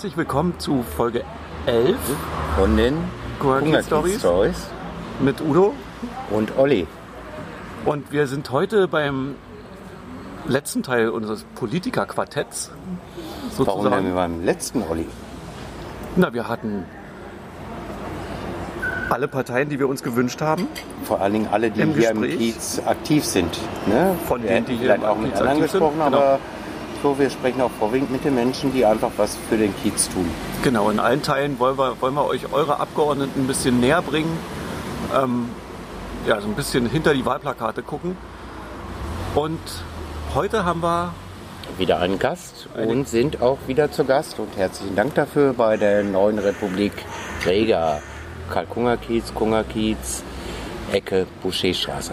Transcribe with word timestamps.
herzlich 0.00 0.16
willkommen 0.16 0.58
zu 0.58 0.82
Folge 0.82 1.24
11 1.66 1.94
von 2.56 2.74
den 2.74 2.96
Hunger 3.42 3.82
Stories 3.82 4.18
Stories 4.18 4.66
mit 5.20 5.42
Udo. 5.42 5.74
und 6.30 6.56
Olli. 6.56 6.86
Und 7.84 8.10
wir 8.10 8.26
sind 8.26 8.50
heute 8.50 8.88
beim 8.88 9.34
letzten 10.46 10.82
Teil 10.82 11.10
unseres 11.10 11.44
Politikerquartetts. 11.54 12.70
Warum 13.58 13.90
denn 13.90 14.06
wir 14.06 14.14
beim 14.14 14.42
letzten 14.42 14.82
Olli? 14.84 15.04
Na, 16.16 16.32
wir 16.32 16.48
hatten 16.48 16.86
alle 19.10 19.28
Parteien, 19.28 19.68
die 19.68 19.78
wir 19.78 19.86
uns 19.86 20.02
gewünscht 20.02 20.40
haben. 20.40 20.66
Vor 21.04 21.20
allen 21.20 21.34
Dingen 21.34 21.48
alle, 21.52 21.70
die 21.70 21.82
Im 21.82 21.92
hier 21.92 22.12
im 22.12 22.22
Gespräch? 22.22 22.38
Kiez 22.38 22.80
aktiv 22.86 23.22
sind. 23.26 23.58
Ne? 23.86 24.16
Von 24.26 24.40
denen, 24.40 24.50
hätten 24.50 24.66
die 24.66 24.72
hier 24.76 24.82
vielleicht 24.84 25.02
im 25.02 25.08
auch 25.10 25.18
mit 25.18 25.32
anderen 25.32 25.48
aktiv 25.48 25.70
sind, 25.72 25.80
gesprochen, 25.80 26.00
genau. 26.06 26.38
So, 27.02 27.18
wir 27.18 27.30
sprechen 27.30 27.60
auch 27.60 27.70
vorwiegend 27.78 28.10
mit 28.10 28.24
den 28.24 28.34
Menschen, 28.34 28.72
die 28.72 28.84
einfach 28.84 29.10
was 29.16 29.36
für 29.48 29.56
den 29.56 29.74
Kiez 29.82 30.08
tun. 30.10 30.28
Genau, 30.62 30.90
in 30.90 30.98
allen 30.98 31.22
Teilen 31.22 31.58
wollen 31.58 31.78
wir, 31.78 32.00
wollen 32.00 32.14
wir 32.14 32.26
euch 32.26 32.52
eure 32.52 32.78
Abgeordneten 32.80 33.42
ein 33.42 33.46
bisschen 33.46 33.80
näher 33.80 34.02
bringen. 34.02 34.36
Ähm, 35.16 35.48
ja, 36.26 36.40
so 36.40 36.46
ein 36.48 36.54
bisschen 36.54 36.86
hinter 36.88 37.14
die 37.14 37.24
Wahlplakate 37.24 37.82
gucken. 37.82 38.16
Und 39.34 39.58
heute 40.34 40.64
haben 40.64 40.82
wir 40.82 41.14
Wieder 41.78 42.00
einen 42.00 42.18
Gast 42.18 42.68
Eine- 42.74 42.88
und 42.88 43.08
sind 43.08 43.40
auch 43.40 43.58
wieder 43.66 43.90
zu 43.90 44.04
Gast. 44.04 44.38
Und 44.38 44.56
herzlichen 44.56 44.96
Dank 44.96 45.14
dafür 45.14 45.54
bei 45.54 45.76
der 45.76 46.02
Neuen 46.02 46.38
Republik 46.38 46.92
Rega. 47.46 48.00
Karl-Kunger-Kiez, 48.50 49.32
Kunger-Kiez, 49.34 50.22
Ecke 50.92 51.26
Boucherstraße. 51.42 52.12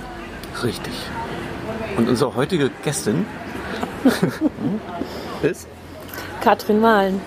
richtig. 0.64 0.94
Und 1.98 2.08
unsere 2.08 2.36
heutige 2.36 2.70
Gästin 2.84 3.26
ist 5.42 5.68
Katrin 6.42 6.82
Wahlen. 6.82 7.22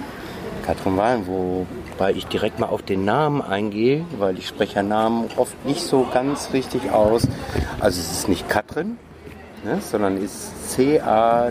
Katrin 0.65 0.97
Wahlen, 0.97 1.27
wobei 1.27 2.13
ich 2.13 2.27
direkt 2.27 2.59
mal 2.59 2.69
auf 2.69 2.83
den 2.83 3.05
Namen 3.05 3.43
eingehe, 3.43 4.05
weil 4.19 4.39
ich 4.39 4.47
spreche 4.49 4.77
ja 4.77 4.83
Namen 4.83 5.29
oft 5.37 5.65
nicht 5.65 5.83
so 5.83 6.07
ganz 6.13 6.53
richtig 6.53 6.91
aus. 6.93 7.27
Also 7.81 8.01
es 8.01 8.13
ist 8.13 8.29
nicht 8.29 8.49
Katrin, 8.49 8.97
ne, 9.65 9.79
sondern 9.81 10.17
es 10.17 10.25
ist 10.25 10.71
C-A-T-R-I-N. 10.73 11.51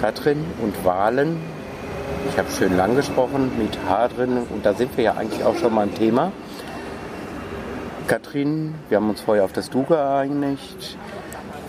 Katrin 0.00 0.44
und 0.60 0.84
Wahlen. 0.84 1.40
Ich 2.28 2.38
habe 2.38 2.50
schön 2.50 2.76
lang 2.76 2.96
gesprochen 2.96 3.52
mit 3.58 3.78
H 3.88 4.08
drin 4.08 4.38
und 4.50 4.66
da 4.66 4.74
sind 4.74 4.96
wir 4.96 5.04
ja 5.04 5.14
eigentlich 5.14 5.44
auch 5.44 5.56
schon 5.56 5.72
mal 5.74 5.84
im 5.84 5.94
Thema. 5.94 6.32
Katrin, 8.06 8.74
wir 8.88 8.98
haben 8.98 9.08
uns 9.08 9.20
vorher 9.20 9.44
auf 9.44 9.52
das 9.52 9.70
Du 9.70 9.84
geeinigt 9.84 10.98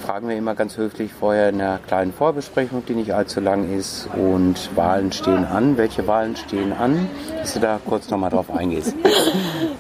fragen 0.06 0.30
wir 0.30 0.38
immer 0.38 0.54
ganz 0.54 0.78
höflich 0.78 1.12
vorher 1.12 1.50
in 1.50 1.60
einer 1.60 1.80
kleinen 1.80 2.14
Vorbesprechung, 2.14 2.84
die 2.88 2.94
nicht 2.94 3.12
allzu 3.12 3.40
lang 3.40 3.76
ist. 3.76 4.08
Und 4.16 4.76
Wahlen 4.76 5.12
stehen 5.12 5.46
an. 5.46 5.78
Welche 5.78 6.06
Wahlen 6.06 6.36
stehen 6.36 6.74
an? 6.74 7.10
Dass 7.40 7.56
du 7.56 7.60
da 7.60 7.80
kurz 7.84 8.10
nochmal 8.10 8.30
drauf 8.30 8.52
eingehst. 8.56 8.96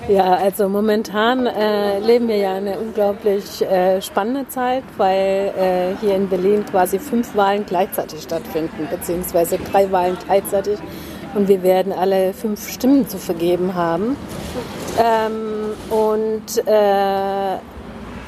Ja, 0.08 0.36
also 0.36 0.70
momentan 0.70 1.48
äh, 1.48 1.98
leben 1.98 2.28
wir 2.28 2.38
ja 2.38 2.54
eine 2.54 2.78
unglaublich 2.78 3.64
äh, 3.64 4.00
spannende 4.04 4.48
Zeit, 4.50 4.84
weil 4.98 5.52
äh, 5.58 5.96
hier 6.00 6.16
in 6.16 6.30
Berlin 6.30 6.64
quasi 6.64 7.00
fünf 7.00 7.36
Wahlen 7.36 7.66
gleichzeitig 7.66 8.22
stattfinden, 8.22 8.88
beziehungsweise 8.92 9.58
drei 9.58 9.92
Wahlen 9.92 10.16
gleichzeitig. 10.24 10.78
Und 11.34 11.48
wir 11.48 11.64
werden 11.64 11.92
alle 11.92 12.34
fünf 12.34 12.70
Stimmen 12.70 13.10
zu 13.10 13.18
vergeben 13.18 13.74
haben. 13.74 14.16
Ähm, 15.00 15.74
und 15.90 16.68
äh, 16.68 17.56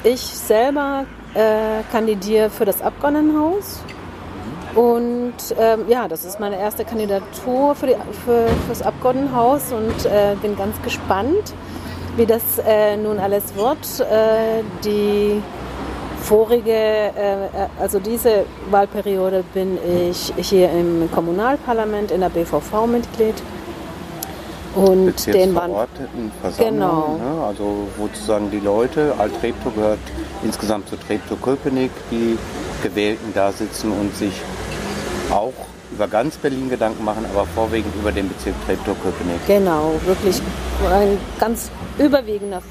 ich 0.02 0.20
selber 0.20 1.06
äh, 1.34 1.82
kandidiere 1.90 2.50
für 2.50 2.64
das 2.64 2.82
Abgeordnetenhaus. 2.82 3.82
Und 4.74 5.34
ähm, 5.58 5.86
ja, 5.88 6.08
das 6.08 6.24
ist 6.24 6.38
meine 6.38 6.58
erste 6.58 6.84
Kandidatur 6.84 7.74
für, 7.74 7.86
die, 7.86 7.96
für 8.24 8.46
das 8.68 8.82
Abgeordnetenhaus 8.82 9.72
und 9.72 10.06
äh, 10.06 10.36
bin 10.40 10.56
ganz 10.56 10.80
gespannt, 10.82 11.54
wie 12.16 12.26
das 12.26 12.42
äh, 12.58 12.96
nun 12.96 13.18
alles 13.18 13.54
wird. 13.56 14.00
Äh, 14.00 14.62
die 14.84 15.42
vorige, 16.20 16.72
äh, 16.72 17.48
also 17.80 17.98
diese 17.98 18.44
Wahlperiode 18.70 19.42
bin 19.54 19.78
ich 20.10 20.32
hier 20.36 20.70
im 20.70 21.08
Kommunalparlament 21.12 22.10
in 22.10 22.20
der 22.20 22.28
BVV 22.28 22.86
Mitglied. 22.86 23.34
Und 24.78 25.26
den 25.26 25.54
waren. 25.54 25.72
Genau. 26.56 27.18
Ne? 27.18 27.44
Also 27.44 27.88
wo 27.96 28.06
sozusagen 28.06 28.50
die 28.50 28.60
Leute, 28.60 29.14
Alt-Treptow 29.18 29.74
gehört 29.74 29.98
insgesamt 30.42 30.88
zu 30.88 30.96
Treptow-Köpenick, 30.96 31.90
die 32.10 32.38
Gewählten 32.82 33.32
da 33.34 33.50
sitzen 33.50 33.90
und 33.90 34.14
sich 34.16 34.32
auch 35.30 35.52
über 35.90 36.06
ganz 36.06 36.36
Berlin 36.36 36.70
Gedanken 36.70 37.04
machen, 37.04 37.24
aber 37.34 37.46
vorwiegend 37.46 37.94
über 37.96 38.12
den 38.12 38.28
Bezirk 38.28 38.54
Treptow-Köpenick. 38.66 39.46
Genau, 39.46 39.94
wirklich 40.04 40.40
ein 40.90 41.18
ganz 41.40 41.70
überwiegender 41.98 42.62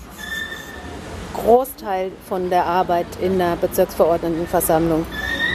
Großteil 1.33 2.11
von 2.27 2.49
der 2.49 2.65
Arbeit 2.65 3.07
in 3.21 3.37
der 3.37 3.55
Bezirksverordnetenversammlung 3.57 5.05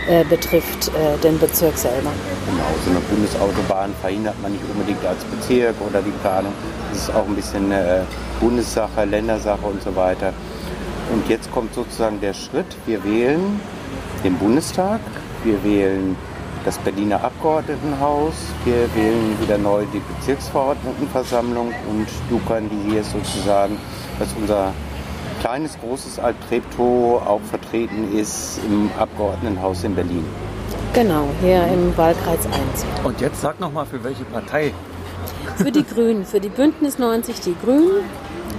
äh, 0.08 0.24
betrifft 0.24 0.88
äh, 0.88 1.16
den 1.22 1.38
Bezirk 1.38 1.76
selber. 1.76 2.10
Genau, 2.46 2.64
so 2.84 2.90
eine 2.90 3.00
Bundesautobahn 3.00 3.94
verhindert 4.00 4.40
man 4.42 4.52
nicht 4.52 4.64
unbedingt 4.72 5.04
als 5.04 5.22
Bezirk 5.24 5.76
oder 5.86 6.02
die 6.02 6.10
Planung. 6.22 6.52
Das 6.90 7.02
ist 7.02 7.14
auch 7.14 7.26
ein 7.26 7.34
bisschen 7.34 7.70
äh, 7.70 8.02
Bundessache, 8.40 9.04
Ländersache 9.04 9.64
und 9.64 9.82
so 9.82 9.94
weiter. 9.94 10.32
Und 11.12 11.28
jetzt 11.28 11.50
kommt 11.52 11.74
sozusagen 11.74 12.20
der 12.20 12.34
Schritt, 12.34 12.66
wir 12.86 13.04
wählen 13.04 13.60
den 14.24 14.36
Bundestag, 14.38 15.00
wir 15.44 15.62
wählen 15.62 16.16
das 16.64 16.78
Berliner 16.78 17.22
Abgeordnetenhaus, 17.22 18.34
wir 18.64 18.88
wählen 18.94 19.36
wieder 19.40 19.58
neu 19.58 19.84
die 19.92 20.00
Bezirksverordnetenversammlung 20.16 21.69
und 21.90 22.06
du 22.30 22.40
kandidierst 22.46 23.12
sozusagen, 23.12 23.76
dass 24.19 24.28
unser 24.40 24.72
kleines, 25.42 25.76
großes 25.80 26.20
Alt-Treptow 26.20 27.20
auch 27.26 27.41
vertreten 27.50 28.16
ist 28.16 28.60
im 28.64 28.88
Abgeordnetenhaus 28.97 29.82
in 29.82 29.97
Berlin. 29.97 30.25
Genau, 30.92 31.25
hier 31.41 31.66
im 31.66 31.97
Wahlkreis 31.97 32.47
1. 32.47 32.86
und 33.03 33.20
jetzt 33.20 33.41
sag 33.41 33.58
noch 33.58 33.72
mal 33.72 33.84
für 33.84 34.04
welche 34.04 34.22
Partei. 34.25 34.72
Für 35.56 35.72
die 35.72 35.84
Grünen, 35.84 36.25
für 36.25 36.38
die 36.38 36.48
Bündnis 36.48 37.00
90 37.00 37.41
die 37.41 37.56
Grünen. 37.60 38.04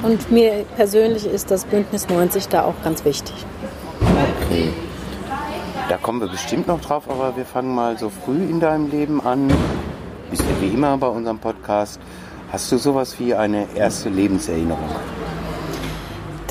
Und 0.02 0.30
mir 0.30 0.66
persönlich 0.76 1.26
ist 1.26 1.52
das 1.52 1.64
Bündnis 1.64 2.10
90 2.10 2.50
da 2.50 2.66
auch 2.66 2.76
ganz 2.84 3.06
wichtig. 3.06 3.46
Okay. 4.02 4.74
Da 5.88 5.96
kommen 5.96 6.20
wir 6.20 6.28
bestimmt 6.28 6.68
noch 6.68 6.82
drauf, 6.82 7.10
aber 7.10 7.38
wir 7.38 7.46
fangen 7.46 7.74
mal 7.74 7.98
so 7.98 8.10
früh 8.10 8.44
in 8.44 8.60
deinem 8.60 8.92
Leben 8.92 9.26
an. 9.26 9.48
Bist 10.30 10.42
ja 10.42 10.62
wie 10.62 10.74
immer 10.74 10.98
bei 10.98 11.08
unserem 11.08 11.40
Podcast. 11.40 12.02
Hast 12.52 12.70
du 12.74 12.78
sowas 12.78 13.18
wie 13.20 13.34
eine 13.34 13.68
erste 13.74 14.10
Lebenserinnerung? 14.10 14.90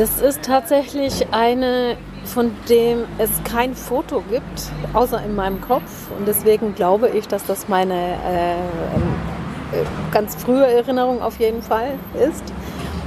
Das 0.03 0.21
ist 0.21 0.43
tatsächlich 0.43 1.29
eine, 1.31 1.97
von 2.25 2.51
dem 2.69 3.05
es 3.19 3.31
kein 3.45 3.77
Foto 3.77 4.21
gibt, 4.29 4.73
außer 4.95 5.23
in 5.25 5.37
meinem 5.37 5.61
Kopf. 5.61 6.11
Und 6.19 6.27
deswegen 6.27 6.75
glaube 6.75 7.09
ich, 7.11 7.29
dass 7.29 7.47
das 7.47 7.69
meine 7.69 7.95
äh, 7.95 8.55
äh, 8.55 9.85
ganz 10.11 10.35
frühe 10.35 10.67
Erinnerung 10.67 11.23
auf 11.23 11.39
jeden 11.39 11.63
Fall 11.63 12.01
ist. 12.15 12.43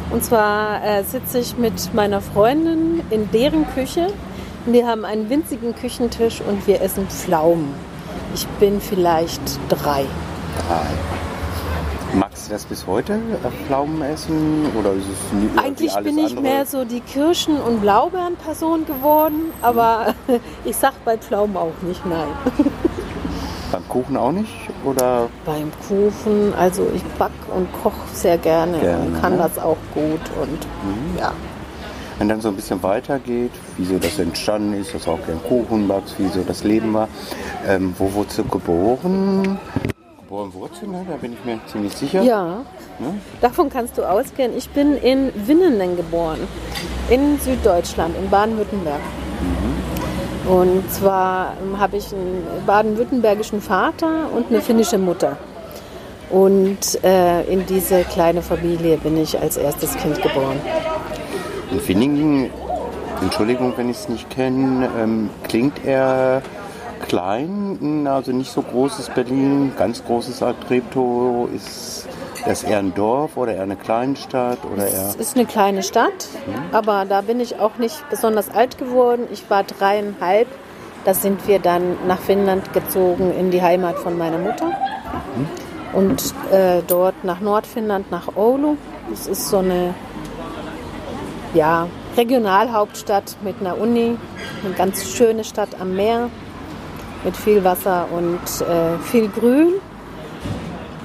Und 0.10 0.24
zwar 0.24 0.82
äh, 0.86 1.04
sitze 1.04 1.40
ich 1.40 1.58
mit 1.58 1.94
meiner 1.94 2.22
Freundin 2.22 3.02
in 3.10 3.30
deren 3.30 3.68
Küche. 3.74 4.08
Die 4.66 4.86
haben 4.86 5.04
einen 5.04 5.30
winzigen 5.30 5.76
Küchentisch 5.76 6.40
und 6.40 6.66
wir 6.66 6.82
essen 6.82 7.08
Pflaumen. 7.10 7.74
Ich 8.34 8.48
bin 8.62 8.80
vielleicht 8.80 9.42
drei. 9.68 10.06
Drei. 10.70 11.35
Magst 12.46 12.52
du 12.52 12.54
das 12.54 12.66
bis 12.66 12.86
heute, 12.86 13.14
äh, 13.14 13.66
Pflaumen 13.66 14.04
essen? 14.04 14.68
Oder 14.80 14.94
ist 14.94 15.06
es 15.08 15.34
nie, 15.34 15.50
Eigentlich 15.58 15.96
bin 15.96 16.20
ich 16.20 16.26
andere? 16.38 16.42
mehr 16.42 16.66
so 16.68 16.86
die 16.86 17.00
Kirschen- 17.00 17.60
und 17.60 17.82
Blaubeeren-Person 17.82 18.86
geworden, 18.86 19.52
aber 19.64 20.14
ich 20.64 20.76
sag 20.76 20.94
bei 21.06 21.18
Pflaumen 21.18 21.58
auch 21.58 21.74
nicht 21.82 22.06
nein. 22.06 22.28
Beim 23.72 23.90
Kuchen 23.90 24.16
auch 24.16 24.32
nicht? 24.32 24.54
Oder 24.84 25.28
Beim 25.44 25.72
Kuchen, 25.88 26.54
also 26.56 26.88
ich 26.94 27.04
back 27.18 27.32
und 27.52 27.68
koche 27.82 27.96
sehr 28.14 28.38
gerne, 28.38 28.78
Gerne, 28.78 29.06
und 29.08 29.22
kann 29.22 29.38
ne? 29.38 29.38
das 29.40 29.58
auch 29.58 29.78
gut 29.96 30.22
und 30.40 30.68
ja. 31.20 31.32
wenn 32.20 32.30
dann 32.30 32.42
so 32.42 32.50
ein 32.50 32.56
bisschen 32.56 32.84
weitergeht, 32.84 33.54
wieso 33.78 33.98
das 33.98 34.20
entstanden 34.20 34.74
ist, 34.80 34.94
dass 34.94 35.08
auch 35.08 35.20
gern 35.26 35.42
Kuchen 35.42 35.88
backst, 35.88 36.14
wieso 36.20 36.44
das 36.44 36.64
Leben 36.64 36.94
war. 36.94 37.08
Ähm, 37.68 37.96
wo 37.98 38.14
wurdest 38.14 38.38
du 38.38 38.44
geboren? 38.44 39.58
Geboren 40.36 40.54
Wurzeln, 40.54 40.92
ne? 40.92 41.06
da 41.10 41.16
bin 41.16 41.32
ich 41.32 41.46
mir 41.46 41.62
ziemlich 41.66 41.94
sicher. 41.94 42.22
Ja, 42.22 42.66
Ne? 43.00 43.22
davon 43.40 43.70
kannst 43.70 43.98
du 43.98 44.04
ausgehen. 44.04 44.52
Ich 44.58 44.70
bin 44.70 44.98
in 44.98 45.32
Winnenden 45.48 45.96
geboren, 45.96 46.40
in 47.10 47.40
Süddeutschland, 47.40 48.18
in 48.22 48.30
Baden-Württemberg. 48.30 49.00
Und 50.50 50.92
zwar 50.92 51.54
habe 51.78 51.96
ich 51.96 52.12
einen 52.12 52.46
baden-württembergischen 52.66 53.62
Vater 53.62 54.30
und 54.36 54.48
eine 54.50 54.60
finnische 54.60 54.98
Mutter. 54.98 55.38
Und 56.30 57.02
äh, 57.06 57.44
in 57.46 57.66
diese 57.66 58.04
kleine 58.04 58.42
Familie 58.42 58.98
bin 58.98 59.16
ich 59.16 59.40
als 59.40 59.56
erstes 59.56 59.96
Kind 59.96 60.22
geboren. 60.22 60.60
Und 61.72 61.88
Winningen, 61.88 62.50
Entschuldigung, 63.22 63.72
wenn 63.78 63.90
ich 63.90 63.98
es 64.00 64.10
nicht 64.10 64.30
kenne, 64.30 64.90
ähm, 65.00 65.30
klingt 65.44 65.86
er 65.86 66.42
klein, 67.00 68.08
also 68.08 68.32
nicht 68.32 68.52
so 68.52 68.62
großes 68.62 69.10
Berlin, 69.10 69.74
ganz 69.78 70.04
großes 70.04 70.44
Treptow 70.68 71.50
ist 71.54 72.08
das 72.46 72.64
eher 72.64 72.80
ein 72.80 72.94
Dorf 72.94 73.38
oder 73.38 73.56
eher 73.56 73.64
eine 73.64 73.76
Kleinstadt 73.76 74.60
oder 74.72 74.88
eher? 74.88 75.10
Es 75.10 75.16
ist 75.16 75.36
eine 75.36 75.46
kleine 75.46 75.84
Stadt, 75.84 76.28
mhm. 76.46 76.76
aber 76.76 77.06
da 77.06 77.22
bin 77.22 77.40
ich 77.40 77.60
auch 77.60 77.78
nicht 77.78 78.08
besonders 78.10 78.50
alt 78.50 78.78
geworden. 78.78 79.24
Ich 79.32 79.50
war 79.50 79.64
dreieinhalb. 79.64 80.48
Da 81.06 81.14
sind 81.14 81.48
wir 81.48 81.60
dann 81.60 81.98
nach 82.08 82.20
Finnland 82.20 82.74
gezogen 82.74 83.32
in 83.38 83.52
die 83.52 83.62
Heimat 83.62 83.98
von 83.98 84.18
meiner 84.18 84.38
Mutter. 84.38 84.68
Mhm. 84.68 85.48
Und 85.94 86.34
äh, 86.52 86.82
dort 86.88 87.24
nach 87.24 87.40
Nordfinnland, 87.42 88.12
nach 88.12 88.36
Oulu. 88.36 88.78
Das 89.10 89.28
ist 89.28 89.50
so 89.50 89.60
eine 89.60 89.94
ja, 91.54 91.88
Regionalhauptstadt 92.18 93.38
mit 93.44 93.56
einer 93.60 93.80
Uni. 93.80 94.18
Eine 94.64 94.74
ganz 94.74 95.08
schöne 95.10 95.44
Stadt 95.44 95.70
am 95.80 95.96
Meer 95.96 96.30
mit 97.26 97.36
viel 97.36 97.64
Wasser 97.64 98.08
und 98.12 98.40
äh, 98.62 98.98
viel 99.04 99.28
Grün 99.28 99.74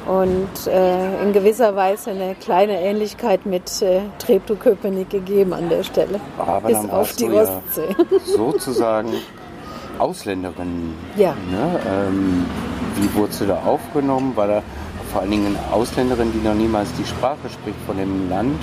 und 0.07 0.67
äh, 0.67 1.23
in 1.23 1.33
gewisser 1.33 1.75
Weise 1.75 2.11
eine 2.11 2.35
kleine 2.35 2.81
Ähnlichkeit 2.81 3.47
mit 3.47 3.81
äh, 3.81 4.03
Treptow-Köpenick 4.19 5.11
gegeben 5.11 5.55
an 5.55 5.69
der 5.69 5.83
Stelle. 5.83 6.21
Aber 6.39 6.69
bis 6.69 6.89
auf 6.91 7.17
die 7.17 7.31
Ostsee. 7.31 7.97
Ja 7.99 8.19
sozusagen 8.25 9.13
Ausländerin. 9.99 10.95
Ja. 11.17 11.35
Ne? 11.51 11.81
Ähm, 11.89 12.47
wie 12.97 13.15
wurde 13.15 13.33
sie 13.33 13.47
da 13.47 13.63
aufgenommen? 13.65 14.37
War 14.37 14.47
da 14.47 14.63
vor 15.13 15.23
allen 15.23 15.31
Dingen 15.31 15.57
eine 15.57 15.73
Ausländerin, 15.73 16.33
die 16.33 16.47
noch 16.47 16.55
niemals 16.55 16.93
die 16.95 17.05
Sprache 17.05 17.49
spricht 17.49 17.79
von 17.87 17.97
dem 17.97 18.29
Land, 18.29 18.61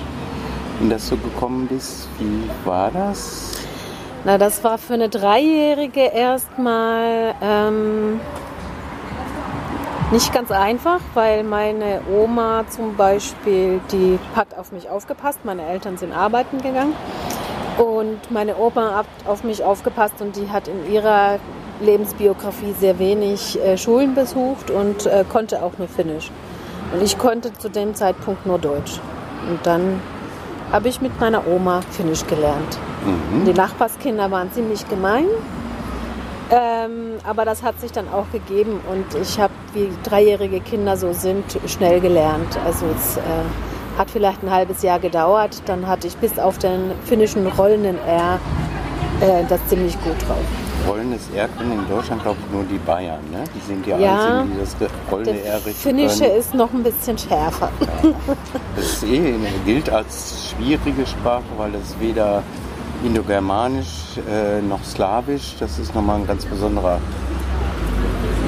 in 0.79 0.89
das 0.89 1.09
du 1.09 1.17
gekommen 1.17 1.67
bist? 1.67 2.07
Wie 2.19 2.49
war 2.65 2.91
das? 2.91 3.66
Na, 4.27 4.37
das 4.37 4.61
war 4.61 4.77
für 4.77 4.95
eine 4.95 5.07
Dreijährige 5.07 6.01
erstmal. 6.01 7.33
Ähm, 7.41 8.19
nicht 10.11 10.33
ganz 10.33 10.51
einfach, 10.51 10.99
weil 11.13 11.45
meine 11.45 12.01
Oma 12.13 12.65
zum 12.67 12.97
Beispiel, 12.97 13.79
die 13.89 14.19
hat 14.35 14.57
auf 14.57 14.73
mich 14.73 14.89
aufgepasst. 14.89 15.45
Meine 15.45 15.65
Eltern 15.65 15.97
sind 15.97 16.11
arbeiten 16.11 16.57
gegangen. 16.57 16.93
Und 17.77 18.29
meine 18.29 18.57
Oma 18.57 18.97
hat 18.97 19.05
auf 19.23 19.45
mich 19.45 19.63
aufgepasst 19.63 20.15
und 20.19 20.35
die 20.35 20.49
hat 20.49 20.67
in 20.67 20.91
ihrer 20.91 21.39
Lebensbiografie 21.79 22.73
sehr 22.77 22.99
wenig 22.99 23.57
äh, 23.63 23.77
Schulen 23.77 24.13
besucht 24.13 24.69
und 24.69 25.05
äh, 25.05 25.23
konnte 25.29 25.63
auch 25.63 25.77
nur 25.77 25.87
Finnisch. 25.87 26.31
Und 26.93 27.01
ich 27.01 27.17
konnte 27.17 27.53
zu 27.53 27.69
dem 27.69 27.95
Zeitpunkt 27.95 28.45
nur 28.45 28.59
Deutsch. 28.59 28.99
Und 29.49 29.65
dann 29.65 30.01
habe 30.71 30.89
ich 30.89 31.01
mit 31.01 31.19
meiner 31.19 31.47
Oma 31.47 31.81
Finnisch 31.91 32.25
gelernt. 32.27 32.77
Mhm. 33.05 33.45
Die 33.45 33.53
Nachbarskinder 33.53 34.29
waren 34.31 34.51
ziemlich 34.51 34.87
gemein 34.89 35.27
ähm, 36.49 37.17
aber 37.25 37.43
das 37.43 37.61
hat 37.61 37.79
sich 37.81 37.91
dann 37.91 38.07
auch 38.07 38.31
gegeben 38.31 38.79
und 38.89 39.21
ich 39.21 39.39
habe, 39.39 39.53
wie 39.73 39.89
dreijährige 40.03 40.61
Kinder 40.61 40.95
so 40.95 41.11
sind, 41.11 41.43
schnell 41.67 41.99
gelernt. 41.99 42.57
Also 42.65 42.85
es 42.95 43.17
äh, 43.17 43.21
hat 43.97 44.09
vielleicht 44.09 44.43
ein 44.43 44.51
halbes 44.51 44.81
Jahr 44.81 44.99
gedauert. 44.99 45.61
Dann 45.65 45.87
hatte 45.87 46.07
ich 46.07 46.15
bis 46.17 46.39
auf 46.39 46.57
den 46.57 46.91
finnischen 47.03 47.47
rollenden 47.47 47.97
R 48.07 48.39
äh, 49.19 49.43
das 49.49 49.65
ziemlich 49.67 50.01
gut 50.03 50.15
drauf. 50.25 50.66
Rollendes 50.87 51.29
R 51.35 51.47
können 51.49 51.73
in 51.73 51.87
Deutschland, 51.89 52.23
glaube 52.23 52.37
ich, 52.39 52.53
nur 52.53 52.63
die 52.63 52.77
Bayern. 52.79 53.19
Ne? 53.31 53.43
Die 53.55 53.59
sind 53.67 53.85
die 53.85 53.89
ja, 53.89 53.97
einzigen, 53.97 54.53
die 54.53 54.59
das 54.59 54.91
rollende 55.11 55.43
R 55.43 55.55
richtig 55.57 55.75
Finnische 55.75 56.23
können. 56.23 56.37
ist 56.37 56.53
noch 56.53 56.73
ein 56.73 56.83
bisschen 56.83 57.17
schärfer. 57.17 57.69
Ja. 57.81 58.13
Das 58.75 59.03
eh, 59.03 59.33
gilt 59.65 59.89
als 59.89 60.51
schwierige 60.51 61.05
Sprache, 61.05 61.43
weil 61.57 61.71
das 61.71 61.99
weder 61.99 62.43
Indogermanisch 63.03 64.17
äh, 64.29 64.61
noch 64.61 64.83
Slawisch. 64.83 65.55
Das 65.59 65.77
ist 65.77 65.93
nochmal 65.93 66.17
ein 66.17 66.27
ganz 66.27 66.45
besonderer 66.45 66.99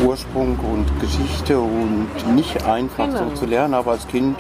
Ursprung 0.06 0.57
und 0.59 0.88
Geschichte 1.00 1.59
und 1.59 2.07
nicht 2.33 2.65
einfach 2.65 3.07
genau. 3.07 3.30
so 3.30 3.35
zu 3.35 3.45
lernen, 3.45 3.74
aber 3.74 3.92
als 3.92 4.07
Kind 4.07 4.38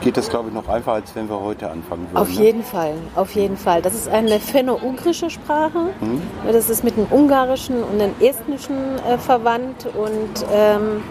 geht 0.00 0.16
das, 0.16 0.28
glaube 0.28 0.48
ich, 0.48 0.54
noch 0.54 0.68
einfacher, 0.68 0.96
als 0.96 1.14
wenn 1.14 1.28
wir 1.28 1.40
heute 1.40 1.70
anfangen 1.70 2.06
würden. 2.10 2.16
Auf 2.16 2.28
ne? 2.28 2.44
jeden 2.44 2.62
Fall, 2.62 2.94
auf 3.14 3.34
jeden 3.34 3.56
Fall. 3.56 3.82
Das 3.82 3.94
ist 3.94 4.08
eine 4.08 4.38
fenno-ugrische 4.40 5.30
Sprache. 5.30 5.90
Mhm. 6.00 6.22
Das 6.50 6.70
ist 6.70 6.84
mit 6.84 6.96
dem 6.96 7.06
Ungarischen 7.10 7.82
und 7.82 7.98
dem 7.98 8.14
Estnischen 8.20 8.76
äh, 9.08 9.18
verwandt 9.18 9.86
und 9.86 10.46
ähm, 10.52 11.02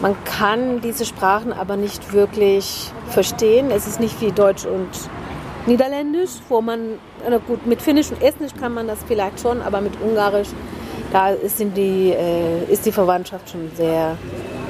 man 0.00 0.16
kann 0.24 0.80
diese 0.80 1.04
Sprachen 1.04 1.52
aber 1.52 1.76
nicht 1.76 2.12
wirklich 2.12 2.90
verstehen. 3.08 3.70
Es 3.70 3.86
ist 3.86 4.00
nicht 4.00 4.20
wie 4.20 4.32
Deutsch 4.32 4.64
und 4.64 4.88
Niederländisch, 5.66 6.30
wo 6.48 6.62
man, 6.62 6.98
na 7.28 7.36
gut, 7.36 7.66
mit 7.66 7.82
Finnisch 7.82 8.10
und 8.10 8.22
Estnisch 8.22 8.52
kann 8.58 8.72
man 8.72 8.86
das 8.86 9.00
vielleicht 9.06 9.40
schon, 9.40 9.60
aber 9.60 9.82
mit 9.82 9.92
Ungarisch, 10.00 10.48
da 11.12 11.30
ist, 11.30 11.58
die, 11.58 12.14
äh, 12.16 12.64
ist 12.72 12.86
die 12.86 12.92
Verwandtschaft 12.92 13.50
schon 13.50 13.70
sehr 13.74 14.16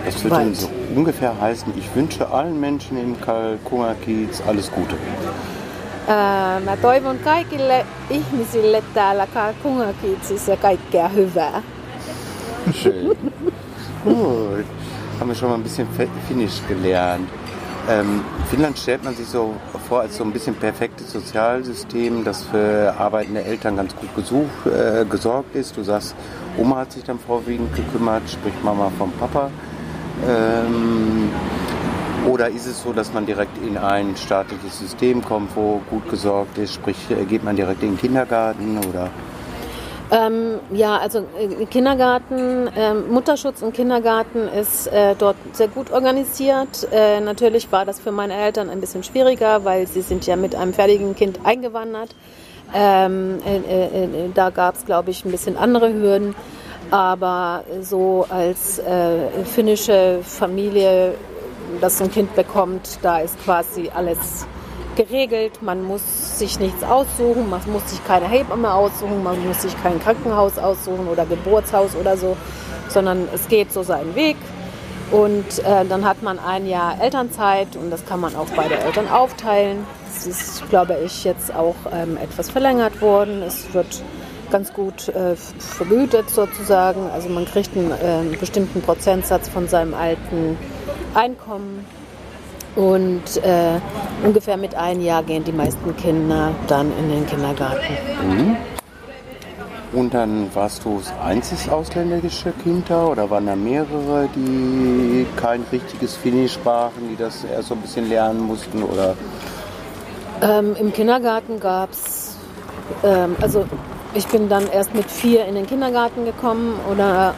Das 0.05 0.25
würde 0.25 0.37
dann 0.37 0.55
so 0.55 0.69
ungefähr 0.97 1.41
heißen, 1.41 1.73
ich 1.77 1.95
wünsche 1.95 2.29
allen 2.31 2.61
Menschen 2.61 2.99
im 2.99 3.21
Kalkungakiez 3.21 4.43
alles 4.47 4.71
Gute. 4.71 4.95
Ää, 6.09 6.61
mä 6.61 6.77
toivon 6.77 7.19
kaikille 7.19 7.87
ihmisille 8.11 8.83
täällä 8.95 9.27
Kalkungakiitsissä 9.27 10.57
kaikkea 10.57 11.09
hyvää. 11.09 11.63
Schön. 12.73 13.17
Gut. 14.05 14.67
Haben 15.21 15.29
wir 15.29 15.35
schon 15.35 15.51
mal 15.51 15.57
ein 15.59 15.63
bisschen 15.63 15.89
Finnisch 16.29 16.63
gelernt. 16.69 17.29
Ähm, 17.89 18.23
Finnland 18.51 18.79
stellt 18.79 19.05
man 19.05 19.15
sich 19.15 19.27
so 19.27 19.55
vor 19.89 20.01
als 20.01 20.17
so 20.17 20.25
ein 20.25 20.33
bisschen 20.33 20.55
perfektes 20.55 21.13
Sozialsystem, 21.13 22.25
das 22.25 22.45
für 22.45 22.95
arbeitende 22.99 23.43
Eltern 23.43 23.77
ganz 23.77 23.95
gut 23.97 24.15
gesucht, 24.15 24.67
äh, 24.67 25.05
gesorgt 25.05 25.55
ist. 25.55 25.77
Du 25.77 25.83
sagst, 25.83 26.15
Oma 26.59 26.77
hat 26.77 26.93
sich 26.93 27.05
dann 27.05 27.19
vorwiegend 27.19 27.75
gekümmert, 27.75 28.23
sprich 28.31 28.55
Mama 28.63 28.91
vom 28.99 29.13
Papa. 29.13 29.51
Ähm, 30.29 31.31
oder 32.27 32.49
ist 32.49 32.67
es 32.67 32.83
so, 32.83 32.93
dass 32.93 33.13
man 33.13 33.27
direkt 33.27 33.57
in 33.65 33.77
ein 33.77 34.17
staatliches 34.17 34.79
System 34.79 35.25
kommt, 35.25 35.57
wo 35.57 35.81
gut 35.91 36.09
gesorgt 36.11 36.59
ist? 36.59 36.75
Sprich, 36.75 36.97
äh, 37.11 37.25
geht 37.25 37.45
man 37.45 37.57
direkt 37.57 37.83
in 37.83 37.91
den 37.91 37.99
Kindergarten 37.99 38.79
oder? 38.79 39.11
Ähm, 40.13 40.59
ja, 40.73 40.97
also 40.97 41.21
äh, 41.39 41.67
Kindergarten, 41.67 42.67
äh, 42.77 42.95
Mutterschutz 42.95 43.63
und 43.63 43.73
Kindergarten 43.75 44.49
ist 44.49 44.89
äh, 44.89 45.15
dort 45.17 45.37
sehr 45.53 45.69
gut 45.69 45.93
organisiert. 45.93 46.89
Äh, 46.91 47.21
natürlich 47.21 47.71
war 47.71 47.85
das 47.85 48.01
für 48.01 48.11
meine 48.11 48.35
Eltern 48.35 48.71
ein 48.71 48.81
bisschen 48.81 49.05
schwieriger, 49.05 49.65
weil 49.65 49.87
sie 49.87 50.03
sind 50.03 50.27
ja 50.27 50.35
mit 50.35 50.57
einem 50.57 50.75
fertigen 50.75 51.15
Kind 51.15 51.39
eingewandert. 51.45 52.15
Ähm, 52.75 53.39
äh, 53.45 54.31
da 54.35 54.51
gab 54.51 54.75
es, 54.77 54.85
glaube 54.85 55.11
ich, 55.11 55.25
ein 55.25 55.31
bisschen 55.31 55.57
andere 55.57 55.93
Hürden. 55.93 56.35
Aber 56.91 57.65
so 57.83 58.27
als 58.29 58.81
finnische 59.45 60.21
Familie, 60.23 61.15
das 61.81 62.01
ein 62.03 62.11
Kind 62.11 62.35
bekommt, 62.35 62.99
da 63.03 63.19
ist 63.19 63.43
quasi 63.45 63.91
alles 63.95 64.47
geregelt. 64.97 65.63
Man 65.63 65.85
muss 65.85 66.39
sich 66.39 66.59
nichts 66.59 66.83
aussuchen, 66.83 67.49
man 67.49 67.61
muss 67.71 67.89
sich 67.91 68.05
keine 68.05 68.29
Hebamme 68.29 68.73
aussuchen, 68.73 69.23
man 69.23 69.47
muss 69.47 69.63
sich 69.63 69.81
kein 69.83 70.01
Krankenhaus 70.01 70.59
aussuchen 70.59 71.09
oder 71.09 71.25
Geburtshaus 71.27 71.95
oder 71.95 72.17
so, 72.17 72.37
sondern 72.89 73.29
es 73.33 73.49
geht 73.49 73.73
so 73.73 73.83
seinen 73.83 74.15
Weg. 74.15 74.37
Und 75.11 75.59
äh, 75.61 75.85
dann 75.89 76.05
hat 76.05 76.23
man 76.23 76.39
ein 76.39 76.67
Jahr 76.69 77.01
Elternzeit 77.01 77.75
und 77.75 77.91
das 77.91 78.07
kann 78.07 78.21
man 78.21 78.37
auch 78.37 78.49
bei 78.51 78.69
der 78.69 78.85
Eltern 78.85 79.09
aufteilen. 79.09 79.85
Es 80.09 80.27
ist, 80.27 80.69
glaube 80.71 80.99
ich, 81.05 81.25
jetzt 81.25 81.53
auch 81.55 81.75
ähm, 81.93 82.17
etwas 82.17 82.51
verlängert 82.51 83.01
worden. 83.01 83.43
Es 83.43 83.75
wird 83.75 84.03
ganz 84.51 84.73
gut 84.73 85.09
äh, 85.09 85.37
vergütet 85.37 86.31
sozusagen. 86.31 87.09
Also 87.11 87.29
man 87.29 87.45
kriegt 87.45 87.77
einen 87.77 87.93
äh, 87.93 88.37
bestimmten 88.37 88.83
Prozentsatz 88.83 89.49
von 89.49 89.69
seinem 89.69 89.95
alten 89.95 90.57
Einkommen 91.15 91.85
und 92.77 93.37
äh, 93.43 93.81
ungefähr 94.25 94.57
mit 94.57 94.75
einem 94.75 95.01
Jahr 95.03 95.23
gehen 95.23 95.45
die 95.45 95.53
meisten 95.53 95.97
Kinder 95.97 96.53
dann 96.69 96.93
in 96.99 97.11
den 97.11 97.27
Kindergarten. 97.27 97.97
Mhm. 98.27 98.57
Und 99.93 100.15
dann 100.15 100.55
warst 100.55 100.85
du 100.85 100.99
das 100.99 101.13
einzige 101.21 101.73
ausländische 101.73 102.53
Kind 102.63 102.89
da 102.89 103.07
oder 103.07 103.29
waren 103.29 103.47
da 103.47 103.57
mehrere, 103.57 104.29
die 104.37 105.27
kein 105.35 105.65
richtiges 105.73 106.17
Finnisch 106.17 106.53
sprachen, 106.53 107.09
die 107.11 107.17
das 107.17 107.43
erst 107.43 107.69
so 107.69 107.75
ein 107.75 107.81
bisschen 107.81 108.09
lernen 108.09 108.41
mussten? 108.41 108.85
Oder? 108.85 109.17
Ähm, 110.43 110.77
Im 110.79 110.93
Kindergarten 110.93 111.59
gab 111.59 111.91
es, 111.91 112.37
ähm, 113.03 113.35
also 113.41 113.65
ich 114.15 114.27
bin 114.27 114.49
dann 114.49 114.69
erst 114.69 114.95
mit 114.95 115.11
vier 115.11 115.45
in 115.47 115.55
den 115.55 115.67
Kindergarten 115.67 116.25
gekommen 116.25 116.79
oder 116.91 117.35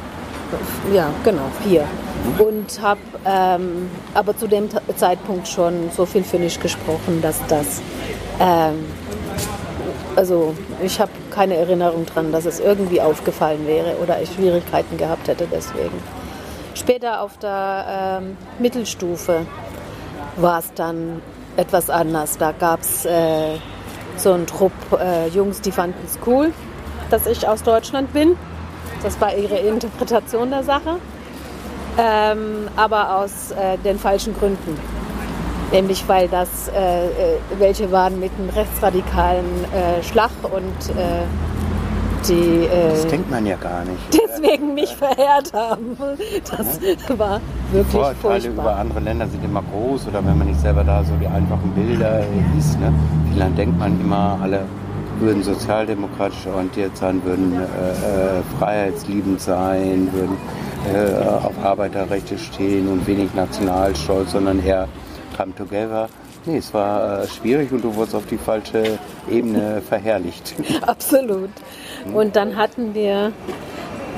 ja, 0.93 1.09
genau, 1.25 1.49
vier 1.63 1.85
und 2.39 2.81
habe 2.81 3.01
ähm, 3.25 3.91
aber 4.15 4.37
zu 4.37 4.47
dem 4.47 4.69
Zeitpunkt 4.97 5.49
schon 5.49 5.91
so 5.95 6.07
viel 6.07 6.25
Finnisch 6.25 6.59
gesprochen, 6.59 7.21
dass 7.23 7.41
das, 7.49 7.81
ähm, 8.41 8.85
also 10.17 10.55
ich 10.83 11.01
habe 11.01 11.11
keine 11.31 11.57
Erinnerung 11.57 12.07
daran, 12.07 12.33
dass 12.33 12.45
es 12.45 12.61
irgendwie 12.61 13.01
aufgefallen 13.01 13.67
wäre 13.67 13.97
oder 14.03 14.21
ich 14.21 14.33
Schwierigkeiten 14.33 14.97
gehabt 14.97 15.29
hätte 15.29 15.47
deswegen. 15.51 16.03
Später 16.75 17.21
auf 17.23 17.39
der 17.39 18.21
ähm, 18.23 18.37
Mittelstufe 18.59 19.47
war 20.37 20.59
es 20.59 20.73
dann 20.75 21.23
etwas 21.57 21.91
anders. 21.91 22.39
Da 22.39 22.53
gab 22.53 22.81
es 22.81 23.05
äh, 23.05 23.57
so 24.17 24.33
einen 24.33 24.47
Trupp 24.47 24.73
äh, 24.99 25.29
Jungs, 25.29 25.61
die 25.61 25.73
fanden 25.73 25.99
es 26.05 26.19
cool, 26.27 26.53
dass 27.11 27.27
ich 27.27 27.47
aus 27.47 27.63
Deutschland 27.63 28.13
bin 28.13 28.37
Das 29.03 29.21
war 29.21 29.35
ihre 29.35 29.57
Interpretation 29.59 30.51
der 30.51 30.63
Sache. 30.63 30.97
Ähm, 31.99 32.69
aber 32.77 33.17
aus 33.17 33.51
äh, 33.51 33.77
den 33.79 33.99
falschen 33.99 34.35
Gründen. 34.35 34.79
Nämlich 35.73 36.09
weil 36.09 36.29
das 36.29 36.69
äh, 36.69 37.07
äh 37.07 37.11
welche 37.59 37.91
waren 37.91 38.19
mit 38.19 38.31
einem 38.39 38.49
rechtsradikalen 38.51 39.45
äh, 39.73 40.03
Schlag 40.03 40.31
und 40.43 40.97
äh, 42.31 42.35
die. 42.35 42.69
das 42.91 43.07
denkt 43.07 43.31
man 43.31 43.47
ja 43.47 43.57
gar 43.57 43.85
nicht. 43.85 44.01
Deswegen 44.13 44.75
mich 44.75 44.95
verehrt 44.95 45.53
haben. 45.53 45.97
Das 46.51 46.81
ja. 46.83 47.19
war 47.19 47.41
wirklich 47.71 47.93
Vorurteile 47.93 48.41
furchtbar. 48.41 48.65
über 48.65 48.77
andere 48.77 49.01
Länder 49.01 49.29
sind 49.29 49.45
immer 49.45 49.63
groß 49.63 50.09
oder 50.09 50.25
wenn 50.25 50.39
man 50.39 50.47
nicht 50.47 50.61
selber 50.61 50.85
da 50.85 51.05
so 51.05 51.13
die 51.21 51.27
einfachen 51.27 51.73
Bilder 51.75 52.23
liest. 52.55 52.79
Ne? 52.81 52.93
Vielleicht 53.33 53.59
denkt 53.59 53.79
man 53.79 54.01
immer, 54.01 54.39
alle 54.43 54.65
würden 55.21 55.43
sozialdemokratisch 55.43 56.47
orientiert 56.47 56.97
sein, 56.97 57.23
würden 57.25 57.55
äh, 57.55 58.39
äh, 58.39 58.43
freiheitsliebend 58.59 59.41
sein, 59.41 60.09
würden 60.13 60.37
äh, 60.93 61.45
auf 61.45 61.55
Arbeiterrechte 61.65 62.39
stehen 62.39 62.89
und 62.89 63.07
wenig 63.07 63.33
Nationalstolz, 63.35 64.33
sondern 64.33 64.65
eher 64.65 64.89
come 65.37 65.55
together. 65.55 66.09
Nee, 66.45 66.57
es 66.57 66.75
war 66.75 67.23
äh, 67.23 67.29
schwierig 67.29 67.71
und 67.73 67.85
du 67.85 67.95
wurdest 67.95 68.15
auf 68.15 68.27
die 68.27 68.39
falsche 68.39 68.99
Ebene 69.31 69.81
verherrlicht. 69.89 70.55
Absolut. 70.83 71.51
Und 72.13 72.35
dann 72.35 72.57
hatten 72.57 72.95
wir 72.95 73.33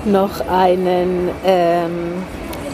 noch 0.07 0.41
einen, 0.49 1.31
ähm, 1.45 2.23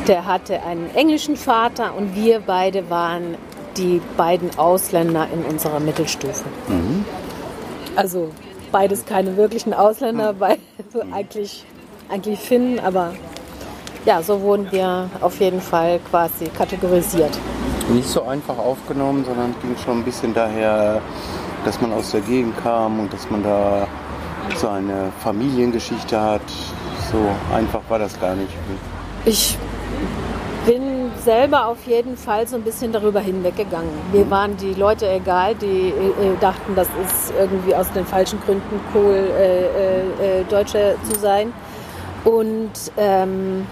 der 0.07 0.27
hatte 0.27 0.63
einen 0.63 0.95
englischen 0.95 1.37
Vater 1.37 1.95
und 1.97 2.15
wir 2.15 2.41
beide 2.41 2.91
waren 2.91 3.37
die 3.77 4.01
beiden 4.17 4.57
Ausländer 4.59 5.29
in 5.33 5.45
unserer 5.45 5.81
Mittelstufe. 5.81 6.45
Mhm. 6.69 7.05
Also 7.97 8.31
beides 8.71 9.05
keine 9.05 9.37
wirklichen 9.37 9.75
Ausländer, 9.75 10.35
beide 10.39 10.61
so 10.93 11.03
eigentlich, 11.13 11.65
eigentlich 12.09 12.39
Finnen, 12.39 12.79
aber 12.79 13.15
ja, 14.05 14.23
so 14.23 14.41
wurden 14.41 14.71
wir 14.71 15.11
auf 15.21 15.41
jeden 15.41 15.61
Fall 15.61 16.01
quasi 16.11 16.47
kategorisiert. 16.47 17.39
Nicht 17.93 18.09
so 18.09 18.23
einfach 18.23 18.57
aufgenommen, 18.59 19.25
sondern 19.25 19.55
ging 19.61 19.77
schon 19.85 19.99
ein 19.99 20.05
bisschen 20.05 20.33
daher, 20.33 21.01
dass 21.65 21.81
man 21.81 21.93
aus 21.93 22.13
der 22.13 22.21
Gegend 22.21 22.57
kam 22.63 23.01
und 23.01 23.13
dass 23.13 23.29
man 23.31 23.43
da 23.43 23.87
so 24.57 24.69
eine 24.69 25.13
Familiengeschichte 25.21 26.21
hat. 26.21 26.43
So 27.11 27.19
einfach 27.55 27.81
war 27.89 27.99
das 27.99 28.19
gar 28.21 28.35
nicht. 28.35 28.53
Ich 29.25 29.59
bin 30.67 31.11
selber 31.25 31.67
auf 31.67 31.85
jeden 31.87 32.17
Fall 32.17 32.47
so 32.47 32.57
ein 32.57 32.63
bisschen 32.63 32.93
darüber 32.93 33.21
hinweggegangen. 33.21 33.91
Mir 34.13 34.31
waren 34.31 34.57
die 34.57 34.75
Leute 34.75 35.09
egal, 35.11 35.55
die 35.55 35.89
äh, 35.89 36.37
dachten, 36.41 36.75
das 36.77 36.89
ist 37.05 37.33
irgendwie 37.39 37.75
aus 37.75 37.91
den 37.93 38.07
falschen 38.07 38.41
Gründen 38.41 38.81
cool, 38.95 39.31
äh, 39.39 39.65
äh, 39.65 40.41
äh 40.41 40.45
Deutscher 40.45 40.95
zu 41.11 41.19
sein. 41.19 41.53
Und 42.25 42.71
ähm, 42.97 43.67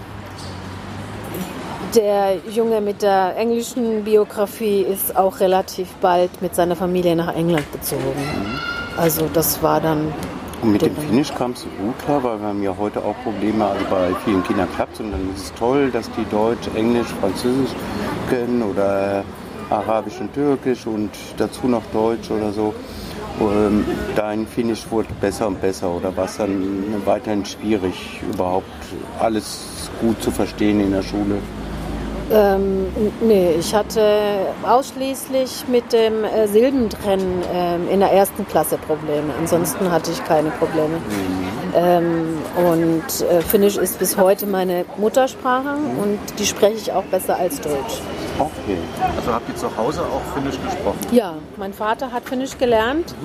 der 1.95 2.37
Junge 2.51 2.81
mit 2.81 3.01
der 3.01 3.35
englischen 3.37 4.03
Biografie 4.03 4.81
ist 4.81 5.15
auch 5.15 5.39
relativ 5.39 5.89
bald 6.01 6.41
mit 6.41 6.55
seiner 6.55 6.75
Familie 6.75 7.15
nach 7.15 7.33
England 7.35 7.71
gezogen. 7.71 8.03
Mhm. 8.03 8.59
Also 8.97 9.29
das 9.33 9.61
war 9.63 9.79
dann 9.79 10.13
und 10.61 10.73
mit 10.73 10.81
dem 10.81 10.93
Finnisch 10.93 11.33
kamst 11.33 11.63
du 11.63 11.69
gut 11.81 11.97
klar, 11.99 12.21
weil 12.21 12.37
wir 12.41 12.47
haben 12.47 12.61
ja 12.61 12.75
heute 12.77 13.01
auch 13.01 13.15
Probleme, 13.23 13.65
also 13.65 13.85
bei 13.89 14.09
vielen 14.25 14.43
Kindern 14.43 14.67
klappt 14.75 14.95
es 14.95 14.99
und 14.99 15.11
dann 15.11 15.33
ist 15.33 15.45
es 15.45 15.53
toll, 15.53 15.89
dass 15.89 16.09
die 16.11 16.25
Deutsch, 16.29 16.67
Englisch, 16.75 17.07
Französisch 17.21 17.71
können 18.29 18.61
oder 18.61 19.23
Arabisch 19.69 20.19
und 20.19 20.33
Türkisch 20.33 20.85
und 20.85 21.11
dazu 21.37 21.67
noch 21.67 21.83
Deutsch 21.93 22.29
oder 22.29 22.51
so. 22.51 22.73
Ähm, 23.39 23.85
dein 24.17 24.45
Finnisch 24.45 24.85
wurde 24.89 25.07
besser 25.21 25.47
und 25.47 25.61
besser 25.61 25.89
oder 25.89 26.15
war 26.17 26.25
es 26.25 26.35
dann 26.35 27.01
weiterhin 27.05 27.45
schwierig, 27.45 28.19
überhaupt 28.33 28.65
alles 29.17 29.89
gut 30.01 30.21
zu 30.21 30.29
verstehen 30.29 30.81
in 30.81 30.91
der 30.91 31.03
Schule? 31.03 31.37
Ähm, 32.31 32.87
nee, 33.21 33.55
ich 33.57 33.73
hatte 33.73 34.53
ausschließlich 34.63 35.67
mit 35.67 35.91
dem 35.93 36.23
äh, 36.23 36.47
Silbentrennen 36.47 37.43
ähm, 37.51 37.89
in 37.89 37.99
der 37.99 38.11
ersten 38.11 38.47
Klasse 38.47 38.77
Probleme. 38.77 39.33
Ansonsten 39.39 39.91
hatte 39.91 40.11
ich 40.11 40.23
keine 40.25 40.51
Probleme. 40.51 41.01
Ähm, 41.75 42.37
und 42.55 43.21
äh, 43.21 43.41
Finnisch 43.41 43.77
ist 43.77 43.97
bis 43.97 44.17
heute 44.17 44.45
meine 44.45 44.85
Muttersprache 44.97 45.75
und 46.01 46.19
die 46.37 46.45
spreche 46.45 46.75
ich 46.75 46.91
auch 46.91 47.03
besser 47.05 47.37
als 47.37 47.59
Deutsch. 47.61 48.01
Okay. 48.37 48.77
Also 49.17 49.33
habt 49.33 49.49
ihr 49.49 49.55
zu 49.55 49.75
Hause 49.75 50.01
auch 50.01 50.21
Finnisch 50.35 50.57
gesprochen? 50.63 50.99
Ja, 51.11 51.35
mein 51.57 51.73
Vater 51.73 52.11
hat 52.11 52.25
Finnisch 52.25 52.57
gelernt 52.57 53.15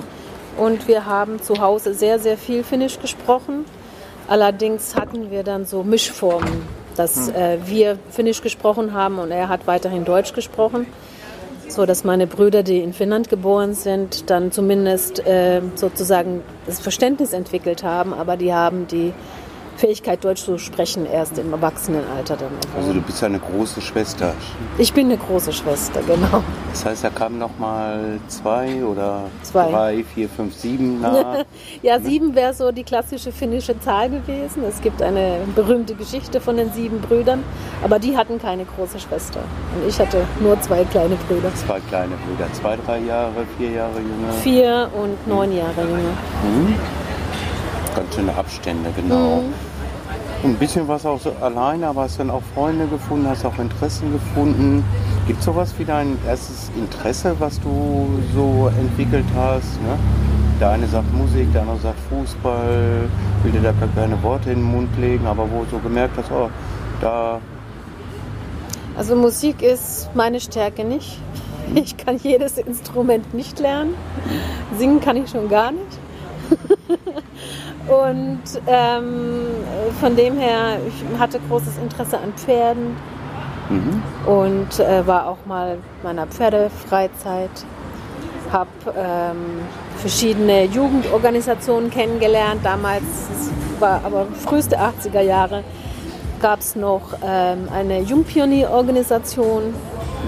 und 0.57 0.87
wir 0.87 1.05
haben 1.05 1.41
zu 1.41 1.59
Hause 1.59 1.93
sehr, 1.93 2.17
sehr 2.17 2.37
viel 2.37 2.63
Finnisch 2.63 2.99
gesprochen. 2.99 3.65
Allerdings 4.27 4.95
hatten 4.95 5.29
wir 5.29 5.43
dann 5.43 5.65
so 5.65 5.83
Mischformen 5.83 6.84
dass 6.95 7.27
hm. 7.27 7.35
äh, 7.35 7.57
wir 7.67 7.97
Finnisch 8.09 8.41
gesprochen 8.41 8.93
haben 8.93 9.19
und 9.19 9.31
er 9.31 9.49
hat 9.49 9.67
weiterhin 9.67 10.05
Deutsch 10.05 10.33
gesprochen, 10.33 10.87
so 11.67 11.85
dass 11.85 12.03
meine 12.03 12.27
Brüder, 12.27 12.63
die 12.63 12.79
in 12.79 12.93
Finnland 12.93 13.29
geboren 13.29 13.73
sind, 13.73 14.29
dann 14.29 14.51
zumindest 14.51 15.25
äh, 15.25 15.61
sozusagen 15.75 16.41
das 16.65 16.79
Verständnis 16.79 17.33
entwickelt 17.33 17.83
haben, 17.83 18.13
aber 18.13 18.37
die 18.37 18.53
haben 18.53 18.87
die 18.87 19.13
Fähigkeit, 19.77 20.23
Deutsch 20.23 20.43
zu 20.43 20.57
sprechen, 20.57 21.05
erst 21.05 21.37
im 21.37 21.51
Erwachsenenalter 21.51 22.37
dann. 22.37 22.51
Also 22.77 22.93
du 22.93 23.01
bist 23.01 23.23
eine 23.23 23.39
große 23.39 23.81
Schwester. 23.81 24.33
Ich 24.77 24.93
bin 24.93 25.07
eine 25.07 25.17
große 25.17 25.51
Schwester, 25.51 26.01
genau. 26.01 26.43
Das 26.71 26.85
heißt, 26.85 27.03
da 27.03 27.09
kamen 27.09 27.37
noch 27.37 27.57
mal 27.59 28.19
zwei 28.27 28.83
oder 28.83 29.23
zwei. 29.43 29.71
drei, 29.71 30.03
vier, 30.13 30.29
fünf, 30.29 30.55
sieben 30.55 31.01
nach? 31.01 31.45
ja, 31.81 31.99
sieben 31.99 32.35
wäre 32.35 32.53
so 32.53 32.71
die 32.71 32.83
klassische 32.83 33.31
finnische 33.31 33.79
Zahl 33.79 34.09
gewesen. 34.09 34.63
Es 34.67 34.81
gibt 34.81 35.01
eine 35.01 35.39
berühmte 35.55 35.95
Geschichte 35.95 36.39
von 36.39 36.57
den 36.57 36.71
sieben 36.71 36.99
Brüdern, 37.01 37.43
aber 37.83 37.99
die 37.99 38.15
hatten 38.15 38.39
keine 38.39 38.65
große 38.65 38.99
Schwester. 38.99 39.41
Und 39.75 39.89
ich 39.89 39.99
hatte 39.99 40.25
nur 40.39 40.59
zwei 40.61 40.83
kleine 40.85 41.15
Brüder. 41.27 41.53
Zwei 41.55 41.79
kleine 41.81 42.15
Brüder, 42.25 42.51
zwei, 42.53 42.77
drei 42.85 42.99
Jahre, 42.99 43.45
vier 43.57 43.71
Jahre 43.71 43.99
jünger? 43.99 44.33
Vier 44.41 44.89
und 44.93 45.27
neun 45.27 45.55
Jahre 45.55 45.81
jünger. 45.81 46.17
Mhm 46.43 46.75
ganz 47.95 48.13
schöne 48.13 48.35
Abstände, 48.35 48.89
genau. 48.95 49.41
Mhm. 49.41 49.53
ein 50.43 50.55
bisschen 50.55 50.87
was 50.87 51.05
auch 51.05 51.19
so 51.19 51.31
alleine, 51.41 51.87
aber 51.87 52.03
hast 52.03 52.19
dann 52.19 52.29
auch 52.29 52.43
Freunde 52.53 52.85
gefunden, 52.87 53.27
hast 53.27 53.45
auch 53.45 53.57
Interessen 53.57 54.11
gefunden. 54.11 54.83
Gibt 55.25 55.39
es 55.39 55.45
sowas 55.45 55.73
wie 55.79 55.85
dein 55.85 56.17
erstes 56.27 56.69
Interesse, 56.77 57.35
was 57.39 57.59
du 57.61 58.07
so 58.35 58.69
entwickelt 58.79 59.25
hast? 59.35 59.81
Ne? 59.81 59.97
Der 60.59 60.69
eine 60.69 60.87
sagt 60.87 61.11
Musik, 61.13 61.51
der 61.51 61.61
andere 61.61 61.79
sagt 61.79 61.99
Fußball, 62.09 63.09
will 63.43 63.51
dir 63.51 63.61
da 63.61 63.73
keine 63.95 64.21
Worte 64.21 64.51
in 64.51 64.59
den 64.59 64.71
Mund 64.71 64.89
legen, 64.99 65.25
aber 65.25 65.49
wo 65.51 65.63
du 65.63 65.71
so 65.71 65.79
gemerkt 65.79 66.15
hast, 66.17 66.31
oh, 66.31 66.49
da. 67.01 67.39
Also 68.95 69.15
Musik 69.15 69.61
ist 69.61 70.09
meine 70.13 70.39
Stärke 70.39 70.83
nicht. 70.83 71.19
Mhm. 71.69 71.77
Ich 71.77 71.97
kann 71.97 72.17
jedes 72.17 72.57
Instrument 72.59 73.33
nicht 73.33 73.59
lernen. 73.59 73.95
Singen 74.77 75.01
kann 75.01 75.17
ich 75.17 75.29
schon 75.29 75.49
gar 75.49 75.71
nicht. 75.71 75.99
Und 77.87 78.41
ähm, 78.65 79.45
von 79.99 80.15
dem 80.15 80.37
her, 80.37 80.77
ich 80.87 81.19
hatte 81.19 81.39
großes 81.47 81.77
Interesse 81.77 82.17
an 82.17 82.33
Pferden 82.33 82.95
mhm. 83.69 84.03
und 84.25 84.79
äh, 84.79 85.05
war 85.05 85.27
auch 85.27 85.45
mal 85.45 85.77
meiner 86.03 86.25
Pferdefreizeit. 86.25 87.51
Habe 88.51 88.69
ähm, 88.97 89.61
verschiedene 89.97 90.65
Jugendorganisationen 90.65 91.91
kennengelernt. 91.91 92.61
Damals, 92.63 93.03
war 93.79 94.01
aber 94.03 94.25
früheste 94.45 94.79
80er 94.79 95.21
Jahre, 95.21 95.63
gab 96.41 96.59
es 96.61 96.75
noch 96.75 97.13
ähm, 97.23 97.67
eine 97.71 98.01
Jungpionierorganisation 98.01 99.73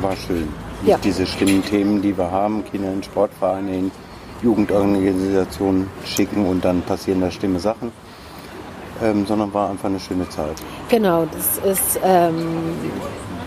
War 0.00 0.16
schön. 0.16 0.48
Ja. 0.84 0.98
Diese 0.98 1.26
schlimmen 1.26 1.64
Themen, 1.64 2.02
die 2.02 2.16
wir 2.16 2.30
haben, 2.30 2.64
Kinder 2.64 2.92
in 2.92 3.02
Sportvereine, 3.02 3.76
in 3.76 3.90
Jugendorganisationen 4.42 5.88
schicken 6.04 6.46
und 6.46 6.64
dann 6.64 6.82
passieren 6.82 7.20
da 7.20 7.30
schlimme 7.30 7.60
Sachen. 7.60 7.92
ähm, 9.02 9.26
sondern 9.26 9.52
war 9.52 9.70
einfach 9.70 9.88
eine 9.88 10.00
schöne 10.00 10.28
Zeit. 10.28 10.56
Genau, 10.88 11.26
das 11.26 11.58
ist 11.58 12.00
ähm, 12.02 12.46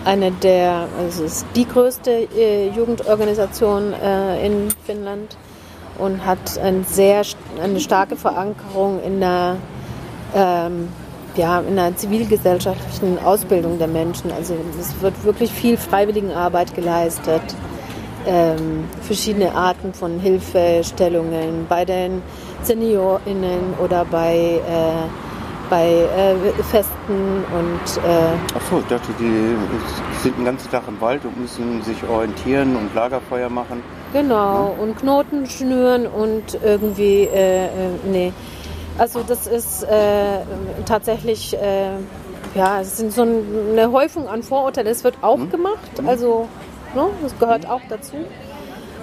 eine 0.04 0.30
der, 0.30 0.88
also 0.98 1.24
es 1.24 1.32
ist 1.32 1.46
die 1.54 1.66
größte 1.66 2.10
äh, 2.10 2.68
Jugendorganisation 2.70 3.92
äh, 3.92 4.46
in 4.46 4.68
Finnland 4.84 5.36
und 5.98 6.24
hat 6.24 6.58
ein 6.58 6.84
sehr, 6.84 7.22
eine 7.62 7.80
starke 7.80 8.16
Verankerung 8.16 9.02
in 9.02 9.20
der, 9.20 9.56
ähm, 10.34 10.88
ja, 11.36 11.60
in 11.60 11.76
der 11.76 11.96
zivilgesellschaftlichen 11.96 13.18
Ausbildung 13.22 13.78
der 13.78 13.88
Menschen. 13.88 14.32
Also 14.32 14.54
es 14.78 15.00
wird 15.02 15.22
wirklich 15.24 15.52
viel 15.52 15.76
Freiwilligenarbeit 15.76 16.74
geleistet, 16.74 17.42
ähm, 18.26 18.84
verschiedene 19.02 19.54
Arten 19.54 19.92
von 19.94 20.18
Hilfestellungen 20.18 21.66
bei 21.68 21.84
den 21.84 22.22
SeniorInnen 22.62 23.74
oder 23.82 24.04
bei 24.04 24.60
äh, 24.66 25.29
bei 25.70 25.86
äh, 25.86 26.62
Festen 26.64 27.44
und. 27.52 28.04
Äh 28.04 28.56
Achso, 28.56 28.80
ich 28.80 28.86
dachte, 28.86 29.08
die 29.18 29.56
sind 30.22 30.36
den 30.36 30.44
ganzen 30.44 30.70
Tag 30.70 30.82
im 30.88 31.00
Wald 31.00 31.24
und 31.24 31.40
müssen 31.40 31.82
sich 31.82 31.96
orientieren 32.08 32.76
und 32.76 32.94
Lagerfeuer 32.94 33.48
machen. 33.48 33.82
Genau, 34.12 34.74
ja. 34.76 34.82
und 34.82 34.98
Knoten 34.98 35.46
schnüren 35.46 36.06
und 36.06 36.58
irgendwie. 36.62 37.22
Äh, 37.22 37.66
äh, 37.66 37.68
nee. 38.04 38.32
Also, 38.98 39.22
das 39.26 39.46
ist 39.46 39.84
äh, 39.84 40.40
tatsächlich. 40.84 41.56
Äh, 41.56 41.92
ja, 42.54 42.80
es 42.80 42.96
sind 42.96 43.12
so 43.12 43.22
eine 43.22 43.92
Häufung 43.92 44.28
an 44.28 44.42
Vorurteilen. 44.42 44.88
Es 44.88 45.04
wird 45.04 45.18
auch 45.22 45.36
mhm. 45.36 45.50
gemacht, 45.50 45.78
also 46.04 46.48
ne, 46.96 47.06
das 47.22 47.38
gehört 47.38 47.68
auch 47.70 47.82
dazu. 47.88 48.16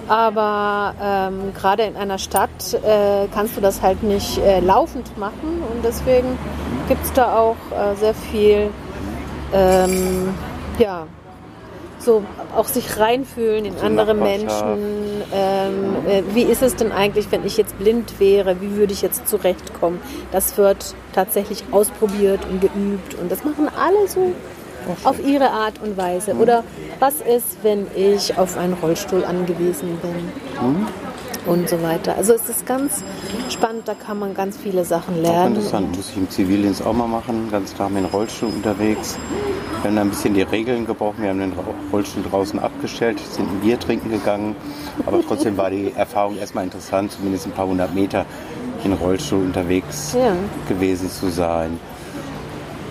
Aber 0.08 0.94
ähm, 1.02 1.52
gerade 1.54 1.82
in 1.82 1.96
einer 1.96 2.18
Stadt 2.18 2.74
äh, 2.74 3.28
kannst 3.32 3.56
du 3.56 3.60
das 3.60 3.82
halt 3.82 4.02
nicht 4.02 4.38
äh, 4.38 4.60
laufend 4.60 5.18
machen 5.18 5.62
und 5.70 5.84
deswegen 5.84 6.38
gibt 6.88 7.04
es 7.04 7.12
da 7.12 7.36
auch 7.36 7.56
äh, 7.72 7.94
sehr 7.96 8.14
viel, 8.14 8.70
ähm, 9.52 10.34
ja, 10.78 11.06
so 11.98 12.24
auch 12.56 12.66
sich 12.66 12.98
reinfühlen 12.98 13.66
in 13.66 13.76
andere 13.82 14.14
Menschen. 14.14 15.22
Ähm, 15.32 15.96
äh, 16.08 16.22
wie 16.32 16.42
ist 16.42 16.62
es 16.62 16.76
denn 16.76 16.92
eigentlich, 16.92 17.30
wenn 17.30 17.44
ich 17.44 17.56
jetzt 17.58 17.78
blind 17.78 18.18
wäre? 18.18 18.60
Wie 18.60 18.76
würde 18.76 18.92
ich 18.92 19.02
jetzt 19.02 19.28
zurechtkommen? 19.28 20.00
Das 20.32 20.56
wird 20.56 20.94
tatsächlich 21.12 21.64
ausprobiert 21.70 22.40
und 22.50 22.60
geübt 22.60 23.14
und 23.20 23.30
das 23.30 23.44
machen 23.44 23.68
alle 23.78 24.08
so 24.08 24.32
auf 25.04 25.24
ihre 25.24 25.50
Art 25.50 25.80
und 25.82 25.96
Weise. 25.96 26.34
Oder 26.34 26.64
was 27.00 27.14
ist, 27.14 27.58
wenn 27.62 27.86
ich 27.96 28.36
auf 28.38 28.56
einen 28.56 28.74
Rollstuhl 28.74 29.24
angewiesen 29.24 29.98
bin? 30.02 30.68
Mhm. 30.68 30.86
Und 31.46 31.68
so 31.68 31.82
weiter. 31.82 32.14
Also 32.16 32.34
es 32.34 32.48
ist 32.50 32.66
ganz 32.66 33.02
spannend, 33.48 33.88
da 33.88 33.94
kann 33.94 34.18
man 34.18 34.34
ganz 34.34 34.58
viele 34.58 34.84
Sachen 34.84 35.22
lernen. 35.22 35.38
Auch 35.38 35.46
interessant, 35.46 35.96
muss 35.96 36.10
ich 36.10 36.16
im 36.18 36.28
Zivildienst 36.28 36.84
auch 36.84 36.92
mal 36.92 37.06
machen, 37.06 37.48
ganz 37.50 37.74
klar 37.74 37.88
mit 37.88 38.04
dem 38.04 38.10
Rollstuhl 38.10 38.50
unterwegs. 38.50 39.16
Wir 39.80 39.90
haben 39.90 39.98
ein 39.98 40.10
bisschen 40.10 40.34
die 40.34 40.42
Regeln 40.42 40.86
gebrochen, 40.86 41.22
wir 41.22 41.30
haben 41.30 41.38
den 41.38 41.54
Rollstuhl 41.90 42.22
draußen 42.28 42.58
abgestellt, 42.58 43.18
sind 43.30 43.48
ein 43.48 43.60
Bier 43.60 43.78
trinken 43.78 44.10
gegangen, 44.10 44.56
aber 45.06 45.20
trotzdem 45.26 45.56
war 45.56 45.70
die 45.70 45.92
Erfahrung 45.94 46.36
erstmal 46.36 46.64
interessant, 46.64 47.12
zumindest 47.12 47.46
ein 47.46 47.52
paar 47.52 47.66
hundert 47.66 47.94
Meter 47.94 48.26
in 48.84 48.92
Rollstuhl 48.92 49.40
unterwegs 49.40 50.14
ja. 50.18 50.34
gewesen 50.68 51.10
zu 51.10 51.30
sein. 51.30 51.78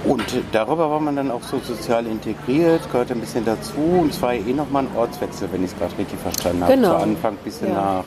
Und 0.08 0.24
darüber 0.54 0.89
war 0.89 1.00
man 1.00 1.15
dann 1.15 1.32
auch 1.32 1.43
so 1.43 1.60
sozial 1.60 2.06
integriert, 2.06 2.82
gehört 2.91 3.12
ein 3.12 3.20
bisschen 3.20 3.43
dazu. 3.43 3.74
Und 4.02 4.13
zwar 4.13 4.34
eh 4.34 4.54
nochmal 4.54 4.84
ein 4.84 4.98
Ortswechsel, 4.98 5.50
wenn 5.52 5.63
ich 5.63 5.72
es 5.72 5.78
gerade 5.78 5.98
richtig 5.98 6.20
verstanden 6.20 6.63
habe. 6.63 6.74
Genau. 6.74 6.89
Zu 6.89 6.96
Anfang 6.96 7.34
ein 7.34 7.43
bisschen 7.43 7.70
ja. 7.70 7.74
nach. 7.74 8.04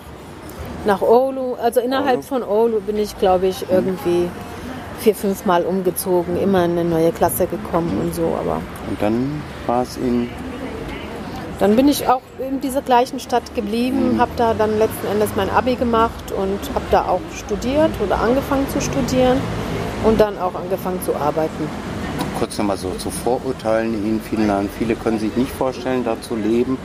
Nach 0.87 1.03
Oulu, 1.03 1.57
also 1.57 1.81
innerhalb 1.81 2.19
Oulu. 2.19 2.27
von 2.27 2.43
Oulu 2.43 2.81
bin 2.81 2.97
ich, 2.97 3.19
glaube 3.19 3.49
ich, 3.49 3.67
irgendwie 3.71 4.31
vier, 5.01 5.15
fünf 5.15 5.45
Mal 5.45 5.65
umgezogen, 5.65 6.41
immer 6.41 6.65
in 6.65 6.73
eine 6.73 6.85
neue 6.85 7.13
Klasse 7.13 7.47
gekommen 7.47 7.95
mhm. 7.97 8.01
und 8.01 8.15
so. 8.15 8.35
Aber 8.41 8.63
und 8.89 9.01
dann 9.01 9.43
war 9.67 9.83
es 9.83 9.97
in. 9.99 10.29
Dann 11.59 11.77
bin 11.77 11.89
ich 11.89 12.09
auch 12.09 12.23
in 12.39 12.63
dieser 12.63 12.81
gleichen 12.81 13.21
Stadt 13.21 13.55
geblieben, 13.55 14.15
mhm. 14.15 14.21
habe 14.21 14.31
da 14.37 14.55
dann 14.55 14.79
letzten 14.79 15.07
Endes 15.09 15.31
mein 15.37 15.51
Abi 15.51 15.75
gemacht 15.75 16.33
und 16.33 16.59
habe 16.75 16.85
da 16.91 17.05
auch 17.05 17.21
studiert 17.37 17.91
oder 18.03 18.19
angefangen 18.19 18.67
zu 18.71 18.81
studieren 18.81 19.39
und 20.05 20.19
dann 20.19 20.39
auch 20.39 20.55
angefangen 20.55 21.03
zu 21.03 21.15
arbeiten. 21.15 21.69
Kurz 22.41 22.57
nochmal 22.57 22.79
so 22.79 22.91
zu 22.93 23.11
Vorurteilen 23.11 23.93
in 23.93 24.19
Finnland. 24.19 24.71
Viele 24.79 24.97
können 24.97 25.19
sich 25.19 25.37
nicht 25.37 25.53
vorstellen, 25.53 26.05
da 26.05 26.19
zu 26.23 26.37
leben, 26.37 26.79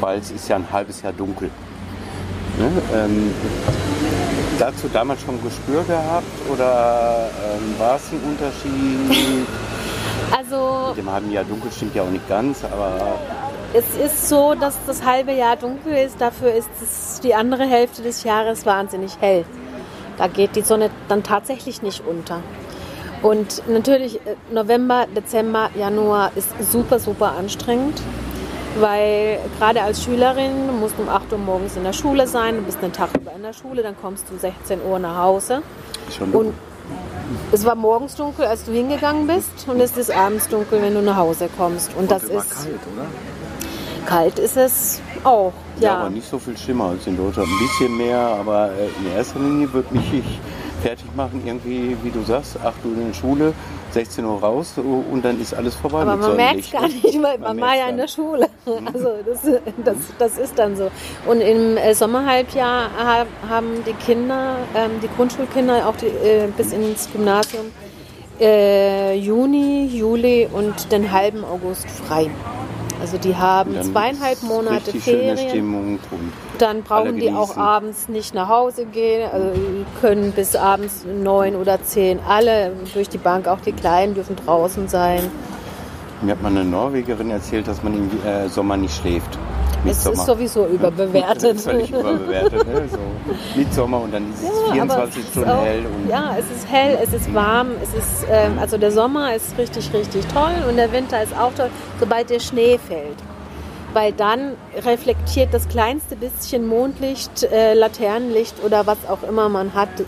weil 0.00 0.18
es 0.18 0.30
ist 0.30 0.48
ja 0.48 0.56
ein 0.56 0.66
halbes 0.72 1.02
Jahr 1.02 1.12
dunkel. 1.12 1.50
Ne? 2.58 2.70
Ähm, 2.94 3.34
dazu 4.58 4.88
damals 4.90 5.20
schon 5.20 5.38
Gespür 5.42 5.84
gehabt 5.84 6.50
oder 6.50 7.28
ähm, 7.44 7.78
war 7.78 7.96
es 7.96 8.10
ein 8.10 8.20
Unterschied? 8.24 9.46
Also. 10.34 10.94
Mit 10.96 11.04
dem 11.04 11.12
halben 11.12 11.30
Jahr 11.30 11.44
dunkel 11.44 11.70
stimmt 11.70 11.94
ja 11.94 12.02
auch 12.04 12.10
nicht 12.10 12.26
ganz, 12.26 12.64
aber. 12.64 13.18
Es 13.74 13.84
ist 14.02 14.30
so, 14.30 14.54
dass 14.54 14.78
das 14.86 15.04
halbe 15.04 15.32
Jahr 15.32 15.56
dunkel 15.56 15.92
ist, 15.92 16.22
dafür 16.22 16.54
ist 16.54 16.70
es 16.82 17.20
die 17.20 17.34
andere 17.34 17.66
Hälfte 17.66 18.02
des 18.02 18.24
Jahres 18.24 18.64
wahnsinnig 18.64 19.18
hell. 19.20 19.44
Da 20.16 20.28
geht 20.28 20.56
die 20.56 20.62
Sonne 20.62 20.88
dann 21.08 21.22
tatsächlich 21.22 21.82
nicht 21.82 22.02
unter. 22.06 22.42
Und 23.22 23.62
natürlich 23.68 24.16
äh, 24.16 24.34
November, 24.52 25.06
Dezember, 25.14 25.70
Januar 25.76 26.32
ist 26.34 26.48
super, 26.70 26.98
super 26.98 27.32
anstrengend, 27.38 28.00
weil 28.80 29.38
gerade 29.58 29.82
als 29.82 30.02
Schülerin 30.02 30.66
du 30.66 30.72
musst 30.72 30.98
um 30.98 31.08
8 31.08 31.32
Uhr 31.32 31.38
morgens 31.38 31.76
in 31.76 31.84
der 31.84 31.92
Schule 31.92 32.26
sein, 32.26 32.56
du 32.56 32.62
bist 32.62 32.82
einen 32.82 32.92
Tag 32.92 33.10
über 33.14 33.32
in 33.32 33.42
der 33.42 33.52
Schule, 33.52 33.82
dann 33.82 33.96
kommst 34.00 34.28
du 34.28 34.34
um 34.34 34.40
16 34.40 34.80
Uhr 34.82 34.98
nach 34.98 35.16
Hause. 35.18 35.62
Schon 36.10 36.32
und 36.32 36.54
es 37.52 37.64
war 37.64 37.76
morgens 37.76 38.16
dunkel, 38.16 38.44
als 38.44 38.64
du 38.64 38.72
hingegangen 38.72 39.26
bist 39.26 39.68
und 39.68 39.80
es 39.80 39.96
ist 39.96 40.10
abends 40.10 40.48
dunkel, 40.48 40.82
wenn 40.82 40.94
du 40.94 41.02
nach 41.02 41.16
Hause 41.16 41.48
kommst. 41.56 41.90
Und, 41.94 42.02
und 42.02 42.10
das 42.10 42.24
ist 42.24 42.50
kalt, 42.50 42.80
oder? 42.92 43.06
Kalt 44.06 44.38
ist 44.40 44.56
es 44.56 45.00
auch, 45.22 45.52
ja. 45.78 45.88
ja. 45.88 45.96
aber 45.98 46.10
nicht 46.10 46.28
so 46.28 46.38
viel 46.38 46.58
schlimmer 46.58 46.86
als 46.86 47.06
in 47.06 47.16
Deutschland. 47.16 47.48
Ein 47.48 47.58
bisschen 47.58 47.96
mehr, 47.96 48.18
aber 48.18 48.72
äh, 48.72 48.88
in 48.98 49.12
erster 49.14 49.38
Linie 49.38 49.72
würde 49.72 49.94
mich 49.94 50.12
ich 50.12 50.40
fertig 50.82 51.06
machen, 51.14 51.42
irgendwie, 51.44 51.96
wie 52.02 52.10
du 52.10 52.22
sagst, 52.22 52.56
8 52.62 52.84
Uhr 52.84 52.92
in 52.94 53.06
der 53.08 53.14
Schule, 53.14 53.54
16 53.92 54.24
Uhr 54.24 54.40
raus 54.40 54.74
und 54.76 55.24
dann 55.24 55.40
ist 55.40 55.54
alles 55.54 55.74
vorbei. 55.74 56.00
Aber 56.00 56.16
man 56.16 56.36
merkt 56.36 56.60
es 56.60 56.70
gar 56.70 56.88
nicht, 56.88 57.04
weil 57.22 57.38
man, 57.38 57.56
man 57.56 57.60
war 57.60 57.76
ja 57.76 57.88
in 57.88 57.96
der 57.96 58.08
Schule. 58.08 58.48
Also 58.92 59.16
das, 59.26 59.40
das, 59.84 59.96
das 60.18 60.38
ist 60.38 60.58
dann 60.58 60.76
so. 60.76 60.90
Und 61.26 61.40
im 61.40 61.76
äh, 61.76 61.94
Sommerhalbjahr 61.94 62.90
haben 63.48 63.84
die 63.84 63.92
Kinder, 63.94 64.56
ähm, 64.76 64.92
die 65.02 65.08
Grundschulkinder 65.16 65.88
auch 65.88 65.96
die, 65.96 66.06
äh, 66.06 66.48
bis 66.56 66.72
ins 66.72 67.10
Gymnasium, 67.12 67.66
äh, 68.40 69.16
Juni, 69.16 69.86
Juli 69.86 70.48
und 70.52 70.92
den 70.92 71.10
halben 71.10 71.44
August 71.44 71.88
frei. 71.90 72.30
Also 73.00 73.18
die 73.18 73.34
haben 73.34 73.82
zweieinhalb 73.82 74.42
Monate 74.44 74.92
Ferien. 74.92 75.36
Dann 76.62 76.82
brauchen 76.82 77.16
die 77.16 77.30
auch 77.30 77.56
abends 77.56 78.08
nicht 78.08 78.34
nach 78.34 78.48
Hause 78.48 78.86
gehen. 78.86 79.28
Also 79.30 79.52
können 80.00 80.32
bis 80.32 80.54
abends 80.54 81.04
neun 81.04 81.56
oder 81.56 81.82
zehn 81.82 82.20
alle 82.26 82.72
durch 82.94 83.08
die 83.08 83.18
Bank, 83.18 83.48
auch 83.48 83.60
die 83.60 83.72
Kleinen 83.72 84.14
dürfen 84.14 84.36
draußen 84.36 84.88
sein. 84.88 85.30
Mir 86.22 86.32
hat 86.32 86.42
mal 86.42 86.50
eine 86.50 86.64
Norwegerin 86.64 87.30
erzählt, 87.30 87.66
dass 87.66 87.82
man 87.82 87.94
im 87.94 88.10
äh, 88.24 88.48
Sommer 88.48 88.76
nicht 88.76 88.94
schläft. 88.94 89.38
Es 89.84 90.06
ist 90.06 90.24
sowieso 90.24 90.66
überbewertet. 90.66 91.60
völlig 91.60 91.90
überbewertet. 91.90 92.64
Ne? 92.64 92.88
So 92.88 92.98
Mitsommer 93.56 94.02
und 94.02 94.14
dann 94.14 94.30
ist 94.32 94.44
es 94.44 94.66
ja, 94.68 94.72
24 94.72 95.24
Stunden 95.26 95.50
auch, 95.50 95.64
hell. 95.64 95.84
ja, 96.08 96.36
es 96.38 96.44
ist 96.56 96.70
hell, 96.70 96.96
es 97.02 97.12
ist 97.12 97.34
warm. 97.34 97.70
Es 97.82 97.92
ist, 97.92 98.24
ähm, 98.30 98.60
also 98.60 98.78
der 98.78 98.92
Sommer 98.92 99.34
ist 99.34 99.58
richtig, 99.58 99.92
richtig 99.92 100.24
toll 100.26 100.54
und 100.68 100.76
der 100.76 100.92
Winter 100.92 101.20
ist 101.20 101.36
auch 101.36 101.52
toll, 101.54 101.70
sobald 101.98 102.30
der 102.30 102.38
Schnee 102.38 102.78
fällt. 102.78 103.16
Weil 103.92 104.12
dann 104.12 104.52
reflektiert 104.84 105.52
das 105.52 105.68
kleinste 105.68 106.16
bisschen 106.16 106.66
Mondlicht, 106.66 107.42
äh, 107.44 107.74
Laternenlicht 107.74 108.62
oder 108.64 108.86
was 108.86 108.98
auch 109.08 109.22
immer 109.22 109.48
man 109.48 109.74
hat, 109.74 110.00
äh, 110.00 110.04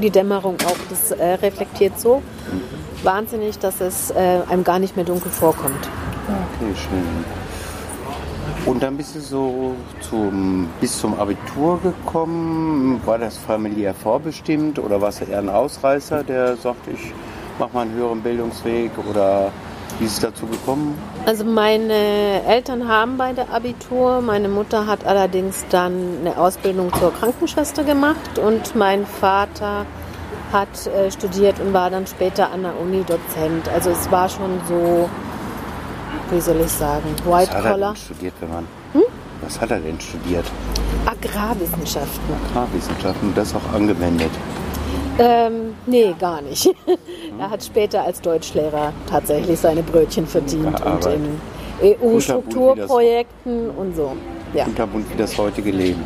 die 0.00 0.10
Dämmerung 0.10 0.56
auch, 0.66 0.76
das 0.90 1.10
äh, 1.10 1.24
reflektiert 1.34 1.98
so 1.98 2.22
wahnsinnig, 3.02 3.58
dass 3.58 3.80
es 3.80 4.10
äh, 4.10 4.40
einem 4.48 4.64
gar 4.64 4.78
nicht 4.78 4.96
mehr 4.96 5.04
dunkel 5.04 5.30
vorkommt. 5.30 5.88
Okay, 6.26 6.74
schön. 6.74 7.24
Und 8.66 8.82
dann 8.82 8.96
bist 8.96 9.14
du 9.14 9.20
so 9.20 9.74
zum, 10.00 10.68
bis 10.80 10.98
zum 10.98 11.18
Abitur 11.18 11.80
gekommen. 11.80 13.00
War 13.06 13.18
das 13.18 13.36
familiär 13.38 13.94
vorbestimmt 13.94 14.78
oder 14.80 15.00
warst 15.00 15.20
du 15.20 15.26
eher 15.26 15.38
ein 15.38 15.48
Ausreißer, 15.48 16.24
der 16.24 16.56
sagt, 16.56 16.88
ich 16.88 17.12
mache 17.60 17.70
mal 17.72 17.82
einen 17.82 17.94
höheren 17.94 18.20
Bildungsweg 18.20 18.90
oder 19.08 19.52
wie 19.98 20.04
ist 20.04 20.12
es 20.14 20.20
dazu 20.20 20.46
gekommen? 20.46 20.96
Also 21.24 21.44
meine 21.44 22.42
Eltern 22.46 22.88
haben 22.88 23.16
beide 23.16 23.48
Abitur. 23.48 24.20
Meine 24.20 24.48
Mutter 24.48 24.86
hat 24.86 25.06
allerdings 25.06 25.64
dann 25.70 26.18
eine 26.20 26.38
Ausbildung 26.38 26.92
zur 26.94 27.12
Krankenschwester 27.12 27.84
gemacht 27.84 28.38
und 28.38 28.76
mein 28.76 29.06
Vater 29.06 29.86
hat 30.52 30.86
äh, 30.86 31.10
studiert 31.10 31.58
und 31.60 31.72
war 31.72 31.90
dann 31.90 32.06
später 32.06 32.50
an 32.50 32.62
der 32.62 32.78
Uni 32.80 33.04
Dozent. 33.04 33.68
Also 33.74 33.90
es 33.90 34.10
war 34.10 34.28
schon 34.28 34.60
so 34.68 35.08
wie 36.30 36.40
soll 36.40 36.60
ich 36.60 36.70
sagen, 36.70 37.04
White 37.24 37.52
Was 37.52 37.62
Collar. 37.62 37.90
Hat 37.90 37.96
er 37.96 37.96
studiert, 37.96 38.34
wenn 38.40 38.50
man? 38.50 38.66
Hm? 38.92 39.02
Was 39.42 39.60
hat 39.60 39.70
er 39.70 39.78
denn 39.78 40.00
studiert? 40.00 40.44
Agrarwissenschaften. 41.04 42.34
Agrarwissenschaften, 42.50 43.34
das 43.34 43.54
auch 43.54 43.74
angewendet. 43.74 44.30
Ähm, 45.18 45.74
nee, 45.86 46.14
gar 46.18 46.42
nicht. 46.42 46.74
er 47.38 47.50
hat 47.50 47.64
später 47.64 48.02
als 48.04 48.20
Deutschlehrer 48.20 48.92
tatsächlich 49.08 49.58
seine 49.58 49.82
Brötchen 49.82 50.26
verdient 50.26 50.80
und 50.84 51.06
in 51.06 51.40
EU-Strukturprojekten 51.82 53.70
und 53.70 53.96
so. 53.96 54.12
Ja. 54.54 54.64
Unterbunt 54.64 55.10
wie 55.12 55.16
das 55.16 55.36
heutige 55.36 55.70
Leben. 55.70 56.02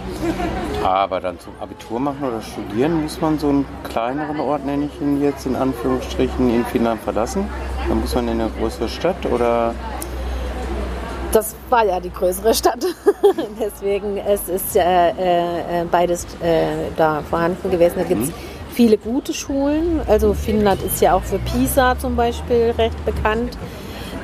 Aber 0.82 1.20
dann 1.20 1.38
zum 1.38 1.52
Abitur 1.60 2.00
machen 2.00 2.26
oder 2.26 2.40
studieren 2.40 3.02
muss 3.02 3.20
man 3.20 3.38
so 3.38 3.48
einen 3.48 3.66
kleineren 3.84 4.40
Ort, 4.40 4.64
nenne 4.64 4.86
ich 4.86 5.00
ihn 5.00 5.22
jetzt 5.22 5.46
in 5.46 5.56
Anführungsstrichen, 5.56 6.52
in 6.52 6.64
Finnland 6.64 7.00
verlassen. 7.02 7.48
Dann 7.88 8.00
muss 8.00 8.14
man 8.14 8.28
in 8.28 8.40
eine 8.40 8.50
größere 8.58 8.88
Stadt 8.88 9.26
oder 9.26 9.74
das 11.32 11.54
war 11.68 11.84
ja 11.84 12.00
die 12.00 12.10
größere 12.10 12.52
Stadt. 12.54 12.84
Deswegen 13.60 14.16
es 14.16 14.48
ist 14.48 14.74
äh, 14.74 15.10
äh, 15.10 15.84
beides 15.88 16.24
äh, 16.42 16.90
da 16.96 17.22
vorhanden 17.22 17.70
gewesen. 17.70 17.94
Da 17.98 18.02
gibt 18.02 18.22
es 18.22 18.28
mhm. 18.30 18.49
Viele 18.80 18.96
gute 18.96 19.34
Schulen. 19.34 20.00
Also 20.06 20.32
Finnland 20.32 20.82
ist 20.82 21.02
ja 21.02 21.12
auch 21.12 21.22
für 21.22 21.38
Pisa 21.38 21.98
zum 21.98 22.16
Beispiel 22.16 22.72
recht 22.78 23.04
bekannt. 23.04 23.58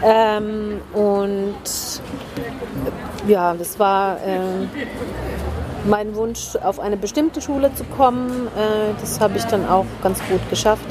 Ähm, 0.03 0.81
und 0.95 1.55
ja, 3.29 3.53
das 3.53 3.79
war 3.79 4.17
äh, 4.17 4.39
mein 5.85 6.15
Wunsch, 6.15 6.57
auf 6.57 6.81
eine 6.81 6.97
bestimmte 6.97 7.43
Schule 7.43 7.75
zu 7.75 7.85
kommen. 7.85 8.47
Äh, 8.47 8.95
das 8.99 9.21
habe 9.21 9.37
ich 9.37 9.45
dann 9.45 9.69
auch 9.69 9.85
ganz 10.03 10.21
gut 10.27 10.41
geschafft. 10.49 10.87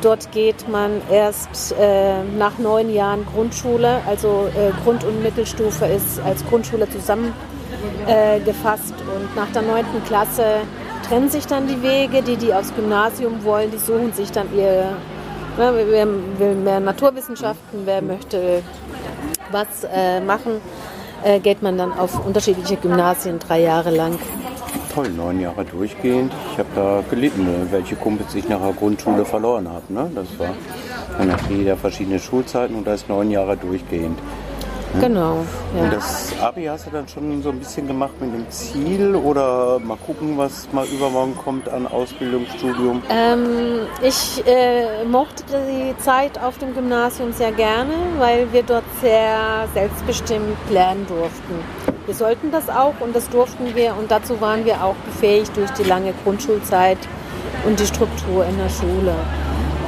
Dort 0.00 0.32
geht 0.32 0.66
man 0.66 1.02
erst 1.10 1.74
äh, 1.78 2.24
nach 2.38 2.56
neun 2.56 2.90
Jahren 2.90 3.26
Grundschule, 3.26 4.00
also 4.06 4.48
äh, 4.56 4.70
Grund- 4.84 5.04
und 5.04 5.22
Mittelstufe 5.22 5.84
ist 5.84 6.18
als 6.24 6.42
Grundschule 6.46 6.88
zusammengefasst 6.88 8.94
und 9.14 9.36
nach 9.36 9.52
der 9.52 9.60
neunten 9.60 10.02
Klasse 10.06 10.62
trennen 11.08 11.28
sich 11.28 11.46
dann 11.46 11.66
die 11.66 11.82
Wege. 11.82 12.22
Die, 12.22 12.36
die 12.36 12.52
aufs 12.52 12.74
Gymnasium 12.74 13.44
wollen, 13.44 13.70
die 13.70 13.78
suchen 13.78 14.12
sich 14.12 14.30
dann 14.32 14.48
ihr, 14.54 14.96
ne, 15.58 15.72
wer 15.74 16.06
will 16.38 16.54
mehr 16.56 16.80
Naturwissenschaften, 16.80 17.80
wer 17.84 18.02
möchte 18.02 18.62
was 19.50 19.84
äh, 19.92 20.20
machen, 20.20 20.60
äh, 21.24 21.38
geht 21.40 21.62
man 21.62 21.78
dann 21.78 21.92
auf 21.92 22.24
unterschiedliche 22.26 22.76
Gymnasien 22.76 23.38
drei 23.38 23.60
Jahre 23.62 23.90
lang 23.90 24.18
toll, 24.96 25.10
neun 25.10 25.40
Jahre 25.40 25.64
durchgehend. 25.64 26.32
Ich 26.52 26.58
habe 26.58 26.68
da 26.74 27.02
gelitten, 27.10 27.44
ne, 27.44 27.66
welche 27.70 27.96
Kumpels 27.96 28.34
ich 28.34 28.48
nach 28.48 28.60
der 28.60 28.72
Grundschule 28.72 29.26
verloren 29.26 29.68
habe. 29.68 29.92
Ne? 29.92 30.10
Das 30.14 30.26
war 30.38 30.54
dann 31.18 31.32
hat 31.32 31.40
jeder 31.48 31.76
verschiedene 31.76 32.18
Schulzeiten 32.18 32.74
und 32.74 32.86
da 32.86 32.94
ist 32.94 33.08
neun 33.08 33.30
Jahre 33.30 33.56
durchgehend. 33.56 34.18
Ne? 34.96 35.08
Genau. 35.08 35.44
Ja. 35.76 35.82
Und 35.82 35.92
das 35.92 36.32
Abi 36.40 36.64
hast 36.64 36.86
du 36.86 36.90
dann 36.90 37.06
schon 37.08 37.42
so 37.42 37.50
ein 37.50 37.58
bisschen 37.58 37.86
gemacht 37.86 38.12
mit 38.20 38.32
dem 38.32 38.50
Ziel 38.50 39.14
oder 39.14 39.78
mal 39.78 39.96
gucken, 39.98 40.36
was 40.38 40.68
mal 40.72 40.86
übermorgen 40.86 41.36
kommt 41.36 41.68
an 41.68 41.86
Ausbildungsstudium? 41.86 43.02
Ähm, 43.08 43.86
ich 44.02 44.42
äh, 44.46 45.04
mochte 45.04 45.44
die 45.68 45.96
Zeit 46.02 46.42
auf 46.42 46.58
dem 46.58 46.74
Gymnasium 46.74 47.32
sehr 47.32 47.52
gerne, 47.52 47.92
weil 48.18 48.52
wir 48.52 48.62
dort 48.62 48.84
sehr 49.00 49.68
selbstbestimmt 49.74 50.56
lernen 50.70 51.06
durften. 51.06 51.54
Wir 52.06 52.14
sollten 52.14 52.50
das 52.52 52.68
auch 52.68 52.94
und 53.00 53.16
das 53.16 53.28
durften 53.28 53.74
wir 53.74 53.96
und 53.98 54.10
dazu 54.10 54.40
waren 54.40 54.64
wir 54.64 54.84
auch 54.84 54.94
befähigt 55.06 55.56
durch 55.56 55.70
die 55.72 55.82
lange 55.82 56.14
Grundschulzeit 56.24 56.98
und 57.66 57.80
die 57.80 57.86
Struktur 57.86 58.44
in 58.46 58.56
der 58.58 58.68
Schule. 58.68 59.14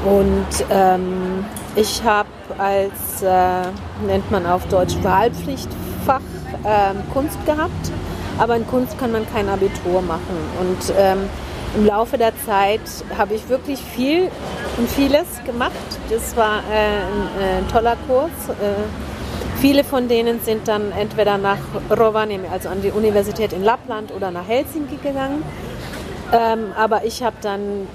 Und 0.05 0.47
ähm, 0.71 1.45
ich 1.77 2.03
habe 2.05 2.29
als, 2.57 3.23
äh, 3.23 4.07
nennt 4.07 4.31
man 4.31 4.47
auf 4.47 4.67
Deutsch, 4.69 4.97
Wahlpflichtfach 5.03 6.21
äh, 6.65 6.95
Kunst 7.13 7.45
gehabt, 7.47 7.93
aber 8.39 8.57
in 8.57 8.67
Kunst 8.67 8.99
kann 8.99 9.13
man 9.13 9.27
kein 9.33 9.49
Abitur 9.49 10.01
machen. 10.03 10.37
Und 10.61 10.95
ähm, 10.97 11.29
im 11.77 11.87
Laufe 11.87 12.17
der 12.17 12.33
Zeit 12.47 12.81
habe 13.17 13.35
ich 13.35 13.49
wirklich 13.49 13.81
viel 13.81 14.31
und 14.79 14.89
vieles 14.89 15.27
gemacht. 15.45 15.73
Das 16.09 16.37
war 16.37 16.59
äh, 16.73 16.77
ein, 16.77 17.59
ein, 17.59 17.65
äh, 17.65 17.73
toller 17.73 17.97
Kurs. 18.07 18.31
Äh, 18.49 18.87
Viele 19.61 19.83
von 19.83 20.07
denen 20.07 20.41
sind 20.41 20.69
dann 20.69 20.93
entweder 20.93 21.37
nach 21.37 21.59
Rovaniemi, 21.91 22.47
also 22.47 22.69
an 22.69 22.81
die 22.81 22.93
Universität 22.93 23.53
in 23.53 23.65
Lappland 23.65 24.13
oder 24.15 24.31
nach 24.31 24.47
Helsinki 24.47 24.99
gegangen. 25.03 25.43
Ähm, 26.33 26.67
aber 26.77 27.05
ich 27.05 27.25
habe 27.25 27.35
dann 27.43 27.89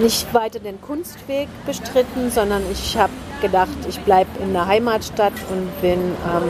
nicht 0.00 0.32
weiter 0.32 0.58
den 0.58 0.80
Kunstweg 0.80 1.48
bestritten, 1.66 2.30
sondern 2.30 2.62
ich 2.72 2.96
habe 2.96 3.12
gedacht, 3.42 3.68
ich 3.88 4.00
bleibe 4.00 4.30
in 4.42 4.52
der 4.52 4.66
Heimatstadt 4.66 5.32
und 5.50 5.80
bin 5.80 6.14
am 6.24 6.42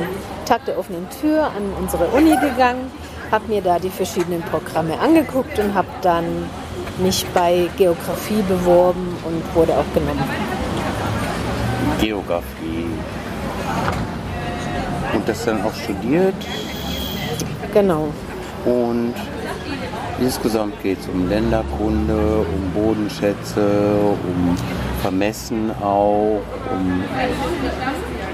Tag 0.47 0.65
der 0.67 0.79
offenen 0.79 1.09
Tür 1.21 1.47
an 1.47 1.73
unsere 1.79 2.07
Uni 2.09 2.37
gegangen, 2.37 2.91
habe 3.31 3.47
mir 3.49 3.63
da 3.63 3.79
die 3.79 3.91
verschiedenen 3.91 4.43
Programme 4.43 4.99
angeguckt 4.99 5.59
und 5.59 5.75
habe 5.75 5.89
dann 6.03 6.25
mich 6.99 7.27
bei 7.35 7.69
Geografie 7.77 8.43
beworben 8.43 9.17
und 9.25 9.55
wurde 9.55 9.75
auch 9.75 9.95
genommen. 9.95 10.25
Geografie 12.01 12.87
und 15.13 15.29
das 15.29 15.45
dann 15.45 15.63
auch 15.63 15.75
studiert. 15.75 16.35
Genau. 17.73 18.09
Und 18.65 19.15
insgesamt 20.21 20.83
geht 20.83 21.01
es 21.01 21.09
um 21.09 21.29
Länderkunde, 21.29 22.45
um 22.55 22.71
Bodenschätze, 22.73 24.17
um 24.23 24.57
Vermessen 25.01 25.71
auch, 25.83 26.41
um 26.71 27.05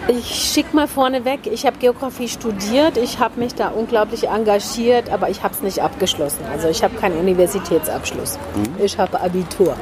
ich 0.08 0.26
schicke 0.26 0.76
mal 0.76 0.86
vorne 0.86 1.24
weg, 1.24 1.40
ich 1.50 1.66
habe 1.66 1.78
Geografie 1.78 2.28
studiert, 2.28 2.96
ich 2.96 3.18
habe 3.18 3.40
mich 3.40 3.56
da 3.56 3.68
unglaublich 3.68 4.28
engagiert, 4.28 5.10
aber 5.10 5.30
ich 5.30 5.42
habe 5.42 5.54
es 5.54 5.62
nicht 5.62 5.82
abgeschlossen. 5.82 6.44
Also 6.50 6.68
ich 6.68 6.84
habe 6.84 6.94
keinen 6.94 7.18
Universitätsabschluss. 7.18 8.38
Mhm. 8.54 8.84
Ich 8.84 8.98
habe 8.98 9.20
Abitur. 9.20 9.76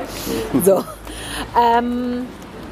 So. 0.65 0.83
Ähm, 1.61 2.27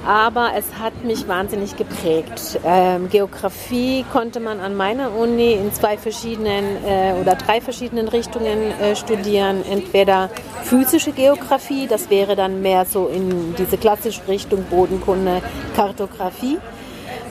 aber 0.06 0.52
es 0.56 0.64
hat 0.78 1.04
mich 1.04 1.28
wahnsinnig 1.28 1.76
geprägt. 1.76 2.58
Ähm, 2.64 3.08
Geografie 3.08 4.04
konnte 4.12 4.40
man 4.40 4.60
an 4.60 4.76
meiner 4.76 5.14
Uni 5.16 5.52
in 5.52 5.72
zwei 5.72 5.96
verschiedenen 5.96 6.64
äh, 6.84 7.14
oder 7.20 7.36
drei 7.36 7.60
verschiedenen 7.60 8.08
Richtungen 8.08 8.72
äh, 8.80 8.96
studieren. 8.96 9.64
Entweder 9.70 10.30
physische 10.64 11.12
Geografie, 11.12 11.86
das 11.86 12.10
wäre 12.10 12.34
dann 12.36 12.62
mehr 12.62 12.84
so 12.84 13.06
in 13.06 13.54
diese 13.56 13.78
klassische 13.78 14.26
Richtung 14.28 14.64
Bodenkunde, 14.64 15.40
Kartografie. 15.76 16.58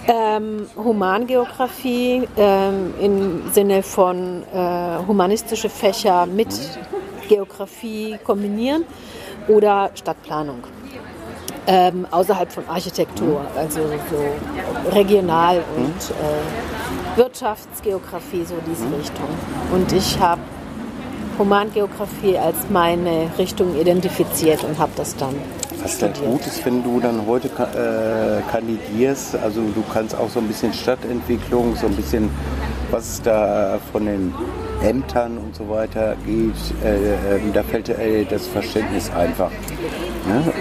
Ähm, 0.07 0.67
Humangeografie 0.75 2.27
ähm, 2.35 2.93
im 2.99 3.51
Sinne 3.51 3.83
von 3.83 4.43
äh, 4.51 5.05
humanistische 5.07 5.69
Fächer 5.69 6.25
mit 6.25 6.49
Geografie 7.29 8.17
kombinieren 8.23 8.83
oder 9.47 9.91
Stadtplanung 9.93 10.63
ähm, 11.67 12.07
außerhalb 12.09 12.51
von 12.51 12.67
Architektur, 12.67 13.41
also 13.55 13.81
so 14.09 14.91
regional 14.91 15.63
und 15.77 16.11
äh, 16.11 17.17
Wirtschaftsgeografie, 17.17 18.45
so 18.45 18.55
diese 18.67 18.85
mhm. 18.85 18.95
Richtung. 18.95 19.27
Und 19.71 19.91
ich 19.91 20.19
habe 20.19 20.41
Humangeografie 21.37 22.37
als 22.37 22.57
meine 22.69 23.29
Richtung 23.37 23.75
identifiziert 23.79 24.63
und 24.63 24.77
habe 24.77 24.91
das 24.95 25.15
dann 25.15 25.35
was 25.83 25.97
dann 25.97 26.13
gut 26.13 26.45
ist, 26.45 26.63
wenn 26.63 26.83
du 26.83 26.99
dann 26.99 27.25
heute 27.25 27.47
äh, 27.47 28.51
kandidierst, 28.51 29.35
also 29.37 29.61
du 29.61 29.83
kannst 29.91 30.15
auch 30.15 30.29
so 30.29 30.39
ein 30.39 30.47
bisschen 30.47 30.71
Stadtentwicklung, 30.73 31.75
so 31.75 31.87
ein 31.87 31.95
bisschen, 31.95 32.29
was 32.91 33.19
da 33.23 33.79
von 33.91 34.05
den 34.05 34.31
Ämtern 34.83 35.39
und 35.39 35.55
so 35.55 35.67
weiter 35.69 36.15
geht, 36.23 36.53
äh, 36.83 37.37
äh, 37.37 37.51
da 37.51 37.63
fällt 37.63 37.89
äh, 37.89 38.25
das 38.25 38.45
Verständnis 38.47 39.09
einfach. 39.11 39.49
Ne? 40.27 40.53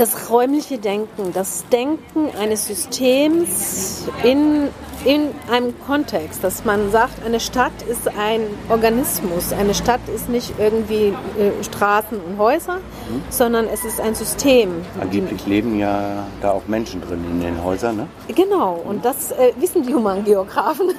Das 0.00 0.30
räumliche 0.30 0.78
Denken, 0.78 1.34
das 1.34 1.66
Denken 1.70 2.34
eines 2.34 2.66
Systems 2.66 4.06
in, 4.24 4.68
in 5.04 5.28
einem 5.50 5.74
Kontext, 5.86 6.44
dass 6.44 6.64
man 6.64 6.90
sagt, 6.90 7.24
eine 7.24 7.40
Stadt 7.40 7.72
ist 7.88 8.08
ein 8.08 8.42
Organismus, 8.68 9.52
eine 9.52 9.74
Stadt 9.74 10.00
ist 10.14 10.28
nicht 10.28 10.54
irgendwie 10.58 11.14
äh, 11.38 11.64
Straßen 11.64 12.18
und 12.20 12.38
Häuser, 12.38 12.76
mhm. 12.76 13.22
sondern 13.30 13.66
es 13.66 13.84
ist 13.84 14.00
ein 14.00 14.14
System. 14.14 14.82
Angeblich 15.00 15.46
leben 15.46 15.78
ja 15.78 16.26
da 16.42 16.52
auch 16.52 16.66
Menschen 16.66 17.00
drin 17.00 17.24
in 17.30 17.40
den 17.40 17.64
Häusern, 17.64 17.96
ne? 17.96 18.08
Genau, 18.34 18.74
und 18.74 19.04
das 19.04 19.32
äh, 19.32 19.52
wissen 19.58 19.84
die 19.84 19.94
Humangeografen. 19.94 20.90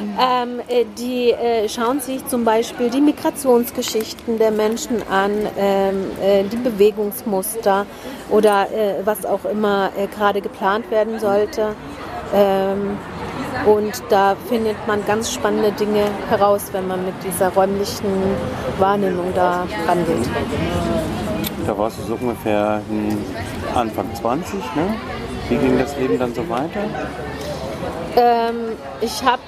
ähm, 0.00 0.60
äh, 0.68 0.84
die 0.96 1.30
äh, 1.30 1.68
schauen 1.68 2.00
sich 2.00 2.26
zum 2.26 2.44
Beispiel 2.44 2.88
die 2.88 3.00
Migrationsgeschichten 3.00 4.38
der 4.38 4.50
Menschen 4.50 5.02
an, 5.10 5.32
ähm, 5.58 6.06
äh, 6.22 6.44
die 6.44 6.56
Bewegungsmuster 6.56 7.86
oder 8.30 8.68
äh, 8.72 9.04
was 9.04 9.26
auch 9.26 9.44
immer 9.44 9.90
gerade 10.14 10.40
geplant 10.40 10.90
werden 10.90 11.18
sollte. 11.20 11.74
Ähm, 12.34 12.96
und 13.66 14.02
da 14.08 14.36
findet 14.48 14.76
man 14.86 15.04
ganz 15.06 15.32
spannende 15.32 15.72
Dinge 15.72 16.04
heraus, 16.28 16.68
wenn 16.72 16.86
man 16.86 17.04
mit 17.04 17.14
dieser 17.24 17.48
räumlichen 17.48 18.06
Wahrnehmung 18.78 19.32
da 19.34 19.66
rangeht. 19.86 20.28
Da 21.66 21.76
warst 21.76 21.98
du 21.98 22.02
so 22.04 22.14
ungefähr 22.14 22.80
Anfang 23.74 24.14
20, 24.14 24.54
ne? 24.74 24.94
Wie 25.48 25.56
ging 25.56 25.78
das 25.78 25.96
Leben 25.96 26.18
dann 26.18 26.34
so 26.34 26.48
weiter? 26.48 26.80
Ähm, 28.16 28.76
ich 29.00 29.22
habe 29.24 29.42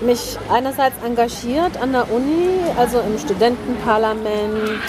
mich 0.00 0.38
einerseits 0.50 0.96
engagiert 1.04 1.80
an 1.80 1.92
der 1.92 2.10
Uni, 2.10 2.58
also 2.78 3.00
im 3.00 3.18
Studentenparlament, 3.18 4.80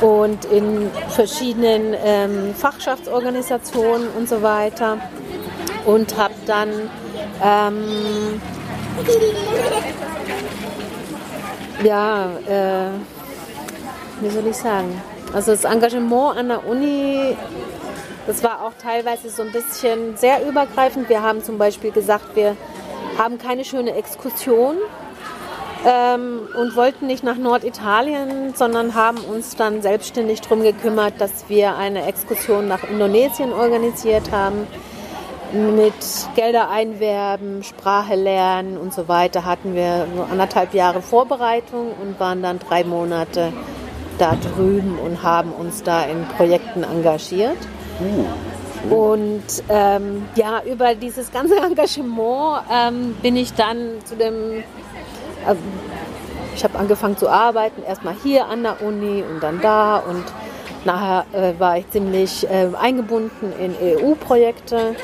und 0.00 0.44
in 0.46 0.90
verschiedenen 1.08 1.94
ähm, 2.04 2.54
Fachschaftsorganisationen 2.54 4.08
und 4.16 4.28
so 4.28 4.42
weiter. 4.42 4.98
Und 5.86 6.16
habe 6.16 6.34
dann 6.46 6.68
ähm, 7.42 8.40
ja, 11.84 12.30
äh, 12.46 12.90
wie 14.20 14.30
soll 14.30 14.46
ich 14.46 14.56
sagen? 14.56 15.00
Also 15.32 15.52
das 15.52 15.64
Engagement 15.64 16.36
an 16.36 16.48
der 16.48 16.66
Uni, 16.66 17.36
das 18.26 18.42
war 18.42 18.64
auch 18.64 18.72
teilweise 18.82 19.30
so 19.30 19.42
ein 19.42 19.52
bisschen 19.52 20.16
sehr 20.16 20.46
übergreifend. 20.46 21.08
Wir 21.08 21.22
haben 21.22 21.42
zum 21.42 21.56
Beispiel 21.56 21.90
gesagt, 21.90 22.36
wir 22.36 22.56
haben 23.16 23.38
keine 23.38 23.64
schöne 23.64 23.94
Exkursion 23.94 24.76
ähm, 25.86 26.40
und 26.58 26.76
wollten 26.76 27.06
nicht 27.06 27.22
nach 27.22 27.36
Norditalien, 27.36 28.54
sondern 28.54 28.94
haben 28.94 29.18
uns 29.18 29.56
dann 29.56 29.82
selbstständig 29.82 30.40
darum 30.42 30.62
gekümmert, 30.62 31.14
dass 31.18 31.48
wir 31.48 31.76
eine 31.76 32.06
Exkursion 32.06 32.68
nach 32.68 32.82
Indonesien 32.84 33.52
organisiert 33.52 34.30
haben. 34.32 34.66
Mit 35.52 35.94
Gelder 36.36 36.70
einwerben, 36.70 37.64
Sprache 37.64 38.14
lernen 38.14 38.76
und 38.76 38.94
so 38.94 39.08
weiter 39.08 39.44
hatten 39.44 39.74
wir 39.74 40.06
nur 40.14 40.30
anderthalb 40.30 40.74
Jahre 40.74 41.02
Vorbereitung 41.02 41.92
und 42.00 42.20
waren 42.20 42.40
dann 42.40 42.60
drei 42.60 42.84
Monate 42.84 43.52
da 44.18 44.36
drüben 44.36 44.98
und 44.98 45.24
haben 45.24 45.52
uns 45.52 45.82
da 45.82 46.04
in 46.04 46.24
Projekten 46.36 46.84
engagiert. 46.84 47.58
Und 48.88 49.42
ähm, 49.68 50.28
ja, 50.36 50.62
über 50.62 50.94
dieses 50.94 51.32
ganze 51.32 51.56
Engagement 51.64 52.62
ähm, 52.72 53.16
bin 53.20 53.36
ich 53.36 53.52
dann 53.52 53.98
zu 54.04 54.16
dem, 54.16 54.58
äh, 54.58 55.54
ich 56.54 56.62
habe 56.62 56.78
angefangen 56.78 57.16
zu 57.16 57.28
arbeiten, 57.28 57.82
erstmal 57.82 58.14
hier 58.22 58.46
an 58.46 58.62
der 58.62 58.82
Uni 58.82 59.22
und 59.22 59.42
dann 59.42 59.60
da 59.60 59.96
und 59.96 60.24
nachher 60.84 61.26
äh, 61.32 61.58
war 61.58 61.78
ich 61.78 61.88
ziemlich 61.90 62.48
äh, 62.48 62.68
eingebunden 62.78 63.52
in 63.58 63.74
EU-Projekte 63.98 64.94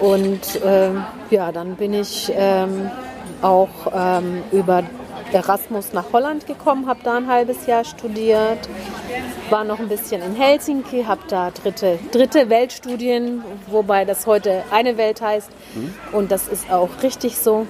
und 0.00 0.60
ähm, 0.64 1.04
ja, 1.30 1.52
dann 1.52 1.76
bin 1.76 1.94
ich 1.94 2.32
ähm, 2.34 2.90
auch 3.40 3.68
ähm, 3.94 4.42
über 4.50 4.82
Erasmus 5.32 5.92
nach 5.92 6.12
Holland 6.12 6.46
gekommen, 6.46 6.86
habe 6.86 7.00
da 7.02 7.16
ein 7.16 7.26
halbes 7.26 7.66
Jahr 7.66 7.84
studiert, 7.84 8.68
war 9.50 9.64
noch 9.64 9.78
ein 9.78 9.88
bisschen 9.88 10.22
in 10.22 10.34
Helsinki, 10.34 11.04
habe 11.04 11.22
da 11.28 11.50
dritte, 11.50 11.98
dritte 12.10 12.50
Weltstudien, 12.50 13.42
wobei 13.68 14.04
das 14.04 14.26
heute 14.26 14.62
eine 14.70 14.96
Welt 14.96 15.22
heißt. 15.22 15.50
Und 16.12 16.30
das 16.32 16.48
ist 16.48 16.70
auch 16.70 16.90
richtig 17.02 17.38
so 17.38 17.66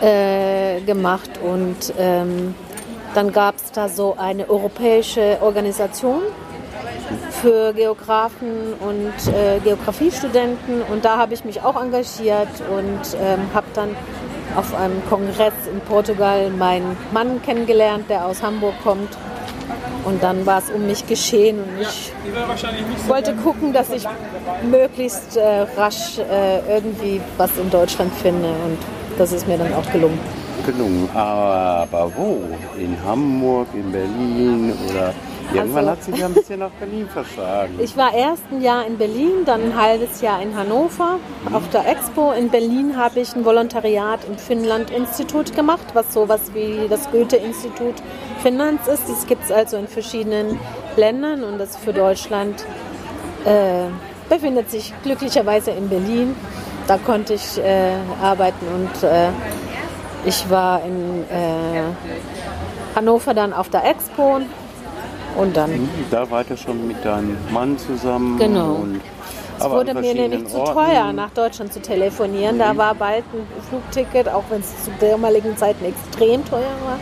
äh, 0.00 0.80
gemacht. 0.80 1.30
Und 1.42 1.94
ähm, 1.98 2.54
dann 3.16 3.32
gab 3.32 3.56
es 3.56 3.72
da 3.72 3.88
so 3.88 4.14
eine 4.18 4.48
europäische 4.50 5.38
Organisation 5.40 6.20
für 7.40 7.72
Geografen 7.72 8.74
und 8.78 9.32
äh, 9.32 9.58
Geografiestudenten 9.60 10.82
und 10.82 11.04
da 11.04 11.16
habe 11.16 11.32
ich 11.32 11.44
mich 11.44 11.62
auch 11.62 11.80
engagiert 11.80 12.48
und 12.70 13.16
ähm, 13.18 13.40
habe 13.54 13.66
dann 13.72 13.96
auf 14.54 14.74
einem 14.74 15.02
Kongress 15.08 15.54
in 15.72 15.80
Portugal 15.80 16.50
meinen 16.50 16.96
Mann 17.12 17.40
kennengelernt, 17.42 18.10
der 18.10 18.26
aus 18.26 18.42
Hamburg 18.42 18.74
kommt. 18.82 19.16
Und 20.04 20.22
dann 20.22 20.46
war 20.46 20.58
es 20.58 20.70
um 20.70 20.86
mich 20.86 21.06
geschehen 21.06 21.58
und 21.58 21.80
ich 21.80 22.12
wollte 23.08 23.34
gucken, 23.34 23.72
dass 23.72 23.90
ich 23.90 24.04
möglichst 24.62 25.36
äh, 25.36 25.66
rasch 25.76 26.18
äh, 26.18 26.60
irgendwie 26.72 27.20
was 27.38 27.50
in 27.58 27.70
Deutschland 27.70 28.12
finde 28.14 28.48
und 28.48 28.78
das 29.18 29.32
ist 29.32 29.48
mir 29.48 29.58
dann 29.58 29.74
auch 29.74 29.90
gelungen. 29.90 30.20
Gelungen. 30.66 31.08
Aber 31.14 32.10
wo? 32.16 32.40
In 32.78 32.96
Hamburg, 33.04 33.68
in 33.74 33.90
Berlin 33.92 34.72
oder 34.90 35.12
irgendwann 35.54 35.88
Also- 35.88 35.90
hat 35.92 36.02
sich 36.04 36.16
ja 36.16 36.26
ein 36.26 36.34
bisschen 36.34 36.58
nach 36.60 36.70
Berlin 36.80 37.08
verschlagen. 37.08 37.74
Ich 37.78 37.96
war 37.96 38.12
erst 38.12 38.42
ein 38.50 38.60
Jahr 38.60 38.84
in 38.86 38.98
Berlin, 38.98 39.44
dann 39.44 39.62
ein 39.62 39.80
halbes 39.80 40.20
Jahr 40.20 40.42
in 40.42 40.56
Hannover 40.56 41.18
auf 41.52 41.68
der 41.70 41.88
Expo. 41.88 42.32
In 42.32 42.50
Berlin 42.50 42.96
habe 42.96 43.20
ich 43.20 43.34
ein 43.36 43.44
Volontariat 43.44 44.20
im 44.28 44.36
Finnland-Institut 44.36 45.54
gemacht, 45.54 45.86
was 45.94 46.12
sowas 46.12 46.40
wie 46.52 46.88
das 46.88 47.08
Goethe-Institut 47.10 47.94
Finnlands 48.42 48.88
ist. 48.88 49.08
Das 49.08 49.26
gibt 49.26 49.44
es 49.44 49.52
also 49.52 49.76
in 49.76 49.86
verschiedenen 49.88 50.58
Ländern 50.96 51.44
und 51.44 51.58
das 51.58 51.76
für 51.76 51.92
Deutschland 51.92 52.64
äh, 53.44 53.84
befindet 54.28 54.70
sich 54.70 54.92
glücklicherweise 55.04 55.70
in 55.70 55.88
Berlin. 55.88 56.34
Da 56.88 56.98
konnte 56.98 57.34
ich 57.34 57.58
äh, 57.58 57.92
arbeiten 58.22 58.66
und 58.74 59.02
äh, 59.08 59.28
ich 60.26 60.50
war 60.50 60.82
in 60.84 61.22
äh, 61.30 61.82
Hannover 62.94 63.32
dann 63.32 63.52
auf 63.52 63.68
der 63.70 63.84
Expo 63.88 64.40
und 65.36 65.56
dann 65.56 65.88
Da 66.10 66.30
wart 66.30 66.50
ihr 66.50 66.56
schon 66.56 66.86
mit 66.86 67.04
deinem 67.04 67.36
Mann 67.50 67.78
zusammen. 67.78 68.38
Genau. 68.38 68.84
Es 69.58 69.64
wurde 69.64 69.94
mir 69.94 70.14
nämlich 70.14 70.48
zu 70.48 70.58
Orten. 70.58 70.74
teuer, 70.74 71.12
nach 71.14 71.30
Deutschland 71.30 71.72
zu 71.72 71.80
telefonieren. 71.80 72.58
Da 72.58 72.76
war 72.76 72.94
bald 72.94 73.24
ein 73.32 73.46
Flugticket, 73.70 74.28
auch 74.28 74.44
wenn 74.50 74.60
es 74.60 74.84
zu 74.84 74.90
damaligen 75.00 75.56
Zeiten 75.56 75.84
extrem 75.86 76.44
teuer 76.44 76.74
war, 76.84 76.98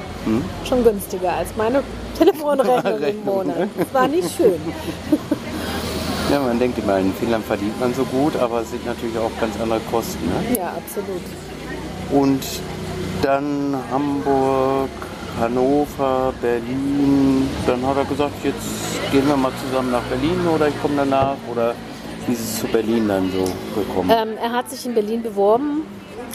schon 0.65 0.85
günstiger 0.85 1.33
als 1.33 1.57
meine 1.57 1.83
Telefonrechnung 2.17 3.01
im 3.03 3.25
Monat. 3.25 3.69
Das 3.77 3.93
war 3.93 4.07
nicht 4.07 4.31
schön. 4.37 4.61
Ja, 6.33 6.41
man 6.41 6.59
denkt 6.59 6.79
immer, 6.79 6.99
in 6.99 7.13
Finnland 7.13 7.45
verdient 7.45 7.79
man 7.79 7.93
so 7.93 8.03
gut, 8.05 8.35
aber 8.37 8.63
es 8.63 8.71
sind 8.71 8.85
natürlich 8.87 9.17
auch 9.19 9.31
ganz 9.39 9.61
andere 9.61 9.79
Kosten. 9.91 10.25
Ne? 10.27 10.57
Ja, 10.57 10.69
absolut. 10.69 11.21
Und 12.11 12.43
dann 13.25 13.75
Hamburg, 13.91 14.91
Hannover, 15.41 16.33
Berlin. 16.43 17.49
Dann 17.67 17.85
hat 17.87 17.97
er 17.97 18.05
gesagt, 18.05 18.33
jetzt 18.45 19.01
gehen 19.11 19.27
wir 19.27 19.37
mal 19.37 19.53
zusammen 19.67 19.91
nach 19.91 20.03
Berlin 20.03 20.39
oder 20.55 20.69
ich 20.69 20.81
komme 20.83 20.95
danach. 20.97 21.37
Oder 21.51 21.75
wie 22.27 22.33
ist 22.33 22.41
es 22.41 22.61
zu 22.61 22.67
Berlin 22.67 23.09
dann 23.09 23.31
so 23.33 23.45
gekommen? 23.81 24.11
Ähm, 24.11 24.37
er 24.43 24.53
hat 24.53 24.71
sich 24.71 24.85
in 24.85 24.95
Berlin 24.95 25.23
beworben 25.23 25.83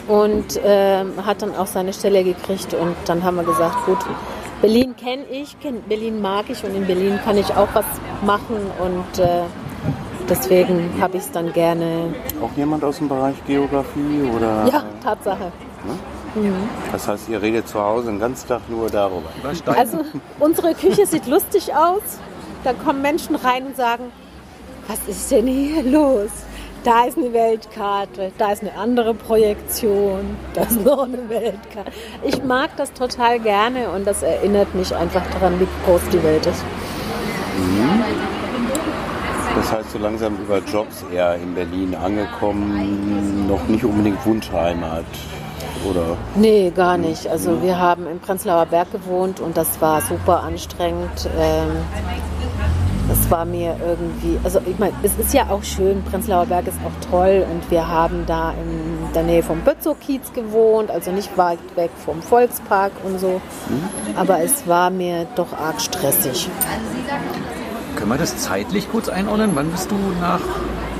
und 0.08 0.60
ähm, 0.64 1.14
hat 1.24 1.44
dann 1.44 1.56
auch 1.56 1.68
seine 1.68 1.94
Stelle 1.94 2.24
gekriegt. 2.24 2.74
Und 2.74 2.96
dann 3.06 3.24
haben 3.24 3.38
wir 3.38 3.44
gesagt, 3.44 3.86
gut, 3.86 4.00
Berlin 4.62 4.96
kenne 4.96 5.26
ich, 5.32 5.56
Berlin 5.88 6.22
mag 6.22 6.50
ich 6.50 6.64
und 6.64 6.76
in 6.76 6.88
Berlin 6.88 7.20
kann 7.24 7.38
ich 7.38 7.56
auch 7.56 7.70
was 7.74 7.86
machen. 8.26 8.58
Und 8.84 9.24
äh, 9.24 9.44
deswegen 10.28 10.90
habe 11.00 11.18
ich 11.18 11.24
es 11.24 11.32
dann 11.32 11.54
gerne. 11.54 12.14
Auch 12.42 12.58
jemand 12.58 12.84
aus 12.84 12.98
dem 12.98 13.08
Bereich 13.08 13.36
Geografie 13.46 14.24
oder? 14.36 14.68
Ja, 14.72 14.84
Tatsache. 15.04 15.52
Das 16.92 17.08
heißt, 17.08 17.30
ihr 17.30 17.42
redet 17.42 17.68
zu 17.68 17.80
Hause 17.80 18.08
den 18.08 18.20
ganzen 18.20 18.48
Tag 18.48 18.62
nur 18.70 18.90
darüber. 18.90 19.30
Also 19.66 20.00
unsere 20.40 20.74
Küche 20.74 21.06
sieht 21.06 21.28
lustig 21.28 21.74
aus. 21.74 22.02
Da 22.64 22.74
kommen 22.74 23.02
Menschen 23.02 23.36
rein 23.36 23.68
und 23.68 23.76
sagen, 23.78 24.06
was 24.88 25.00
ist 25.08 25.32
denn 25.32 25.48
hier 25.48 25.84
los? 25.84 26.30
Da 26.84 27.04
ist 27.06 27.18
eine 27.18 27.34
Weltkarte, 27.34 28.32
da 28.38 28.52
ist 28.54 28.62
eine 28.62 28.74
andere 28.76 29.14
Projektion, 29.14 30.38
da 30.54 30.62
ist 30.62 30.84
noch 30.84 31.04
eine 31.04 31.28
Weltkarte. 31.28 31.92
Ich 32.24 32.42
mag 32.44 32.70
das 32.78 32.94
total 32.94 33.40
gerne 33.40 33.90
und 33.90 34.08
das 34.08 34.24
erinnert 34.24 34.74
mich 34.76 34.96
einfach 34.96 35.22
daran, 35.34 35.60
wie 35.60 35.68
groß 35.86 36.02
die 36.12 36.24
Welt 36.24 36.46
ist. 36.46 36.64
Das 39.56 39.74
heißt, 39.74 39.92
so 39.92 40.00
langsam 40.00 40.38
über 40.38 40.60
Jobs 40.60 41.04
eher 41.14 41.36
in 41.36 41.54
Berlin 41.54 41.96
angekommen, 41.96 43.48
noch 43.48 43.68
nicht 43.68 43.84
unbedingt 43.84 44.26
Wunschheimat. 44.26 45.04
Oder? 45.88 46.18
Nee, 46.36 46.72
gar 46.76 46.98
nicht. 46.98 47.28
Also 47.28 47.62
wir 47.62 47.80
haben 47.80 48.08
im 48.08 48.20
Prenzlauer 48.20 48.66
Berg 48.66 48.92
gewohnt 48.92 49.40
und 49.40 49.56
das 49.56 49.80
war 49.82 50.02
super 50.02 50.44
anstrengend. 50.44 51.30
Ähm, 51.40 51.72
Das 53.10 53.32
war 53.32 53.44
mir 53.44 53.76
irgendwie, 53.84 54.38
also 54.44 54.60
ich 54.68 54.78
meine, 54.78 54.94
es 55.02 55.18
ist 55.18 55.34
ja 55.34 55.50
auch 55.50 55.64
schön, 55.64 56.04
Prenzlauer 56.04 56.46
Berg 56.46 56.68
ist 56.68 56.78
auch 56.86 57.10
toll 57.10 57.44
und 57.52 57.72
wir 57.72 57.88
haben 57.88 58.24
da 58.28 58.52
in 58.52 59.12
der 59.16 59.24
Nähe 59.24 59.42
vom 59.42 59.62
Bötzow-Kiez 59.62 60.32
gewohnt, 60.34 60.92
also 60.92 61.10
nicht 61.10 61.36
weit 61.36 61.58
weg 61.76 61.90
vom 62.06 62.22
Volkspark 62.22 62.92
und 63.04 63.20
so. 63.20 63.42
Aber 64.16 64.42
es 64.44 64.68
war 64.68 64.92
mir 64.92 65.26
doch 65.36 65.54
arg 65.54 65.82
stressig. 65.82 66.50
Können 67.96 68.10
wir 68.12 68.18
das 68.20 68.38
zeitlich 68.38 68.92
kurz 68.92 69.10
einordnen? 69.10 69.52
Wann 69.56 69.72
bist 69.72 69.90
du 69.90 69.96
nach 70.22 70.42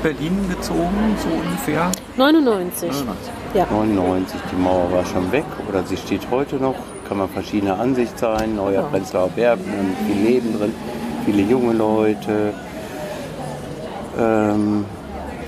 Berlin 0.02 0.48
gezogen, 0.48 1.16
so 1.18 1.28
ungefähr? 1.28 1.90
99. 2.16 2.90
99. 2.90 3.32
Ja. 3.54 3.66
99, 3.70 4.40
die 4.50 4.56
Mauer 4.56 4.90
war 4.92 5.04
schon 5.04 5.30
weg 5.32 5.44
oder 5.68 5.82
sie 5.84 5.96
steht 5.96 6.22
heute 6.30 6.56
noch. 6.56 6.76
Kann 7.08 7.18
man 7.18 7.28
verschiedener 7.28 7.78
Ansicht 7.78 8.18
sein. 8.18 8.56
Neuer 8.56 8.82
Prenzlauer 8.84 9.28
Berg, 9.30 9.58
und 9.58 9.96
viel 10.06 10.24
Leben 10.24 10.58
drin, 10.58 10.74
viele 11.24 11.42
junge 11.42 11.72
Leute. 11.72 12.54
Ähm, 14.18 14.84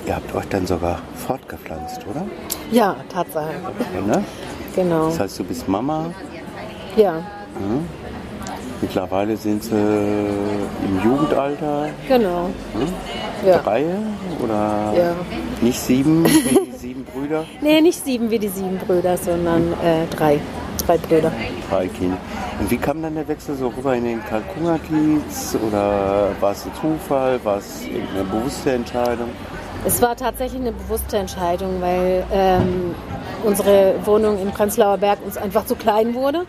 ihr 0.07 0.17
habt 0.17 0.35
euch 0.35 0.49
dann 0.49 0.67
sogar 0.67 1.01
fortgepflanzt, 1.15 2.01
oder? 2.11 2.27
Ja, 2.71 2.97
Tatsache. 3.09 3.51
Ja, 3.95 4.17
ne? 4.17 4.25
Genau. 4.75 5.07
Das 5.07 5.21
heißt, 5.21 5.39
du 5.39 5.45
bist 5.45 5.69
Mama. 5.69 6.07
Ja, 6.97 7.23
Mittlerweile 8.83 9.37
sind 9.37 9.63
sie 9.63 9.71
im 9.75 11.01
Jugendalter. 11.05 11.89
genau. 12.09 12.51
Ja. 13.47 13.59
Drei 13.59 13.85
oder 14.43 14.93
Ja. 14.97 15.15
nicht 15.61 15.81
sieben, 15.81 16.25
wie 16.25 16.69
die 16.73 16.73
sieben 16.79 17.05
Brüder. 17.05 17.45
Nee, 17.61 17.81
nicht 17.81 18.05
sieben 18.05 18.31
wie 18.31 18.39
die 18.39 18.49
sieben 18.49 18.79
Brüder, 18.79 19.17
sondern 19.17 19.73
äh, 19.83 20.07
drei. 20.15 20.41
drei 20.87 20.99
Brüder. 20.99 21.33
Drei 21.71 21.87
Kinder. 21.89 22.17
Und 22.61 22.71
wie 22.71 22.77
kam 22.77 23.03
dann 23.03 23.15
der 23.15 23.27
Wechsel 23.29 23.55
so 23.57 23.69
rüber 23.69 23.95
in 23.95 24.05
den 24.05 24.21
Kalkunga-Kiez? 24.25 25.57
Oder 25.67 26.29
war 26.41 26.53
es 26.53 26.65
ein 26.67 26.73
Zufall? 26.81 27.41
War 27.45 27.59
es 27.59 27.83
eine 28.15 28.25
bewusste 28.25 28.73
Entscheidung? 28.73 29.29
Es 29.85 30.01
war 30.03 30.15
tatsächlich 30.17 30.61
eine 30.61 30.73
bewusste 30.73 31.17
Entscheidung, 31.19 31.81
weil 31.81 32.25
ähm, 32.33 32.95
unsere 33.45 33.95
Wohnung 34.05 34.41
im 34.41 34.51
Prenzlauer 34.53 34.99
Berg 34.99 35.19
uns 35.25 35.37
einfach 35.37 35.67
zu 35.67 35.75
klein 35.75 36.15
wurde 36.15 36.43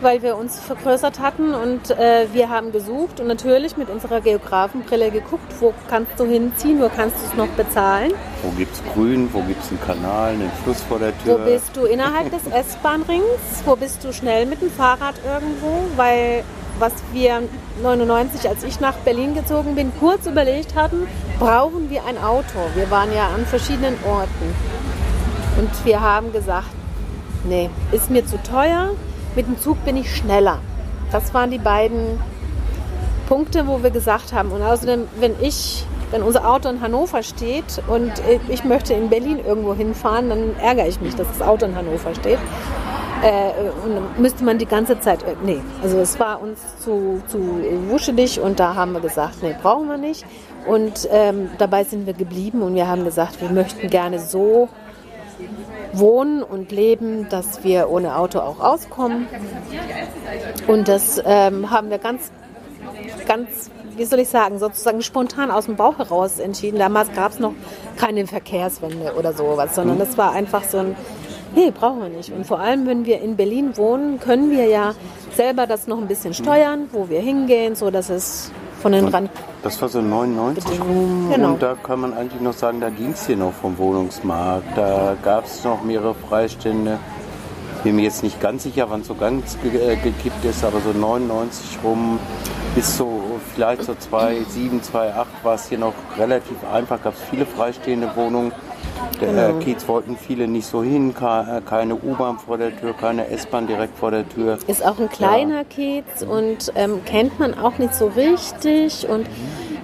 weil 0.00 0.22
wir 0.22 0.36
uns 0.36 0.58
vergrößert 0.58 1.20
hatten 1.20 1.54
und 1.54 1.90
äh, 1.90 2.26
wir 2.32 2.48
haben 2.48 2.72
gesucht 2.72 3.20
und 3.20 3.26
natürlich 3.26 3.76
mit 3.76 3.88
unserer 3.88 4.20
Geografenbrille 4.20 5.10
geguckt, 5.10 5.52
wo 5.60 5.72
kannst 5.88 6.18
du 6.18 6.24
hinziehen, 6.24 6.80
wo 6.80 6.88
kannst 6.88 7.16
du 7.16 7.26
es 7.26 7.34
noch 7.34 7.48
bezahlen. 7.48 8.12
Wo 8.42 8.50
gibt 8.50 8.74
es 8.74 8.82
Grün, 8.92 9.28
wo 9.32 9.42
gibt 9.42 9.62
es 9.62 9.70
einen 9.70 9.80
Kanal, 9.80 10.32
einen 10.32 10.50
Fluss 10.62 10.80
vor 10.82 10.98
der 10.98 11.16
Tür. 11.18 11.40
Wo 11.40 11.44
bist 11.44 11.76
du 11.76 11.84
innerhalb 11.84 12.30
des 12.30 12.46
S-Bahn-Rings, 12.52 13.62
wo 13.64 13.76
bist 13.76 14.04
du 14.04 14.12
schnell 14.12 14.46
mit 14.46 14.62
dem 14.62 14.70
Fahrrad 14.70 15.14
irgendwo, 15.24 15.84
weil 15.96 16.44
was 16.78 16.92
wir 17.12 17.42
99, 17.82 18.48
als 18.48 18.64
ich 18.64 18.80
nach 18.80 18.94
Berlin 18.94 19.34
gezogen 19.34 19.74
bin, 19.74 19.92
kurz 20.00 20.26
überlegt 20.26 20.74
hatten, 20.74 21.06
brauchen 21.38 21.90
wir 21.90 22.04
ein 22.06 22.16
Auto. 22.16 22.58
Wir 22.74 22.90
waren 22.90 23.14
ja 23.14 23.28
an 23.28 23.44
verschiedenen 23.44 23.96
Orten. 24.04 24.54
Und 25.58 25.70
wir 25.84 26.00
haben 26.00 26.32
gesagt, 26.32 26.70
nee, 27.44 27.68
ist 27.92 28.10
mir 28.10 28.24
zu 28.26 28.42
teuer, 28.42 28.90
mit 29.36 29.46
dem 29.46 29.58
Zug 29.58 29.84
bin 29.84 29.96
ich 29.96 30.14
schneller. 30.14 30.58
Das 31.12 31.34
waren 31.34 31.50
die 31.50 31.58
beiden 31.58 32.20
Punkte, 33.28 33.66
wo 33.66 33.82
wir 33.82 33.90
gesagt 33.90 34.32
haben. 34.32 34.50
Und 34.50 34.62
außerdem, 34.62 35.08
wenn 35.18 35.34
ich, 35.40 35.84
wenn 36.10 36.22
unser 36.22 36.48
Auto 36.48 36.68
in 36.68 36.80
Hannover 36.80 37.22
steht 37.22 37.82
und 37.88 38.12
ich 38.48 38.64
möchte 38.64 38.94
in 38.94 39.08
Berlin 39.08 39.38
irgendwo 39.44 39.74
hinfahren, 39.74 40.28
dann 40.28 40.56
ärgere 40.56 40.88
ich 40.88 41.00
mich, 41.00 41.14
dass 41.14 41.28
das 41.28 41.46
Auto 41.46 41.66
in 41.66 41.76
Hannover 41.76 42.14
steht. 42.14 42.38
Äh, 43.22 43.52
und 43.84 43.94
dann 43.94 44.04
müsste 44.18 44.44
man 44.44 44.56
die 44.56 44.66
ganze 44.66 44.98
Zeit, 44.98 45.22
äh, 45.24 45.36
nee, 45.44 45.60
also 45.82 45.98
es 45.98 46.18
war 46.18 46.40
uns 46.40 46.58
zu, 46.82 47.22
zu 47.26 47.38
wuschelig 47.88 48.40
und 48.40 48.58
da 48.58 48.74
haben 48.74 48.92
wir 48.92 49.00
gesagt, 49.00 49.42
nee, 49.42 49.54
brauchen 49.60 49.88
wir 49.88 49.98
nicht. 49.98 50.24
Und 50.66 51.08
ähm, 51.10 51.50
dabei 51.58 51.84
sind 51.84 52.06
wir 52.06 52.14
geblieben 52.14 52.62
und 52.62 52.74
wir 52.74 52.88
haben 52.88 53.04
gesagt, 53.04 53.40
wir 53.40 53.50
möchten 53.50 53.88
gerne 53.90 54.18
so 54.18 54.68
wohnen 55.92 56.42
und 56.42 56.72
leben, 56.72 57.28
dass 57.28 57.64
wir 57.64 57.90
ohne 57.90 58.16
Auto 58.16 58.40
auch 58.40 58.60
auskommen. 58.60 59.26
Und 60.66 60.88
das 60.88 61.20
ähm, 61.24 61.70
haben 61.70 61.90
wir 61.90 61.98
ganz, 61.98 62.30
ganz, 63.26 63.70
wie 63.96 64.04
soll 64.04 64.20
ich 64.20 64.28
sagen, 64.28 64.58
sozusagen 64.58 65.02
spontan 65.02 65.50
aus 65.50 65.66
dem 65.66 65.76
Bauch 65.76 65.98
heraus 65.98 66.38
entschieden. 66.38 66.78
Damals 66.78 67.12
gab 67.12 67.32
es 67.32 67.38
noch 67.38 67.54
keine 67.96 68.26
Verkehrswende 68.26 69.14
oder 69.18 69.32
sowas, 69.32 69.74
sondern 69.74 69.98
das 69.98 70.16
war 70.16 70.32
einfach 70.32 70.64
so 70.64 70.78
ein, 70.78 70.96
nee, 71.54 71.70
brauchen 71.70 72.02
wir 72.02 72.08
nicht. 72.08 72.32
Und 72.32 72.46
vor 72.46 72.60
allem, 72.60 72.86
wenn 72.86 73.04
wir 73.04 73.20
in 73.20 73.36
Berlin 73.36 73.76
wohnen, 73.76 74.20
können 74.20 74.50
wir 74.50 74.66
ja 74.66 74.94
selber 75.34 75.66
das 75.66 75.86
noch 75.86 75.98
ein 75.98 76.08
bisschen 76.08 76.34
steuern, 76.34 76.88
wo 76.92 77.08
wir 77.08 77.20
hingehen, 77.20 77.74
so 77.74 77.90
dass 77.90 78.10
es 78.10 78.52
von 78.80 78.92
den 78.92 79.08
Rand. 79.08 79.30
Das 79.62 79.80
war 79.80 79.88
so 79.88 80.00
99 80.00 80.80
rum 80.80 81.30
genau. 81.32 81.52
und 81.52 81.62
da 81.62 81.74
kann 81.74 82.00
man 82.00 82.14
eigentlich 82.14 82.40
noch 82.40 82.54
sagen, 82.54 82.80
da 82.80 82.90
ging 82.90 83.12
es 83.12 83.26
hier 83.26 83.36
noch 83.36 83.52
vom 83.52 83.78
Wohnungsmarkt. 83.78 84.76
Da 84.76 85.16
gab 85.22 85.44
es 85.44 85.62
noch 85.64 85.84
mehrere 85.84 86.14
Freistände. 86.14 86.98
Ich 87.76 87.82
bin 87.82 87.96
mir 87.96 88.02
jetzt 88.02 88.22
nicht 88.22 88.40
ganz 88.40 88.64
sicher, 88.64 88.90
wann 88.90 89.00
es 89.00 89.06
so 89.06 89.14
ganz 89.14 89.56
ge 89.62 89.92
äh, 89.92 89.96
gekippt 89.96 90.44
ist, 90.44 90.64
aber 90.64 90.80
so 90.80 90.98
99 90.98 91.78
rum 91.82 92.18
bis 92.74 92.96
so 92.96 93.40
vielleicht 93.54 93.82
so 93.82 93.94
2007, 93.94 94.82
2008 94.82 95.28
war 95.42 95.54
es 95.54 95.68
hier 95.68 95.78
noch 95.78 95.94
relativ 96.18 96.56
einfach, 96.72 97.02
gab 97.02 97.14
es 97.14 97.20
viele 97.30 97.46
freistehende 97.46 98.14
Wohnungen. 98.16 98.52
Der 99.20 99.48
genau. 99.48 99.58
Kiez 99.58 99.86
wollten 99.86 100.16
viele 100.16 100.48
nicht 100.48 100.66
so 100.66 100.82
hin, 100.82 101.10
äh, 101.10 101.60
keine 101.62 101.94
U-Bahn 101.94 102.38
vor 102.38 102.58
der 102.58 102.78
Tür, 102.78 102.94
keine 102.94 103.28
S-Bahn 103.28 103.66
direkt 103.66 103.98
vor 103.98 104.10
der 104.10 104.28
Tür. 104.28 104.58
Ist 104.66 104.84
auch 104.84 104.98
ein 104.98 105.10
kleiner 105.10 105.58
ja. 105.58 105.64
Kiez 105.64 106.22
und 106.22 106.72
ähm, 106.74 107.04
kennt 107.04 107.38
man 107.38 107.58
auch 107.58 107.78
nicht 107.78 107.94
so 107.94 108.06
richtig 108.06 109.08
und 109.08 109.26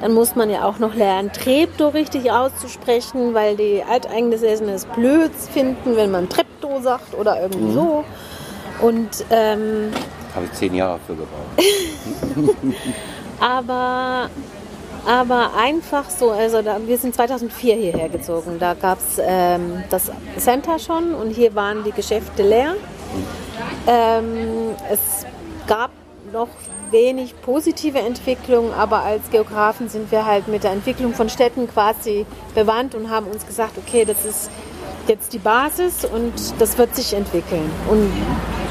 dann 0.01 0.13
muss 0.13 0.37
man 0.37 0.51
ja 0.51 0.65
auch 0.65 0.79
noch 0.79 0.95
lernen, 0.95 1.33
Treptow 1.33 1.93
richtig 1.93 2.31
auszusprechen, 2.31 3.35
weil 3.35 3.57
die 3.57 3.83
Alteingesessenen 3.89 4.75
es 4.75 4.85
blöd 4.87 5.33
finden, 5.35 5.97
wenn 5.97 6.11
man 6.11 6.29
Treptow 6.29 6.83
sagt 6.83 7.15
oder 7.15 7.41
irgendwie 7.41 7.65
mhm. 7.65 7.75
so. 7.75 8.05
Und 8.81 9.25
ähm, 9.31 9.93
habe 10.35 10.47
ich 10.47 10.53
zehn 10.53 10.75
Jahre 10.75 10.99
für 11.07 11.15
gebraucht. 11.15 12.57
aber 13.41 14.29
aber 15.07 15.55
einfach 15.57 16.11
so, 16.11 16.31
also 16.31 16.62
da, 16.62 16.79
wir 16.85 16.99
sind 16.99 17.14
2004 17.14 17.77
hierher 17.77 18.09
gezogen. 18.09 18.59
Da 18.59 18.75
gab 18.75 18.99
es 18.99 19.21
ähm, 19.23 19.85
das 19.88 20.11
Center 20.37 20.79
schon 20.79 21.14
und 21.14 21.31
hier 21.31 21.55
waren 21.55 21.85
die 21.85 21.92
Geschäfte 21.92 22.42
leer. 22.42 22.75
Ähm, 23.87 24.75
es 24.90 25.25
gab 25.66 25.90
noch 26.33 26.49
wenig 26.90 27.40
positive 27.42 27.99
Entwicklung, 27.99 28.73
aber 28.73 29.03
als 29.03 29.31
Geografen 29.31 29.88
sind 29.88 30.11
wir 30.11 30.27
halt 30.27 30.49
mit 30.49 30.64
der 30.64 30.73
Entwicklung 30.73 31.14
von 31.14 31.29
Städten 31.29 31.69
quasi 31.69 32.27
bewandt 32.55 32.95
und 32.95 33.11
haben 33.11 33.27
uns 33.27 33.47
gesagt, 33.47 33.79
okay, 33.79 34.05
das 34.05 34.25
ist 34.25 34.51
jetzt 35.09 35.33
die 35.33 35.38
Basis 35.38 36.05
und 36.05 36.33
das 36.59 36.77
wird 36.79 36.95
sich 36.95 37.14
entwickeln 37.14 37.71
und 37.88 38.11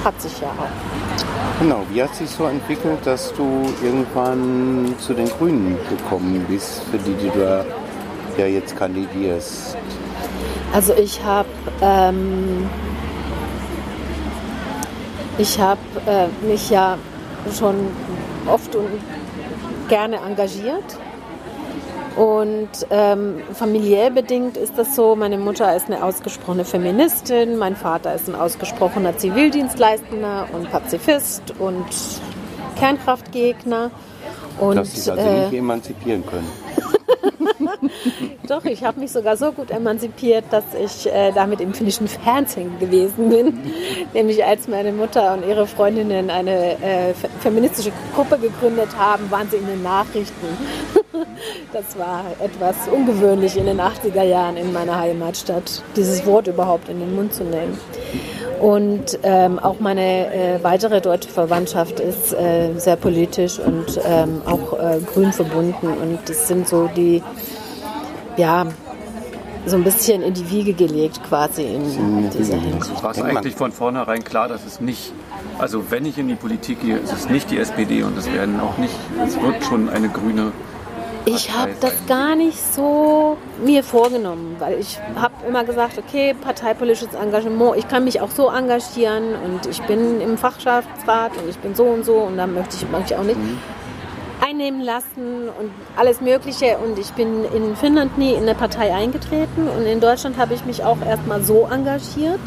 hat 0.04 0.22
sich 0.22 0.40
ja 0.42 0.48
auch. 0.48 1.62
Genau, 1.62 1.82
wie 1.90 2.04
hat 2.04 2.14
sich 2.16 2.30
so 2.30 2.46
entwickelt, 2.46 3.00
dass 3.06 3.34
du 3.34 3.74
irgendwann 3.82 4.94
zu 5.00 5.14
den 5.14 5.28
Grünen 5.28 5.78
gekommen 5.90 6.46
bist, 6.50 6.84
für 6.92 6.98
die, 6.98 7.14
die 7.14 7.30
du 7.30 7.66
ja 8.38 8.46
jetzt 8.46 8.76
kandidierst? 8.78 9.78
Also 10.74 10.94
ich 10.94 11.24
habe 11.24 11.48
ähm, 11.82 12.70
ich 15.38 15.60
habe 15.60 15.80
äh, 16.06 16.28
mich 16.46 16.70
ja 16.70 16.98
schon 17.58 17.76
oft 18.48 18.76
und 18.76 18.90
gerne 19.88 20.18
engagiert 20.18 20.98
und 22.16 22.70
ähm, 22.92 23.42
familiär 23.54 24.10
bedingt 24.10 24.56
ist 24.56 24.78
das 24.78 24.96
so, 24.96 25.16
meine 25.16 25.38
Mutter 25.38 25.76
ist 25.76 25.88
eine 25.88 26.04
ausgesprochene 26.04 26.64
Feministin, 26.64 27.58
mein 27.58 27.76
Vater 27.76 28.16
ist 28.16 28.30
ein 28.30 28.36
ausgesprochener 28.36 29.18
Zivildienstleistender 29.18 30.48
und 30.54 30.72
Pazifist 30.72 31.54
und 31.60 31.86
Kernkraftgegner. 32.78 33.92
Und, 34.60 34.78
Dass 34.78 35.04
sie 35.04 35.12
also 35.12 35.22
äh, 35.22 35.42
nicht 35.42 35.54
emanzipieren 35.54 36.24
können. 36.26 36.50
Doch, 38.48 38.66
ich 38.66 38.84
habe 38.84 39.00
mich 39.00 39.12
sogar 39.12 39.38
so 39.38 39.52
gut 39.52 39.72
emanzipiert, 39.72 40.46
dass 40.52 40.64
ich 40.74 41.12
äh, 41.12 41.32
damit 41.32 41.62
im 41.62 41.74
finnischen 41.74 42.08
Fernsehen 42.08 42.78
gewesen 42.80 43.30
bin. 43.30 43.60
Nämlich 44.14 44.44
als 44.44 44.68
meine 44.68 44.92
Mutter 44.92 45.34
und 45.34 45.48
ihre 45.48 45.68
Freundinnen 45.68 46.30
eine 46.30 46.74
äh, 46.82 47.14
feministische 47.40 47.92
Gruppe 48.14 48.38
gegründet 48.38 48.90
haben, 48.98 49.30
waren 49.32 49.50
sie 49.50 49.58
in 49.58 49.68
den 49.68 49.84
Nachrichten. 49.84 50.48
das 51.74 51.98
war 51.98 52.24
etwas 52.40 52.76
ungewöhnlich 52.92 53.58
in 53.58 53.66
den 53.66 53.80
80er 53.80 54.24
Jahren 54.24 54.58
in 54.58 54.74
meiner 54.74 54.98
Heimatstadt, 54.98 55.84
dieses 55.96 56.26
Wort 56.26 56.48
überhaupt 56.48 56.90
in 56.90 57.00
den 57.00 57.16
Mund 57.16 57.34
zu 57.34 57.44
nehmen. 57.44 57.78
Und 58.60 59.20
ähm, 59.24 59.60
auch 59.60 59.80
meine 59.80 60.34
äh, 60.34 60.64
weitere 60.64 61.02
deutsche 61.02 61.30
Verwandtschaft 61.30 62.00
ist 62.00 62.34
äh, 62.34 62.74
sehr 62.78 62.96
politisch 62.96 63.60
und 63.60 64.00
ähm, 64.06 64.42
auch 64.46 64.74
äh, 64.80 65.00
grün 65.02 65.34
verbunden. 65.34 65.88
Und 65.88 66.20
das 66.28 66.48
sind 66.48 66.68
so 66.68 66.88
die, 66.96 67.22
ja, 68.38 68.66
so 69.66 69.76
ein 69.78 69.84
bisschen 69.84 70.22
in 70.22 70.34
die 70.34 70.50
Wiege 70.50 70.74
gelegt 70.74 71.22
quasi 71.28 71.64
in 71.64 72.30
dieser 72.30 72.58
Hinsicht. 72.58 73.04
War 73.04 73.12
es 73.12 73.22
eigentlich 73.22 73.56
von 73.56 73.72
vornherein 73.72 74.24
klar, 74.24 74.48
dass 74.48 74.66
es 74.66 74.80
nicht, 74.80 75.12
also 75.58 75.90
wenn 75.90 76.06
ich 76.06 76.18
in 76.18 76.28
die 76.28 76.36
Politik 76.36 76.82
gehe, 76.82 76.98
ist 76.98 77.14
es 77.14 77.30
nicht 77.30 77.50
die 77.50 77.58
SPD 77.58 78.04
und 78.04 78.18
es 78.18 78.32
werden 78.32 78.60
auch 78.60 78.78
nicht, 78.78 78.94
es 79.26 79.42
wird 79.42 79.64
schon 79.64 79.90
eine 79.90 80.10
grüne 80.10 80.52
ich 81.28 81.52
habe 81.58 81.72
das 81.80 82.06
gar 82.06 82.36
nicht 82.36 82.60
so 82.76 83.38
mir 83.64 83.84
vorgenommen, 83.84 84.58
weil 84.60 84.80
ich 84.80 85.00
habe 85.16 85.34
immer 85.48 85.64
gesagt, 85.64 85.98
okay, 85.98 86.36
parteipolitisches 86.40 87.16
Engagement, 87.16 87.78
ich 87.78 87.88
kann 87.88 88.04
mich 88.04 88.22
auch 88.22 88.30
so 88.30 88.50
engagieren 88.50 89.34
und 89.44 89.66
ich 89.66 89.82
bin 89.84 90.22
im 90.22 90.38
Fachschaftsrat 90.38 91.32
und 91.36 91.50
ich 91.50 91.58
bin 91.58 91.74
so 91.74 91.86
und 91.86 92.06
so 92.06 92.18
und 92.18 92.38
da 92.38 92.46
möchte 92.46 92.76
ich 92.76 92.88
mich 92.88 93.16
auch 93.16 93.24
nicht 93.24 93.40
mhm. 93.40 93.58
Einnehmen 94.42 94.82
lassen 94.82 95.50
und 95.60 95.72
alles 95.96 96.22
Mögliche. 96.22 96.78
Und 96.78 96.98
ich 97.00 97.12
bin 97.12 97.46
in 97.46 97.76
Finnland 97.76 98.18
nie 98.18 98.34
in 98.34 98.44
eine 98.44 98.56
Partei 98.56 98.94
eingetreten. 98.94 99.68
Und 99.68 99.86
in 99.86 100.00
Deutschland 100.00 100.38
habe 100.38 100.54
ich 100.54 100.66
mich 100.66 100.84
auch 100.84 101.02
erstmal 101.06 101.42
so 101.42 101.68
engagiert. 101.72 102.40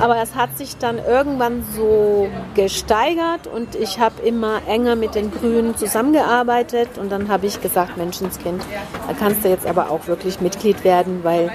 Aber 0.00 0.20
es 0.20 0.34
hat 0.34 0.58
sich 0.58 0.76
dann 0.76 0.98
irgendwann 0.98 1.64
so 1.74 2.28
gesteigert 2.54 3.46
und 3.46 3.76
ich 3.76 4.00
habe 4.00 4.22
immer 4.22 4.60
enger 4.66 4.96
mit 4.96 5.14
den 5.14 5.30
Grünen 5.30 5.76
zusammengearbeitet. 5.76 6.98
Und 6.98 7.12
dann 7.12 7.28
habe 7.28 7.46
ich 7.46 7.60
gesagt, 7.60 7.96
Menschenskind, 7.96 8.62
da 9.06 9.14
kannst 9.14 9.44
du 9.44 9.48
jetzt 9.48 9.66
aber 9.66 9.90
auch 9.90 10.06
wirklich 10.08 10.40
Mitglied 10.40 10.82
werden, 10.82 11.20
weil 11.22 11.52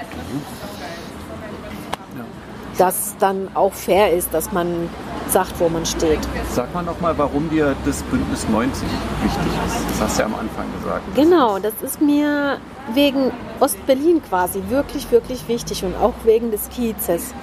das 2.78 3.14
dann 3.18 3.48
auch 3.54 3.72
fair 3.72 4.12
ist, 4.12 4.32
dass 4.32 4.52
man 4.52 4.88
sagt, 5.28 5.58
wo 5.58 5.68
man 5.68 5.86
steht. 5.86 6.18
Sag 6.52 6.74
mal 6.74 6.82
nochmal, 6.82 7.16
warum 7.16 7.48
dir 7.50 7.74
das 7.84 8.02
Bündnis 8.04 8.48
90 8.48 8.82
wichtig 9.22 9.52
ist. 9.66 9.90
Das 9.90 10.00
hast 10.00 10.18
du 10.18 10.22
ja 10.22 10.26
am 10.26 10.34
Anfang 10.34 10.66
gesagt. 10.78 11.02
Genau, 11.14 11.58
das 11.58 11.74
ist 11.82 12.00
mir 12.00 12.58
wegen 12.94 13.30
Ostberlin 13.60 14.22
quasi 14.22 14.62
wirklich, 14.68 15.10
wirklich 15.10 15.46
wichtig 15.48 15.84
und 15.84 15.94
auch 15.96 16.14
wegen 16.24 16.50
des 16.50 16.68
Kiezes 16.70 17.34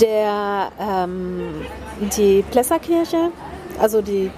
Der, 0.00 0.70
ähm, 0.80 1.40
die 2.16 2.42
Plesserkirche, 2.50 3.30
also 3.78 4.00
die 4.02 4.30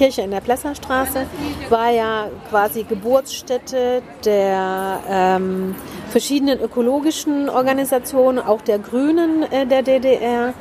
Kirche 0.00 0.22
in 0.22 0.30
der 0.30 0.40
Plesserstraße, 0.40 1.26
war 1.68 1.90
ja 1.90 2.28
quasi 2.48 2.84
Geburtsstätte 2.84 4.00
der 4.24 5.00
ähm, 5.06 5.74
verschiedenen 6.08 6.58
ökologischen 6.58 7.50
Organisationen, 7.50 8.38
auch 8.38 8.62
der 8.62 8.78
Grünen 8.78 9.42
äh, 9.42 9.66
der 9.66 9.82
DDR 9.82 10.54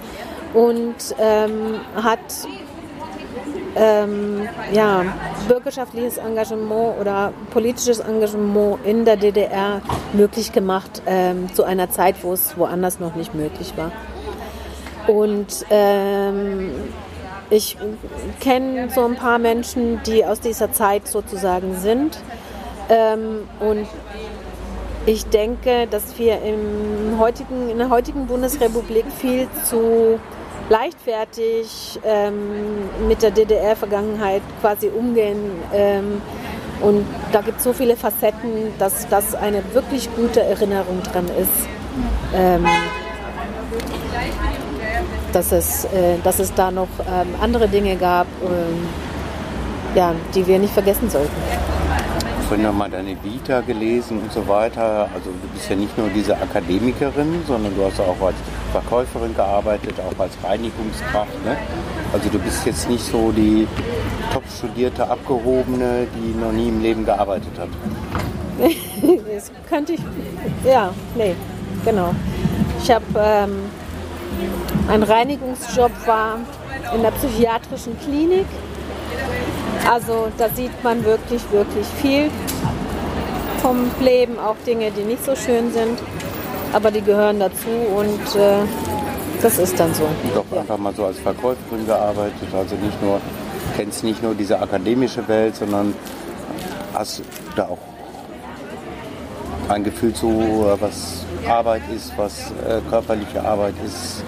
und 0.54 1.16
ähm, 1.18 1.80
hat 1.96 2.20
ähm, 3.78 4.50
ja, 4.74 5.06
bürgerschaftliches 5.48 6.18
Engagement 6.18 7.00
oder 7.00 7.32
politisches 7.52 8.00
Engagement 8.00 8.86
in 8.86 9.06
der 9.06 9.16
DDR 9.16 9.82
möglich 10.12 10.52
gemacht 10.52 11.02
ähm, 11.06 11.48
zu 11.54 11.64
einer 11.64 11.90
Zeit, 11.90 12.26
wo 12.26 12.34
es 12.34 12.58
woanders 12.58 13.00
noch 13.00 13.16
nicht 13.16 13.34
möglich 13.34 13.72
war. 13.78 13.94
Und 15.08 15.66
ähm, 15.70 16.72
ich 17.50 17.78
kenne 18.40 18.90
so 18.90 19.06
ein 19.06 19.16
paar 19.16 19.40
Menschen, 19.40 20.02
die 20.04 20.24
aus 20.24 20.40
dieser 20.40 20.72
Zeit 20.72 21.08
sozusagen 21.08 21.76
sind. 21.78 22.20
Ähm, 22.90 23.48
und 23.60 23.88
ich 25.06 25.26
denke, 25.26 25.88
dass 25.88 26.18
wir 26.20 26.42
im 26.42 27.20
heutigen, 27.20 27.70
in 27.70 27.78
der 27.78 27.90
heutigen 27.90 28.28
Bundesrepublik 28.28 29.06
viel 29.18 29.48
zu 29.64 30.20
leichtfertig 30.70 32.00
ähm, 32.04 32.90
mit 33.08 33.24
der 33.24 33.32
DDR-Vergangenheit 33.32 34.44
quasi 34.62 34.88
umgehen. 34.88 35.52
Ähm, 35.74 36.22
und 36.82 37.06
da 37.32 37.42
gibt 37.42 37.58
es 37.58 37.64
so 37.64 37.74
viele 37.74 37.98
Facetten, 37.98 38.74
dass 38.78 39.08
das 39.08 39.36
eine 39.36 39.64
wirklich 39.74 40.14
gute 40.16 40.42
Erinnerung 40.42 41.02
dran 41.04 41.26
ist. 41.28 41.68
Dass, 45.34 45.52
es, 45.52 45.86
äh, 45.86 46.18
dass 46.24 46.40
es 46.40 46.54
da 46.54 46.72
noch 46.72 46.88
ähm, 47.00 47.28
andere 47.42 47.68
Dinge 47.68 47.96
gab, 47.96 48.28
ähm, 48.44 48.88
ja, 49.96 50.14
die 50.34 50.46
wir 50.46 50.60
nicht 50.60 50.74
vergessen 50.74 51.10
sollten 51.10 51.32
vorhin 52.50 52.66
nochmal 52.66 52.90
deine 52.90 53.16
Vita 53.24 53.62
gelesen 53.62 54.22
und 54.24 54.34
so 54.34 54.48
weiter. 54.48 55.08
Also 55.14 55.30
du 55.30 55.48
bist 55.54 55.70
ja 55.70 55.76
nicht 55.76 55.96
nur 55.96 56.10
diese 56.10 56.36
Akademikerin, 56.36 57.44
sondern 57.46 57.76
du 57.76 57.86
hast 57.86 58.00
auch 58.00 58.20
als 58.20 58.38
Verkäuferin 58.72 59.36
gearbeitet, 59.36 59.94
auch 60.00 60.20
als 60.20 60.34
Reinigungskraft. 60.44 61.46
Ne? 61.46 61.56
Also 62.12 62.28
du 62.30 62.40
bist 62.40 62.66
jetzt 62.66 62.90
nicht 62.90 63.06
so 63.06 63.32
die 63.32 63.68
top 64.34 64.42
studierte 64.50 65.08
Abgehobene, 65.08 66.08
die 66.16 66.40
noch 66.40 66.52
nie 66.52 66.70
im 66.70 66.82
Leben 66.82 67.06
gearbeitet 67.06 67.52
hat. 67.60 67.70
das 69.32 69.52
könnte 69.70 69.94
ich, 69.94 70.02
ja, 70.66 70.92
nee, 71.16 71.36
genau. 71.86 72.16
Ich 72.82 72.90
habe 72.90 73.06
ähm, 73.16 73.52
ein 74.88 75.04
Reinigungsjob 75.04 75.92
war 76.06 76.40
in 76.94 77.02
der 77.02 77.12
psychiatrischen 77.12 77.98
Klinik 78.00 78.46
also 79.90 80.28
da 80.38 80.50
sieht 80.50 80.84
man 80.84 81.04
wirklich, 81.04 81.42
wirklich 81.52 81.88
viel 82.02 82.30
vom 83.62 83.90
Leben, 84.00 84.38
auch 84.38 84.56
Dinge, 84.66 84.92
die 84.92 85.02
nicht 85.02 85.26
so 85.26 85.36
schön 85.36 85.72
sind, 85.72 86.00
aber 86.74 86.92
die 86.92 87.02
gehören 87.02 87.40
dazu 87.40 87.70
und 87.96 88.36
äh, 88.36 88.60
das 89.42 89.58
ist 89.58 89.80
dann 89.80 89.94
so. 89.94 90.04
Und 90.04 90.36
doch 90.36 90.46
ja. 90.52 90.62
einfach 90.62 90.78
mal 90.78 90.94
so 90.94 91.06
als 91.06 91.18
Verkäuferin 91.18 91.86
gearbeitet, 91.86 92.54
also 92.54 92.76
nicht 92.76 93.02
nur, 93.02 93.20
kennst 93.76 94.04
nicht 94.04 94.22
nur 94.22 94.36
diese 94.36 94.60
akademische 94.60 95.28
Welt, 95.28 95.56
sondern 95.56 95.96
hast 96.94 97.24
da 97.56 97.64
auch 97.64 97.80
ein 99.70 99.84
Gefühl 99.84 100.14
zu, 100.14 100.66
was 100.80 101.26
Arbeit 101.48 101.84
ist, 101.96 102.14
was 102.18 102.52
äh, 102.52 102.82
körperliche 102.90 103.44
Arbeit 103.44 103.76
ist. 103.86 104.24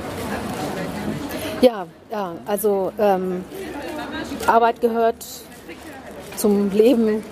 Ja, 1.61 1.85
ja, 2.11 2.33
also 2.45 2.91
ähm, 2.97 3.43
Arbeit 4.47 4.81
gehört 4.81 5.25
zum 6.35 6.71
Leben 6.71 7.23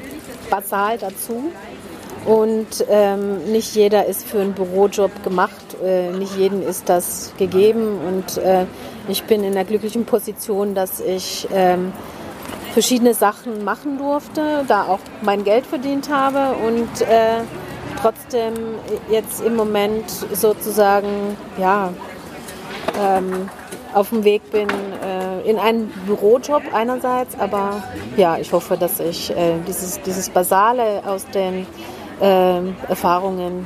basal 0.50 0.98
dazu. 0.98 1.52
Und 2.26 2.86
ähm, 2.90 3.52
nicht 3.52 3.76
jeder 3.76 4.06
ist 4.06 4.28
für 4.28 4.42
einen 4.42 4.54
Bürojob 4.54 5.24
gemacht, 5.24 5.78
äh, 5.84 6.12
nicht 6.12 6.36
jedem 6.36 6.62
ist 6.62 6.90
das 6.90 7.34
gegeben. 7.38 7.98
Und 8.08 8.38
äh, 8.38 8.66
ich 9.08 9.24
bin 9.24 9.44
in 9.44 9.54
der 9.54 9.64
glücklichen 9.64 10.06
Position, 10.06 10.76
dass 10.76 11.00
ich 11.00 11.48
ähm, 11.52 11.94
verschiedene 12.74 13.14
Sachen 13.14 13.64
machen 13.64 13.98
durfte, 13.98 14.64
da 14.68 14.84
auch 14.84 15.00
mein 15.22 15.44
Geld 15.44 15.66
verdient 15.66 16.10
habe 16.10 16.56
und 16.66 17.02
äh, 17.02 17.42
trotzdem 18.02 18.54
jetzt 19.10 19.42
im 19.42 19.56
Moment 19.56 20.10
sozusagen 20.10 21.38
ja, 21.58 21.92
ähm, 23.00 23.50
auf 23.94 24.10
dem 24.10 24.24
Weg 24.24 24.52
bin 24.52 24.68
äh, 24.70 25.50
in 25.50 25.58
einen 25.58 25.88
Bürojob 26.06 26.62
einerseits, 26.74 27.38
aber 27.40 27.84
ja, 28.18 28.38
ich 28.38 28.54
hoffe, 28.54 28.78
dass 28.78 29.00
ich 29.00 29.32
äh, 29.32 29.56
dieses, 29.68 30.00
dieses 30.02 30.30
Basale 30.30 31.02
aus 31.06 31.26
den 31.28 31.66
äh, 32.22 32.62
Erfahrungen 32.88 33.66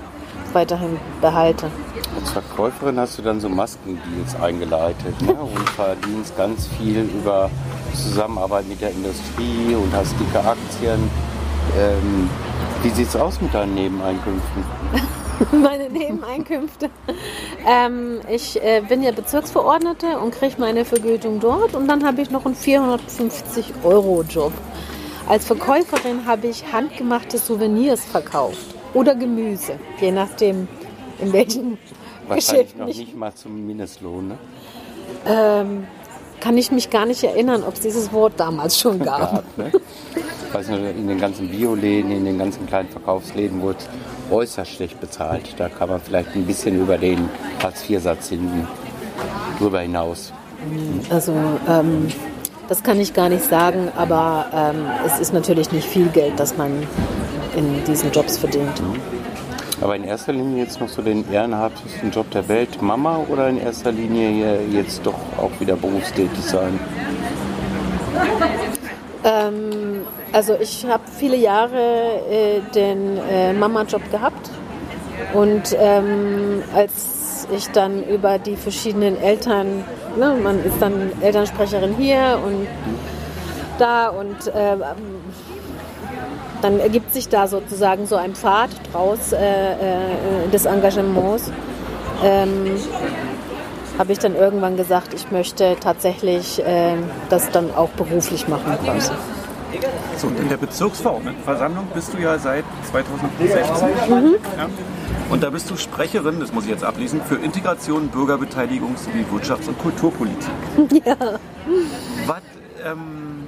weiterhin 0.54 1.00
behalte. 1.20 1.68
Als 2.20 2.32
Verkäuferin 2.32 3.00
hast 3.00 3.18
du 3.18 3.22
dann 3.22 3.40
so 3.42 3.50
Maskendeals 3.50 4.36
eingeleitet 4.42 5.22
ne? 5.22 5.34
und 5.34 5.70
verdienst 5.72 6.38
ganz 6.38 6.68
viel 6.68 7.02
über 7.02 7.50
Zusammenarbeit 7.94 8.68
mit 8.68 8.82
der 8.82 8.92
Industrie 8.92 9.76
und 9.76 9.92
hast 9.94 10.14
dicke 10.20 10.40
Aktien. 10.40 11.10
Ähm, 11.78 12.30
wie 12.84 12.90
sieht 12.90 13.08
es 13.08 13.16
aus 13.16 13.40
mit 13.40 13.54
deinen 13.54 13.76
Nebeneinkünften? 13.76 14.64
meine 15.52 15.90
Nebeneinkünfte. 15.90 16.90
Ähm, 17.66 18.20
ich 18.30 18.62
äh, 18.62 18.82
bin 18.88 19.02
ja 19.02 19.12
Bezirksverordnete 19.12 20.20
und 20.20 20.32
kriege 20.32 20.56
meine 20.58 20.84
Vergütung 20.84 21.40
dort 21.40 21.76
und 21.76 21.88
dann 21.88 22.06
habe 22.06 22.22
ich 22.22 22.30
noch 22.30 22.46
einen 22.46 22.56
450 22.56 23.74
Euro 23.84 24.24
Job. 24.24 24.52
Als 25.28 25.46
Verkäuferin 25.46 26.26
habe 26.26 26.48
ich 26.48 26.74
handgemachte 26.74 27.38
Souvenirs 27.38 28.04
verkauft 28.04 28.76
oder 28.94 29.16
Gemüse, 29.16 29.80
je 30.02 30.12
nachdem 30.12 30.68
in 31.20 31.32
welchem 31.32 31.78
Wahrscheinlich 32.28 32.74
Geschäft 32.74 32.78
noch 32.78 32.88
nicht 32.88 33.16
mal 33.16 33.34
zum 33.34 33.66
Mindestlohn, 33.66 34.28
ne? 34.30 34.38
Ähm, 35.26 35.88
kann 36.44 36.58
ich 36.58 36.74
mich 36.74 36.90
gar 36.90 37.06
nicht 37.06 37.24
erinnern, 37.24 37.64
ob 37.66 37.76
es 37.76 37.80
dieses 37.80 38.12
Wort 38.12 38.34
damals 38.36 38.78
schon 38.78 39.00
gab. 39.00 39.32
gab 39.32 39.58
ne? 39.58 39.72
Ich 40.14 40.54
weiß 40.54 40.68
nicht, 40.68 40.98
in 40.98 41.08
den 41.08 41.18
ganzen 41.18 41.48
Bioläden, 41.50 42.12
in 42.12 42.26
den 42.26 42.38
ganzen 42.38 42.68
kleinen 42.68 42.90
Verkaufsläden 42.90 43.62
wurde 43.62 43.78
äußerst 44.30 44.74
schlecht 44.74 45.00
bezahlt. 45.00 45.56
Da 45.58 45.70
kann 45.70 45.88
man 45.88 46.02
vielleicht 46.02 46.36
ein 46.36 46.46
bisschen 46.46 46.82
über 46.82 46.98
den 46.98 47.30
Hartz-IV-Satz 47.64 48.28
hinten 48.28 48.68
drüber 49.58 49.80
hinaus. 49.80 50.34
Also 51.10 51.34
ähm, 51.70 52.10
das 52.68 52.84
kann 52.84 53.00
ich 53.00 53.14
gar 53.14 53.30
nicht 53.30 53.46
sagen, 53.46 53.90
aber 53.96 54.48
ähm, 54.54 54.86
es 55.06 55.20
ist 55.22 55.34
natürlich 55.34 55.72
nicht 55.72 55.88
viel 55.88 56.08
Geld, 56.10 56.34
das 56.38 56.58
man 56.58 56.86
in 57.56 57.86
diesen 57.86 58.12
Jobs 58.12 58.38
verdient. 58.38 58.82
Aber 59.84 59.98
in 59.98 60.06
erster 60.06 60.32
Linie 60.32 60.64
jetzt 60.64 60.80
noch 60.80 60.88
so 60.88 61.02
den 61.02 61.30
ehrenhaftesten 61.30 62.10
Job 62.10 62.32
der 62.32 62.48
Welt, 62.48 62.82
Mama, 62.82 63.20
oder 63.28 63.50
in 63.50 63.60
erster 63.60 63.92
Linie 63.92 64.62
jetzt 64.72 65.06
doch 65.06 65.20
auch 65.38 65.52
wieder 65.60 65.76
berufstätig 65.76 66.40
sein? 66.40 66.80
Ähm, 69.26 70.06
also 70.32 70.56
ich 70.58 70.86
habe 70.86 71.04
viele 71.18 71.36
Jahre 71.36 72.22
äh, 72.32 72.62
den 72.74 73.18
äh, 73.30 73.52
Mama-Job 73.52 74.10
gehabt 74.10 74.50
und 75.34 75.76
ähm, 75.78 76.64
als 76.74 77.48
ich 77.54 77.70
dann 77.72 78.04
über 78.04 78.40
die 78.40 78.56
verschiedenen 78.56 79.18
Eltern, 79.22 79.84
ne, 80.18 80.34
man 80.42 80.64
ist 80.64 80.82
dann 80.82 81.12
Elternsprecherin 81.20 81.96
hier 81.98 82.40
und 82.46 82.68
da 83.80 84.08
und 84.08 84.48
äh, 84.48 84.78
dann 86.64 86.80
ergibt 86.80 87.14
sich 87.14 87.28
da 87.30 87.48
sozusagen 87.48 88.08
so 88.08 88.16
ein 88.16 88.36
Pfad 88.36 88.70
draus 88.92 89.34
äh, 89.34 89.38
äh, 89.74 90.48
des 90.52 90.66
Engagements. 90.66 91.52
Ähm, 92.24 92.78
habe 94.00 94.12
ich 94.14 94.20
dann 94.20 94.36
irgendwann 94.36 94.78
gesagt, 94.78 95.14
ich 95.14 95.30
möchte 95.30 95.76
tatsächlich 95.80 96.64
äh, 96.66 96.96
das 97.30 97.52
dann 97.52 97.76
auch 97.76 97.90
beruflich 97.90 98.48
machen 98.48 98.78
quasi. 98.84 99.12
So, 100.18 100.28
und 100.28 100.40
in 100.40 100.50
der 100.50 100.58
Bezirksverordnetenversammlung 100.58 101.88
bist 101.94 102.14
du 102.14 102.20
ja 102.20 102.38
seit 102.38 102.64
2016. 102.92 104.10
Mhm. 104.10 104.36
Ja? 104.58 104.70
Und 105.30 105.44
da 105.44 105.50
bist 105.50 105.70
du 105.70 105.76
Sprecherin, 105.76 106.40
das 106.40 106.54
muss 106.54 106.66
ich 106.66 106.70
jetzt 106.70 106.84
ablesen, 106.84 107.22
für 107.22 107.36
Integration, 107.36 108.08
Bürgerbeteiligung 108.10 108.96
sowie 108.98 109.26
Wirtschafts- 109.32 109.68
und 109.68 109.78
Kulturpolitik. 109.80 110.50
Ja. 111.06 111.16
Was, 112.28 112.42
ähm, 112.86 113.46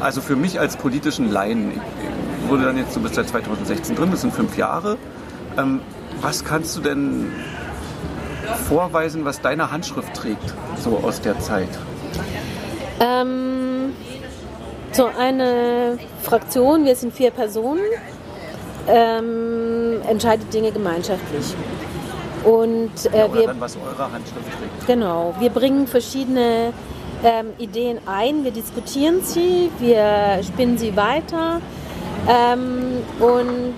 also 0.00 0.20
für 0.20 0.36
mich 0.36 0.60
als 0.60 0.76
politischen 0.76 1.30
Laien, 1.30 1.72
ich 1.72 2.50
wurde 2.50 2.64
dann 2.64 2.76
jetzt, 2.76 2.94
du 2.96 3.00
bist 3.00 3.14
seit 3.14 3.28
2016 3.28 3.96
drin, 3.96 4.10
das 4.10 4.20
sind 4.20 4.32
fünf 4.34 4.56
Jahre. 4.56 4.98
Ähm, 5.56 5.80
was 6.20 6.44
kannst 6.44 6.76
du 6.76 6.80
denn 6.80 7.32
vorweisen, 8.68 9.24
was 9.24 9.40
deine 9.40 9.70
Handschrift 9.70 10.14
trägt, 10.14 10.54
so 10.82 11.00
aus 11.02 11.20
der 11.20 11.38
Zeit? 11.40 11.68
Ähm, 13.00 13.92
so 14.92 15.06
eine 15.18 15.98
Fraktion, 16.22 16.84
wir 16.84 16.96
sind 16.96 17.12
vier 17.12 17.30
Personen, 17.30 17.80
ähm, 18.86 20.00
entscheidet 20.08 20.52
Dinge 20.52 20.70
gemeinschaftlich. 20.70 21.54
Und 22.44 23.06
äh, 23.06 23.32
wir, 23.32 23.46
dann, 23.46 23.60
was 23.60 23.76
eure 23.76 24.12
Handschrift 24.12 24.46
trägt. 24.58 24.86
Genau, 24.86 25.34
wir 25.38 25.50
bringen 25.50 25.86
verschiedene 25.86 26.72
ähm, 27.24 27.46
Ideen 27.58 27.98
ein, 28.06 28.44
wir 28.44 28.52
diskutieren 28.52 29.22
sie, 29.22 29.70
wir 29.78 30.40
spinnen 30.44 30.78
sie 30.78 30.94
weiter 30.96 31.60
ähm, 32.28 33.02
und 33.18 33.74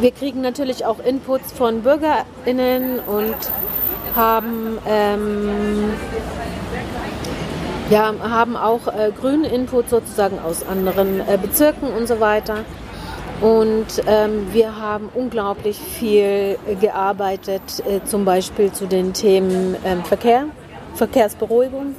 wir 0.00 0.12
kriegen 0.12 0.40
natürlich 0.40 0.86
auch 0.86 1.00
Inputs 1.00 1.52
von 1.52 1.82
BürgerInnen 1.82 3.00
und 3.00 3.36
haben, 4.14 4.78
ähm, 4.86 5.90
ja, 7.90 8.14
haben 8.20 8.56
auch 8.56 8.86
äh, 8.86 9.10
grünen 9.18 9.44
Input 9.44 9.90
sozusagen 9.90 10.38
aus 10.38 10.64
anderen 10.66 11.20
äh, 11.20 11.36
Bezirken 11.40 11.88
und 11.92 12.06
so 12.06 12.20
weiter. 12.20 12.64
Und 13.40 13.86
ähm, 14.06 14.48
wir 14.52 14.76
haben 14.76 15.08
unglaublich 15.14 15.78
viel 15.78 16.58
gearbeitet, 16.80 17.62
äh, 17.86 18.04
zum 18.04 18.24
Beispiel 18.24 18.72
zu 18.72 18.86
den 18.86 19.12
Themen 19.12 19.76
ähm, 19.84 20.02
Verkehr, 20.04 20.46
Verkehrsberuhigung 20.94 21.94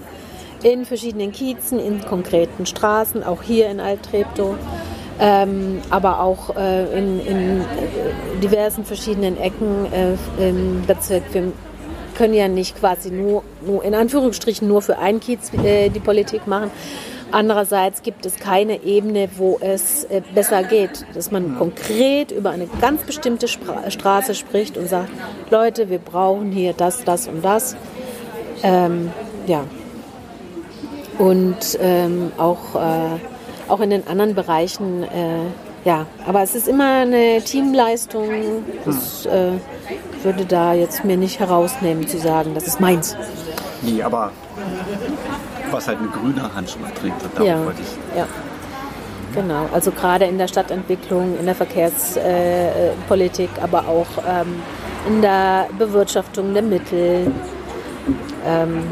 in 0.63 0.85
verschiedenen 0.85 1.31
Kiezen, 1.31 1.79
in 1.79 2.01
konkreten 2.01 2.65
Straßen, 2.65 3.23
auch 3.23 3.41
hier 3.41 3.69
in 3.69 3.79
Alt-Treptow. 3.79 4.55
Ähm, 5.21 5.81
aber 5.89 6.21
auch 6.21 6.55
äh, 6.55 6.97
in, 6.97 7.19
in, 7.25 7.65
diversen 8.41 8.85
verschiedenen 8.85 9.37
Ecken 9.37 9.85
äh, 9.91 10.47
im 10.49 10.85
Bezirk. 10.87 11.23
Wir 11.33 11.51
können 12.15 12.33
ja 12.33 12.47
nicht 12.47 12.77
quasi 12.79 13.11
nur, 13.11 13.43
nur 13.65 13.83
in 13.83 13.95
Anführungsstrichen 13.95 14.65
nur 14.65 14.81
für 14.81 14.97
einen 14.97 15.19
Kiez 15.19 15.51
äh, 15.53 15.89
die 15.89 15.99
Politik 15.99 16.47
machen. 16.47 16.71
Andererseits 17.31 18.01
gibt 18.01 18.25
es 18.25 18.37
keine 18.37 18.83
Ebene, 18.83 19.29
wo 19.37 19.59
es 19.61 20.05
äh, 20.05 20.21
besser 20.33 20.63
geht, 20.63 21.05
dass 21.13 21.31
man 21.31 21.57
konkret 21.57 22.31
über 22.31 22.49
eine 22.49 22.67
ganz 22.81 23.03
bestimmte 23.03 23.47
Spra 23.47 23.91
Straße 23.91 24.33
spricht 24.33 24.77
und 24.77 24.87
sagt, 24.87 25.09
Leute, 25.51 25.89
wir 25.89 25.99
brauchen 25.99 26.51
hier 26.51 26.73
das, 26.73 27.03
das 27.03 27.27
und 27.27 27.43
das. 27.43 27.75
Ähm, 28.63 29.11
ja. 29.45 29.65
Und 31.19 31.77
ähm, 31.79 32.31
auch, 32.37 32.75
äh, 32.75 33.19
auch 33.67 33.79
in 33.81 33.91
den 33.91 34.07
anderen 34.07 34.33
Bereichen 34.33 35.03
äh, 35.03 35.45
ja, 35.85 36.05
aber 36.27 36.41
es 36.41 36.55
ist 36.55 36.67
immer 36.67 37.01
eine 37.01 37.41
Teamleistung. 37.41 38.27
Das 38.85 39.25
äh, 39.25 39.53
würde 40.23 40.45
da 40.45 40.73
jetzt 40.73 41.05
mir 41.05 41.17
nicht 41.17 41.39
herausnehmen 41.39 42.07
zu 42.07 42.19
sagen, 42.19 42.53
das 42.53 42.67
ist 42.67 42.79
meins. 42.81 43.15
Nee, 43.81 44.03
aber 44.03 44.31
was 45.71 45.87
halt 45.87 45.99
eine 45.99 46.09
grüne 46.09 46.53
Handschrift 46.53 46.95
trägt, 46.95 47.15
darauf 47.33 47.47
ja, 47.47 47.65
wollte 47.65 47.81
ich. 47.81 48.17
Ja. 48.17 48.27
Genau, 49.33 49.69
also 49.71 49.91
gerade 49.91 50.25
in 50.25 50.37
der 50.39 50.47
Stadtentwicklung, 50.47 51.37
in 51.39 51.45
der 51.45 51.53
Verkehrspolitik, 51.53 53.49
äh, 53.57 53.61
aber 53.61 53.87
auch 53.87 54.07
ähm, 54.27 54.55
in 55.07 55.21
der 55.21 55.67
Bewirtschaftung 55.77 56.53
der 56.53 56.63
Mittel. 56.63 57.31
Ähm, 58.45 58.83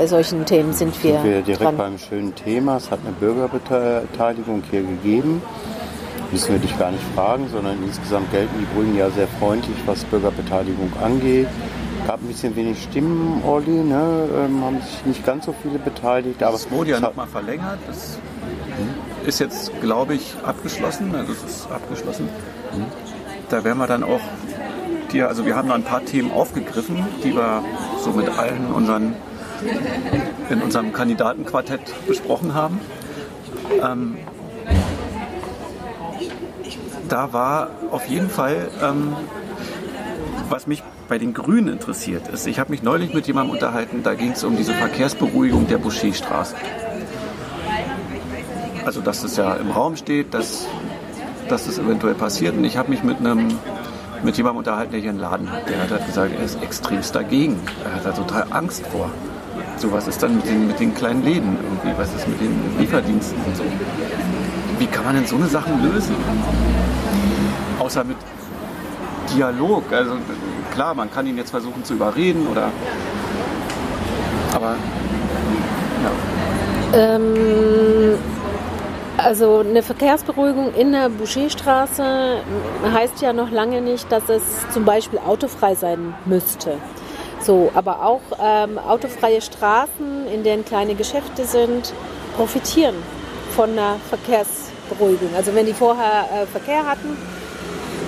bei 0.00 0.06
solchen 0.06 0.46
Themen 0.46 0.72
sind 0.72 1.04
wir. 1.04 1.20
Sind 1.20 1.24
wir 1.24 1.42
direkt 1.42 1.62
dran. 1.62 1.76
beim 1.76 1.98
schönen 1.98 2.34
Thema. 2.34 2.78
Es 2.78 2.90
hat 2.90 3.00
eine 3.04 3.12
Bürgerbeteiligung 3.12 4.62
hier 4.70 4.80
gegeben 4.80 5.42
müssen 6.32 6.52
wir 6.52 6.60
dich 6.60 6.78
gar 6.78 6.92
nicht 6.92 7.02
fragen, 7.14 7.48
sondern 7.52 7.76
insgesamt 7.82 8.30
gelten 8.30 8.54
die 8.60 8.66
Grünen 8.72 8.96
ja 8.96 9.10
sehr 9.10 9.26
freundlich, 9.26 9.76
was 9.84 10.04
Bürgerbeteiligung 10.04 10.92
angeht. 11.02 11.48
Gab 12.06 12.22
ein 12.22 12.28
bisschen 12.28 12.54
wenig 12.54 12.80
Stimmen, 12.84 13.42
Olli, 13.44 13.82
ne? 13.82 14.28
ähm, 14.36 14.64
haben 14.64 14.80
sich 14.80 15.04
nicht 15.06 15.26
ganz 15.26 15.46
so 15.46 15.54
viele 15.60 15.80
beteiligt. 15.80 16.40
Aber 16.40 16.52
das 16.52 16.70
wurde 16.70 16.92
ja 16.92 17.00
nochmal 17.00 17.26
verlängert. 17.26 17.80
Das 17.88 18.16
ist 19.26 19.40
jetzt, 19.40 19.72
glaube 19.80 20.14
ich, 20.14 20.36
abgeschlossen. 20.44 21.12
Also 21.16 21.32
es 21.32 21.42
ist 21.42 21.70
abgeschlossen. 21.70 22.28
Da 23.48 23.64
werden 23.64 23.78
wir 23.78 23.88
dann 23.88 24.04
auch, 24.04 24.20
die, 25.12 25.20
also 25.22 25.44
wir 25.44 25.56
haben 25.56 25.68
da 25.68 25.74
ein 25.74 25.82
paar 25.82 26.04
Themen 26.04 26.30
aufgegriffen, 26.30 27.04
die 27.24 27.34
wir 27.34 27.64
so 27.98 28.10
mit 28.10 28.28
allen 28.28 28.72
unseren 28.72 29.16
in 30.50 30.62
unserem 30.62 30.92
Kandidatenquartett 30.92 31.80
besprochen 32.06 32.54
haben. 32.54 32.80
Ähm, 33.82 34.16
da 37.08 37.32
war 37.32 37.70
auf 37.90 38.06
jeden 38.06 38.30
Fall, 38.30 38.68
ähm, 38.82 39.14
was 40.48 40.66
mich 40.66 40.82
bei 41.08 41.18
den 41.18 41.34
Grünen 41.34 41.68
interessiert 41.68 42.28
ist. 42.28 42.46
Ich 42.46 42.58
habe 42.60 42.70
mich 42.70 42.82
neulich 42.82 43.12
mit 43.12 43.26
jemandem 43.26 43.54
unterhalten, 43.54 44.02
da 44.02 44.14
ging 44.14 44.32
es 44.32 44.44
um 44.44 44.56
diese 44.56 44.72
Verkehrsberuhigung 44.72 45.66
der 45.66 45.78
Boucherstraße. 45.78 46.54
Also 48.84 49.00
dass 49.00 49.22
das 49.22 49.36
ja 49.36 49.54
im 49.54 49.70
Raum 49.70 49.96
steht, 49.96 50.32
dass, 50.34 50.66
dass 51.48 51.66
das 51.66 51.78
eventuell 51.78 52.14
passiert. 52.14 52.56
Und 52.56 52.64
ich 52.64 52.76
habe 52.76 52.90
mich 52.90 53.02
mit 53.02 53.18
einem 53.18 53.58
mit 54.22 54.36
jemandem 54.36 54.58
unterhalten, 54.58 54.92
der 54.92 55.00
hier 55.00 55.10
einen 55.10 55.18
Laden 55.18 55.50
hat. 55.50 55.68
Der 55.68 55.82
hat 55.82 55.90
halt 55.90 56.06
gesagt, 56.06 56.32
er 56.36 56.44
ist 56.44 56.62
extremst 56.62 57.14
dagegen. 57.14 57.58
Er 57.84 57.94
hat 57.94 58.04
da 58.04 58.12
total 58.12 58.46
Angst 58.50 58.86
vor. 58.86 59.10
So, 59.80 59.90
was 59.90 60.06
ist 60.06 60.22
dann 60.22 60.36
mit 60.36 60.46
den, 60.46 60.66
mit 60.66 60.78
den 60.78 60.94
kleinen 60.94 61.24
Läden 61.24 61.56
irgendwie? 61.56 61.98
Was 61.98 62.14
ist 62.14 62.28
mit 62.28 62.40
den 62.40 62.52
Lieferdiensten 62.78 63.42
und 63.44 63.56
so? 63.56 63.64
Wie 64.78 64.86
kann 64.86 65.04
man 65.04 65.14
denn 65.14 65.26
so 65.26 65.36
eine 65.36 65.46
Sachen 65.46 65.82
lösen? 65.82 66.14
außer 67.90 68.04
mit 68.04 68.16
Dialog. 69.34 69.84
Also 69.92 70.12
klar, 70.72 70.94
man 70.94 71.10
kann 71.10 71.26
ihn 71.26 71.36
jetzt 71.36 71.50
versuchen 71.50 71.84
zu 71.84 71.94
überreden 71.94 72.46
oder. 72.46 72.70
Aber 74.54 74.76
ja. 76.04 76.98
Ähm, 76.98 78.18
also 79.16 79.58
eine 79.58 79.82
Verkehrsberuhigung 79.82 80.72
in 80.74 80.92
der 80.92 81.08
Boucherstraße 81.08 82.38
heißt 82.92 83.20
ja 83.22 83.32
noch 83.32 83.50
lange 83.50 83.80
nicht, 83.80 84.10
dass 84.10 84.28
es 84.28 84.42
zum 84.72 84.84
Beispiel 84.84 85.18
autofrei 85.18 85.74
sein 85.74 86.14
müsste. 86.26 86.78
So, 87.50 87.68
aber 87.74 88.06
auch 88.06 88.20
ähm, 88.40 88.78
autofreie 88.78 89.40
Straßen, 89.40 90.28
in 90.32 90.44
denen 90.44 90.64
kleine 90.64 90.94
Geschäfte 90.94 91.44
sind, 91.44 91.92
profitieren 92.36 92.94
von 93.56 93.74
der 93.74 93.96
Verkehrsberuhigung. 94.08 95.30
Also 95.36 95.52
wenn 95.52 95.66
die 95.66 95.72
vorher 95.72 96.28
äh, 96.32 96.46
Verkehr 96.46 96.86
hatten, 96.86 97.16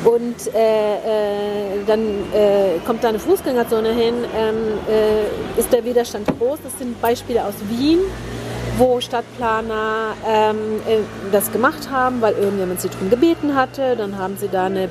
und 0.05 0.55
äh, 0.55 0.95
äh, 0.95 1.85
dann 1.89 2.01
äh, 2.33 2.79
kommt 2.87 3.03
da 3.03 3.09
eine 3.09 3.19
Fußgängerzone 3.19 3.93
hin, 3.93 4.15
ähm, 4.37 4.79
äh, 4.89 5.59
ist 5.59 5.73
der 5.73 5.85
Widerstand 5.85 6.29
groß. 6.39 6.61
Das 6.63 6.79
sind 6.79 7.03
Beispiele 7.03 7.45
aus 7.45 7.55
Wien, 7.69 7.99
wo 8.79 9.01
Stadtplaner 9.01 10.15
ähm, 10.25 10.57
äh, 10.89 10.99
das 11.33 11.51
gemacht 11.51 11.91
haben, 11.91 12.21
weil 12.21 12.35
irgendjemand 12.35 12.81
sie 12.81 12.91
darum 12.91 13.11
gebeten 13.11 13.57
hatte. 13.57 13.97
Dann 13.97 14.17
haben 14.19 14.37
sie 14.37 14.47
da 14.47 14.67
eine 14.67 14.89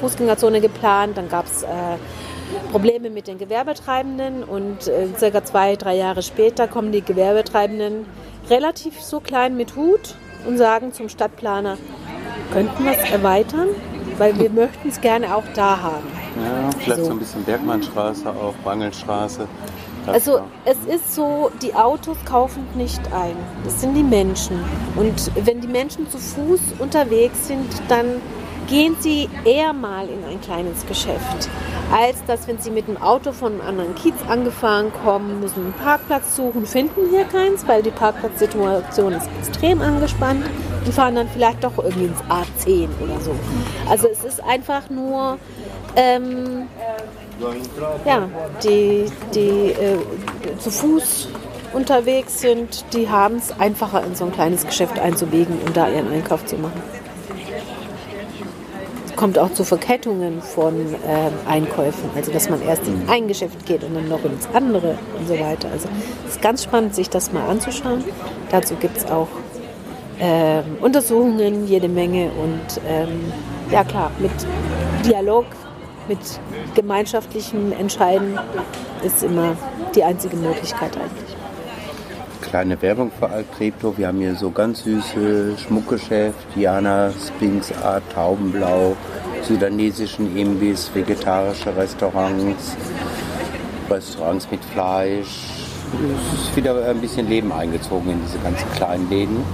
Fußgängerzone 0.00 0.62
geplant, 0.62 1.18
dann 1.18 1.28
gab 1.28 1.44
es 1.44 1.62
Probleme 2.70 3.10
mit 3.10 3.26
den 3.26 3.38
Gewerbetreibenden 3.38 4.44
und 4.44 4.88
äh, 4.88 5.08
circa 5.18 5.44
zwei, 5.44 5.76
drei 5.76 5.96
Jahre 5.96 6.22
später 6.22 6.68
kommen 6.68 6.92
die 6.92 7.02
Gewerbetreibenden 7.02 8.06
relativ 8.48 9.00
so 9.00 9.20
klein 9.20 9.56
mit 9.56 9.76
Hut 9.76 10.14
und 10.46 10.58
sagen 10.58 10.92
zum 10.92 11.08
Stadtplaner, 11.08 11.78
könnten 12.52 12.84
wir 12.84 12.92
es 12.92 13.10
erweitern? 13.10 13.68
weil 14.18 14.38
wir 14.38 14.50
möchten 14.54 14.88
es 14.88 15.00
gerne 15.00 15.34
auch 15.34 15.44
da 15.54 15.80
haben. 15.80 16.06
Ja, 16.36 16.70
vielleicht 16.78 17.00
so, 17.00 17.06
so 17.06 17.12
ein 17.12 17.18
bisschen 17.18 17.44
Bergmannstraße 17.44 18.28
auch, 18.28 18.54
Bangelstraße. 18.64 19.46
Also 20.06 20.40
es 20.64 20.76
ist 20.86 21.14
so, 21.16 21.50
die 21.62 21.74
Autos 21.74 22.16
kaufen 22.24 22.64
nicht 22.76 23.00
ein. 23.12 23.34
Das 23.64 23.80
sind 23.80 23.94
die 23.94 24.04
Menschen. 24.04 24.62
Und 24.94 25.32
wenn 25.44 25.60
die 25.60 25.66
Menschen 25.66 26.08
zu 26.08 26.18
Fuß 26.18 26.60
unterwegs 26.78 27.48
sind, 27.48 27.66
dann 27.88 28.06
gehen 28.66 28.96
Sie 29.00 29.28
eher 29.44 29.72
mal 29.72 30.08
in 30.08 30.24
ein 30.24 30.40
kleines 30.40 30.86
Geschäft, 30.86 31.48
als 31.92 32.24
dass, 32.26 32.48
wenn 32.48 32.58
Sie 32.58 32.70
mit 32.70 32.88
dem 32.88 33.00
Auto 33.00 33.32
von 33.32 33.52
einem 33.52 33.60
anderen 33.60 33.94
Kiez 33.94 34.14
angefahren 34.28 34.92
kommen, 35.04 35.40
müssen 35.40 35.64
einen 35.64 35.72
Parkplatz 35.72 36.36
suchen, 36.36 36.66
finden 36.66 37.08
hier 37.10 37.24
keins, 37.24 37.66
weil 37.66 37.82
die 37.82 37.90
Parkplatzsituation 37.90 39.12
ist 39.12 39.28
extrem 39.38 39.80
angespannt 39.80 40.44
und 40.84 40.92
fahren 40.92 41.14
dann 41.14 41.28
vielleicht 41.28 41.62
doch 41.62 41.78
irgendwie 41.78 42.06
ins 42.06 42.20
A10 42.22 42.88
oder 43.02 43.20
so. 43.20 43.34
Also 43.88 44.08
es 44.08 44.24
ist 44.24 44.42
einfach 44.42 44.90
nur, 44.90 45.38
ähm, 45.94 46.66
ja, 48.04 48.28
die, 48.64 49.06
die 49.34 49.70
äh, 49.70 49.98
zu 50.58 50.70
Fuß 50.70 51.28
unterwegs 51.72 52.40
sind, 52.40 52.84
die 52.94 53.08
haben 53.08 53.36
es 53.36 53.58
einfacher 53.60 54.02
in 54.04 54.14
so 54.14 54.24
ein 54.24 54.32
kleines 54.32 54.66
Geschäft 54.66 54.98
einzubiegen 54.98 55.58
und 55.64 55.76
da 55.76 55.88
ihren 55.88 56.10
Einkauf 56.10 56.44
zu 56.46 56.56
machen 56.56 56.80
kommt 59.16 59.38
auch 59.38 59.52
zu 59.52 59.64
Verkettungen 59.64 60.40
von 60.42 60.74
äh, 60.74 61.30
Einkäufen. 61.48 62.10
Also 62.14 62.30
dass 62.32 62.48
man 62.48 62.62
erst 62.62 62.86
in 62.86 63.08
ein 63.08 63.26
Geschäft 63.28 63.66
geht 63.66 63.82
und 63.82 63.94
dann 63.94 64.08
noch 64.08 64.24
ins 64.24 64.46
andere 64.52 64.98
und 65.18 65.26
so 65.26 65.34
weiter. 65.34 65.68
Also 65.72 65.88
es 66.26 66.34
ist 66.36 66.42
ganz 66.42 66.62
spannend, 66.62 66.94
sich 66.94 67.10
das 67.10 67.32
mal 67.32 67.48
anzuschauen. 67.48 68.04
Dazu 68.50 68.74
gibt 68.76 68.98
es 68.98 69.06
auch 69.06 69.28
ähm, 70.20 70.64
Untersuchungen, 70.80 71.66
jede 71.66 71.88
Menge 71.88 72.30
und 72.30 72.80
ähm, 72.88 73.32
ja 73.70 73.84
klar, 73.84 74.10
mit 74.18 74.30
Dialog, 75.04 75.46
mit 76.08 76.18
gemeinschaftlichem 76.74 77.72
Entscheiden 77.72 78.38
ist 79.04 79.22
immer 79.22 79.56
die 79.94 80.04
einzige 80.04 80.36
Möglichkeit 80.36 80.96
eigentlich 80.96 81.25
kleine 82.56 82.80
Werbung 82.80 83.10
für 83.18 83.28
Altrepto. 83.28 83.98
Wir 83.98 84.08
haben 84.08 84.18
hier 84.18 84.34
so 84.34 84.50
ganz 84.50 84.82
süße 84.82 85.58
Schmuckgeschäft, 85.58 86.38
Diana, 86.54 87.10
Sphinx 87.10 87.70
Art, 87.82 88.02
Taubenblau, 88.14 88.96
sudanesischen 89.42 90.34
Imbiss, 90.34 90.90
vegetarische 90.94 91.76
Restaurants, 91.76 92.74
Restaurants 93.90 94.50
mit 94.50 94.64
Fleisch. 94.72 95.50
Es 96.32 96.48
ist 96.48 96.56
wieder 96.56 96.82
ein 96.88 96.98
bisschen 96.98 97.28
Leben 97.28 97.52
eingezogen 97.52 98.12
in 98.12 98.22
diese 98.24 98.38
ganzen 98.38 98.72
kleinen 98.72 99.10
Läden. 99.10 99.44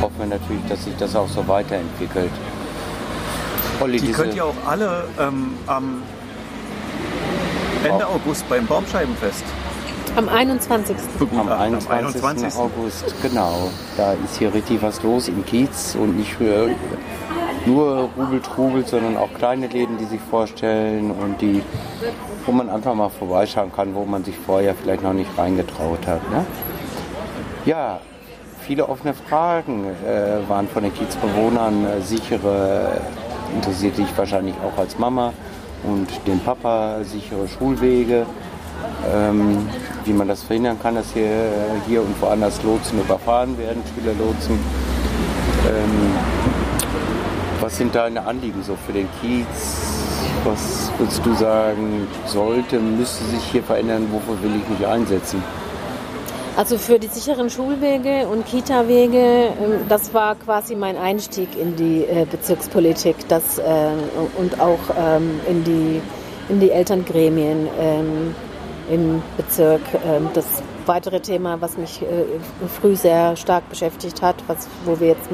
Hoffen 0.00 0.20
wir 0.20 0.26
natürlich, 0.26 0.62
dass 0.68 0.84
sich 0.84 0.94
das 0.96 1.16
auch 1.16 1.28
so 1.28 1.48
weiterentwickelt. 1.48 2.30
Olli, 3.80 3.98
die 4.00 4.12
könnt 4.12 4.36
ihr 4.36 4.44
auch 4.44 4.54
alle 4.64 5.06
ähm, 5.18 5.54
am 5.66 6.02
Ende 7.82 8.06
August 8.06 8.48
beim 8.48 8.64
Baumscheibenfest. 8.64 9.42
Am 10.18 10.28
21. 10.28 10.96
Am 11.38 11.48
21. 11.48 11.90
21. 11.92 12.58
August, 12.58 13.14
genau. 13.22 13.70
Da 13.96 14.14
ist 14.14 14.36
hier 14.36 14.52
richtig 14.52 14.82
was 14.82 15.00
los 15.04 15.28
im 15.28 15.46
Kiez 15.46 15.94
und 15.94 16.16
nicht 16.16 16.34
für 16.34 16.70
nur 17.66 18.08
Rubel 18.16 18.40
Trubel, 18.40 18.84
sondern 18.84 19.16
auch 19.16 19.32
kleine 19.34 19.68
Läden, 19.68 19.96
die 19.96 20.06
sich 20.06 20.20
vorstellen 20.20 21.12
und 21.12 21.40
die, 21.40 21.62
wo 22.44 22.50
man 22.50 22.68
einfach 22.68 22.94
mal 22.94 23.10
vorbeischauen 23.10 23.70
kann, 23.70 23.94
wo 23.94 24.04
man 24.06 24.24
sich 24.24 24.34
vorher 24.36 24.74
vielleicht 24.74 25.04
noch 25.04 25.12
nicht 25.12 25.30
reingetraut 25.38 26.04
hat. 26.04 26.28
Ne? 26.32 26.44
Ja, 27.64 28.00
viele 28.62 28.88
offene 28.88 29.14
Fragen 29.14 29.84
äh, 29.84 30.48
waren 30.48 30.66
von 30.66 30.82
den 30.82 30.92
Kiezbewohnern. 30.94 31.86
Äh, 31.86 32.00
sichere, 32.00 33.00
interessiert 33.54 33.96
dich 33.96 34.08
wahrscheinlich 34.18 34.56
auch 34.66 34.76
als 34.80 34.98
Mama 34.98 35.32
und 35.84 36.08
den 36.26 36.40
Papa, 36.40 37.04
sichere 37.04 37.46
Schulwege. 37.46 38.26
Ähm, 39.12 39.68
wie 40.04 40.12
man 40.12 40.28
das 40.28 40.42
verhindern 40.42 40.78
kann, 40.80 40.94
dass 40.94 41.12
hier, 41.12 41.50
hier 41.86 42.00
und 42.00 42.20
woanders 42.20 42.62
Lotsen 42.62 43.00
überfahren 43.00 43.56
werden, 43.58 43.82
Schülerlotsen. 43.94 44.58
Ähm, 45.66 46.12
was 47.60 47.76
sind 47.76 47.94
deine 47.94 48.24
Anliegen 48.26 48.62
so 48.62 48.76
für 48.86 48.92
den 48.92 49.08
Kiez? 49.20 49.46
Was 50.44 50.90
würdest 50.98 51.24
du 51.26 51.34
sagen, 51.34 52.06
sollte, 52.26 52.78
müsste 52.78 53.24
sich 53.24 53.42
hier 53.52 53.62
verändern? 53.62 54.08
Wofür 54.12 54.42
will 54.42 54.52
ich 54.56 54.68
mich 54.68 54.86
einsetzen? 54.86 55.42
Also 56.56 56.76
für 56.76 56.98
die 56.98 57.06
sicheren 57.06 57.50
Schulwege 57.50 58.26
und 58.26 58.44
Kita-Wege, 58.44 59.16
ähm, 59.16 59.80
das 59.88 60.12
war 60.12 60.34
quasi 60.34 60.74
mein 60.74 60.96
Einstieg 60.96 61.48
in 61.56 61.76
die 61.76 62.04
äh, 62.04 62.26
Bezirkspolitik 62.28 63.16
das, 63.28 63.58
äh, 63.58 63.90
und 64.36 64.60
auch 64.60 64.80
ähm, 64.98 65.38
in, 65.48 65.62
die, 65.62 66.00
in 66.48 66.58
die 66.58 66.70
Elterngremien 66.70 67.68
ähm, 67.78 68.34
im 68.90 69.22
Bezirk. 69.36 69.82
Das 70.34 70.62
weitere 70.86 71.20
Thema, 71.20 71.60
was 71.60 71.76
mich 71.76 72.02
äh, 72.02 72.06
früh 72.80 72.96
sehr 72.96 73.36
stark 73.36 73.68
beschäftigt 73.68 74.22
hat, 74.22 74.36
was, 74.48 74.66
wo 74.84 74.98
wir 74.98 75.08
jetzt 75.08 75.28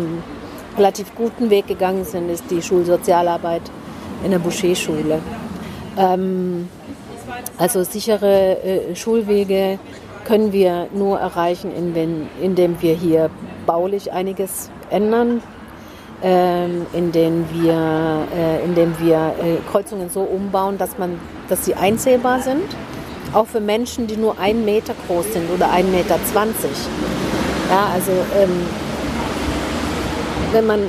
relativ 0.77 1.15
guten 1.15 1.49
Weg 1.49 1.67
gegangen 1.67 2.05
sind, 2.05 2.29
ist 2.29 2.51
die 2.51 2.61
Schulsozialarbeit 2.61 3.63
in 4.25 4.33
der 4.33 4.41
Boucher-Schule. 4.41 5.21
Ähm, 5.97 6.69
also 7.57 7.85
sichere 7.85 8.63
äh, 8.63 8.97
Schulwege 8.97 9.79
können 10.25 10.53
wir 10.53 10.89
nur 10.93 11.19
erreichen, 11.19 11.71
indem, 12.41 12.83
wir 12.83 12.95
hier 12.95 13.31
baulich 13.67 14.13
einiges 14.13 14.71
ändern, 14.91 15.43
ähm, 16.23 16.87
indem 16.93 17.45
wir, 17.53 18.27
äh, 18.35 18.65
indem 18.65 18.99
wir 18.99 19.35
äh, 19.41 19.57
Kreuzungen 19.71 20.09
so 20.09 20.23
umbauen, 20.23 20.79
dass, 20.79 20.99
man, 20.99 21.21
dass 21.49 21.65
sie 21.65 21.75
einsehbar 21.75 22.41
sind, 22.41 22.65
auch 23.35 23.47
für 23.47 23.61
Menschen, 23.61 24.07
die 24.07 24.17
nur 24.17 24.39
einen 24.39 24.65
Meter 24.65 24.95
groß 25.07 25.33
sind 25.33 25.51
oder 25.51 25.71
einen 25.71 25.91
Meter. 25.91 26.19
zwanzig. 26.33 26.71
Ja, 27.71 27.89
also 27.93 28.13
ähm, 28.39 28.67
wenn 30.53 30.67
man, 30.67 30.81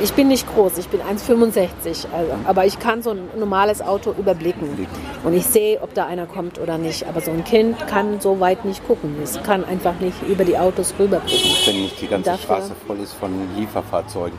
ich 0.00 0.12
bin 0.12 0.28
nicht 0.28 0.46
groß, 0.54 0.78
ich 0.78 0.88
bin 0.88 1.00
1,65, 1.00 2.06
also, 2.12 2.32
aber 2.46 2.64
ich 2.66 2.78
kann 2.78 3.02
so 3.02 3.10
ein 3.10 3.28
normales 3.38 3.82
Auto 3.82 4.12
überblicken 4.16 4.86
und 5.24 5.34
ich 5.34 5.44
sehe, 5.44 5.80
ob 5.82 5.92
da 5.94 6.06
einer 6.06 6.26
kommt 6.26 6.58
oder 6.58 6.78
nicht. 6.78 7.06
Aber 7.06 7.20
so 7.20 7.30
ein 7.30 7.44
Kind 7.44 7.86
kann 7.86 8.20
so 8.20 8.40
weit 8.40 8.64
nicht 8.64 8.86
gucken. 8.86 9.16
Es 9.22 9.42
kann 9.42 9.64
einfach 9.64 9.98
nicht 10.00 10.16
über 10.26 10.44
die 10.44 10.56
Autos 10.56 10.94
rüber 10.98 11.18
gucken. 11.18 11.50
Wenn 11.66 11.82
nicht 11.82 12.00
die 12.00 12.06
ganze 12.06 12.30
dafür, 12.30 12.56
Straße 12.56 12.72
voll 12.86 13.00
ist 13.00 13.12
von 13.12 13.30
Lieferfahrzeugen. 13.56 14.38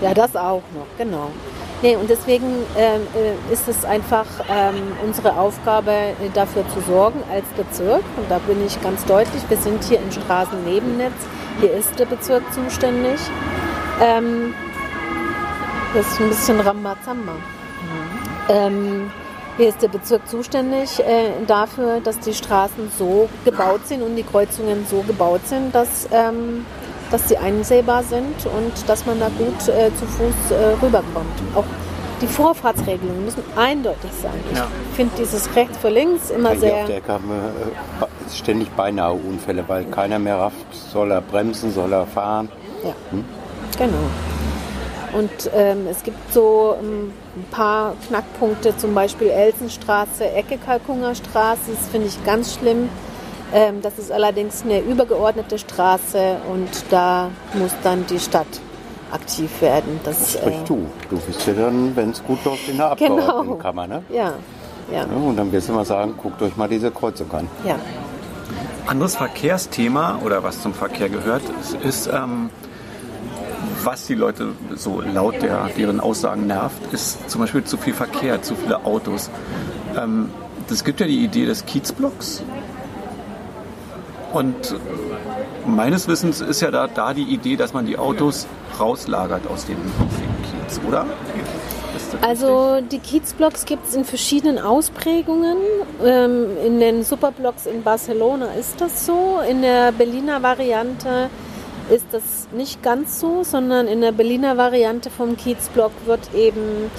Ja, 0.00 0.14
das 0.14 0.34
auch 0.34 0.62
noch, 0.74 0.86
genau. 0.96 1.30
Nee, 1.82 1.96
und 1.96 2.10
deswegen 2.10 2.46
ähm, 2.76 3.02
äh, 3.14 3.52
ist 3.52 3.66
es 3.66 3.86
einfach 3.86 4.26
ähm, 4.50 4.92
unsere 5.02 5.38
Aufgabe, 5.38 5.90
äh, 5.90 6.14
dafür 6.34 6.62
zu 6.74 6.80
sorgen 6.80 7.22
als 7.32 7.46
Bezirk. 7.56 8.02
Und 8.18 8.30
da 8.30 8.38
bin 8.38 8.64
ich 8.66 8.80
ganz 8.82 9.04
deutlich, 9.06 9.42
wir 9.48 9.56
sind 9.56 9.82
hier 9.84 9.98
im 9.98 10.12
Straßennebennetz. 10.12 11.14
Hier 11.60 11.72
ist 11.72 11.98
der 11.98 12.04
Bezirk 12.04 12.42
zuständig. 12.52 13.18
Ähm, 14.02 14.54
das 15.94 16.06
ist 16.06 16.20
ein 16.20 16.28
bisschen 16.28 16.60
Rambazamba. 16.60 17.32
Mhm. 17.32 17.40
Ähm, 18.50 19.10
hier 19.56 19.68
ist 19.68 19.82
der 19.82 19.88
Bezirk 19.88 20.28
zuständig 20.28 21.00
äh, 21.00 21.32
dafür, 21.46 22.00
dass 22.00 22.18
die 22.20 22.34
Straßen 22.34 22.90
so 22.98 23.28
gebaut 23.44 23.86
sind 23.86 24.02
und 24.02 24.16
die 24.16 24.22
Kreuzungen 24.22 24.86
so 24.88 25.02
gebaut 25.02 25.42
sind, 25.46 25.74
dass, 25.74 26.08
ähm, 26.12 26.64
dass 27.10 27.28
sie 27.28 27.36
einsehbar 27.36 28.02
sind 28.02 28.34
und 28.46 28.88
dass 28.88 29.06
man 29.06 29.20
da 29.20 29.28
gut 29.28 29.68
äh, 29.68 29.90
zu 29.96 30.06
Fuß 30.06 30.50
äh, 30.50 30.84
rüberkommt. 30.84 31.26
Auch 31.54 31.64
die 32.20 32.26
Vorfahrtsregelungen 32.26 33.24
müssen 33.24 33.42
eindeutig 33.56 34.10
sein. 34.22 34.38
Ja. 34.54 34.66
Ich 34.90 34.96
finde 34.96 35.12
dieses 35.18 35.54
rechts 35.56 35.78
vor 35.78 35.90
links 35.90 36.30
immer 36.30 36.50
Hier 36.50 36.60
sehr. 36.60 36.74
Auf 36.74 36.86
der 36.86 36.96
Ecke 36.96 37.12
haben 37.12 37.28
wir 37.28 38.06
äh, 38.06 38.34
ständig 38.34 38.70
beinahe 38.70 39.12
Unfälle, 39.12 39.64
weil 39.66 39.84
keiner 39.84 40.18
mehr 40.18 40.36
rafft, 40.36 40.74
soll 40.92 41.10
er 41.10 41.20
bremsen, 41.20 41.72
soll 41.72 41.92
er 41.92 42.06
fahren. 42.06 42.48
Ja. 42.84 42.92
Hm? 43.10 43.24
Genau. 43.78 43.96
Und 45.12 45.50
ähm, 45.54 45.86
es 45.90 46.02
gibt 46.04 46.32
so 46.32 46.76
ähm, 46.80 47.12
ein 47.36 47.44
paar 47.50 47.94
Knackpunkte, 48.06 48.76
zum 48.76 48.94
Beispiel 48.94 49.28
Elsenstraße, 49.28 50.24
Ecke 50.30 50.56
Kalkunger 50.58 51.14
Straße, 51.14 51.72
das 51.74 51.88
finde 51.88 52.06
ich 52.06 52.24
ganz 52.24 52.54
schlimm. 52.54 52.88
Ähm, 53.52 53.82
das 53.82 53.98
ist 53.98 54.12
allerdings 54.12 54.62
eine 54.62 54.80
übergeordnete 54.80 55.58
Straße 55.58 56.36
und 56.50 56.68
da 56.90 57.30
muss 57.54 57.72
dann 57.82 58.06
die 58.06 58.18
Stadt 58.18 58.46
aktiv 59.10 59.50
werden. 59.60 60.00
Das, 60.04 60.34
Sprich 60.34 60.54
äh, 60.54 60.64
du. 60.66 60.86
Du 61.08 61.16
bist 61.18 61.46
ja 61.46 61.54
dann, 61.54 61.94
wenn 61.96 62.10
es 62.10 62.22
gut 62.22 62.44
läuft, 62.44 62.68
in 62.68 62.76
der 62.76 62.94
genau. 62.98 63.16
Abgeordnetenkammer, 63.16 63.86
ne? 63.86 64.04
Ja. 64.08 64.34
Ja. 64.92 65.04
Und 65.04 65.36
dann 65.36 65.52
wirst 65.52 65.68
du 65.68 65.72
mal 65.72 65.84
sagen, 65.84 66.14
guckt 66.16 66.42
euch 66.42 66.56
mal 66.56 66.68
diese 66.68 66.90
Kreuzung 66.90 67.30
an. 67.32 67.48
Ja. 67.64 67.76
Anderes 68.86 69.14
Verkehrsthema 69.14 70.18
oder 70.24 70.42
was 70.42 70.62
zum 70.62 70.74
Verkehr 70.74 71.08
gehört, 71.08 71.42
ist, 71.60 71.74
ist 71.74 72.10
ähm, 72.12 72.50
was 73.84 74.06
die 74.06 74.14
Leute 74.14 74.48
so 74.74 75.00
laut 75.00 75.42
der, 75.42 75.68
deren 75.76 76.00
Aussagen 76.00 76.46
nervt, 76.46 76.92
ist 76.92 77.30
zum 77.30 77.40
Beispiel 77.40 77.62
zu 77.62 77.76
viel 77.76 77.94
Verkehr, 77.94 78.42
zu 78.42 78.56
viele 78.56 78.84
Autos. 78.84 79.30
Ähm, 79.96 80.30
das 80.68 80.84
gibt 80.84 81.00
ja 81.00 81.06
die 81.06 81.24
Idee 81.24 81.46
des 81.46 81.66
Kiezblocks. 81.66 82.42
Und 84.32 84.74
meines 85.66 86.08
Wissens 86.08 86.40
ist 86.40 86.60
ja 86.60 86.70
da, 86.70 86.86
da 86.86 87.14
die 87.14 87.22
Idee, 87.22 87.56
dass 87.56 87.72
man 87.72 87.86
die 87.86 87.98
Autos 87.98 88.46
rauslagert 88.78 89.46
aus 89.48 89.66
dem, 89.66 89.76
aus 89.76 90.14
dem 90.16 90.66
Kiez, 90.66 90.80
oder? 90.86 91.06
Also 92.22 92.80
die 92.80 92.98
Kiezblocks 92.98 93.64
gibt 93.64 93.86
es 93.86 93.94
in 93.94 94.04
verschiedenen 94.04 94.58
Ausprägungen. 94.58 95.56
Ähm, 96.04 96.46
in 96.64 96.80
den 96.80 97.04
Superblocks 97.04 97.66
in 97.66 97.82
Barcelona 97.82 98.54
ist 98.58 98.80
das 98.80 99.06
so. 99.06 99.40
In 99.48 99.62
der 99.62 99.92
Berliner 99.92 100.42
Variante 100.42 101.28
ist 101.90 102.06
das 102.12 102.48
nicht 102.52 102.82
ganz 102.82 103.20
so, 103.20 103.42
sondern 103.42 103.88
in 103.88 104.00
der 104.00 104.12
Berliner 104.12 104.56
Variante 104.56 105.10
vom 105.10 105.36
Kiezblock 105.36 105.92
wird 106.06 106.34
eben 106.34 106.90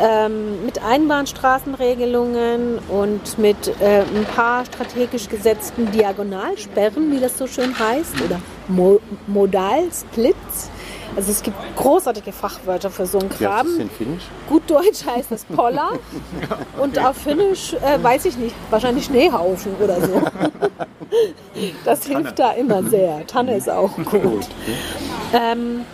ähm, 0.00 0.64
mit 0.64 0.82
Einbahnstraßenregelungen 0.82 2.78
und 2.88 3.38
mit 3.38 3.68
äh, 3.80 4.00
ein 4.00 4.24
paar 4.34 4.64
strategisch 4.64 5.28
gesetzten 5.28 5.90
Diagonalsperren, 5.92 7.12
wie 7.12 7.20
das 7.20 7.36
so 7.36 7.46
schön 7.46 7.78
heißt, 7.78 8.20
oder 8.24 8.40
Mo 8.68 9.00
Modalsplits. 9.26 10.70
Also 11.16 11.32
es 11.32 11.42
gibt 11.42 11.56
großartige 11.76 12.32
Fachwörter 12.32 12.88
für 12.88 13.04
so 13.04 13.18
einen 13.18 13.30
Finnisch? 13.90 14.22
Gut 14.48 14.62
Deutsch 14.68 15.04
heißt 15.04 15.32
das 15.32 15.44
Poller. 15.44 15.90
ja, 16.40 16.46
okay. 16.52 16.82
Und 16.82 16.98
auf 16.98 17.16
Finnisch 17.16 17.74
äh, 17.74 18.02
weiß 18.02 18.26
ich 18.26 18.36
nicht, 18.36 18.54
wahrscheinlich 18.70 19.06
Schneehaufen 19.06 19.74
oder 19.82 20.00
so. 20.00 20.22
das 21.84 22.00
Tanne. 22.00 22.16
hilft 22.16 22.38
da 22.38 22.52
immer 22.52 22.84
sehr. 22.84 23.26
Tanne 23.26 23.56
ist 23.56 23.68
auch 23.68 23.96
gut. 23.96 24.46
Ähm, 25.32 25.84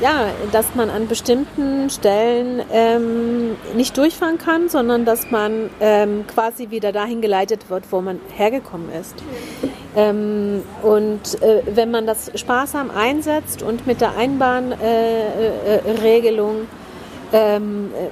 ja, 0.00 0.26
dass 0.52 0.74
man 0.74 0.90
an 0.90 1.08
bestimmten 1.08 1.88
Stellen 1.90 2.62
ähm, 2.72 3.56
nicht 3.74 3.96
durchfahren 3.96 4.38
kann, 4.38 4.68
sondern 4.68 5.04
dass 5.04 5.30
man 5.30 5.70
ähm, 5.80 6.24
quasi 6.26 6.70
wieder 6.70 6.92
dahin 6.92 7.20
geleitet 7.20 7.70
wird, 7.70 7.84
wo 7.90 8.00
man 8.00 8.20
hergekommen 8.36 8.90
ist. 8.92 9.14
Ähm, 9.96 10.62
und 10.82 11.42
äh, 11.42 11.62
wenn 11.66 11.90
man 11.90 12.06
das 12.06 12.30
sparsam 12.34 12.90
einsetzt 12.90 13.62
und 13.62 13.86
mit 13.86 14.00
der 14.00 14.16
Einbahnregelung 14.16 16.66
äh, 17.32 17.36
äh, 17.36 17.56
ähm, 17.56 17.90
äh, 17.94 18.08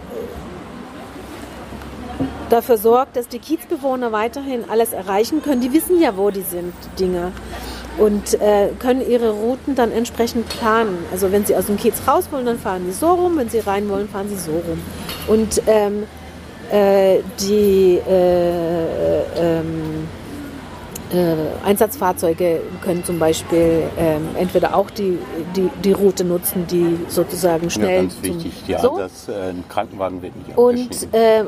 dafür 2.51 2.77
sorgt, 2.77 3.17
dass 3.17 3.29
die 3.29 3.39
Kiezbewohner 3.39 4.13
weiterhin 4.13 4.69
alles 4.69 4.93
erreichen 4.93 5.43
können, 5.43 5.61
die 5.61 5.73
wissen 5.73 6.01
ja, 6.01 6.17
wo 6.17 6.31
die 6.31 6.43
sind, 6.43 6.75
die 6.85 7.05
Dinge 7.05 7.33
und 7.99 8.41
äh, 8.41 8.69
können 8.79 9.09
ihre 9.09 9.31
Routen 9.31 9.75
dann 9.75 9.93
entsprechend 9.93 10.49
planen. 10.49 10.99
Also 11.13 11.33
wenn 11.33 11.45
sie 11.45 11.55
aus 11.57 11.67
dem 11.67 11.77
Kiez 11.77 11.95
raus 12.07 12.29
wollen, 12.31 12.47
dann 12.47 12.59
fahren 12.59 12.83
sie 12.87 12.93
so 12.93 13.11
rum, 13.11 13.37
wenn 13.37 13.49
sie 13.49 13.61
rein 13.61 13.89
wollen, 13.89 14.09
fahren 14.09 14.29
sie 14.29 14.37
so 14.37 14.53
rum. 14.53 14.81
Und 15.29 15.63
ähm, 15.67 16.05
äh, 16.71 17.21
die 17.41 18.01
äh, 18.09 19.23
ähm, 19.37 20.09
äh, 21.13 21.67
Einsatzfahrzeuge 21.67 22.61
können 22.83 23.05
zum 23.05 23.19
Beispiel 23.19 23.83
ähm, 23.99 24.29
entweder 24.39 24.75
auch 24.75 24.91
die, 24.91 25.19
die, 25.55 25.69
die 25.85 25.93
Route 25.93 26.25
nutzen, 26.25 26.67
die 26.67 26.99
sozusagen 27.09 27.69
schnell. 27.69 27.97
Ja, 27.97 28.01
ganz 28.01 28.23
wichtig, 28.23 28.53
die 28.67 28.77
so. 28.81 28.99
Äh, 28.99 29.51
ein 29.51 29.65
Krankenwagen 29.69 30.23
wird 30.23 30.35
nicht 30.37 30.57
Und 30.57 31.15
äh, 31.15 31.45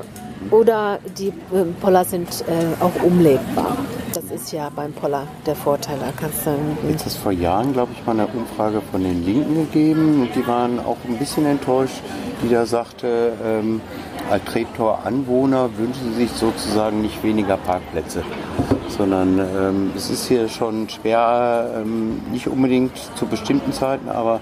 oder 0.50 0.98
die 1.18 1.28
äh, 1.28 1.64
Poller 1.80 2.04
sind 2.04 2.44
äh, 2.46 2.82
auch 2.82 3.02
umlegbar. 3.02 3.76
Das 4.12 4.24
ist 4.24 4.52
ja 4.52 4.70
beim 4.74 4.92
Poller 4.92 5.26
der 5.44 5.56
Vorteil. 5.56 5.96
Da 5.98 6.12
kannst 6.16 6.46
du 6.46 6.50
Jetzt 6.88 7.06
ist 7.06 7.16
vor 7.16 7.32
Jahren, 7.32 7.72
glaube 7.72 7.92
ich, 7.92 8.06
mal 8.06 8.12
eine 8.12 8.26
Umfrage 8.28 8.80
von 8.92 9.02
den 9.02 9.24
Linken 9.24 9.54
gegeben 9.54 10.22
und 10.22 10.34
die 10.34 10.46
waren 10.46 10.78
auch 10.78 10.98
ein 11.08 11.18
bisschen 11.18 11.46
enttäuscht, 11.46 12.00
die 12.42 12.48
da 12.48 12.64
sagte, 12.64 13.32
ähm, 13.44 13.80
als 14.30 14.44
Treptower-Anwohner 14.44 15.70
wünschen 15.76 16.14
sich 16.14 16.30
sozusagen 16.30 17.02
nicht 17.02 17.22
weniger 17.22 17.56
Parkplätze, 17.56 18.22
sondern 18.88 19.38
ähm, 19.38 19.92
es 19.96 20.10
ist 20.10 20.26
hier 20.26 20.48
schon 20.48 20.88
schwer, 20.88 21.70
ähm, 21.76 22.22
nicht 22.30 22.48
unbedingt 22.48 22.96
zu 23.16 23.26
bestimmten 23.26 23.72
Zeiten, 23.72 24.08
aber 24.08 24.40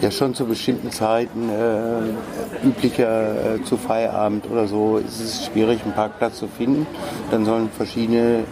ja 0.00 0.10
schon 0.10 0.34
zu 0.34 0.46
bestimmten 0.46 0.90
Zeiten, 0.90 1.48
äh, 1.48 2.66
üblicher 2.66 3.54
äh, 3.54 3.64
zu 3.64 3.76
Feierabend 3.76 4.50
oder 4.50 4.66
so, 4.66 4.98
ist 4.98 5.20
es 5.20 5.46
schwierig, 5.46 5.82
einen 5.84 5.94
Parkplatz 5.94 6.38
zu 6.38 6.48
finden. 6.48 6.86
Dann 7.30 7.44
sollen 7.44 7.70
verschiedene 7.70 8.44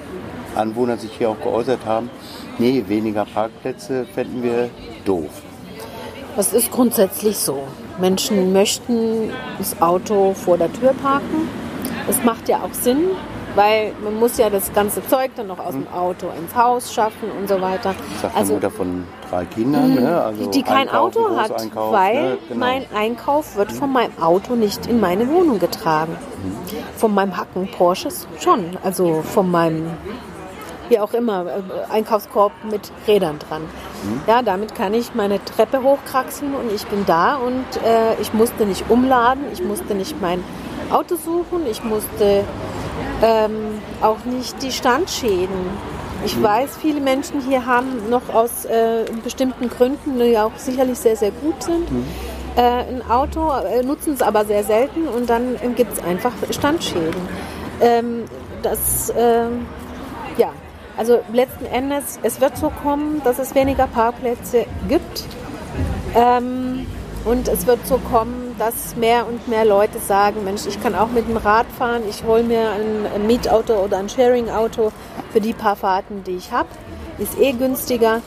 Anwohner 0.55 0.97
sich 0.97 1.13
hier 1.13 1.31
auch 1.31 1.41
geäußert 1.41 1.85
haben, 1.87 2.11
nee, 2.59 2.85
weniger 2.89 3.25
Parkplätze 3.25 4.07
fänden 4.15 4.43
wir 4.43 4.71
doof. 5.05 5.31
Das 6.37 6.53
ist 6.53 6.71
grundsätzlich 6.71 7.37
so. 7.37 7.63
Menschen 8.01 8.53
möchten 8.53 9.31
das 9.59 9.81
Auto 9.83 10.33
vor 10.35 10.57
der 10.57 10.73
Tür 10.73 10.95
parken. 10.95 11.49
Das 12.07 12.23
macht 12.25 12.49
ja 12.49 12.63
auch 12.63 12.73
Sinn, 12.73 13.11
weil 13.55 13.93
man 14.03 14.19
muss 14.19 14.39
ja 14.39 14.51
das 14.51 14.73
ganze 14.73 15.07
Zeug 15.07 15.33
dann 15.37 15.49
noch 15.49 15.59
aus 15.59 15.73
dem 15.73 15.87
Auto 15.93 16.29
ins 16.39 16.55
Haus 16.55 16.93
schaffen 16.93 17.31
und 17.39 17.49
so 17.49 17.61
weiter. 17.61 17.95
Sagt 18.21 18.37
also, 18.37 18.55
Mutter 18.55 18.71
von 18.71 19.05
drei 19.31 19.45
Kindern, 19.45 19.95
ne? 19.95 20.23
also 20.23 20.51
die 20.51 20.63
kein 20.63 20.89
Einkauf, 20.89 21.17
Auto 21.17 21.37
hat, 21.37 21.51
weil 21.75 22.15
ne? 22.15 22.39
genau. 22.49 22.61
mein 22.61 22.87
Einkauf 22.95 23.57
wird 23.57 23.73
von 23.73 23.93
meinem 23.93 24.19
Auto 24.21 24.55
nicht 24.55 24.87
in 24.87 25.01
meine 25.01 25.29
Wohnung 25.29 25.59
getragen. 25.59 26.17
Mhm. 26.43 26.77
Von 26.97 27.15
meinem 27.15 27.37
Hacken 27.37 27.69
Porsches 27.69 28.27
schon, 28.41 28.77
also 28.83 29.23
von 29.23 29.51
meinem 29.51 29.91
wie 30.89 30.99
auch 30.99 31.15
immer, 31.15 31.47
äh, 31.47 31.91
Einkaufskorb 31.91 32.53
mit 32.71 32.93
Rädern 33.07 33.39
dran. 33.39 33.63
Mhm. 33.63 34.21
Ja, 34.27 34.43
damit 34.43 34.75
kann 34.75 34.93
ich 34.93 35.15
meine 35.15 35.43
Treppe 35.43 35.83
hochkraxeln 35.83 36.55
und 36.55 36.71
ich 36.71 36.87
bin 36.87 37.07
da 37.07 37.37
und 37.37 37.65
äh, 37.83 38.21
ich 38.21 38.35
musste 38.35 38.67
nicht 38.67 38.91
umladen, 38.91 39.45
ich 39.53 39.65
musste 39.65 39.95
nicht 39.95 40.21
mein 40.21 40.45
Auto 40.91 41.17
suchen, 41.17 41.67
ich 41.71 41.83
musste 41.83 42.45
ähm, 43.23 43.81
auch 44.01 44.25
nicht 44.25 44.63
die 44.63 44.73
Standschäden. 44.73 45.57
Ich 46.25 46.37
mhm. 46.37 46.43
weiß, 46.43 46.77
viele 46.81 47.01
Menschen 47.01 47.41
hier 47.41 47.67
haben 47.67 48.09
noch 48.11 48.29
aus 48.33 48.65
äh, 48.65 49.05
bestimmten 49.25 49.69
Gründen, 49.69 50.19
die 50.19 50.39
auch 50.39 50.57
sicherlich 50.57 50.99
sehr, 50.99 51.17
sehr 51.17 51.31
gut 51.31 51.63
sind, 51.63 51.91
mhm. 51.91 52.05
äh, 52.57 52.61
ein 52.61 53.03
Auto, 53.09 53.51
äh, 53.51 53.83
nutzen 53.83 54.15
es 54.15 54.23
aber 54.23 54.45
sehr 54.45 54.65
selten 54.65 55.09
und 55.09 55.29
dann 55.29 55.57
gibt 55.77 55.93
es 55.93 56.05
einfach 56.05 56.33
Standschäden. 56.51 57.21
Ähm, 57.81 58.25
das, 58.63 59.13
ähm, 59.17 59.67
ja, 60.37 60.53
also 60.97 61.21
letzten 61.33 61.65
Endes, 61.67 62.19
es 62.23 62.41
wird 62.41 62.57
so 62.57 62.71
kommen, 62.83 63.23
dass 63.25 63.39
es 63.39 63.55
weniger 63.55 63.87
Parkplätze 63.87 64.67
gibt. 64.89 65.25
Ähm, 66.15 66.87
und 67.25 67.49
es 67.49 67.67
wird 67.67 67.87
so 67.87 67.99
kommen, 67.99 68.42
dass 68.59 68.97
mehr 68.97 69.27
und 69.27 69.49
mehr 69.49 69.65
Leute 69.65 69.99
sagen, 69.99 70.45
Mensch, 70.45 70.67
ich 70.67 70.81
kann 70.83 70.95
auch 70.95 71.09
mit 71.09 71.29
dem 71.29 71.37
Rad 71.37 71.67
fahren, 71.79 72.03
ich 72.09 72.25
hole 72.25 72.43
mir 72.43 72.71
ein 72.71 73.27
Mietauto 73.27 73.75
oder 73.75 73.99
ein 73.99 74.09
Sharing-Auto 74.09 74.93
für 75.33 75.41
die 75.41 75.53
paar 75.53 75.77
Fahrten, 75.77 76.25
die 76.25 76.37
ich 76.37 76.53
habe. 76.53 76.69
Ist 77.19 77.39
eh 77.39 77.53
günstiger. 77.53 78.21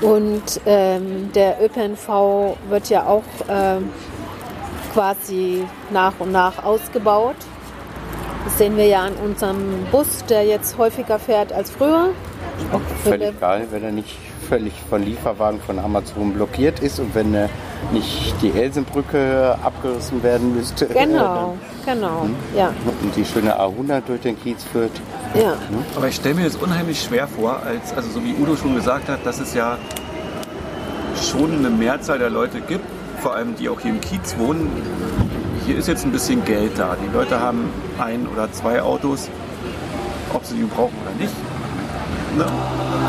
Und 0.00 0.60
ähm, 0.66 1.30
der 1.34 1.62
ÖPNV 1.62 2.56
wird 2.68 2.90
ja 2.90 3.06
auch 3.06 3.22
ähm, 3.48 3.90
quasi 4.92 5.64
nach 5.90 6.14
und 6.18 6.32
nach 6.32 6.62
ausgebaut. 6.64 7.36
Das 8.44 8.58
sehen 8.58 8.76
wir 8.76 8.86
ja 8.86 9.04
an 9.04 9.14
unserem 9.24 9.86
Bus, 9.90 10.24
der 10.28 10.44
jetzt 10.44 10.76
häufiger 10.76 11.18
fährt 11.18 11.52
als 11.52 11.70
früher. 11.70 12.10
Auch 12.72 12.80
völlig 13.02 13.40
geil, 13.40 13.66
wenn 13.70 13.82
er 13.82 13.92
nicht 13.92 14.16
völlig 14.48 14.74
von 14.88 15.02
Lieferwagen 15.02 15.60
von 15.60 15.78
Amazon 15.78 16.34
blockiert 16.34 16.80
ist 16.80 17.00
und 17.00 17.14
wenn 17.14 17.34
äh, 17.34 17.48
nicht 17.92 18.34
die 18.42 18.50
Elsenbrücke 18.50 19.56
abgerissen 19.62 20.22
werden 20.22 20.54
müsste. 20.54 20.86
Genau, 20.86 21.56
genau, 21.84 22.22
hm? 22.22 22.36
ja. 22.56 22.72
Und 23.02 23.16
die 23.16 23.24
schöne 23.24 23.58
A100 23.58 24.02
durch 24.06 24.20
den 24.20 24.40
Kiez 24.40 24.64
führt. 24.64 24.92
Ja. 25.34 25.52
Hm? 25.52 25.84
Aber 25.96 26.08
ich 26.08 26.16
stelle 26.16 26.34
mir 26.36 26.44
das 26.44 26.56
unheimlich 26.56 27.02
schwer 27.02 27.26
vor, 27.26 27.60
als, 27.64 27.92
also 27.94 28.10
so 28.10 28.24
wie 28.24 28.34
Udo 28.34 28.56
schon 28.56 28.74
gesagt 28.74 29.08
hat, 29.08 29.24
dass 29.24 29.40
es 29.40 29.54
ja 29.54 29.78
schon 31.20 31.58
eine 31.58 31.70
Mehrzahl 31.70 32.18
der 32.18 32.30
Leute 32.30 32.60
gibt, 32.60 32.84
vor 33.20 33.34
allem 33.34 33.54
die 33.56 33.68
auch 33.68 33.80
hier 33.80 33.90
im 33.90 34.00
Kiez 34.00 34.36
wohnen. 34.38 34.70
Hier 35.66 35.78
ist 35.78 35.88
jetzt 35.88 36.04
ein 36.04 36.12
bisschen 36.12 36.44
Geld 36.44 36.72
da. 36.78 36.96
Die 37.02 37.12
Leute 37.12 37.40
haben 37.40 37.70
ein 37.98 38.26
oder 38.26 38.52
zwei 38.52 38.82
Autos, 38.82 39.30
ob 40.32 40.44
sie 40.44 40.56
die 40.56 40.64
brauchen 40.64 40.94
oder 41.02 41.14
nicht. 41.18 41.32
Ne? 42.36 42.44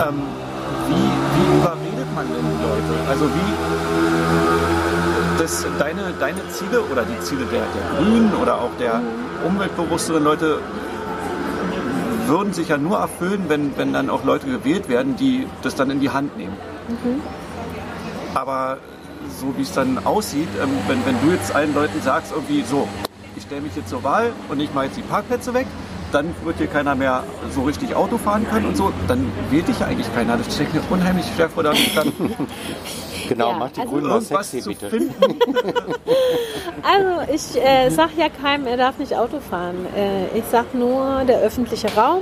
Ähm, 0.07 0.21
wie, 0.87 0.93
wie 0.93 1.57
überredet 1.57 2.15
man 2.15 2.25
denn 2.27 2.45
die 2.45 2.63
Leute? 2.63 3.09
Also 3.09 3.25
wie 3.25 4.54
das, 5.45 5.65
deine, 5.77 6.11
deine 6.19 6.47
Ziele 6.49 6.81
oder 6.91 7.03
die 7.03 7.19
Ziele 7.19 7.45
der, 7.45 7.61
der 7.61 7.97
Grünen 7.97 8.33
oder 8.41 8.59
auch 8.59 8.71
der 8.79 8.99
umweltbewussteren 9.45 10.23
Leute 10.23 10.59
würden 12.25 12.51
sich 12.51 12.69
ja 12.69 12.77
nur 12.79 12.97
erfüllen, 12.97 13.45
wenn, 13.47 13.77
wenn 13.77 13.93
dann 13.93 14.09
auch 14.09 14.23
Leute 14.23 14.47
gewählt 14.47 14.89
werden, 14.89 15.15
die 15.15 15.45
das 15.61 15.75
dann 15.75 15.91
in 15.91 15.99
die 15.99 16.09
Hand 16.09 16.35
nehmen. 16.35 16.57
Mhm. 16.87 17.21
Aber 18.33 18.79
so 19.39 19.55
wie 19.55 19.61
es 19.61 19.71
dann 19.71 20.03
aussieht, 20.03 20.47
ähm, 20.61 20.69
wenn, 20.87 21.05
wenn 21.05 21.15
du 21.21 21.35
jetzt 21.35 21.53
allen 21.53 21.75
Leuten 21.75 22.01
sagst, 22.01 22.31
irgendwie 22.31 22.63
so, 22.63 22.87
ich 23.35 23.43
stelle 23.43 23.61
mich 23.61 23.75
jetzt 23.75 23.89
zur 23.89 24.03
Wahl 24.03 24.31
und 24.49 24.59
ich 24.59 24.73
mache 24.73 24.85
jetzt 24.85 24.97
die 24.97 25.03
Parkplätze 25.03 25.53
weg, 25.53 25.67
dann 26.11 26.33
wird 26.43 26.57
hier 26.57 26.67
keiner 26.67 26.95
mehr 26.95 27.23
so 27.53 27.63
richtig 27.63 27.95
Auto 27.95 28.17
fahren 28.17 28.47
können 28.49 28.65
und 28.65 28.77
so, 28.77 28.91
dann 29.07 29.31
wählt 29.51 29.67
dich 29.67 29.79
ja 29.79 29.85
eigentlich 29.85 30.11
keiner. 30.15 30.37
Das 30.37 30.55
steckt 30.55 30.73
mir 30.73 30.81
unheimlich 30.89 31.25
schwer 31.35 31.49
vor, 31.49 31.61
dass 31.61 31.77
dann 31.95 32.11
Genau, 33.27 33.51
ja, 33.51 33.57
mach 33.57 33.71
die 33.71 33.81
also 33.81 33.91
Grünen 33.91 34.07
mal 34.07 34.21
sexy, 34.21 34.61
bitte. 34.61 34.87
also 36.83 37.33
ich 37.33 37.61
äh, 37.61 37.89
sag 37.89 38.17
ja 38.17 38.29
keinem, 38.29 38.67
er 38.67 38.77
darf 38.77 38.97
nicht 38.97 39.15
Auto 39.15 39.39
fahren. 39.39 39.85
Äh, 39.95 40.37
ich 40.37 40.45
sag 40.51 40.73
nur, 40.73 41.23
der 41.27 41.39
öffentliche 41.39 41.93
Raum 41.95 42.21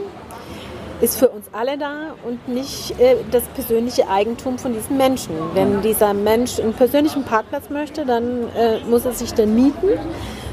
ist 1.02 1.20
für 1.20 1.28
uns 1.30 1.48
alle 1.52 1.78
da 1.78 2.16
und 2.26 2.48
nicht 2.48 3.00
äh, 3.00 3.18
das 3.32 3.44
persönliche 3.56 4.08
Eigentum 4.08 4.58
von 4.58 4.74
diesem 4.74 4.98
Menschen. 4.98 5.36
Wenn 5.54 5.82
dieser 5.82 6.14
Mensch 6.14 6.60
einen 6.60 6.74
persönlichen 6.74 7.24
Parkplatz 7.24 7.70
möchte, 7.70 8.06
dann 8.06 8.48
äh, 8.56 8.80
muss 8.90 9.06
er 9.06 9.12
sich 9.14 9.34
den 9.34 9.54
mieten 9.56 9.90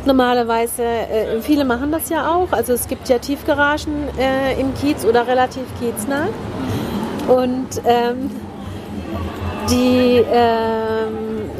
Normalerweise, 0.06 0.82
äh, 0.82 1.40
viele 1.42 1.64
machen 1.64 1.92
das 1.92 2.08
ja 2.08 2.34
auch. 2.34 2.52
Also 2.52 2.72
es 2.72 2.88
gibt 2.88 3.08
ja 3.10 3.18
Tiefgaragen 3.18 4.08
äh, 4.18 4.58
im 4.58 4.72
Kiez 4.74 5.04
oder 5.04 5.26
relativ 5.26 5.64
kieznah. 5.78 6.28
Und 7.28 7.68
ähm, 7.84 8.30
die 9.70 10.24
ähm, 10.32 11.50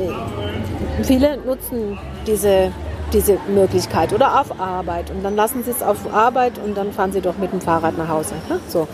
viele 1.03 1.39
nutzen 1.39 1.99
diese, 2.27 2.73
diese 3.13 3.39
Möglichkeit 3.49 4.13
oder 4.13 4.41
auf 4.41 4.61
Arbeit. 4.61 5.11
Und 5.11 5.23
dann 5.23 5.37
lassen 5.37 5.63
sie 5.65 5.71
es 5.71 5.83
auf 5.83 6.13
Arbeit 6.13 6.53
und 6.65 6.77
dann 6.77 6.93
fahren 6.93 7.13
sie 7.13 7.21
doch 7.21 7.39
mit 7.39 7.53
dem 7.53 7.61
Fahrrad 7.61 7.97
nach 7.97 8.09
Hause. 8.09 8.35
Ne? 8.49 8.61
So. 8.69 8.89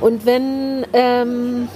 Und 0.00 0.26
wenn 0.26 0.86
ähm, 0.92 1.68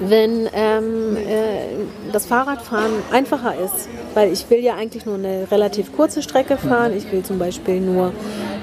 wenn 0.00 0.48
ähm, 0.52 1.16
äh, 1.16 2.12
das 2.12 2.26
Fahrradfahren 2.26 2.92
einfacher 3.12 3.54
ist, 3.56 3.88
weil 4.14 4.32
ich 4.32 4.48
will 4.48 4.60
ja 4.60 4.74
eigentlich 4.74 5.06
nur 5.06 5.16
eine 5.16 5.48
relativ 5.50 5.94
kurze 5.94 6.22
Strecke 6.22 6.56
fahren. 6.56 6.96
Ich 6.96 7.10
will 7.10 7.22
zum 7.24 7.38
Beispiel 7.38 7.80
nur 7.80 8.12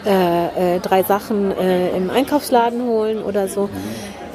äh, 0.06 0.76
äh, 0.76 0.80
drei 0.80 1.04
Sachen 1.04 1.52
äh, 1.52 1.96
im 1.96 2.10
Einkaufsladen 2.10 2.84
holen 2.84 3.22
oder 3.22 3.48
so 3.48 3.70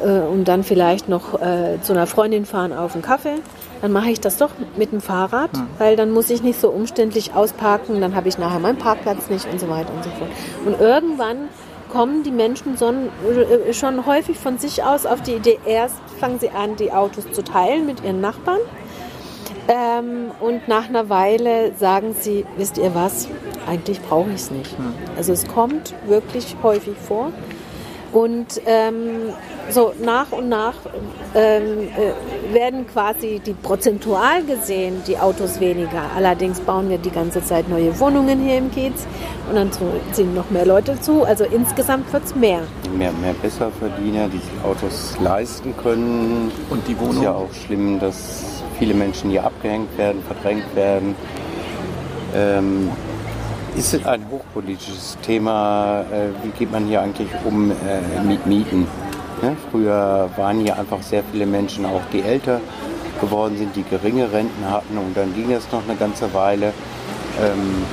und 0.03 0.45
dann 0.45 0.63
vielleicht 0.63 1.09
noch 1.09 1.41
äh, 1.41 1.81
zu 1.83 1.93
einer 1.93 2.07
Freundin 2.07 2.45
fahren 2.45 2.73
auf 2.73 2.95
einen 2.95 3.03
Kaffee. 3.03 3.37
Dann 3.83 3.93
mache 3.93 4.11
ich 4.11 4.21
das 4.21 4.37
doch 4.37 4.51
mit 4.77 4.93
dem 4.93 5.01
Fahrrad, 5.01 5.51
weil 5.79 5.97
dann 5.97 6.11
muss 6.11 6.29
ich 6.29 6.43
nicht 6.43 6.61
so 6.61 6.69
umständlich 6.69 7.35
ausparken, 7.35 8.01
dann 8.01 8.15
habe 8.15 8.29
ich 8.29 8.37
nachher 8.37 8.59
meinen 8.59 8.77
Parkplatz 8.77 9.31
nicht 9.31 9.51
und 9.51 9.59
so 9.59 9.69
weiter 9.71 9.93
und 9.95 10.05
so 10.05 10.11
fort. 10.11 10.31
Und 10.67 10.81
irgendwann 10.81 11.49
kommen 11.91 12.23
die 12.23 12.31
Menschen 12.31 12.75
äh, 12.75 13.73
schon 13.73 14.07
häufig 14.07 14.39
von 14.39 14.59
sich 14.59 14.85
aus 14.85 15.07
auf 15.07 15.23
die 15.23 15.35
Idee, 15.35 15.59
erst 15.67 15.97
fangen 16.19 16.39
sie 16.39 16.51
an, 16.51 16.77
die 16.77 16.93
Autos 16.93 17.31
zu 17.33 17.43
teilen 17.43 17.87
mit 17.87 18.03
ihren 18.05 18.21
Nachbarn. 18.21 18.61
Ähm, 19.69 20.31
und 20.41 20.69
nach 20.69 20.89
einer 20.89 21.09
Weile 21.09 21.73
sagen 21.79 22.15
sie, 22.19 22.45
wisst 22.57 22.77
ihr 22.79 22.95
was, 22.95 23.29
eigentlich 23.69 24.01
brauche 24.03 24.31
ich 24.31 24.37
es 24.37 24.51
nicht. 24.51 24.77
Hm. 24.77 24.93
Also 25.17 25.33
es 25.33 25.47
kommt 25.47 25.95
wirklich 26.07 26.57
häufig 26.63 26.97
vor. 26.97 27.33
Und 28.13 28.61
ähm, 28.67 29.33
so 29.71 29.93
nach 30.03 30.33
und 30.33 30.49
nach 30.49 30.75
ähm, 31.35 31.89
äh, 31.97 32.55
werden 32.55 32.87
quasi 32.89 33.41
die 33.45 33.53
prozentual 33.53 34.43
gesehen 34.43 35.03
die 35.07 35.17
Autos 35.17 35.61
weniger. 35.61 36.03
Allerdings 36.17 36.61
bauen 36.61 36.89
wir 36.89 36.99
die 36.99 37.11
ganze 37.11 37.43
Zeit 37.45 37.69
neue 37.69 37.99
Wohnungen 38.01 38.41
hier 38.43 38.59
im 38.59 38.71
Kiez 38.73 39.07
und 39.49 39.55
dann 39.55 39.71
ziehen 40.13 40.35
noch 40.35 40.51
mehr 40.51 40.67
Leute 40.67 41.01
zu. 41.01 41.23
Also 41.25 41.45
insgesamt 41.45 42.13
wird 42.13 42.25
es 42.25 42.35
mehr. 42.35 42.61
mehr. 42.97 43.13
Mehr 43.13 43.35
Besserverdiener, 43.41 44.29
die 44.29 44.39
sich 44.39 44.65
Autos 44.65 45.17
leisten 45.23 45.75
können. 45.77 46.51
Und 46.69 46.87
die 46.89 46.93
Es 46.93 46.99
Wohnung? 47.01 47.17
ist 47.17 47.23
ja 47.23 47.33
auch 47.33 47.53
schlimm, 47.67 48.01
dass 48.01 48.63
viele 48.79 48.95
Menschen 48.95 49.31
hier 49.31 49.45
abgehängt 49.45 49.97
werden, 49.97 50.21
verdrängt 50.27 50.75
werden. 50.75 51.15
Ähm, 52.35 52.91
ist 53.81 53.95
es 53.95 54.05
ein 54.05 54.27
hochpolitisches 54.31 55.17
Thema? 55.23 56.03
Äh, 56.13 56.45
wie 56.45 56.51
geht 56.51 56.71
man 56.71 56.87
hier 56.87 57.01
eigentlich 57.01 57.31
um 57.47 57.71
äh, 57.71 57.75
mit 58.23 58.45
Mieten? 58.45 58.87
Ne? 59.41 59.57
Früher 59.71 60.29
waren 60.37 60.61
hier 60.61 60.79
einfach 60.79 61.01
sehr 61.01 61.23
viele 61.33 61.47
Menschen, 61.47 61.87
auch 61.87 62.03
die 62.13 62.21
älter 62.21 62.61
geworden 63.23 63.57
sind, 63.57 63.75
die 63.75 63.85
geringe 63.85 64.31
Renten 64.31 64.71
hatten 64.71 64.99
und 64.99 65.17
dann 65.17 65.35
ging 65.35 65.51
es 65.53 65.73
noch 65.73 65.83
eine 65.89 65.97
ganze 65.97 66.33
Weile. 66.35 66.75
Ähm, 67.41 67.87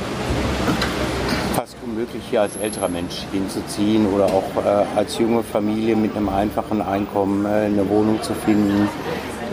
fast 1.56 1.78
unmöglich 1.86 2.24
hier 2.30 2.42
als 2.42 2.58
älterer 2.58 2.90
Mensch 2.90 3.26
hinzuziehen 3.32 4.08
oder 4.14 4.26
auch 4.26 4.66
äh, 4.66 5.00
als 5.00 5.18
junge 5.18 5.42
Familie 5.42 5.96
mit 5.96 6.18
einem 6.18 6.28
einfachen 6.28 6.82
Einkommen 6.82 7.46
eine 7.46 7.90
Wohnung 7.90 8.22
zu 8.22 8.34
finden. 8.34 8.90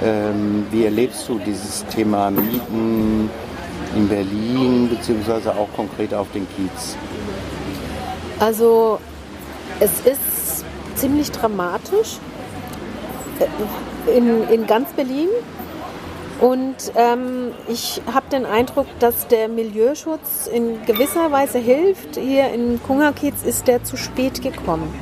Ähm, 0.02 0.66
wie 0.72 0.84
erlebst 0.84 1.28
du 1.28 1.38
dieses 1.38 1.86
Thema 1.86 2.32
Mieten 2.32 3.30
in 3.94 4.08
Berlin 4.08 4.88
beziehungsweise 4.88 5.54
auch 5.54 5.68
konkret 5.74 6.12
auf 6.14 6.26
den 6.32 6.46
Kiez? 6.54 6.96
Also 8.38 8.98
es 9.80 9.90
ist 10.00 10.64
ziemlich 10.96 11.30
dramatisch 11.30 12.18
äh, 13.38 14.16
in, 14.16 14.48
in 14.48 14.66
ganz 14.66 14.92
Berlin. 14.92 15.28
Und 16.40 16.92
ähm, 16.96 17.52
ich 17.68 18.02
habe 18.12 18.28
den 18.30 18.44
Eindruck, 18.44 18.86
dass 18.98 19.28
der 19.28 19.48
Milieuschutz 19.48 20.48
in 20.52 20.84
gewisser 20.84 21.30
Weise 21.30 21.58
hilft. 21.58 22.16
Hier 22.16 22.50
in 22.52 22.82
Kungerkiez 22.82 23.44
ist 23.44 23.68
der 23.68 23.84
zu 23.84 23.96
spät 23.96 24.42
gekommen. 24.42 24.92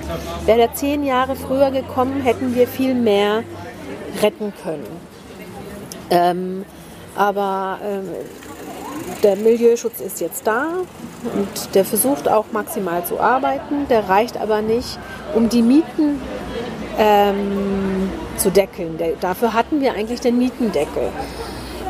Wäre 0.45 0.59
der 0.59 0.75
zehn 0.75 1.05
Jahre 1.05 1.35
früher 1.35 1.71
gekommen, 1.71 2.21
hätten 2.21 2.55
wir 2.55 2.69
viel 2.69 2.95
mehr 2.95 3.45
retten 4.21 4.53
können. 4.63 4.87
Ähm, 6.11 6.65
aber 7.17 7.79
ähm, 7.83 8.09
der 9.23 9.37
Milieuschutz 9.37 10.01
ist 10.01 10.21
jetzt 10.21 10.47
da 10.47 10.67
und 11.35 11.75
der 11.75 11.85
versucht 11.85 12.29
auch 12.29 12.47
maximal 12.53 13.05
zu 13.05 13.21
arbeiten. 13.21 13.87
Der 13.89 14.09
reicht 14.09 14.37
aber 14.37 14.63
nicht, 14.63 14.99
um 15.35 15.49
die 15.49 15.63
Mieten 15.63 16.21
ähm, 16.99 18.11
zu 18.37 18.51
deckeln. 18.51 18.99
Der, 18.99 19.13
dafür 19.21 19.55
hatten 19.55 19.81
wir 19.81 19.93
eigentlich 19.93 20.21
den 20.21 20.39
Mietendeckel. 20.39 21.11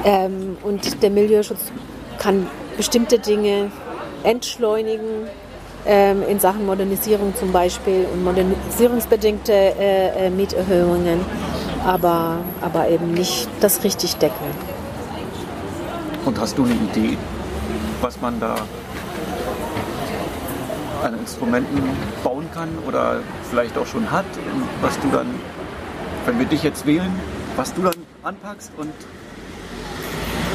Ähm, 0.05 0.57
und 0.63 1.03
der 1.03 1.11
Milieuschutz 1.11 1.73
kann 2.19 2.47
bestimmte 2.77 3.19
Dinge 3.19 3.71
entschleunigen, 4.25 5.29
ähm, 5.87 6.23
in 6.29 6.39
Sachen 6.39 6.67
Modernisierung 6.67 7.35
zum 7.35 7.53
Beispiel 7.53 8.07
und 8.13 8.25
modernisierungsbedingte 8.25 9.53
äh, 9.53 10.27
äh, 10.27 10.31
Mieterhöhungen, 10.31 11.21
aber, 11.85 12.39
aber 12.61 12.89
eben 12.89 13.13
nicht 13.13 13.49
das 13.61 13.83
richtig 13.83 14.15
deckeln. 14.17 14.82
Und 16.25 16.39
hast 16.41 16.57
du 16.57 16.65
eine 16.65 16.75
Idee, 16.75 17.19
was 18.01 18.21
man 18.21 18.39
da 18.39 18.57
an 21.03 21.19
Instrumenten 21.19 21.83
bauen 22.23 22.49
kann 22.55 22.69
oder 22.87 23.21
vielleicht 23.51 23.77
auch 23.77 23.87
schon 23.87 24.11
hat, 24.11 24.25
was 24.81 24.99
du 25.01 25.09
dann, 25.11 25.27
wenn 26.27 26.39
wir 26.39 26.47
dich 26.47 26.63
jetzt 26.63 26.87
wählen, 26.87 27.13
was 27.57 27.75
du 27.75 27.83
dann 27.83 27.95
anpackst 28.23 28.71
und 28.77 28.93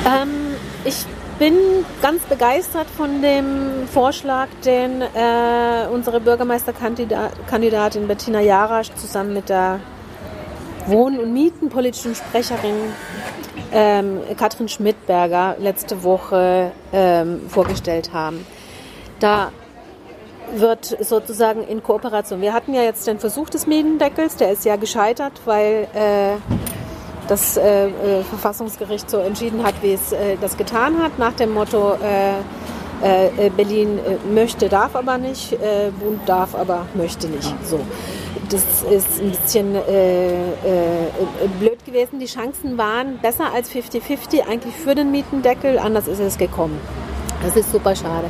Ähm, 0.06 0.56
ich 0.86 1.06
bin 1.38 1.54
ganz 2.02 2.24
begeistert 2.24 2.88
von 2.96 3.22
dem 3.22 3.88
Vorschlag, 3.94 4.48
den 4.64 5.02
äh, 5.02 5.88
unsere 5.92 6.22
Bürgermeisterkandidatin 6.22 8.08
Bettina 8.08 8.40
Jarasch 8.40 8.90
zusammen 8.96 9.34
mit 9.34 9.50
der 9.50 9.82
Wohn- 10.88 11.20
und 11.20 11.34
Mietenpolitischen 11.34 12.16
Sprecherin 12.16 12.76
ähm, 13.72 14.22
Katrin 14.38 14.70
Schmidberger 14.70 15.58
letzte 15.60 16.04
Woche 16.04 16.72
ähm, 16.94 17.42
vorgestellt 17.50 18.14
haben. 18.14 18.46
Da 19.20 19.52
wird 20.56 20.98
sozusagen 21.02 21.64
in 21.64 21.84
Kooperation. 21.84 22.42
Wir 22.42 22.54
hatten 22.54 22.74
ja 22.74 22.82
jetzt 22.82 23.06
den 23.08 23.20
Versuch 23.20 23.50
des 23.50 23.68
Mietendeckels, 23.68 24.38
der 24.38 24.52
ist 24.52 24.64
ja 24.64 24.78
gescheitert, 24.78 25.34
weil 25.46 25.88
äh, 25.94 26.38
das 27.28 27.58
äh, 27.58 27.88
äh, 27.88 28.24
Verfassungsgericht 28.24 29.10
so 29.10 29.18
entschieden 29.18 29.64
hat, 29.64 29.76
wie 29.82 29.94
es 29.94 30.14
äh, 30.14 30.38
das 30.40 30.56
getan 30.56 31.02
hat, 31.02 31.20
nach 31.20 31.34
dem 31.34 31.54
Motto 31.54 31.96
äh, 31.96 32.38
äh, 33.02 33.50
Berlin 33.50 34.00
möchte, 34.34 34.70
darf 34.70 34.96
aber 34.96 35.20
nicht, 35.20 35.56
Bund 36.00 36.22
darf, 36.26 36.56
aber 36.56 36.88
möchte 36.96 37.28
nicht. 37.28 37.54
So. 37.64 37.80
Das 38.50 38.64
ist 38.90 39.22
ein 39.22 39.32
bisschen 39.32 39.76
äh, 39.76 40.52
äh, 40.52 41.10
blöd 41.60 41.84
gewesen. 41.86 42.20
Die 42.20 42.28
Chancen 42.28 42.78
waren 42.78 43.18
besser 43.18 43.52
als 43.54 43.70
50-50 43.70 44.48
eigentlich 44.50 44.74
für 44.74 44.96
den 44.96 45.12
Mietendeckel, 45.12 45.78
anders 45.78 46.08
ist 46.08 46.20
es 46.20 46.38
gekommen. 46.38 46.80
Das 47.44 47.56
ist 47.58 47.72
super 47.72 47.96
schade. 47.96 48.30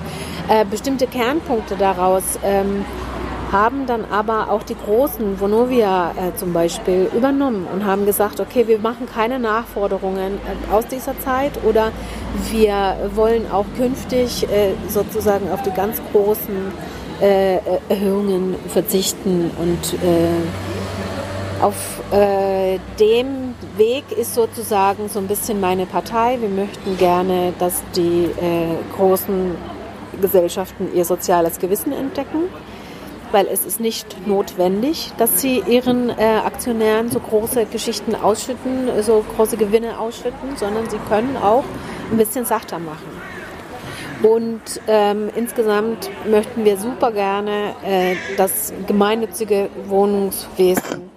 Äh, 0.49 0.65
bestimmte 0.65 1.05
Kernpunkte 1.05 1.76
daraus 1.76 2.39
ähm, 2.43 2.84
haben 3.51 3.86
dann 3.86 4.05
aber 4.05 4.51
auch 4.51 4.63
die 4.63 4.76
großen, 4.76 5.39
Vonovia 5.39 6.11
äh, 6.11 6.36
zum 6.36 6.51
Beispiel, 6.51 7.09
übernommen 7.15 7.68
und 7.72 7.86
haben 7.86 8.05
gesagt, 8.05 8.39
okay, 8.39 8.68
wir 8.68 8.80
machen 8.80 9.07
keine 9.07 9.39
Nachforderungen 9.39 10.34
äh, 10.34 10.74
aus 10.74 10.88
dieser 10.88 11.18
Zeit 11.20 11.63
oder 11.63 11.91
wir 12.51 13.11
wollen 13.15 13.49
auch 13.51 13.65
künftig 13.78 14.43
äh, 14.49 14.74
sozusagen 14.89 15.49
auf 15.51 15.61
die 15.61 15.72
ganz 15.72 16.01
großen 16.11 16.74
äh, 17.22 17.57
Erhöhungen 17.89 18.55
verzichten 18.70 19.51
und 19.59 19.93
äh, 20.03 21.61
auf 21.61 22.01
äh, 22.11 22.78
dem 22.99 23.55
Weg 23.78 24.11
ist 24.11 24.36
sozusagen 24.36 25.09
so 25.09 25.20
ein 25.20 25.28
bisschen 25.28 25.59
meine 25.59 25.86
Partei. 25.86 26.38
Wir 26.39 26.49
möchten 26.49 26.97
gerne, 26.97 27.53
dass 27.57 27.82
die 27.95 28.26
äh, 28.26 28.76
großen 28.95 29.55
Gesellschaften 30.22 30.89
ihr 30.93 31.05
soziales 31.05 31.59
Gewissen 31.59 31.93
entdecken, 31.93 32.43
weil 33.32 33.47
es 33.47 33.65
ist 33.65 33.80
nicht 33.80 34.28
notwendig, 34.28 35.11
dass 35.18 35.41
sie 35.41 35.63
ihren 35.68 36.09
äh, 36.09 36.41
Aktionären 36.45 37.09
so 37.09 37.20
große 37.20 37.65
Geschichten 37.65 38.15
ausschütten, 38.15 38.89
so 39.01 39.24
große 39.36 39.57
Gewinne 39.57 39.99
ausschütten, 39.99 40.55
sondern 40.57 40.89
sie 40.89 40.99
können 41.09 41.38
auch 41.38 41.63
ein 42.11 42.18
bisschen 42.18 42.45
sachter 42.45 42.80
machen. 42.80 43.16
Und 44.24 44.61
ähm, 44.88 45.30
insgesamt 45.36 46.09
möchten 46.30 46.65
wir 46.65 46.78
super 46.78 47.11
gerne 47.11 47.76
äh, 47.84 48.15
das 48.36 48.74
gemeinnützige 48.88 49.70
Wohnungswesen 49.86 51.09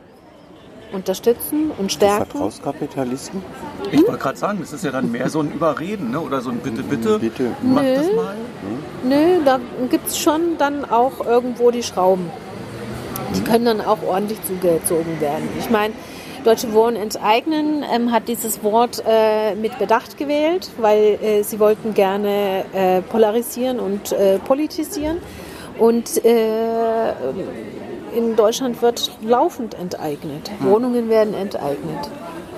unterstützen 0.92 1.70
und 1.78 1.92
stärken. 1.92 2.26
Vertrauenskapitalisten? 2.26 3.42
ich 3.90 4.06
wollte 4.06 4.18
gerade 4.18 4.38
sagen, 4.38 4.58
das 4.60 4.72
ist 4.72 4.84
ja 4.84 4.90
dann 4.90 5.10
mehr 5.10 5.30
so 5.30 5.40
ein 5.40 5.52
Überreden 5.52 6.10
ne? 6.10 6.20
oder 6.20 6.40
so 6.40 6.50
ein 6.50 6.58
Bitte, 6.58 6.82
bitte, 6.82 7.18
Bitte. 7.18 7.50
mach 7.62 7.82
Nö. 7.82 7.94
das 7.94 8.06
mal. 8.14 8.34
Nö, 9.04 9.44
da 9.44 9.60
gibt 9.90 10.08
es 10.08 10.18
schon 10.18 10.58
dann 10.58 10.84
auch 10.84 11.24
irgendwo 11.24 11.70
die 11.70 11.82
Schrauben. 11.82 12.30
Die 13.34 13.42
können 13.42 13.64
dann 13.64 13.80
auch 13.80 14.02
ordentlich 14.02 14.42
zugezogen 14.44 15.20
werden. 15.20 15.48
Ich 15.58 15.70
meine, 15.70 15.94
Deutsche 16.44 16.72
Wohnen 16.72 16.96
enteignen 16.96 17.84
ähm, 17.92 18.12
hat 18.12 18.28
dieses 18.28 18.62
Wort 18.62 19.02
äh, 19.06 19.54
mit 19.54 19.78
Bedacht 19.78 20.16
gewählt, 20.16 20.70
weil 20.78 21.18
äh, 21.22 21.42
sie 21.42 21.60
wollten 21.60 21.92
gerne 21.92 22.64
äh, 22.72 23.02
polarisieren 23.02 23.78
und 23.78 24.12
äh, 24.12 24.38
politisieren. 24.38 25.18
Und 25.78 26.24
äh, 26.24 27.10
in 28.16 28.36
Deutschland 28.36 28.80
wird 28.82 29.10
laufend 29.22 29.74
enteignet. 29.74 30.50
Wohnungen 30.60 31.08
werden 31.08 31.34
enteignet. 31.34 32.08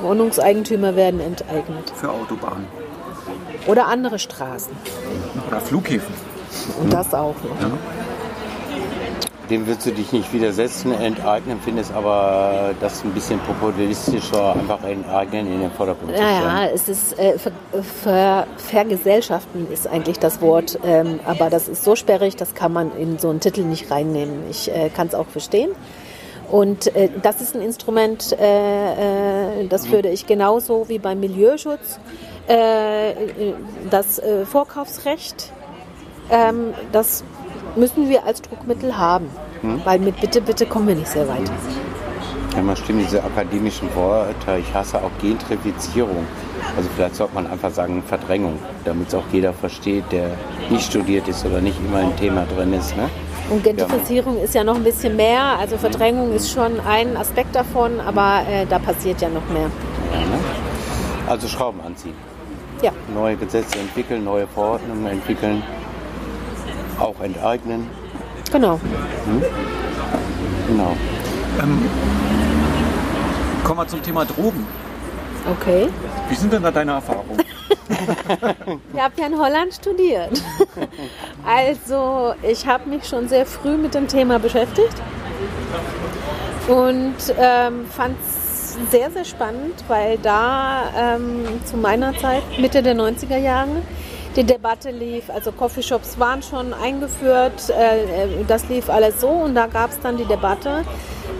Wohnungseigentümer 0.00 0.96
werden 0.96 1.20
enteignet. 1.20 1.92
Für 1.94 2.10
Autobahnen 2.10 2.66
Oder 3.66 3.86
andere 3.86 4.18
Straßen. 4.18 4.72
oder 5.48 5.60
Flughäfen. 5.60 6.14
Und 6.80 6.92
das 6.92 7.12
auch 7.14 7.34
noch. 7.44 7.56
Dem 9.50 9.66
würdest 9.66 9.86
du 9.86 9.90
dich 9.90 10.12
nicht 10.12 10.32
widersetzen, 10.32 10.92
enteignen, 10.92 11.58
findest 11.62 11.92
aber 11.92 12.74
das 12.80 13.04
ein 13.04 13.12
bisschen 13.12 13.40
populistischer, 13.40 14.54
einfach 14.54 14.82
enteignen 14.84 15.52
in 15.52 15.60
den 15.60 15.70
Vordergrund 15.70 16.10
zu 16.10 16.16
stellen. 16.16 16.42
ja, 16.42 16.66
es 16.66 16.88
ist 16.88 17.18
äh, 17.18 17.38
ver, 17.38 17.52
ver, 17.82 18.46
vergesellschaften 18.56 19.70
ist 19.70 19.86
eigentlich 19.86 20.18
das 20.18 20.40
Wort, 20.40 20.78
ähm, 20.84 21.20
aber 21.26 21.50
das 21.50 21.68
ist 21.68 21.84
so 21.84 21.96
sperrig, 21.96 22.36
das 22.36 22.54
kann 22.54 22.72
man 22.72 22.96
in 22.96 23.18
so 23.18 23.30
einen 23.30 23.40
Titel 23.40 23.62
nicht 23.62 23.90
reinnehmen. 23.90 24.44
Ich 24.48 24.70
äh, 24.70 24.90
kann 24.90 25.08
es 25.08 25.14
auch 25.14 25.26
verstehen. 25.26 25.70
Und 26.50 26.94
äh, 26.94 27.08
das 27.22 27.40
ist 27.40 27.56
ein 27.56 27.62
Instrument, 27.62 28.36
äh, 28.38 29.62
äh, 29.62 29.68
das 29.68 29.90
würde 29.90 30.10
ich 30.10 30.26
genauso 30.26 30.88
wie 30.88 30.98
beim 30.98 31.18
Milieuschutz, 31.18 31.98
äh, 32.46 33.12
äh, 33.12 33.54
das 33.90 34.18
äh, 34.18 34.44
Vorkaufsrecht, 34.44 35.50
ähm, 36.30 36.74
das 36.92 37.24
müssen 37.76 38.08
wir 38.08 38.24
als 38.24 38.42
Druckmittel 38.42 38.96
haben. 38.96 39.28
Weil 39.84 40.00
mit 40.00 40.20
Bitte, 40.20 40.40
Bitte 40.40 40.66
kommen 40.66 40.88
wir 40.88 40.94
nicht 40.96 41.08
sehr 41.08 41.28
weit. 41.28 41.50
Ja, 42.56 42.62
man 42.62 42.76
stimmt 42.76 43.00
diese 43.02 43.22
akademischen 43.22 43.94
Worte. 43.94 44.58
Ich 44.58 44.74
hasse 44.74 44.98
auch 44.98 45.10
Gentrifizierung. 45.20 46.26
Also 46.76 46.88
vielleicht 46.94 47.14
sollte 47.14 47.34
man 47.34 47.46
einfach 47.46 47.70
sagen 47.70 48.02
Verdrängung, 48.06 48.58
damit 48.84 49.08
es 49.08 49.14
auch 49.14 49.24
jeder 49.32 49.52
versteht, 49.52 50.04
der 50.10 50.30
nicht 50.68 50.84
studiert 50.84 51.28
ist 51.28 51.46
oder 51.46 51.60
nicht 51.60 51.78
immer 51.78 52.02
im 52.02 52.16
Thema 52.16 52.44
drin 52.44 52.72
ist. 52.72 52.96
Ne? 52.96 53.08
Und 53.50 53.62
Gentrifizierung 53.64 54.38
ist 54.42 54.54
ja 54.54 54.64
noch 54.64 54.76
ein 54.76 54.84
bisschen 54.84 55.16
mehr. 55.16 55.58
Also 55.58 55.78
Verdrängung 55.78 56.32
ist 56.34 56.50
schon 56.50 56.80
ein 56.80 57.16
Aspekt 57.16 57.54
davon, 57.54 58.00
aber 58.00 58.42
äh, 58.50 58.66
da 58.66 58.78
passiert 58.78 59.20
ja 59.20 59.28
noch 59.28 59.48
mehr. 59.48 59.70
Ja, 60.12 60.20
ne? 60.20 60.38
Also 61.28 61.48
Schrauben 61.48 61.80
anziehen. 61.80 62.14
Ja. 62.82 62.90
Neue 63.14 63.36
Gesetze 63.36 63.78
entwickeln, 63.78 64.24
neue 64.24 64.46
Verordnungen 64.46 65.06
entwickeln, 65.06 65.62
auch 66.98 67.20
enteignen. 67.20 67.88
Genau. 68.50 68.80
Genau. 70.68 70.96
Kommen 73.64 73.78
wir 73.78 73.86
zum 73.88 74.02
Thema 74.02 74.24
Drogen. 74.24 74.66
Okay. 75.58 75.88
Wie 76.28 76.34
sind 76.34 76.52
denn 76.52 76.62
da 76.62 76.70
deine 76.70 76.92
Erfahrungen? 76.92 77.42
Ich 78.94 79.00
habe 79.00 79.14
ja 79.16 79.26
in 79.26 79.38
Holland 79.38 79.74
studiert. 79.74 80.42
Also 81.46 82.34
ich 82.42 82.66
habe 82.66 82.88
mich 82.88 83.04
schon 83.06 83.28
sehr 83.28 83.46
früh 83.46 83.76
mit 83.76 83.94
dem 83.94 84.08
Thema 84.08 84.38
beschäftigt 84.38 84.94
und 86.68 87.14
ähm, 87.38 87.86
fand 87.86 88.16
es 88.20 88.76
sehr, 88.90 89.10
sehr 89.10 89.24
spannend, 89.24 89.84
weil 89.88 90.18
da 90.18 90.84
ähm, 90.96 91.60
zu 91.64 91.76
meiner 91.76 92.16
Zeit, 92.16 92.42
Mitte 92.58 92.82
der 92.82 92.94
90er 92.94 93.36
Jahre, 93.36 93.82
die 94.36 94.44
Debatte 94.44 94.90
lief. 94.90 95.30
Also 95.30 95.52
Coffeeshops 95.52 96.18
waren 96.18 96.42
schon 96.42 96.72
eingeführt, 96.72 97.70
äh, 97.70 98.24
äh, 98.24 98.44
das 98.46 98.68
lief 98.68 98.88
alles 98.88 99.20
so 99.20 99.28
und 99.28 99.54
da 99.54 99.66
gab 99.66 99.90
es 99.90 100.00
dann 100.00 100.16
die 100.16 100.24
Debatte 100.24 100.84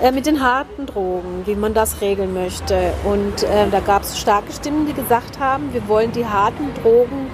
äh, 0.03 0.11
mit 0.12 0.26
den 0.26 0.43
harten 0.43 0.86
Drogen, 0.86 1.43
wie 1.47 1.55
man 1.55 1.74
das 1.74 2.01
regeln 2.01 2.34
möchte. 2.34 2.93
Und 3.05 3.43
äh, 3.43 3.68
da 3.70 3.80
gab 3.80 4.03
es 4.03 4.18
starke 4.18 4.53
Stimmen, 4.53 4.86
die 4.86 4.93
gesagt 4.93 5.38
haben, 5.38 5.72
wir 5.72 5.86
wollen 5.88 6.12
die 6.12 6.26
harten 6.26 6.72
Drogen 6.82 7.30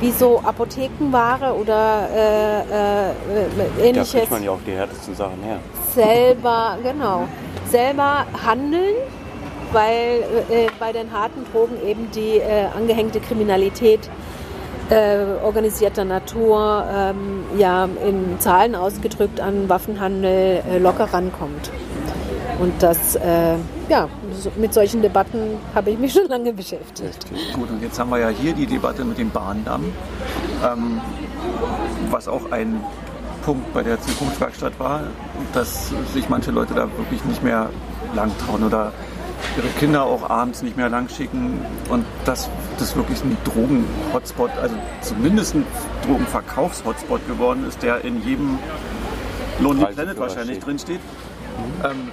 wie 0.00 0.12
so 0.12 0.40
Apothekenware 0.40 1.54
oder 1.54 2.08
äh, 2.14 2.60
äh, 2.60 3.14
Da 3.76 3.84
ähnliches 3.84 4.12
kriegt 4.12 4.30
man 4.30 4.42
ja 4.42 4.52
auch 4.52 4.60
die 4.66 4.72
härtesten 4.72 5.14
Sachen 5.14 5.42
her. 5.42 5.58
selber, 5.94 6.78
genau, 6.82 7.28
selber 7.66 8.24
handeln, 8.46 8.94
weil 9.72 10.24
äh, 10.48 10.68
bei 10.78 10.92
den 10.92 11.12
harten 11.12 11.44
Drogen 11.52 11.76
eben 11.86 12.10
die 12.12 12.38
äh, 12.38 12.64
angehängte 12.74 13.20
Kriminalität 13.20 14.08
äh, 14.90 15.42
organisierter 15.42 16.04
Natur 16.04 16.84
ähm, 16.92 17.44
ja 17.56 17.84
in 17.84 18.38
Zahlen 18.40 18.74
ausgedrückt 18.74 19.40
an 19.40 19.68
Waffenhandel 19.68 20.62
äh, 20.68 20.78
locker 20.78 21.04
rankommt. 21.12 21.70
Und 22.58 22.74
das, 22.82 23.16
äh, 23.16 23.54
ja, 23.88 24.08
so, 24.32 24.52
mit 24.56 24.74
solchen 24.74 25.00
Debatten 25.00 25.56
habe 25.74 25.90
ich 25.90 25.98
mich 25.98 26.12
schon 26.14 26.28
lange 26.28 26.52
beschäftigt. 26.52 27.26
Gut, 27.54 27.70
und 27.70 27.82
jetzt 27.82 27.98
haben 27.98 28.10
wir 28.10 28.18
ja 28.18 28.28
hier 28.28 28.52
die 28.52 28.66
Debatte 28.66 29.04
mit 29.04 29.18
dem 29.18 29.30
Bahndamm, 29.30 29.92
ähm, 30.64 31.00
was 32.10 32.28
auch 32.28 32.50
ein 32.50 32.80
Punkt 33.44 33.72
bei 33.72 33.82
der 33.82 33.98
Zukunftswerkstatt 34.00 34.78
war, 34.78 35.04
dass 35.54 35.90
sich 36.12 36.28
manche 36.28 36.50
Leute 36.50 36.74
da 36.74 36.82
wirklich 36.98 37.24
nicht 37.24 37.42
mehr 37.42 37.70
lang 38.14 38.30
trauen 38.44 38.64
oder 38.64 38.92
ihre 39.56 39.68
Kinder 39.78 40.04
auch 40.04 40.28
abends 40.28 40.62
nicht 40.62 40.76
mehr 40.76 40.88
lang 40.88 41.08
schicken 41.08 41.60
und 41.88 42.04
dass 42.24 42.48
das 42.78 42.96
wirklich 42.96 43.22
ein 43.22 43.36
Drogen-Hotspot, 43.44 44.50
also 44.60 44.74
zumindest 45.00 45.54
ein 45.54 45.66
Drogenverkaufs-Hotspot 46.06 47.26
geworden 47.26 47.66
ist, 47.66 47.82
der 47.82 48.04
in 48.04 48.22
jedem 48.24 48.58
Lonely 49.60 49.86
Planet 49.86 50.18
wahrscheinlich 50.18 50.56
steht. 50.56 50.66
drin 50.66 50.78
steht. 50.78 51.00
Ähm, 51.84 52.10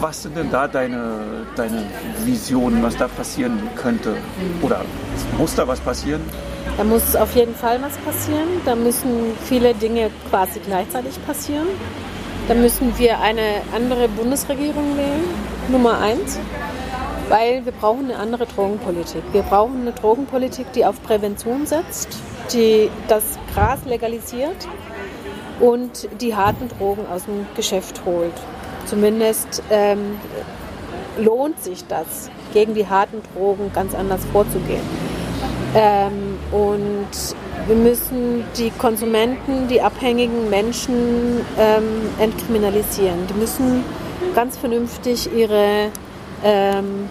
was 0.00 0.22
sind 0.22 0.36
denn 0.36 0.50
da 0.50 0.68
deine, 0.68 1.46
deine 1.56 1.84
Visionen, 2.24 2.82
was 2.82 2.96
da 2.96 3.08
passieren 3.08 3.58
könnte? 3.76 4.16
Oder 4.60 4.82
muss 5.38 5.54
da 5.54 5.66
was 5.66 5.80
passieren? 5.80 6.20
Da 6.76 6.84
muss 6.84 7.14
auf 7.16 7.34
jeden 7.34 7.54
Fall 7.54 7.80
was 7.80 7.96
passieren. 7.98 8.48
Da 8.64 8.74
müssen 8.74 9.32
viele 9.44 9.74
Dinge 9.74 10.10
quasi 10.30 10.60
gleichzeitig 10.60 11.24
passieren. 11.24 11.68
Da 12.46 12.52
müssen 12.52 12.98
wir 12.98 13.20
eine 13.20 13.62
andere 13.74 14.06
Bundesregierung 14.06 14.98
wählen, 14.98 15.24
Nummer 15.68 15.98
eins, 15.98 16.38
weil 17.30 17.64
wir 17.64 17.72
brauchen 17.72 18.10
eine 18.10 18.18
andere 18.18 18.44
Drogenpolitik. 18.44 19.22
Wir 19.32 19.40
brauchen 19.40 19.80
eine 19.80 19.92
Drogenpolitik, 19.92 20.70
die 20.74 20.84
auf 20.84 21.02
Prävention 21.02 21.64
setzt, 21.64 22.18
die 22.52 22.90
das 23.08 23.38
Gras 23.54 23.78
legalisiert 23.86 24.68
und 25.58 26.06
die 26.20 26.36
harten 26.36 26.68
Drogen 26.68 27.06
aus 27.10 27.24
dem 27.24 27.46
Geschäft 27.56 28.02
holt. 28.04 28.34
Zumindest 28.84 29.62
ähm, 29.70 30.18
lohnt 31.18 31.62
sich 31.62 31.86
das, 31.86 32.30
gegen 32.52 32.74
die 32.74 32.86
harten 32.86 33.22
Drogen 33.34 33.72
ganz 33.72 33.94
anders 33.94 34.22
vorzugehen. 34.32 35.13
Ähm, 35.74 36.38
und 36.52 37.08
wir 37.66 37.76
müssen 37.76 38.44
die 38.56 38.70
Konsumenten, 38.70 39.68
die 39.68 39.80
abhängigen 39.80 40.50
Menschen 40.50 41.40
ähm, 41.58 41.84
entkriminalisieren. 42.18 43.26
Die 43.28 43.34
müssen 43.34 43.84
ganz 44.34 44.56
vernünftig 44.56 45.32
ihre 45.34 45.88
ähm, 46.44 47.08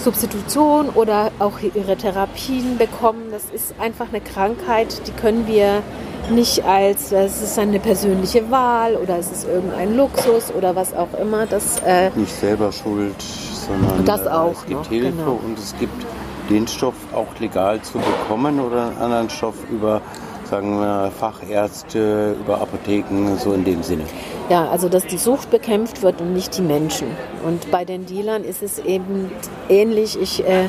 Substitution 0.00 0.90
oder 0.90 1.30
auch 1.38 1.58
ihre 1.60 1.96
Therapien 1.96 2.78
bekommen. 2.78 3.24
Das 3.30 3.44
ist 3.52 3.74
einfach 3.80 4.08
eine 4.08 4.20
Krankheit, 4.20 5.02
die 5.06 5.12
können 5.12 5.46
wir 5.46 5.82
nicht 6.30 6.64
als, 6.64 7.12
es 7.12 7.42
ist 7.42 7.58
eine 7.58 7.78
persönliche 7.78 8.50
Wahl 8.50 8.96
oder 8.96 9.18
es 9.18 9.30
ist 9.30 9.48
irgendein 9.48 9.96
Luxus 9.96 10.52
oder 10.52 10.74
was 10.74 10.94
auch 10.94 11.12
immer. 11.20 11.46
Das, 11.46 11.80
äh, 11.86 12.10
Nicht 12.14 12.34
selber 12.34 12.72
schuld, 12.72 13.14
sondern 13.20 14.04
Das 14.04 14.26
äh, 14.26 14.30
auch 14.30 14.52
es 14.52 14.66
gibt 14.66 14.80
noch, 14.80 14.88
Hilfe 14.88 15.12
genau. 15.12 15.40
und 15.44 15.58
es 15.58 15.74
gibt 15.78 16.04
den 16.48 16.66
Stoff 16.66 16.94
auch 17.12 17.38
legal 17.40 17.80
zu 17.82 17.98
bekommen 17.98 18.60
oder 18.60 18.88
einen 18.88 18.98
anderen 18.98 19.30
Stoff 19.30 19.56
über 19.70 20.00
sagen 20.46 20.78
wir, 20.78 21.10
Fachärzte, 21.10 22.36
über 22.38 22.60
Apotheken, 22.60 23.36
so 23.36 23.52
in 23.52 23.64
dem 23.64 23.82
Sinne. 23.82 24.04
Ja, 24.48 24.68
also 24.68 24.88
dass 24.88 25.04
die 25.06 25.18
Sucht 25.18 25.50
bekämpft 25.50 26.02
wird 26.02 26.20
und 26.20 26.32
nicht 26.32 26.56
die 26.56 26.62
Menschen. 26.62 27.08
Und 27.44 27.70
bei 27.70 27.84
den 27.84 28.06
Dealern 28.06 28.44
ist 28.44 28.62
es 28.62 28.78
eben 28.78 29.30
ähnlich. 29.68 30.20
Ich 30.20 30.46
äh, 30.46 30.68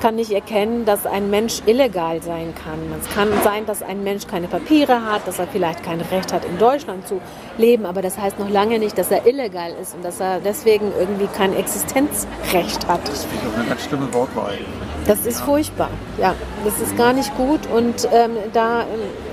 kann 0.00 0.16
nicht 0.16 0.32
erkennen, 0.32 0.84
dass 0.84 1.06
ein 1.06 1.30
Mensch 1.30 1.62
illegal 1.66 2.22
sein 2.22 2.54
kann. 2.54 2.78
Es 3.00 3.08
kann 3.14 3.28
sein, 3.42 3.66
dass 3.66 3.82
ein 3.82 4.04
Mensch 4.04 4.26
keine 4.26 4.48
Papiere 4.48 5.04
hat, 5.04 5.26
dass 5.26 5.38
er 5.38 5.46
vielleicht 5.46 5.82
kein 5.82 6.00
Recht 6.00 6.32
hat, 6.32 6.44
in 6.44 6.58
Deutschland 6.58 7.06
zu 7.06 7.20
leben, 7.58 7.86
aber 7.86 8.02
das 8.02 8.18
heißt 8.18 8.38
noch 8.38 8.50
lange 8.50 8.78
nicht, 8.78 8.98
dass 8.98 9.10
er 9.10 9.26
illegal 9.26 9.72
ist 9.80 9.94
und 9.94 10.04
dass 10.04 10.20
er 10.20 10.40
deswegen 10.40 10.92
irgendwie 10.98 11.26
kein 11.26 11.54
Existenzrecht 11.54 12.86
hat. 12.86 13.06
Das 13.08 13.24
finde 13.24 13.46
ich 13.46 13.52
auch 13.52 13.58
eine 13.58 13.68
ganz 13.68 13.82
schlimme 13.84 14.12
Wortwahl. 14.12 14.58
Das 15.06 15.24
ist 15.24 15.40
furchtbar. 15.40 15.90
Ja, 16.18 16.34
das 16.64 16.80
ist 16.80 16.96
gar 16.96 17.12
nicht 17.12 17.34
gut. 17.36 17.60
Und 17.72 18.08
ähm, 18.12 18.32
da 18.52 18.82
ähm, 18.82 18.86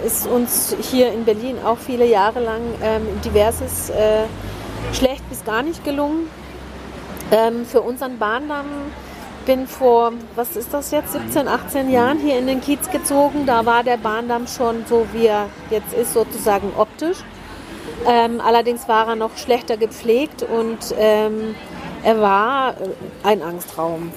ist 0.05 0.27
uns 0.27 0.75
hier 0.81 1.11
in 1.11 1.25
Berlin 1.25 1.57
auch 1.65 1.79
viele 1.79 2.05
Jahre 2.05 2.41
lang 2.41 2.61
ähm, 2.83 3.07
diverses 3.25 3.89
äh, 3.89 4.25
schlecht 4.93 5.27
bis 5.29 5.43
gar 5.43 5.63
nicht 5.63 5.83
gelungen. 5.83 6.29
Ähm, 7.31 7.65
für 7.65 7.81
unseren 7.81 8.19
Bahndamm 8.19 8.67
bin 9.45 9.67
vor, 9.67 10.13
was 10.35 10.55
ist 10.55 10.73
das 10.73 10.91
jetzt, 10.91 11.13
17, 11.13 11.47
18 11.47 11.91
Jahren 11.91 12.19
hier 12.19 12.37
in 12.37 12.47
den 12.47 12.61
Kiez 12.61 12.89
gezogen. 12.89 13.45
Da 13.45 13.65
war 13.65 13.83
der 13.83 13.97
Bahndamm 13.97 14.47
schon 14.47 14.85
so, 14.87 15.05
wie 15.13 15.27
er 15.27 15.47
jetzt 15.69 15.93
ist, 15.93 16.13
sozusagen 16.13 16.71
optisch. 16.77 17.17
Ähm, 18.07 18.41
allerdings 18.41 18.87
war 18.87 19.07
er 19.07 19.15
noch 19.15 19.37
schlechter 19.37 19.77
gepflegt 19.77 20.43
und 20.43 20.93
ähm, 20.97 21.55
er 22.03 22.19
war 22.19 22.71
äh, 22.71 22.73
ein 23.23 23.41
Angstraum. 23.41 24.11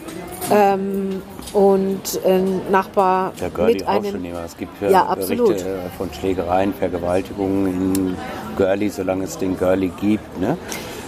Ähm, 0.51 1.23
und 1.53 2.21
ein 2.25 2.61
Nachbar 2.71 3.33
Der 3.41 3.51
Görli 3.51 3.75
mit 3.75 3.85
schon 3.85 3.89
einem. 3.89 4.25
immer. 4.25 4.45
Es 4.45 4.57
gibt 4.57 4.83
ja, 4.83 4.91
Ja, 4.91 5.07
absolut. 5.07 5.49
Berichte 5.49 5.69
äh, 5.71 5.97
von 5.97 6.13
Schlägereien, 6.13 6.75
Vergewaltigungen 6.75 7.95
in 7.95 8.17
Görli, 8.59 8.91
solange 8.91 9.25
es 9.25 9.39
den 9.39 9.57
Görli 9.57 9.91
gibt. 10.01 10.41
Ne? 10.41 10.59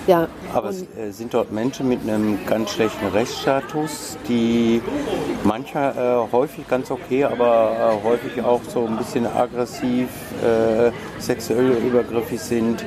Ja, 0.08 0.26
Aber 0.54 0.70
es 0.70 0.84
äh, 0.96 1.10
sind 1.10 1.34
dort 1.34 1.52
Menschen 1.52 1.86
mit 1.86 2.00
einem 2.00 2.38
ganz 2.46 2.70
schlechten 2.70 3.08
Rechtsstatus, 3.08 4.16
die 4.26 4.80
mancher 5.44 6.24
äh, 6.24 6.32
häufig 6.32 6.66
ganz 6.66 6.90
okay, 6.90 7.24
aber 7.24 8.00
äh, 8.02 8.06
häufig 8.06 8.42
auch 8.42 8.62
so 8.72 8.86
ein 8.86 8.96
bisschen 8.96 9.26
aggressiv, 9.26 10.08
äh, 10.42 10.92
sexuell 11.20 11.72
übergriffig 11.86 12.40
sind, 12.40 12.86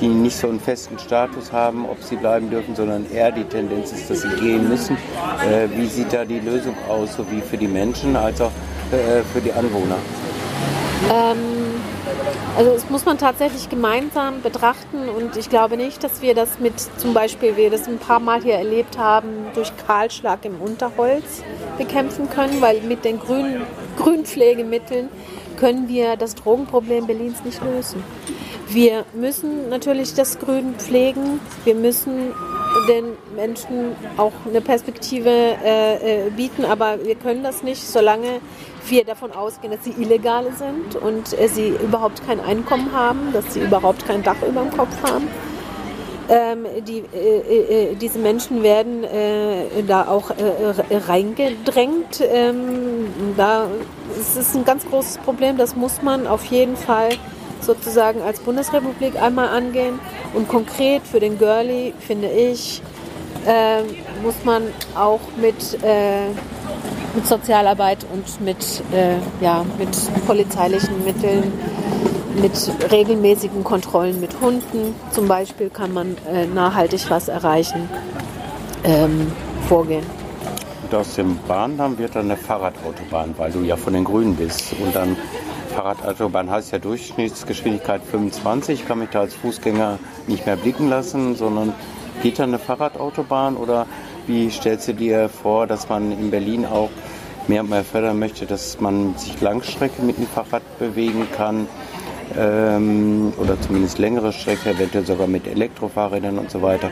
die 0.00 0.08
nicht 0.08 0.34
so 0.34 0.48
einen 0.48 0.60
festen 0.60 0.98
Status 0.98 1.52
haben, 1.52 1.84
ob 1.84 2.02
sie 2.02 2.16
bleiben 2.16 2.48
dürfen, 2.48 2.74
sondern 2.74 3.04
eher 3.12 3.32
die 3.32 3.44
Tendenz 3.44 3.92
ist, 3.92 4.08
dass 4.08 4.22
sie 4.22 4.30
gehen 4.40 4.66
müssen. 4.66 4.96
Äh, 5.46 5.68
wie 5.76 5.84
sieht 5.84 6.10
da 6.10 6.24
die 6.24 6.40
Lösung 6.40 6.74
aus, 6.88 7.16
sowie 7.16 7.42
für 7.42 7.58
die 7.58 7.68
Menschen 7.68 8.16
als 8.16 8.40
auch 8.40 8.50
für 9.32 9.40
die 9.40 9.52
Anwohner? 9.52 9.96
Also 12.56 12.72
das 12.72 12.90
muss 12.90 13.04
man 13.04 13.18
tatsächlich 13.18 13.68
gemeinsam 13.68 14.42
betrachten 14.42 15.08
und 15.08 15.36
ich 15.36 15.48
glaube 15.48 15.76
nicht, 15.76 16.04
dass 16.04 16.20
wir 16.20 16.34
das 16.34 16.58
mit 16.58 16.74
zum 16.98 17.14
Beispiel, 17.14 17.56
wir 17.56 17.70
das 17.70 17.88
ein 17.88 17.98
paar 17.98 18.20
Mal 18.20 18.42
hier 18.42 18.54
erlebt 18.54 18.98
haben, 18.98 19.28
durch 19.54 19.72
Kahlschlag 19.86 20.44
im 20.44 20.60
Unterholz 20.60 21.42
bekämpfen 21.78 22.28
können, 22.28 22.60
weil 22.60 22.80
mit 22.82 23.04
den 23.04 23.18
Grün, 23.18 23.62
Grünpflegemitteln 23.96 25.08
können 25.58 25.88
wir 25.88 26.16
das 26.16 26.34
Drogenproblem 26.34 27.06
Berlins 27.06 27.42
nicht 27.44 27.62
lösen. 27.62 28.02
Wir 28.68 29.04
müssen 29.14 29.68
natürlich 29.68 30.14
das 30.14 30.38
Grün 30.38 30.74
pflegen. 30.76 31.40
Wir 31.64 31.74
müssen 31.74 32.32
den 32.88 33.04
Menschen 33.36 33.94
auch 34.16 34.32
eine 34.48 34.60
Perspektive 34.60 35.30
äh, 35.30 36.26
äh, 36.26 36.30
bieten, 36.30 36.64
aber 36.64 37.04
wir 37.04 37.14
können 37.14 37.42
das 37.42 37.62
nicht, 37.62 37.86
solange 37.86 38.40
wir 38.86 39.04
davon 39.04 39.32
ausgehen, 39.32 39.72
dass 39.72 39.84
sie 39.84 40.02
illegale 40.02 40.52
sind 40.52 40.96
und 40.96 41.38
äh, 41.38 41.48
sie 41.48 41.68
überhaupt 41.68 42.24
kein 42.26 42.40
Einkommen 42.40 42.92
haben, 42.92 43.32
dass 43.32 43.54
sie 43.54 43.60
überhaupt 43.60 44.06
kein 44.06 44.22
Dach 44.22 44.36
über 44.46 44.62
dem 44.62 44.70
Kopf 44.76 45.02
haben. 45.02 45.28
Ähm, 46.28 46.66
die, 46.86 47.02
äh, 47.14 47.90
äh, 47.90 47.94
diese 47.96 48.18
Menschen 48.18 48.62
werden 48.62 49.04
äh, 49.04 49.82
da 49.86 50.06
auch 50.06 50.30
äh, 50.30 50.96
reingedrängt. 50.96 52.20
Ähm, 52.20 53.34
da 53.36 53.66
es 54.18 54.54
ein 54.54 54.64
ganz 54.64 54.86
großes 54.86 55.18
Problem, 55.18 55.56
das 55.56 55.74
muss 55.74 56.00
man 56.00 56.26
auf 56.26 56.44
jeden 56.44 56.76
Fall 56.76 57.10
sozusagen 57.60 58.22
als 58.22 58.40
Bundesrepublik 58.40 59.20
einmal 59.20 59.48
angehen. 59.48 59.98
Und 60.34 60.48
konkret 60.48 61.02
für 61.02 61.20
den 61.20 61.38
Girlie, 61.38 61.92
finde 62.00 62.28
ich, 62.28 62.82
äh, 63.46 63.82
muss 64.22 64.44
man 64.44 64.62
auch 64.94 65.20
mit, 65.40 65.82
äh, 65.82 66.28
mit 67.14 67.26
Sozialarbeit 67.26 68.06
und 68.12 68.40
mit, 68.40 68.82
äh, 68.92 69.16
ja, 69.40 69.64
mit 69.78 69.90
polizeilichen 70.26 71.04
Mitteln, 71.04 71.52
mit 72.40 72.52
regelmäßigen 72.90 73.62
Kontrollen 73.62 74.20
mit 74.20 74.40
Hunden 74.40 74.94
zum 75.10 75.28
Beispiel 75.28 75.68
kann 75.68 75.92
man 75.92 76.16
äh, 76.32 76.46
nachhaltig 76.46 77.10
was 77.10 77.28
erreichen, 77.28 77.88
ähm, 78.84 79.30
vorgehen. 79.68 80.04
Und 80.82 80.94
aus 80.94 81.14
dem 81.14 81.38
Bahndamm 81.46 81.98
wird 81.98 82.16
dann 82.16 82.26
eine 82.26 82.36
Fahrradautobahn, 82.36 83.34
weil 83.36 83.52
du 83.52 83.60
ja 83.60 83.76
von 83.76 83.92
den 83.92 84.04
Grünen 84.04 84.36
bist. 84.36 84.74
Und 84.82 84.94
dann 84.94 85.16
Fahrradautobahn 85.74 86.50
heißt 86.50 86.72
ja 86.72 86.78
Durchschnittsgeschwindigkeit 86.78 88.02
25. 88.02 88.80
Ich 88.80 88.86
kann 88.86 88.98
mich 88.98 89.10
da 89.10 89.20
als 89.20 89.34
Fußgänger 89.34 89.98
nicht 90.26 90.44
mehr 90.46 90.56
blicken 90.56 90.88
lassen, 90.88 91.34
sondern 91.34 91.72
geht 92.22 92.38
da 92.38 92.44
eine 92.44 92.58
Fahrradautobahn 92.58 93.56
oder 93.56 93.86
wie 94.26 94.50
stellst 94.50 94.88
du 94.88 94.94
dir 94.94 95.28
vor, 95.28 95.66
dass 95.66 95.88
man 95.88 96.12
in 96.12 96.30
Berlin 96.30 96.64
auch 96.64 96.90
mehr 97.48 97.62
und 97.62 97.70
mehr 97.70 97.84
fördern 97.84 98.18
möchte, 98.18 98.46
dass 98.46 98.80
man 98.80 99.16
sich 99.16 99.40
Langstrecke 99.40 100.02
mit 100.02 100.18
dem 100.18 100.28
Fahrrad 100.28 100.62
bewegen 100.78 101.26
kann 101.36 101.66
ähm, 102.38 103.32
oder 103.38 103.60
zumindest 103.60 103.98
längere 103.98 104.32
Strecke, 104.32 104.70
eventuell 104.70 105.04
sogar 105.04 105.26
mit 105.26 105.46
Elektrofahrrädern 105.48 106.38
und 106.38 106.50
so 106.50 106.62
weiter, 106.62 106.90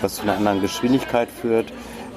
was 0.00 0.16
zu 0.16 0.22
einer 0.22 0.36
anderen 0.36 0.62
Geschwindigkeit 0.62 1.28
führt. 1.30 1.72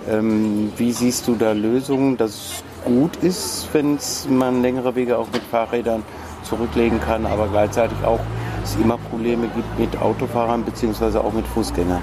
Ähm, 0.09 0.71
wie 0.77 0.91
siehst 0.93 1.27
du 1.27 1.35
da 1.35 1.51
Lösungen, 1.51 2.17
dass 2.17 2.31
es 2.31 2.63
gut 2.85 3.15
ist, 3.17 3.67
wenn 3.73 3.97
man 4.29 4.61
längere 4.61 4.95
Wege 4.95 5.17
auch 5.17 5.27
mit 5.31 5.43
Fahrrädern 5.43 6.03
zurücklegen 6.43 6.99
kann, 6.99 7.25
aber 7.25 7.47
gleichzeitig 7.47 7.97
auch 8.05 8.19
es 8.63 8.75
immer 8.75 8.97
Probleme 8.97 9.47
gibt 9.47 9.79
mit 9.79 10.01
Autofahrern 10.01 10.63
bzw. 10.63 11.17
auch 11.17 11.33
mit 11.33 11.47
Fußgängern? 11.47 12.01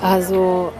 Also 0.00 0.72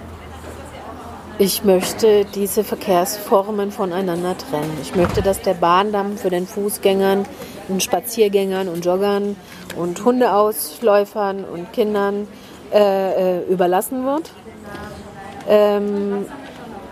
ich 1.39 1.65
möchte 1.65 2.25
diese 2.25 2.65
Verkehrsformen 2.65 3.73
voneinander 3.73 4.37
trennen. 4.37 4.77
Ich 4.83 4.95
möchte, 4.95 5.23
dass 5.23 5.41
der 5.41 5.55
Bahndamm 5.55 6.17
für 6.19 6.31
den 6.31 6.47
Fußgängern 6.47 7.27
und 7.69 7.83
Spaziergängern 7.83 8.69
und 8.69 8.85
Joggern 8.85 9.37
und 9.77 10.05
Hundeausläufern 10.05 11.45
und 11.45 11.73
Kindern 11.73 12.27
äh, 12.73 13.39
äh 13.39 13.45
überlassen 13.49 14.05
wird. 14.05 14.31
Ähm, 15.49 16.27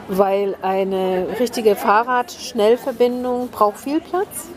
weil 0.09 0.57
eine 0.63 1.27
richtige 1.41 1.75
Fahrradschnellverbindung 1.75 3.49
braucht 3.49 3.79
viel 3.79 4.01
Platz. 4.01 4.49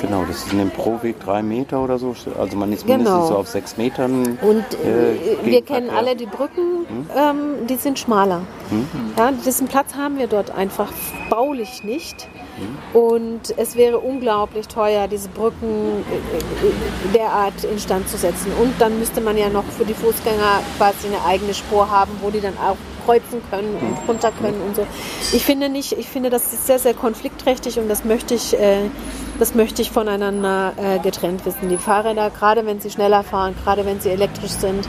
Genau, 0.00 0.24
das 0.24 0.38
ist 0.38 0.52
in 0.52 0.58
dem 0.58 0.70
Pro-Weg 0.70 1.20
drei 1.20 1.42
Meter 1.42 1.82
oder 1.82 1.98
so. 1.98 2.14
Also 2.38 2.56
man 2.56 2.72
ist 2.72 2.86
mindestens 2.86 3.16
genau. 3.16 3.28
so 3.28 3.36
auf 3.36 3.48
sechs 3.48 3.76
Metern. 3.76 4.38
Und 4.42 4.64
äh, 4.84 5.44
wir 5.44 5.62
kennen 5.62 5.90
alle 5.90 6.16
die 6.16 6.26
Brücken, 6.26 6.86
hm? 6.88 7.06
ähm, 7.16 7.66
die 7.66 7.76
sind 7.76 7.98
schmaler. 7.98 8.42
Hm? 8.70 8.86
Ja, 9.16 9.32
diesen 9.32 9.68
Platz 9.68 9.94
haben 9.94 10.18
wir 10.18 10.26
dort 10.26 10.50
einfach 10.50 10.92
baulich 11.30 11.84
nicht. 11.84 12.28
Hm? 12.56 13.00
Und 13.00 13.54
es 13.56 13.76
wäre 13.76 13.98
unglaublich 13.98 14.68
teuer, 14.68 15.08
diese 15.08 15.28
Brücken 15.28 16.04
äh, 16.10 16.66
äh, 16.66 17.12
derart 17.14 17.64
instand 17.64 18.08
zu 18.08 18.16
setzen. 18.16 18.52
Und 18.60 18.74
dann 18.78 18.98
müsste 18.98 19.20
man 19.20 19.36
ja 19.36 19.48
noch 19.48 19.64
für 19.64 19.84
die 19.84 19.94
Fußgänger 19.94 20.60
quasi 20.76 21.08
eine 21.08 21.24
eigene 21.24 21.54
Spur 21.54 21.90
haben, 21.90 22.12
wo 22.20 22.30
die 22.30 22.40
dann 22.40 22.56
auch 22.58 22.76
kreuzen 23.04 23.42
können 23.50 23.76
und 23.76 24.08
runter 24.08 24.32
können 24.40 24.60
und 24.62 24.76
so. 24.76 24.86
Ich 25.32 25.44
finde 25.44 25.68
nicht, 25.68 25.92
ich 25.92 26.08
finde, 26.08 26.30
das 26.30 26.52
ist 26.52 26.66
sehr, 26.66 26.78
sehr 26.78 26.94
konfliktträchtig 26.94 27.78
und 27.78 27.88
das 27.88 28.04
möchte 28.04 28.34
ich, 28.34 28.58
äh, 28.58 28.90
das 29.38 29.54
möchte 29.54 29.82
ich 29.82 29.90
voneinander 29.90 30.72
äh, 30.76 30.98
getrennt 30.98 31.44
wissen. 31.46 31.68
Die 31.68 31.76
Fahrräder, 31.76 32.30
gerade 32.30 32.66
wenn 32.66 32.80
sie 32.80 32.90
schneller 32.90 33.22
fahren, 33.22 33.54
gerade 33.64 33.84
wenn 33.84 34.00
sie 34.00 34.10
elektrisch 34.10 34.52
sind, 34.52 34.88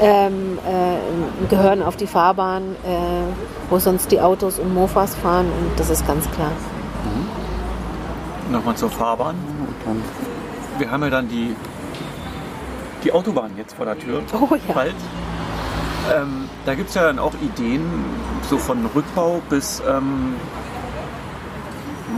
ähm, 0.00 0.58
äh, 0.66 1.48
gehören 1.48 1.82
auf 1.82 1.96
die 1.96 2.06
Fahrbahn, 2.06 2.74
äh, 2.84 3.68
wo 3.68 3.78
sonst 3.78 4.10
die 4.10 4.20
Autos 4.20 4.58
und 4.58 4.72
Mofas 4.72 5.14
fahren 5.14 5.46
und 5.46 5.78
das 5.78 5.90
ist 5.90 6.06
ganz 6.06 6.30
klar. 6.30 6.50
Mhm. 7.04 8.52
Nochmal 8.52 8.76
zur 8.76 8.90
Fahrbahn. 8.90 9.36
Wir 10.78 10.90
haben 10.90 11.02
ja 11.02 11.10
dann 11.10 11.28
die, 11.28 11.54
die 13.04 13.12
Autobahn 13.12 13.52
jetzt 13.56 13.74
vor 13.74 13.84
der 13.84 13.98
Tür. 13.98 14.22
Oh 14.32 14.54
ja. 14.54 14.74
Bald. 14.74 14.94
Ähm, 16.14 16.48
da 16.66 16.74
gibt 16.74 16.88
es 16.88 16.94
ja 16.94 17.04
dann 17.04 17.18
auch 17.18 17.34
Ideen, 17.42 17.82
so 18.48 18.58
von 18.58 18.86
Rückbau 18.94 19.42
bis 19.48 19.82
ähm, 19.88 20.34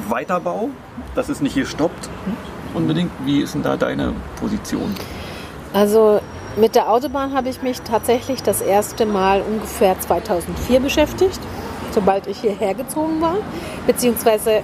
Weiterbau, 0.08 0.70
dass 1.14 1.28
es 1.28 1.40
nicht 1.40 1.54
hier 1.54 1.66
stoppt 1.66 2.08
unbedingt. 2.74 3.10
Wie 3.24 3.40
ist 3.40 3.54
denn 3.54 3.62
da 3.62 3.76
deine 3.76 4.14
Position? 4.40 4.94
Also 5.72 6.20
mit 6.56 6.74
der 6.74 6.90
Autobahn 6.90 7.32
habe 7.34 7.48
ich 7.48 7.62
mich 7.62 7.80
tatsächlich 7.80 8.42
das 8.42 8.60
erste 8.60 9.06
Mal 9.06 9.42
ungefähr 9.42 9.98
2004 9.98 10.80
beschäftigt, 10.80 11.40
sobald 11.92 12.26
ich 12.26 12.40
hierher 12.40 12.74
gezogen 12.74 13.20
war, 13.20 13.36
beziehungsweise 13.86 14.62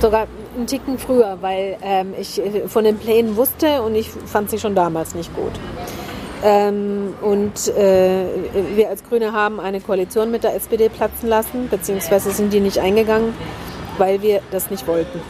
sogar 0.00 0.26
einen 0.56 0.66
Ticken 0.66 0.98
früher, 0.98 1.38
weil 1.40 1.76
ähm, 1.82 2.14
ich 2.18 2.40
von 2.66 2.84
den 2.84 2.98
Plänen 2.98 3.36
wusste 3.36 3.82
und 3.82 3.94
ich 3.94 4.10
fand 4.10 4.50
sie 4.50 4.58
schon 4.58 4.74
damals 4.74 5.14
nicht 5.14 5.34
gut. 5.34 5.52
Ähm, 6.44 7.14
und 7.22 7.68
äh, 7.68 8.26
wir 8.76 8.90
als 8.90 9.02
Grüne 9.02 9.32
haben 9.32 9.60
eine 9.60 9.80
Koalition 9.80 10.30
mit 10.30 10.44
der 10.44 10.54
SPD 10.54 10.90
platzen 10.90 11.26
lassen, 11.26 11.68
beziehungsweise 11.70 12.32
sind 12.32 12.52
die 12.52 12.60
nicht 12.60 12.78
eingegangen, 12.78 13.32
weil 13.96 14.20
wir 14.20 14.42
das 14.50 14.70
nicht 14.70 14.86
wollten. 14.86 15.22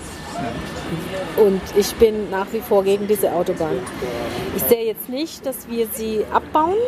Und 1.37 1.61
ich 1.77 1.95
bin 1.95 2.31
nach 2.31 2.47
wie 2.51 2.61
vor 2.61 2.83
gegen 2.83 3.07
diese 3.07 3.33
Autobahn. 3.33 3.79
Ich 4.57 4.65
sehe 4.65 4.87
jetzt 4.87 5.09
nicht, 5.09 5.47
dass 5.47 5.69
wir 5.69 5.87
sie 5.93 6.25
abbauen, 6.33 6.79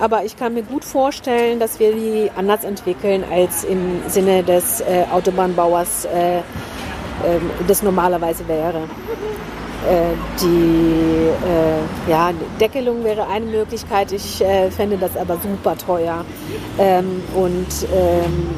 aber 0.00 0.24
ich 0.24 0.38
kann 0.38 0.54
mir 0.54 0.62
gut 0.62 0.84
vorstellen, 0.84 1.60
dass 1.60 1.78
wir 1.78 1.92
die 1.92 2.30
anders 2.34 2.64
entwickeln, 2.64 3.22
als 3.30 3.64
im 3.64 4.00
Sinne 4.08 4.44
des 4.44 4.80
äh, 4.80 5.04
Autobahnbauers 5.12 6.06
äh, 6.06 6.38
äh, 6.38 6.42
das 7.66 7.82
normalerweise 7.82 8.48
wäre. 8.48 8.88
Äh, 9.86 10.14
die 10.42 11.28
äh, 11.46 12.10
ja, 12.10 12.32
Deckelung 12.60 13.04
wäre 13.04 13.28
eine 13.28 13.46
Möglichkeit. 13.46 14.10
Ich 14.10 14.44
äh, 14.44 14.72
fände 14.72 14.98
das 14.98 15.16
aber 15.16 15.36
super 15.36 15.76
teuer. 15.78 16.24
Ähm, 16.78 17.22
und 17.34 17.86
ähm, 17.94 18.54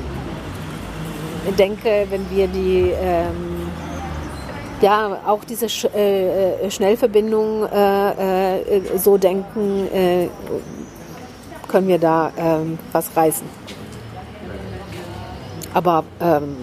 denke, 1.59 2.07
wenn 2.09 2.31
wir 2.31 2.49
die 2.49 2.93
ähm, 2.99 3.69
ja 4.81 5.19
auch 5.27 5.45
diese 5.45 5.69
Sch 5.69 5.85
äh, 5.95 6.65
äh 6.65 6.71
Schnellverbindung 6.71 7.67
äh, 7.67 8.81
so 8.97 9.19
denken, 9.19 10.31
können 11.69 11.89
wir 11.89 11.99
da 11.99 12.33
ähm, 12.39 12.79
was 12.93 13.15
reißen. 13.15 13.47
Aber 15.75 16.05
ähm, 16.19 16.57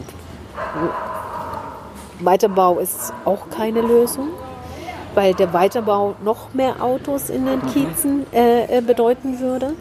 Weiterbau 2.20 2.80
ist 2.80 3.14
auch 3.24 3.50
keine 3.52 3.82
Lösung 3.82 4.30
weil 5.18 5.34
der 5.34 5.52
Weiterbau 5.52 6.16
noch 6.24 6.54
mehr 6.54 6.84
Autos 6.84 7.32
in 7.32 7.48
den 7.48 7.60
Kiezen 7.74 8.28
äh, 8.32 8.78
äh, 8.78 8.82
bedeuten 8.82 9.40
würde. 9.40 9.74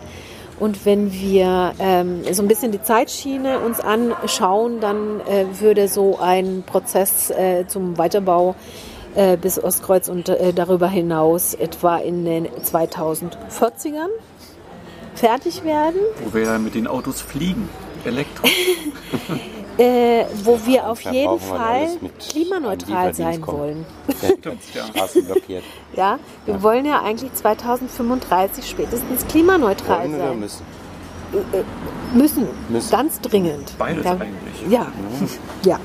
Und 0.58 0.86
wenn 0.86 1.12
wir 1.12 1.74
ähm, 1.78 2.22
so 2.32 2.42
ein 2.42 2.48
bisschen 2.48 2.72
die 2.72 2.80
Zeitschiene 2.80 3.58
uns 3.60 3.78
anschauen, 3.78 4.80
dann 4.80 5.20
äh, 5.20 5.44
würde 5.60 5.88
so 5.88 6.18
ein 6.18 6.64
Prozess 6.64 7.28
äh, 7.28 7.66
zum 7.68 7.98
Weiterbau 7.98 8.56
äh, 9.14 9.36
bis 9.36 9.62
Ostkreuz 9.62 10.08
und 10.08 10.30
äh, 10.30 10.54
darüber 10.54 10.88
hinaus 10.88 11.52
etwa 11.52 11.98
in 11.98 12.24
den 12.24 12.46
2040ern 12.48 14.08
fertig 15.14 15.64
werden. 15.64 16.00
Wo 16.24 16.32
wir 16.32 16.46
dann 16.46 16.64
mit 16.64 16.74
den 16.74 16.86
Autos 16.86 17.20
fliegen, 17.20 17.68
elektrisch. 18.06 18.50
äh, 19.78 20.24
wo 20.44 20.58
wir 20.64 20.88
auf 20.88 21.00
jeden 21.00 21.38
Fall 21.38 21.88
klimaneutral 22.18 23.14
sein 23.14 23.46
wollen. 23.46 23.84
ja, 25.94 26.18
wir 26.44 26.54
ja. 26.54 26.62
wollen 26.62 26.86
ja 26.86 27.02
eigentlich 27.02 27.32
2035 27.34 28.68
spätestens 28.68 29.26
klimaneutral 29.26 30.08
wollen 30.08 30.18
sein. 30.18 30.40
müssen? 30.40 30.64
Äh, 31.32 31.58
äh, 31.58 31.64
müssen? 32.14 32.46
müssen, 32.68 32.90
ganz 32.90 33.20
dringend. 33.20 33.76
Beides 33.78 34.04
ja. 34.04 34.12
eigentlich. 34.12 34.70
Ja. 34.70 34.86
ja. 35.64 35.80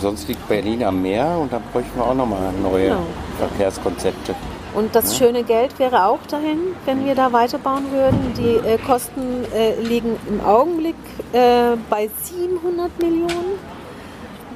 Sonst 0.00 0.28
liegt 0.28 0.48
Berlin 0.48 0.82
am 0.82 1.02
Meer 1.02 1.38
und 1.40 1.52
da 1.52 1.60
bräuchten 1.72 1.96
wir 1.96 2.04
auch 2.04 2.14
nochmal 2.14 2.52
neue 2.62 2.88
genau. 2.88 3.06
Verkehrskonzepte. 3.38 4.34
Und 4.74 4.94
das 4.94 5.16
schöne 5.16 5.42
Geld 5.42 5.78
wäre 5.78 6.06
auch 6.06 6.18
dahin, 6.30 6.58
wenn 6.84 7.04
wir 7.04 7.14
da 7.14 7.32
weiterbauen 7.32 7.90
würden. 7.90 8.32
Die 8.36 8.68
äh, 8.68 8.78
Kosten 8.78 9.44
äh, 9.54 9.80
liegen 9.80 10.16
im 10.28 10.40
Augenblick 10.44 10.94
äh, 11.32 11.76
bei 11.90 12.08
700 12.22 12.96
Millionen. 13.02 13.58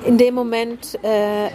In 0.05 0.19
dem 0.19 0.35
Moment 0.35 0.99
äh, 1.05 1.47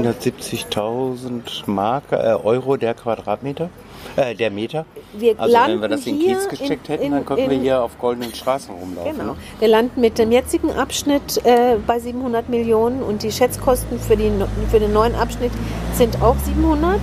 170.000 0.00 1.40
Mark, 1.66 2.04
äh, 2.12 2.34
Euro 2.42 2.76
der 2.76 2.94
Quadratmeter, 2.94 3.68
äh, 4.14 4.32
der 4.34 4.50
Meter. 4.52 4.86
wir 5.18 5.34
Also 5.38 5.56
wenn 5.66 5.80
wir 5.80 5.88
das 5.88 6.06
in 6.06 6.20
Kiez 6.20 6.48
gesteckt 6.48 6.88
in- 6.88 6.92
hätten, 6.94 7.04
in- 7.06 7.12
dann 7.12 7.26
könnten 7.26 7.50
wir 7.50 7.56
in- 7.56 7.62
hier 7.62 7.82
auf 7.82 7.98
goldenen 7.98 8.32
Straßen 8.32 8.72
rumlaufen. 8.74 9.12
Genau. 9.18 9.32
Ne? 9.32 9.38
Wir 9.58 9.66
landen 9.68 10.00
mit 10.00 10.18
dem 10.18 10.30
jetzigen 10.30 10.70
Abschnitt 10.70 11.44
äh, 11.44 11.78
bei 11.84 11.98
700 11.98 12.48
Millionen 12.48 13.02
und 13.02 13.24
die 13.24 13.32
Schätzkosten 13.32 13.98
für, 13.98 14.16
die, 14.16 14.30
für 14.70 14.78
den 14.78 14.92
neuen 14.92 15.16
Abschnitt 15.16 15.50
sind 15.94 16.22
auch 16.22 16.36
700. 16.44 17.00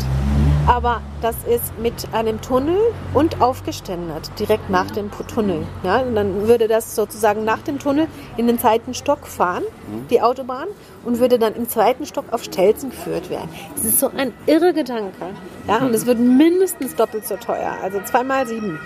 Aber 0.65 1.01
das 1.21 1.35
ist 1.45 1.77
mit 1.77 1.93
einem 2.13 2.39
Tunnel 2.41 2.77
und 3.13 3.41
aufgeständert, 3.41 4.31
direkt 4.39 4.69
nach 4.69 4.89
dem 4.91 5.11
Pu- 5.11 5.27
Tunnel. 5.27 5.67
Ja, 5.83 5.97
und 5.97 6.15
dann 6.15 6.47
würde 6.47 6.69
das 6.69 6.95
sozusagen 6.95 7.43
nach 7.43 7.59
dem 7.59 7.79
Tunnel 7.79 8.07
in 8.37 8.47
den 8.47 8.57
zweiten 8.57 8.93
Stock 8.93 9.27
fahren, 9.27 9.63
die 10.09 10.21
Autobahn, 10.21 10.67
und 11.03 11.19
würde 11.19 11.37
dann 11.37 11.53
im 11.55 11.67
zweiten 11.67 12.05
Stock 12.05 12.25
auf 12.31 12.43
Stelzen 12.45 12.91
geführt 12.91 13.29
werden. 13.29 13.49
Das 13.75 13.83
ist 13.83 13.99
so 13.99 14.09
ein 14.15 14.33
irre 14.45 14.73
Gedanke. 14.73 15.11
Ja, 15.67 15.77
und 15.79 15.93
es 15.93 16.05
wird 16.05 16.19
mindestens 16.19 16.95
doppelt 16.95 17.27
so 17.27 17.35
teuer, 17.35 17.75
also 17.81 17.99
zweimal 18.05 18.47
sieben. 18.47 18.79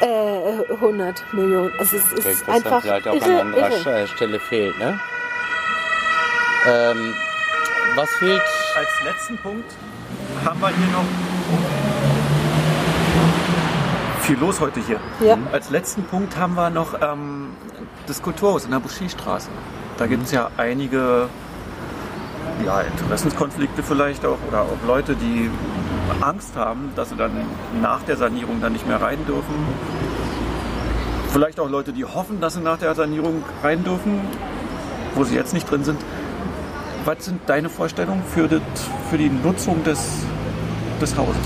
Äh, 0.00 0.72
100 0.74 1.22
Millionen. 1.32 1.72
Es 1.80 1.92
ist, 1.92 2.12
es 2.12 2.26
ist 2.26 2.46
was 2.48 2.56
einfach 2.56 2.80
vielleicht 2.82 3.08
auch 3.08 3.14
irre, 3.14 3.40
an 3.40 3.54
anderer 3.54 3.70
irre. 3.70 4.04
Sch- 4.04 4.06
Stelle 4.08 4.38
fehlt. 4.40 4.76
Ne? 4.78 4.98
Ähm, 6.66 7.14
was 7.96 8.10
fehlt? 8.14 8.40
Als 8.76 8.88
letzten 9.04 9.36
Punkt 9.38 9.70
haben 10.44 10.60
wir 10.60 10.68
hier 10.68 10.86
noch 10.86 11.04
viel 14.22 14.38
los 14.38 14.60
heute 14.60 14.80
hier. 14.80 15.00
Ja. 15.20 15.36
Als 15.50 15.70
letzten 15.70 16.04
Punkt 16.04 16.36
haben 16.36 16.54
wir 16.54 16.70
noch 16.70 16.94
ähm, 17.00 17.48
das 18.06 18.22
Kulturhaus 18.22 18.64
in 18.64 18.70
der 18.70 18.78
Boucherstraße. 18.78 19.48
Da 19.98 20.06
gibt 20.06 20.24
es 20.24 20.32
ja 20.32 20.50
einige 20.56 21.28
ja, 22.64 22.80
Interessenskonflikte 22.80 23.82
vielleicht 23.82 24.24
auch 24.24 24.38
oder 24.48 24.62
auch 24.62 24.86
Leute, 24.86 25.14
die 25.16 25.50
Angst 26.20 26.56
haben, 26.56 26.92
dass 26.96 27.10
sie 27.10 27.16
dann 27.16 27.32
nach 27.80 28.02
der 28.02 28.16
Sanierung 28.16 28.60
dann 28.60 28.72
nicht 28.72 28.86
mehr 28.86 29.00
rein 29.00 29.18
dürfen. 29.26 29.54
Vielleicht 31.32 31.58
auch 31.58 31.68
Leute, 31.68 31.92
die 31.92 32.04
hoffen, 32.04 32.40
dass 32.40 32.54
sie 32.54 32.60
nach 32.60 32.78
der 32.78 32.94
Sanierung 32.94 33.42
rein 33.62 33.82
dürfen, 33.84 34.20
wo 35.14 35.24
sie 35.24 35.34
jetzt 35.34 35.54
nicht 35.54 35.70
drin 35.70 35.82
sind. 35.84 36.00
Was 37.04 37.24
sind 37.24 37.40
deine 37.46 37.68
Vorstellungen 37.68 38.22
für, 38.22 38.46
das, 38.46 38.60
für 39.10 39.18
die 39.18 39.28
Nutzung 39.28 39.82
des, 39.82 39.98
des 41.00 41.16
Hauses? 41.16 41.36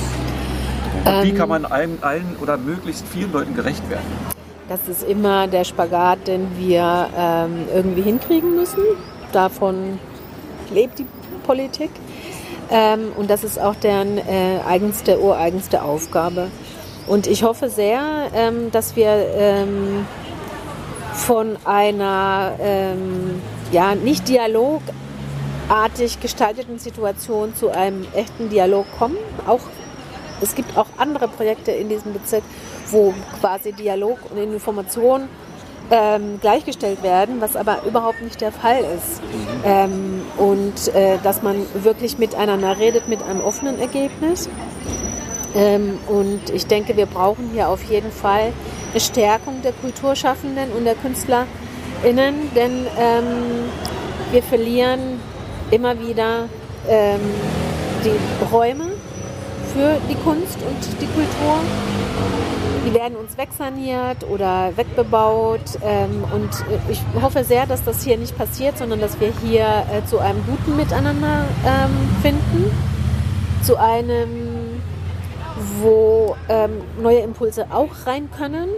Und 1.05 1.23
wie 1.23 1.33
kann 1.33 1.49
man 1.49 1.65
allen, 1.65 2.03
allen 2.03 2.37
oder 2.43 2.59
möglichst 2.59 3.07
vielen 3.09 3.33
Leuten 3.33 3.55
gerecht 3.55 3.89
werden? 3.89 4.05
Das 4.69 4.87
ist 4.89 5.03
immer 5.03 5.47
der 5.47 5.65
Spagat, 5.65 6.27
den 6.27 6.49
wir 6.59 7.09
ähm, 7.17 7.67
irgendwie 7.75 8.03
hinkriegen 8.03 8.55
müssen. 8.57 8.83
Davon 9.33 9.99
lebt 10.71 10.99
die 10.99 11.07
Politik. 11.47 11.91
Ähm, 12.71 13.13
und 13.17 13.31
das 13.31 13.45
ist 13.45 13.59
auch 13.61 13.77
deren 13.77 14.19
äh, 14.19 14.61
eigenste, 14.67 15.21
ureigenste 15.21 15.83
Aufgabe. 15.83 16.49
Und 17.07 17.29
ich 17.29 17.45
hoffe 17.45 17.71
sehr, 17.71 18.03
ähm, 18.35 18.71
dass 18.73 18.97
wir 18.97 19.09
ähm, 19.37 20.05
von 21.13 21.57
einer 21.65 22.55
ähm, 22.61 23.41
ja, 23.71 23.95
nicht 23.95 24.29
dialogartig 25.67 26.21
gestalteten 26.21 26.79
Situation 26.79 27.55
zu 27.55 27.71
einem 27.71 28.07
echten 28.15 28.49
Dialog 28.49 28.87
kommen. 28.99 29.17
Auch, 29.47 29.61
es 30.41 30.55
gibt 30.55 30.77
auch 30.77 30.87
andere 30.97 31.29
Projekte 31.29 31.73
in 31.73 31.89
diesem 31.89 32.13
Bezirk, 32.13 32.43
wo 32.91 33.15
quasi 33.41 33.73
Dialog 33.73 34.19
und 34.31 34.39
Information 34.39 35.29
ähm, 35.91 36.39
gleichgestellt 36.41 37.03
werden, 37.03 37.41
was 37.41 37.57
aber 37.57 37.83
überhaupt 37.87 38.23
nicht 38.23 38.41
der 38.41 38.53
Fall 38.53 38.81
ist. 38.81 39.21
Ähm, 39.65 40.23
und 40.37 40.95
äh, 40.95 41.19
dass 41.23 41.43
man 41.43 41.57
wirklich 41.75 42.19
miteinander 42.19 42.79
redet 42.79 43.09
mit 43.09 43.23
einem 43.23 43.41
offenen 43.41 43.79
Ergebnis. 43.79 44.49
Ähm, 45.55 45.99
und 46.09 46.51
ich 46.51 46.67
denke, 46.67 46.97
wir 46.97 47.07
brauchen 47.07 47.51
hier 47.53 47.69
auf 47.69 47.83
jeden 47.85 48.13
Fall 48.13 48.53
eine 48.93 49.01
Stärkung 49.01 49.63
der 49.63 49.73
Kulturschaffenden 49.73 50.73
und 50.73 50.85
der 50.85 50.95
KünstlerInnen, 50.95 52.55
denn 52.55 52.87
ähm, 52.99 53.25
wir 54.33 54.43
verlieren 54.43 55.21
immer 55.71 55.99
wieder 55.99 56.49
ähm, 56.89 57.21
die 58.05 58.45
Räume 58.53 58.87
für 59.73 59.99
die 60.09 60.15
Kunst 60.15 60.59
und 60.63 61.01
die 61.01 61.07
Kultur. 61.07 61.61
Die 62.87 62.95
werden 62.95 63.17
uns 63.17 63.37
wegsaniert 63.37 64.25
oder 64.31 64.77
wegbebaut. 64.77 65.61
Ähm, 65.83 66.25
und 66.33 66.51
äh, 66.71 66.93
ich 66.93 67.03
hoffe 67.21 67.43
sehr, 67.43 67.67
dass 67.67 67.85
das 67.85 68.03
hier 68.05 68.17
nicht 68.17 68.39
passiert, 68.39 68.79
sondern 68.79 69.01
dass 69.01 69.19
wir 69.21 69.33
hier 69.45 69.65
äh, 69.65 70.07
zu 70.07 70.19
einem 70.19 70.45
guten 70.47 70.77
Miteinander 70.77 71.47
ähm, 71.67 72.09
finden. 72.23 72.71
Zu 73.65 73.77
einem, 73.77 74.81
wo 75.81 76.37
ähm, 76.49 76.81
neue 77.03 77.19
Impulse 77.19 77.67
auch 77.73 78.07
rein 78.07 78.31
können. 78.31 78.69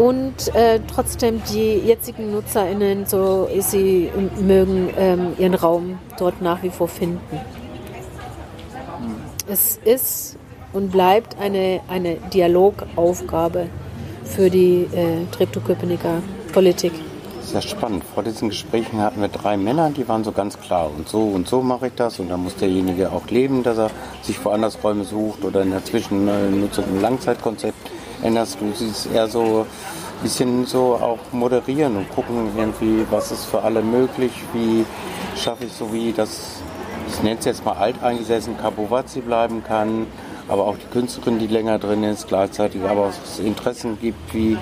Und 0.00 0.54
äh, 0.54 0.80
trotzdem 0.90 1.42
die 1.52 1.74
jetzigen 1.74 2.32
NutzerInnen, 2.32 3.04
so 3.04 3.46
sie 3.58 4.10
mögen, 4.40 4.88
ähm, 4.96 5.34
ihren 5.36 5.52
Raum 5.52 5.98
dort 6.18 6.40
nach 6.40 6.62
wie 6.62 6.70
vor 6.70 6.88
finden. 6.88 7.38
Es 9.46 9.78
ist 9.84 10.38
und 10.72 10.90
bleibt 10.90 11.38
eine, 11.38 11.80
eine 11.86 12.14
Dialogaufgabe 12.32 13.66
für 14.24 14.48
die 14.48 14.88
äh, 14.94 15.26
Treptow-Köpenicker 15.32 16.22
Politik. 16.54 16.92
Sehr 17.42 17.60
spannend. 17.60 18.02
Vor 18.14 18.22
diesen 18.22 18.48
Gesprächen 18.48 19.02
hatten 19.02 19.20
wir 19.20 19.28
drei 19.28 19.58
Männer, 19.58 19.90
die 19.90 20.08
waren 20.08 20.24
so 20.24 20.32
ganz 20.32 20.58
klar. 20.58 20.90
Und 20.96 21.10
so 21.10 21.24
und 21.24 21.46
so 21.46 21.60
mache 21.60 21.88
ich 21.88 21.94
das. 21.94 22.18
Und 22.20 22.30
dann 22.30 22.42
muss 22.42 22.56
derjenige 22.56 23.12
auch 23.12 23.26
leben, 23.26 23.62
dass 23.64 23.76
er 23.76 23.90
sich 24.22 24.42
woanders 24.42 24.82
Räume 24.82 25.04
sucht 25.04 25.44
oder 25.44 25.60
in 25.60 25.72
der 25.72 25.84
Zwischennutzung 25.84 26.84
ein 26.84 27.02
Langzeitkonzept 27.02 27.99
änderst. 28.22 28.60
Du 28.60 28.72
siehst 28.74 29.12
eher 29.12 29.28
so 29.28 29.66
ein 30.20 30.22
bisschen 30.22 30.66
so 30.66 30.98
auch 31.00 31.18
moderieren 31.32 31.96
und 31.96 32.10
gucken 32.10 32.50
irgendwie, 32.56 33.06
was 33.10 33.32
ist 33.32 33.46
für 33.46 33.62
alle 33.62 33.82
möglich, 33.82 34.32
wie 34.52 34.84
schaffe 35.36 35.64
ich 35.64 35.72
so 35.72 35.92
wie 35.92 36.12
das, 36.12 36.60
ich 37.08 37.22
nenne 37.22 37.38
es 37.38 37.44
jetzt 37.44 37.64
mal 37.64 37.72
alteingesessen, 37.72 38.58
Kabowatzi 38.58 39.20
bleiben 39.20 39.64
kann, 39.64 40.06
aber 40.48 40.66
auch 40.66 40.76
die 40.76 40.92
Künstlerin, 40.92 41.38
die 41.38 41.46
länger 41.46 41.78
drin 41.78 42.04
ist, 42.04 42.28
gleichzeitig 42.28 42.82
aber 42.82 43.06
auch 43.06 43.12
es 43.24 43.38
Interessen 43.38 43.98
gibt, 44.00 44.34
wie 44.34 44.58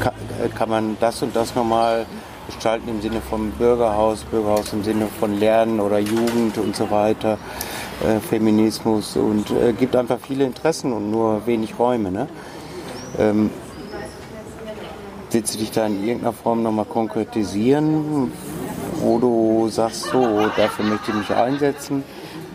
kann, 0.00 0.12
kann 0.54 0.68
man 0.68 0.96
das 1.00 1.22
und 1.22 1.34
das 1.34 1.54
nochmal 1.54 2.06
gestalten 2.46 2.88
im 2.88 3.00
Sinne 3.00 3.20
von 3.20 3.50
Bürgerhaus, 3.52 4.22
Bürgerhaus 4.24 4.72
im 4.72 4.84
Sinne 4.84 5.08
von 5.18 5.38
Lernen 5.38 5.80
oder 5.80 5.98
Jugend 5.98 6.58
und 6.58 6.76
so 6.76 6.90
weiter, 6.90 7.38
äh, 8.06 8.20
Feminismus 8.20 9.16
und 9.16 9.50
äh, 9.50 9.72
gibt 9.72 9.96
einfach 9.96 10.18
viele 10.20 10.44
Interessen 10.44 10.92
und 10.92 11.10
nur 11.10 11.46
wenig 11.46 11.78
Räume. 11.78 12.10
Ne? 12.10 12.28
Ähm, 13.18 13.50
willst 15.30 15.54
du 15.54 15.58
dich 15.58 15.70
da 15.70 15.86
in 15.86 16.04
irgendeiner 16.04 16.32
Form 16.32 16.62
nochmal 16.62 16.84
konkretisieren, 16.84 18.32
wo 19.00 19.18
du 19.18 19.68
sagst, 19.68 20.04
so, 20.04 20.20
dafür 20.56 20.84
möchte 20.84 21.10
ich 21.10 21.16
mich 21.16 21.30
einsetzen? 21.30 22.04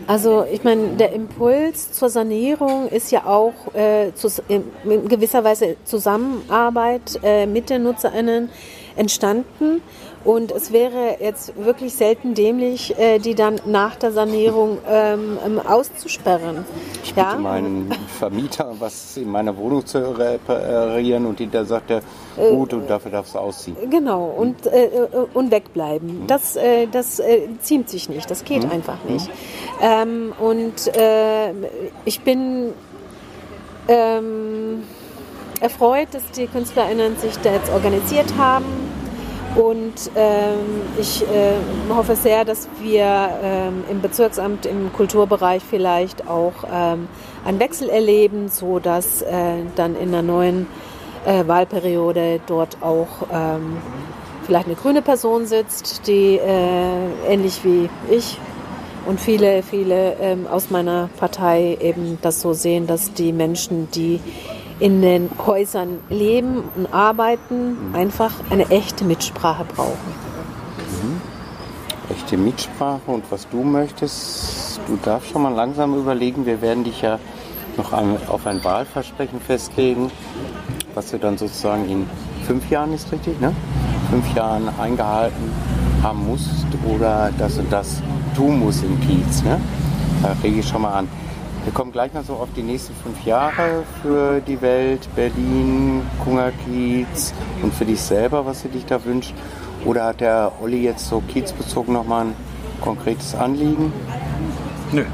Also 0.06 0.44
ich 0.50 0.64
meine, 0.64 0.88
der 0.96 1.12
Impuls 1.12 1.92
zur 1.92 2.08
Sanierung 2.08 2.88
ist 2.88 3.12
ja 3.12 3.26
auch 3.26 3.52
äh, 3.74 4.12
zu, 4.14 4.28
in, 4.48 4.64
gewisser 5.08 5.44
Weise 5.44 5.76
Zusammenarbeit 5.84 7.20
äh, 7.22 7.46
mit 7.46 7.70
den 7.70 7.84
NutzerInnen 7.84 8.48
entstanden. 8.96 9.82
Und 10.22 10.52
es 10.52 10.70
wäre 10.70 11.16
jetzt 11.20 11.52
wirklich 11.56 11.94
selten 11.94 12.34
dämlich, 12.34 12.98
äh, 12.98 13.18
die 13.18 13.34
dann 13.34 13.58
nach 13.64 13.96
der 13.96 14.12
Sanierung 14.12 14.78
ähm, 14.86 15.38
ähm, 15.44 15.58
auszusperren. 15.58 16.66
Ich 17.02 17.14
bitte 17.14 17.38
meinen 17.38 17.90
Vermieter, 18.18 18.74
was 18.78 19.16
in 19.16 19.30
meiner 19.30 19.56
Wohnung 19.56 19.86
zu 19.86 19.98
reparieren 20.16 21.24
und 21.24 21.38
hinterher 21.38 21.66
sagt 21.66 21.90
er, 21.90 22.02
gut, 22.36 22.74
und 22.74 22.88
dafür 22.90 23.10
darfst 23.10 23.34
du 23.34 23.38
ausziehen. 23.38 23.76
Genau, 23.88 24.24
und, 24.24 24.66
äh, 24.66 24.86
äh, 24.86 25.08
und 25.32 25.50
wegbleiben. 25.50 26.26
Das, 26.26 26.56
äh, 26.56 26.86
das 26.86 27.18
äh, 27.18 27.48
ziemt 27.62 27.88
sich 27.88 28.10
nicht, 28.10 28.30
das 28.30 28.44
geht 28.44 28.70
einfach 28.70 29.02
nicht. 29.08 29.30
Ähm, 29.80 30.34
und 30.38 30.94
äh, 30.94 31.52
ich 32.04 32.20
bin 32.20 32.74
ähm, 33.88 34.82
erfreut, 35.60 36.08
dass 36.12 36.30
die 36.32 36.46
KünstlerInnen 36.46 37.16
sich 37.16 37.38
da 37.38 37.52
jetzt 37.52 37.70
organisiert 37.70 38.34
haben. 38.36 38.89
Und 39.56 40.10
ähm, 40.14 40.82
ich 40.98 41.22
äh, 41.22 41.54
hoffe 41.92 42.14
sehr, 42.14 42.44
dass 42.44 42.68
wir 42.80 43.30
ähm, 43.42 43.84
im 43.90 44.00
Bezirksamt 44.00 44.64
im 44.64 44.92
Kulturbereich 44.92 45.62
vielleicht 45.68 46.28
auch 46.28 46.52
ähm, 46.72 47.08
einen 47.44 47.58
Wechsel 47.58 47.88
erleben, 47.88 48.48
so 48.48 48.78
dass 48.78 49.22
äh, 49.22 49.56
dann 49.74 49.96
in 49.96 50.12
der 50.12 50.22
neuen 50.22 50.66
äh, 51.24 51.46
Wahlperiode 51.46 52.40
dort 52.46 52.78
auch 52.80 53.08
ähm, 53.32 53.78
vielleicht 54.44 54.66
eine 54.66 54.76
grüne 54.76 55.02
Person 55.02 55.46
sitzt, 55.46 56.06
die 56.06 56.36
äh, 56.36 57.28
ähnlich 57.28 57.64
wie 57.64 57.88
ich 58.10 58.38
und 59.06 59.20
viele, 59.20 59.62
viele 59.62 60.16
ähm, 60.20 60.46
aus 60.46 60.70
meiner 60.70 61.08
Partei 61.18 61.76
eben 61.80 62.18
das 62.22 62.40
so 62.40 62.52
sehen, 62.52 62.86
dass 62.86 63.12
die 63.12 63.32
Menschen, 63.32 63.90
die 63.90 64.20
in 64.80 65.02
den 65.02 65.30
Häusern 65.46 65.98
leben 66.08 66.64
und 66.74 66.92
arbeiten, 66.92 67.76
einfach 67.92 68.32
eine 68.50 68.68
echte 68.70 69.04
Mitsprache 69.04 69.64
brauchen. 69.64 70.20
Echte 72.10 72.36
Mitsprache 72.36 73.02
und 73.06 73.24
was 73.30 73.48
du 73.48 73.62
möchtest, 73.62 74.80
du 74.88 74.98
darfst 75.04 75.30
schon 75.30 75.42
mal 75.42 75.52
langsam 75.54 75.94
überlegen, 75.96 76.44
wir 76.46 76.60
werden 76.60 76.82
dich 76.82 77.02
ja 77.02 77.18
noch 77.76 77.92
auf 77.92 78.46
ein 78.46 78.64
Wahlversprechen 78.64 79.40
festlegen, 79.40 80.10
was 80.94 81.10
du 81.10 81.18
dann 81.18 81.38
sozusagen 81.38 81.88
in 81.88 82.06
fünf 82.46 82.68
Jahren 82.70 82.92
ist 82.92 83.12
richtig, 83.12 83.40
ne? 83.40 83.54
Fünf 84.10 84.34
Jahren 84.34 84.68
eingehalten 84.80 85.52
haben 86.02 86.26
musst 86.26 86.66
oder 86.88 87.30
das 87.38 87.58
und 87.58 87.72
das 87.72 88.02
tun 88.34 88.58
musst 88.58 88.82
im 88.82 88.98
Kiez, 89.00 89.44
ne? 89.44 89.60
Da 90.22 90.34
rege 90.42 90.60
ich 90.60 90.68
schon 90.68 90.82
mal 90.82 90.94
an. 90.94 91.08
Wir 91.64 91.72
kommen 91.72 91.92
gleich 91.92 92.12
mal 92.14 92.24
so 92.24 92.34
auf 92.34 92.48
die 92.56 92.62
nächsten 92.62 92.94
fünf 92.94 93.24
Jahre 93.26 93.84
für 94.02 94.40
die 94.40 94.60
Welt, 94.62 95.08
Berlin, 95.14 96.02
Kungerkiez 96.24 97.34
und 97.62 97.74
für 97.74 97.84
dich 97.84 98.00
selber, 98.00 98.46
was 98.46 98.62
du 98.62 98.68
dich 98.68 98.86
da 98.86 99.04
wünschst. 99.04 99.34
Oder 99.84 100.04
hat 100.04 100.20
der 100.20 100.52
Olli 100.62 100.82
jetzt 100.82 101.08
so 101.08 101.20
kiezbezogen 101.20 101.92
nochmal 101.92 102.26
ein 102.26 102.34
konkretes 102.80 103.34
Anliegen? 103.34 103.92
Nö. 104.92 105.04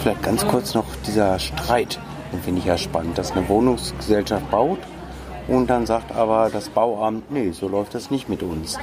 Vielleicht 0.00 0.22
ganz 0.22 0.46
kurz 0.46 0.74
noch 0.74 0.84
dieser 1.06 1.38
Streit, 1.38 2.00
den 2.32 2.40
finde 2.40 2.60
ich 2.60 2.66
ja 2.66 2.78
spannend, 2.78 3.16
dass 3.16 3.32
eine 3.32 3.48
Wohnungsgesellschaft 3.48 4.50
baut 4.50 4.78
und 5.48 5.68
dann 5.70 5.86
sagt 5.86 6.12
aber 6.12 6.50
das 6.52 6.68
Bauamt, 6.68 7.30
nee, 7.30 7.52
so 7.52 7.68
läuft 7.68 7.94
das 7.94 8.10
nicht 8.10 8.28
mit 8.28 8.42
uns. 8.42 8.78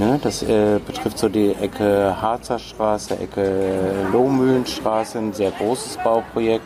Ne, 0.00 0.18
das 0.22 0.42
äh, 0.42 0.80
betrifft 0.86 1.18
so 1.18 1.28
die 1.28 1.50
Ecke 1.50 2.16
Harzer 2.18 2.58
Straße, 2.58 3.18
Ecke 3.18 4.06
Lohmühlenstraße, 4.10 5.18
ein 5.18 5.34
sehr 5.34 5.50
großes 5.50 5.98
Bauprojekt. 5.98 6.64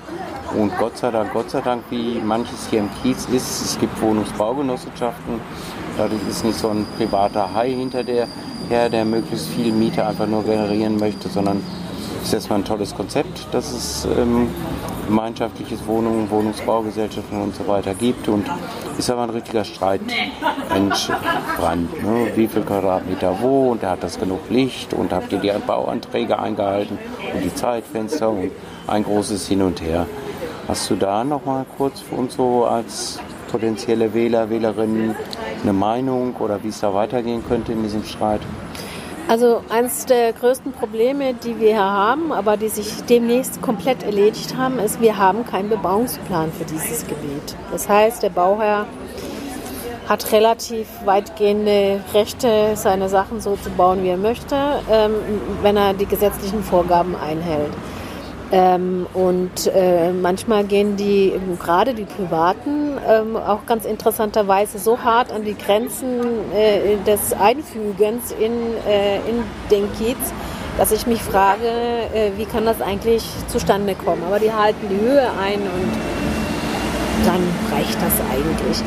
Und 0.57 0.71
Gott 0.79 0.97
sei 0.97 1.11
Dank, 1.11 1.33
Gott 1.33 1.51
sei 1.51 1.61
Dank, 1.61 1.83
wie 1.91 2.21
manches 2.21 2.69
hier 2.71 2.79
im 2.79 2.91
Kiez 3.03 3.27
ist, 3.33 3.61
es 3.61 3.77
gibt 3.81 4.01
Wohnungsbaugenossenschaften. 4.01 5.41
Dadurch 5.99 6.21
ist 6.31 6.45
nicht 6.45 6.57
so 6.57 6.69
ein 6.69 6.87
privater 6.97 7.53
Hai 7.53 7.71
hinter 7.71 8.05
der 8.05 8.29
her, 8.69 8.89
der 8.89 9.05
möglichst 9.05 9.49
viel 9.49 9.73
Miete 9.73 10.07
einfach 10.07 10.29
nur 10.29 10.45
generieren 10.45 10.97
möchte, 10.97 11.29
sondern 11.29 11.61
ist 12.25 12.35
erstmal 12.35 12.61
ein 12.61 12.65
tolles 12.65 12.95
Konzept, 12.95 13.47
dass 13.53 13.73
es 13.73 14.07
ähm, 14.17 14.49
gemeinschaftliches 15.07 15.87
Wohnungen, 15.87 16.31
Wohnungsbaugesellschaften 16.31 17.41
und 17.41 17.55
so 17.55 17.67
weiter 17.69 17.95
gibt. 17.95 18.29
Und 18.29 18.47
ist 18.99 19.11
aber 19.11 19.25
ein 19.25 19.31
richtiger 19.31 19.65
Streit 19.65 20.01
entbrannt. 20.75 22.03
Ne? 22.03 22.33
Wie 22.35 22.47
viel 22.47 22.63
Quadratmeter 22.63 23.37
wo 23.41 23.73
und 23.73 23.83
hat 23.83 24.03
das 24.03 24.19
genug 24.19 24.49
Licht 24.49 24.95
und 24.95 25.13
habt 25.13 25.33
ihr 25.33 25.39
die 25.39 25.53
Bauanträge 25.67 26.39
eingehalten 26.39 26.99
und 27.35 27.45
die 27.45 27.55
Zeitfenster 27.55 28.31
und 28.31 28.51
ein 28.87 29.05
großes 29.05 29.47
Hin 29.49 29.63
und 29.63 29.83
Her. 29.83 30.07
Hast 30.67 30.89
du 30.91 30.97
da 30.97 31.25
noch 31.25 31.45
mal 31.45 31.67
kurz 31.77 32.01
für 32.01 32.15
uns 32.15 32.35
so 32.35 32.65
als 32.65 33.19
potenzielle 33.51 34.15
Wähler, 34.15 34.49
Wählerinnen 34.49 35.15
eine 35.63 35.73
Meinung 35.73 36.35
oder 36.37 36.63
wie 36.63 36.69
es 36.69 36.81
da 36.81 36.95
weitergehen 36.95 37.45
könnte 37.47 37.73
in 37.73 37.83
diesem 37.83 38.05
Streit? 38.05 38.41
Also 39.27 39.63
eines 39.71 40.05
der 40.05 40.33
größten 40.35 40.73
Probleme, 40.73 41.33
die 41.35 41.59
wir 41.59 41.71
hier 41.71 41.79
haben, 41.79 42.31
aber 42.31 42.57
die 42.59 42.69
sich 42.69 43.05
demnächst 43.09 43.63
komplett 43.63 44.03
erledigt 44.03 44.57
haben, 44.57 44.79
ist, 44.79 45.01
wir 45.01 45.17
haben 45.17 45.47
keinen 45.47 45.71
Bebauungsplan 45.71 46.53
für 46.53 46.65
dieses 46.65 47.07
Gebiet. 47.07 47.57
Das 47.73 47.89
heißt, 47.89 48.23
der 48.23 48.31
Bauherr 48.31 48.87
hat 50.09 50.31
relativ 50.33 50.87
weitgehende 51.07 52.01
Rechte, 52.13 52.73
seine 52.75 53.09
Sachen 53.09 53.41
so 53.41 53.57
zu 53.57 53.71
bauen, 53.71 54.03
wie 54.03 54.09
er 54.09 54.19
möchte, 54.19 54.57
ähm, 54.91 55.15
wenn 55.63 55.79
er 55.79 55.95
die 55.95 56.07
gesetzlichen 56.07 56.63
Vorgaben 56.63 57.17
einhält. 57.17 57.73
Ähm, 58.57 59.09
und 59.15 59.67
äh, 59.75 60.13
manchmal 60.13 60.63
gehen 60.63 60.97
die, 60.97 61.33
gerade 61.59 61.93
die 61.93 62.05
Privaten, 62.05 62.99
ähm, 63.05 63.37
auch 63.37 63.67
ganz 63.67 63.85
interessanterweise 63.85 64.79
so 64.79 65.01
hart 65.01 65.33
an 65.33 65.45
die 65.45 65.59
Grenzen 65.59 66.21
äh, 66.55 66.97
des 67.05 67.33
Einfügens 67.33 68.31
in, 68.31 68.53
äh, 68.87 69.17
in 69.29 69.43
den 69.73 69.93
Kiez, 69.95 70.17
dass 70.79 70.93
ich 70.93 71.05
mich 71.09 71.21
frage, 71.21 71.67
äh, 71.67 72.31
wie 72.37 72.45
kann 72.45 72.65
das 72.65 72.81
eigentlich 72.81 73.25
zustande 73.49 73.97
kommen. 73.97 74.23
Aber 74.25 74.39
die 74.39 74.53
halten 74.53 74.89
die 74.89 75.01
Höhe 75.05 75.29
ein 75.43 75.59
und 75.59 76.34
dann 77.25 77.41
reicht 77.73 77.97
das 78.01 78.13
eigentlich. 78.31 78.83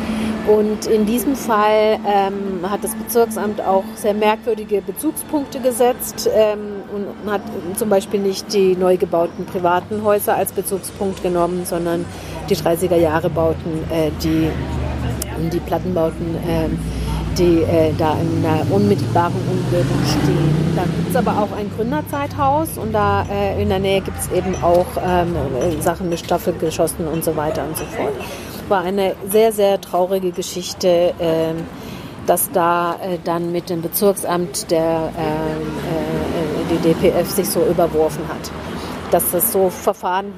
Und 0.47 0.85
in 0.85 1.05
diesem 1.05 1.35
Fall 1.35 1.99
ähm, 2.07 2.69
hat 2.69 2.81
das 2.83 2.95
Bezirksamt 2.95 3.59
auch 3.59 3.83
sehr 3.95 4.13
merkwürdige 4.13 4.81
Bezugspunkte 4.81 5.59
gesetzt 5.59 6.29
ähm, 6.33 6.83
und 6.93 7.29
hat 7.29 7.41
zum 7.75 7.89
Beispiel 7.89 8.21
nicht 8.21 8.53
die 8.53 8.75
neu 8.77 8.95
gebauten 8.95 9.45
privaten 9.45 10.03
Häuser 10.03 10.35
als 10.35 10.53
Bezugspunkt 10.53 11.21
genommen, 11.21 11.65
sondern 11.65 12.05
die 12.49 12.55
30er 12.55 12.95
Jahre 12.95 13.29
Bauten, 13.29 13.83
äh, 13.91 14.09
die, 14.23 14.49
die 15.51 15.59
Plattenbauten, 15.59 16.35
äh, 16.35 16.69
die 17.37 17.61
äh, 17.63 17.93
da 17.97 18.13
in 18.13 18.45
einer 18.45 18.65
unmittelbaren 18.71 19.35
Umgebung 19.49 19.99
stehen. 20.05 20.73
Da 20.75 20.83
gibt 20.83 21.09
es 21.09 21.15
aber 21.15 21.31
auch 21.41 21.57
ein 21.57 21.69
Gründerzeithaus 21.75 22.77
und 22.77 22.93
da 22.93 23.25
äh, 23.31 23.61
in 23.61 23.69
der 23.69 23.79
Nähe 23.79 24.01
gibt 24.01 24.17
es 24.19 24.31
eben 24.31 24.55
auch 24.63 24.85
ähm, 25.03 25.35
Sachen 25.81 26.09
mit 26.09 26.19
Staffelgeschossen 26.19 27.07
und 27.07 27.23
so 27.23 27.35
weiter 27.35 27.63
und 27.65 27.77
so 27.77 27.85
fort 27.85 28.13
war 28.69 28.83
eine 28.83 29.15
sehr, 29.29 29.51
sehr 29.51 29.79
traurige 29.79 30.31
Geschichte, 30.31 31.13
ähm, 31.19 31.65
dass 32.25 32.51
da 32.51 32.95
äh, 33.01 33.17
dann 33.23 33.51
mit 33.51 33.69
dem 33.69 33.81
Bezirksamt 33.81 34.69
der 34.71 35.11
ähm, 35.17 35.61
äh, 36.71 36.75
die 36.75 36.93
DPF 36.93 37.29
sich 37.29 37.49
so 37.49 37.63
überworfen 37.65 38.27
hat. 38.27 38.51
Dass 39.11 39.31
das 39.31 39.53
so 39.53 39.69
verfahren 39.69 40.33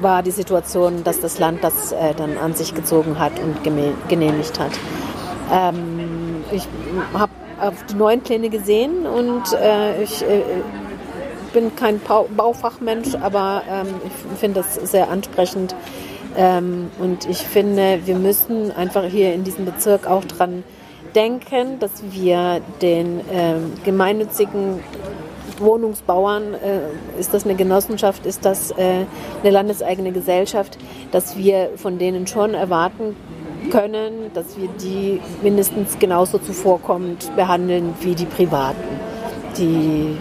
war, 0.00 0.22
die 0.22 0.30
Situation, 0.30 1.04
dass 1.04 1.20
das 1.20 1.38
Land 1.38 1.64
das 1.64 1.92
äh, 1.92 2.14
dann 2.14 2.36
an 2.36 2.54
sich 2.54 2.74
gezogen 2.74 3.18
hat 3.18 3.32
und 3.38 3.64
genehmigt 4.08 4.60
hat. 4.60 4.72
Ähm, 5.52 6.44
ich 6.52 6.66
habe 7.14 7.32
die 7.90 7.94
neuen 7.94 8.20
Pläne 8.20 8.50
gesehen 8.50 9.06
und 9.06 9.44
ich 10.02 10.24
bin 11.52 11.74
kein 11.74 12.00
Baufachmensch, 12.36 13.14
aber 13.14 13.62
ich 14.04 14.38
finde 14.38 14.60
das 14.60 14.74
sehr 14.90 15.08
ansprechend, 15.08 15.74
ähm, 16.36 16.90
und 16.98 17.28
ich 17.28 17.38
finde, 17.38 18.00
wir 18.04 18.16
müssen 18.16 18.70
einfach 18.70 19.04
hier 19.04 19.32
in 19.32 19.44
diesem 19.44 19.64
Bezirk 19.64 20.06
auch 20.06 20.24
dran 20.24 20.64
denken, 21.14 21.78
dass 21.78 22.02
wir 22.10 22.60
den 22.82 23.22
ähm, 23.32 23.72
gemeinnützigen 23.84 24.80
Wohnungsbauern, 25.58 26.52
äh, 26.54 27.18
ist 27.18 27.32
das 27.32 27.44
eine 27.44 27.54
Genossenschaft, 27.54 28.26
ist 28.26 28.44
das 28.44 28.70
äh, 28.72 29.06
eine 29.42 29.50
landeseigene 29.50 30.12
Gesellschaft, 30.12 30.76
dass 31.10 31.38
wir 31.38 31.70
von 31.76 31.98
denen 31.98 32.26
schon 32.26 32.52
erwarten 32.52 33.16
können, 33.70 34.30
dass 34.34 34.56
wir 34.56 34.68
die 34.80 35.20
mindestens 35.42 35.98
genauso 35.98 36.38
zuvorkommend 36.38 37.34
behandeln 37.36 37.94
wie 38.00 38.14
die 38.14 38.26
Privaten, 38.26 38.84
die 39.58 40.16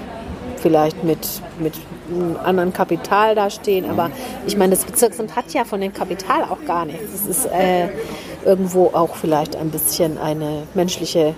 vielleicht 0.58 1.04
mit, 1.04 1.28
mit 1.60 1.74
einem 2.10 2.38
anderen 2.44 2.74
Kapital 2.74 3.36
dastehen. 3.36 3.90
Aber 3.90 4.10
ich 4.48 4.58
meine, 4.58 4.76
das 4.76 4.86
Bezirksamt 4.86 5.36
hat 5.36 5.54
ja 5.54 5.64
von 5.64 5.82
dem 5.82 5.94
Kapital 5.94 6.44
auch 6.44 6.66
gar 6.66 6.86
nichts. 6.86 7.14
Es 7.14 7.26
ist 7.28 7.46
äh, 7.46 7.90
irgendwo 8.46 8.88
auch 8.88 9.16
vielleicht 9.16 9.56
ein 9.56 9.70
bisschen 9.70 10.18
eine 10.18 10.64
menschliche 10.74 11.36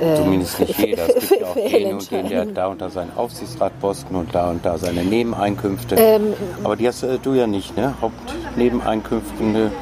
äh, 0.00 0.16
Zumindest 0.16 0.60
nicht 0.60 0.78
jeder. 0.78 1.16
Es 1.16 1.28
gibt 1.28 1.44
auch 1.44 1.54
den 1.54 1.92
und 1.94 2.10
den, 2.10 2.28
der 2.28 2.40
hat 2.42 2.56
da 2.56 2.66
und 2.68 2.80
da 2.80 2.88
seinen 2.88 3.16
Aufsichtsratposten 3.16 4.14
und 4.14 4.34
da 4.34 4.50
und 4.50 4.64
da 4.64 4.78
seine 4.78 5.04
Nebeneinkünfte. 5.04 5.96
Ähm, 5.96 6.34
Aber 6.62 6.76
die 6.76 6.86
hast 6.86 7.02
äh, 7.02 7.18
du 7.20 7.34
ja 7.34 7.46
nicht, 7.46 7.76
ne? 7.76 7.94
Hauptnebeneinkünfte 8.00 9.72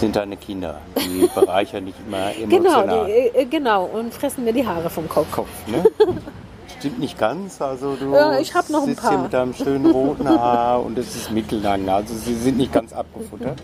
sind 0.00 0.16
deine 0.16 0.36
Kinder. 0.36 0.80
Die 0.98 1.28
bereichern 1.34 1.84
nicht 1.84 1.98
immer 2.06 2.34
emotional. 2.34 2.86
Genau, 2.86 3.04
die, 3.04 3.38
äh, 3.38 3.44
genau, 3.46 3.84
und 3.84 4.14
fressen 4.14 4.44
mir 4.44 4.52
die 4.52 4.66
Haare 4.66 4.90
vom 4.90 5.08
Kopf. 5.08 5.30
Kopf 5.32 5.48
ne? 5.66 5.84
Stimmt 6.78 6.98
nicht 6.98 7.18
ganz. 7.18 7.60
Also 7.60 7.96
du 7.96 8.12
ja, 8.12 8.38
ich 8.38 8.54
noch 8.54 8.82
ein 8.82 8.86
sitzt 8.86 9.02
paar. 9.02 9.10
hier 9.10 9.18
mit 9.20 9.32
deinem 9.32 9.54
schönen 9.54 9.90
roten 9.90 10.28
Haar 10.28 10.84
und 10.84 10.98
es 10.98 11.16
ist 11.16 11.30
mittellang. 11.30 11.88
Also 11.88 12.14
sie 12.14 12.34
sind 12.34 12.58
nicht 12.58 12.72
ganz 12.72 12.92
abgefuttert. 12.92 13.62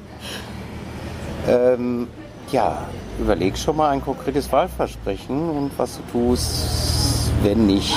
Ähm, 1.48 2.08
ja, 2.50 2.86
überleg 3.18 3.58
schon 3.58 3.76
mal 3.76 3.90
ein 3.90 4.02
konkretes 4.02 4.50
Wahlversprechen 4.52 5.50
und 5.50 5.70
was 5.76 5.98
du 5.98 6.02
tust, 6.12 7.30
wenn 7.42 7.66
nicht. 7.66 7.96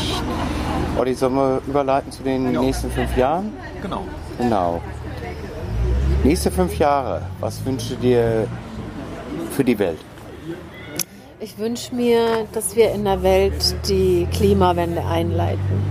Olli, 0.98 1.14
sollen 1.14 1.36
wir 1.36 1.62
überleiten 1.68 2.12
zu 2.12 2.24
den 2.24 2.54
ja. 2.54 2.62
nächsten 2.62 2.90
fünf 2.90 3.16
Jahren? 3.18 3.54
Genau. 3.82 4.04
Genau. 4.38 4.82
Nächste 6.24 6.52
fünf 6.52 6.78
Jahre, 6.78 7.22
was 7.40 7.64
wünschst 7.66 7.92
du 7.92 7.96
dir 7.96 8.48
für 9.52 9.64
die 9.64 9.78
Welt? 9.78 10.00
Ich 11.40 11.58
wünsche 11.58 11.94
mir, 11.94 12.48
dass 12.54 12.76
wir 12.76 12.92
in 12.92 13.04
der 13.04 13.22
Welt 13.22 13.76
die 13.88 14.28
Klimawende 14.32 15.04
einleiten. 15.06 15.84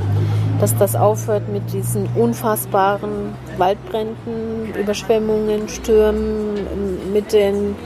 Dass 0.61 0.77
das 0.77 0.97
aufhört 0.97 1.49
mit 1.49 1.73
diesen 1.73 2.09
unfassbaren 2.17 3.35
Waldbränden, 3.59 4.75
Überschwemmungen, 4.75 5.69
Stürmen, 5.69 7.13
mit 7.13 7.33
den 7.33 7.77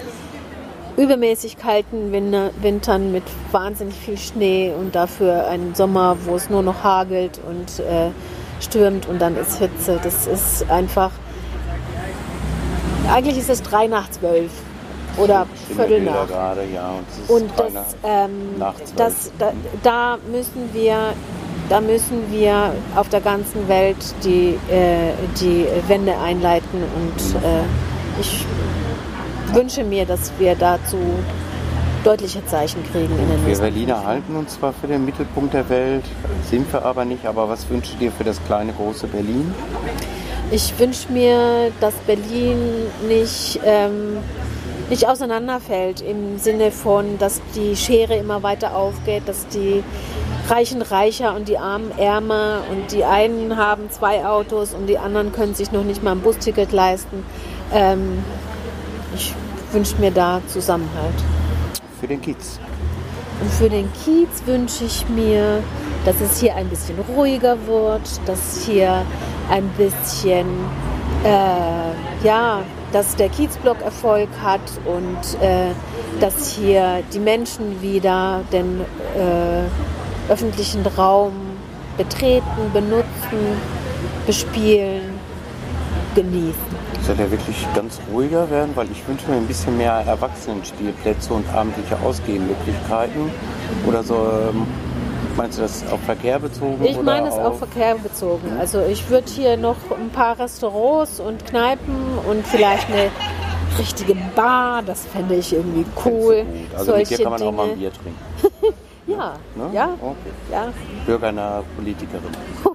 übermäßig 0.97 1.59
kalten 1.59 2.12
Wintern 2.12 3.12
mit 3.12 3.23
wahnsinnig 3.52 3.94
viel 3.94 4.19
Schnee 4.19 4.73
und 4.77 4.94
dafür 4.94 5.47
einen 5.47 5.74
Sommer, 5.74 6.16
wo 6.24 6.35
es 6.35 6.51
nur 6.51 6.62
noch 6.62 6.82
hagelt 6.82 7.40
und 7.48 7.85
äh, 7.85 8.10
stürmt 8.60 9.06
und 9.06 9.20
dann 9.20 9.36
ist 9.36 9.59
Hitze. 9.59 10.01
Das 10.02 10.27
ist 10.27 10.69
einfach. 10.70 11.10
Eigentlich 13.09 13.39
ist 13.39 13.51
es 13.51 13.62
drei 13.62 13.86
nach 13.86 14.10
zwölf 14.10 14.51
oder 15.16 15.47
Viertel 15.74 16.02
nach. 16.02 16.28
Gerade, 16.28 16.62
ja, 16.72 16.93
und, 17.28 17.43
und 17.43 17.51
das, 17.56 17.97
ähm, 18.05 18.30
das, 18.97 19.32
da, 19.39 19.52
da, 19.82 20.18
müssen 20.30 20.70
wir, 20.72 21.14
da 21.68 21.80
müssen 21.80 22.30
wir 22.30 22.72
auf 22.94 23.09
der 23.09 23.20
ganzen 23.20 23.66
Welt 23.68 23.97
die, 24.24 24.59
äh, 24.70 25.12
die 25.40 25.66
Wende 25.89 26.16
einleiten 26.18 26.82
und 26.82 27.35
mhm. 27.35 27.44
äh, 27.44 28.20
ich 28.20 28.44
wünsche 29.52 29.85
mir, 29.85 30.05
dass 30.05 30.32
wir 30.39 30.55
dazu 30.55 30.98
deutliche 32.05 32.44
Zeichen 32.47 32.82
kriegen 32.93 33.12
in 33.18 33.28
den 33.28 33.47
Wir 33.47 33.59
Berliner 33.59 34.05
halten 34.05 34.36
uns 34.36 34.55
zwar 34.55 34.72
für 34.72 34.86
den 34.86 35.05
Mittelpunkt 35.05 35.55
der 35.55 35.68
Welt, 35.68 36.05
sind 36.48 36.72
wir 36.72 36.85
aber 36.85 37.05
nicht. 37.05 37.26
Aber 37.26 37.48
was 37.48 37.68
wünschst 37.68 37.94
du 37.94 37.98
dir 37.98 38.12
für 38.12 38.24
das 38.24 38.43
kleine, 38.44 38.72
große 38.72 39.09
Berlin? 39.09 39.52
Ich 40.50 40.78
wünsche 40.78 41.12
mir, 41.12 41.72
dass 41.80 41.94
Berlin 42.06 42.58
nicht, 43.06 43.60
ähm, 43.64 44.18
nicht 44.88 45.06
auseinanderfällt 45.06 46.00
im 46.00 46.38
Sinne 46.38 46.70
von, 46.70 47.18
dass 47.18 47.40
die 47.54 47.76
Schere 47.76 48.16
immer 48.16 48.42
weiter 48.42 48.74
aufgeht, 48.74 49.24
dass 49.26 49.46
die 49.48 49.82
Reichen 50.48 50.80
reicher 50.80 51.34
und 51.36 51.48
die 51.48 51.58
Armen 51.58 51.90
ärmer 51.98 52.62
und 52.70 52.92
die 52.92 53.04
einen 53.04 53.56
haben 53.58 53.90
zwei 53.90 54.24
Autos 54.24 54.72
und 54.72 54.86
die 54.86 54.96
anderen 54.96 55.32
können 55.32 55.54
sich 55.54 55.72
noch 55.72 55.84
nicht 55.84 56.02
mal 56.02 56.12
ein 56.12 56.20
Busticket 56.20 56.72
leisten. 56.72 57.24
Ähm, 57.72 58.24
ich 59.14 59.34
wünsche 59.72 59.96
mir 59.96 60.10
da 60.10 60.40
Zusammenhalt 60.46 61.14
für 61.98 62.06
den 62.06 62.20
Kiez? 62.20 62.58
Und 63.40 63.50
für 63.52 63.68
den 63.68 63.88
Kiez 63.92 64.46
wünsche 64.46 64.84
ich 64.84 65.08
mir, 65.08 65.62
dass 66.04 66.20
es 66.20 66.40
hier 66.40 66.54
ein 66.56 66.68
bisschen 66.68 66.98
ruhiger 67.00 67.56
wird, 67.66 68.02
dass 68.26 68.64
hier 68.64 69.04
ein 69.50 69.68
bisschen, 69.70 70.46
äh, 71.24 72.26
ja, 72.26 72.62
dass 72.92 73.16
der 73.16 73.28
Kiezblock 73.28 73.80
Erfolg 73.82 74.28
hat 74.42 74.60
und 74.84 75.42
äh, 75.42 75.72
dass 76.20 76.52
hier 76.52 77.02
die 77.12 77.18
Menschen 77.18 77.82
wieder 77.82 78.40
den 78.52 78.80
äh, 78.80 80.32
öffentlichen 80.32 80.86
Raum 80.86 81.32
betreten, 81.96 82.72
benutzen, 82.72 83.60
bespielen, 84.26 85.18
genießen 86.14 86.78
soll 87.08 87.18
er 87.20 87.30
wirklich 87.30 87.66
ganz 87.74 87.98
ruhiger 88.12 88.50
werden, 88.50 88.72
weil 88.74 88.86
ich 88.90 89.08
wünsche 89.08 89.30
mir 89.30 89.36
ein 89.36 89.46
bisschen 89.46 89.78
mehr 89.78 90.04
Erwachsenenspielplätze 90.06 91.32
und 91.32 91.48
abendliche 91.48 91.98
Ausgehmöglichkeiten. 92.00 93.30
Oder 93.86 94.02
so, 94.02 94.14
meinst 95.36 95.58
du 95.58 95.62
das 95.62 95.84
auf 95.90 96.00
Verkehr 96.02 96.38
bezogen? 96.38 96.84
Ich 96.84 97.00
meine 97.00 97.28
es 97.28 97.34
auf 97.34 97.58
Verkehr 97.58 97.94
bezogen. 97.96 98.56
Also 98.58 98.82
ich 98.82 99.08
würde 99.08 99.30
hier 99.30 99.56
noch 99.56 99.76
ein 99.98 100.10
paar 100.10 100.38
Restaurants 100.38 101.20
und 101.20 101.46
Kneipen 101.46 102.18
und 102.28 102.46
vielleicht 102.46 102.88
eine 102.88 103.10
richtige 103.78 104.14
Bar, 104.34 104.82
das 104.82 105.06
fände 105.06 105.36
ich 105.36 105.52
irgendwie 105.52 105.86
cool. 106.04 106.44
Also 106.74 106.92
Solche 106.92 106.98
mit 106.98 107.10
dir 107.10 107.22
kann 107.22 107.30
man 107.32 107.40
Dinge. 107.40 107.50
auch 107.50 107.56
mal 107.56 107.70
ein 107.70 107.78
Bier 107.78 107.92
trinken. 107.92 108.74
Ja, 109.08 109.36
ne? 109.56 109.70
ja, 109.72 109.88
okay. 110.02 110.16
ja. 110.52 110.68
Bürgernahe 111.06 111.64
Politikerin. 111.76 112.28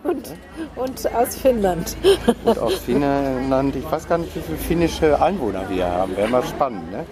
Und, 0.03 0.33
und 0.75 1.15
aus 1.15 1.35
Finnland. 1.35 1.95
Und 2.43 2.57
aus 2.57 2.73
Finnland, 2.73 3.75
ich 3.75 3.89
weiß 3.89 4.07
gar 4.07 4.17
nicht, 4.17 4.35
wie 4.35 4.39
viele 4.41 4.57
finnische 4.57 5.21
Einwohner 5.21 5.69
wir 5.69 5.85
haben. 5.85 6.17
Wäre 6.17 6.27
mal 6.29 6.43
spannend, 6.43 6.91
ne? 6.91 7.05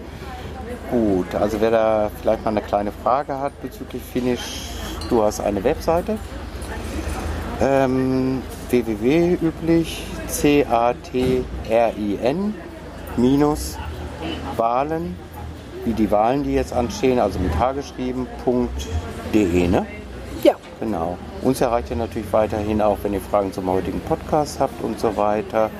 Gut, 0.90 1.36
also 1.36 1.62
wer 1.62 1.70
da 1.70 2.12
vielleicht 2.20 2.44
mal 2.44 2.50
eine 2.50 2.62
kleine 2.62 2.92
Frage 2.92 3.38
hat 3.38 3.54
bezüglich 3.62 4.02
Finnisch, 4.02 4.70
du 5.12 5.24
hast 5.24 5.42
eine 5.42 5.64
Webseite. 5.64 6.18
Ähm, 7.62 8.42
www 8.70 9.38
üblich, 9.42 10.04
C-A-T-R-I-N 10.28 10.94
minus 13.18 13.78
Wahlen 14.58 15.16
wie 15.86 15.94
die 15.94 16.12
Wahlen, 16.12 16.44
die 16.44 16.54
jetzt 16.54 16.74
anstehen, 16.74 17.18
also 17.20 17.40
mit 17.40 17.58
H 17.58 17.72
geschrieben, 17.74 18.28
.de, 19.34 19.68
ne? 19.68 19.88
Ja. 20.44 20.54
Genau. 20.80 21.18
Uns 21.42 21.60
erreicht 21.62 21.90
ihr 21.90 21.96
natürlich 21.96 22.32
weiterhin 22.32 22.80
auch, 22.82 23.00
wenn 23.04 23.14
ihr 23.14 23.22
Fragen 23.22 23.52
zum 23.54 23.68
heutigen 23.70 24.00
Podcast 24.02 24.60
habt 24.60 24.84
und 24.84 25.00
so 25.00 25.16
weiter, 25.18 25.72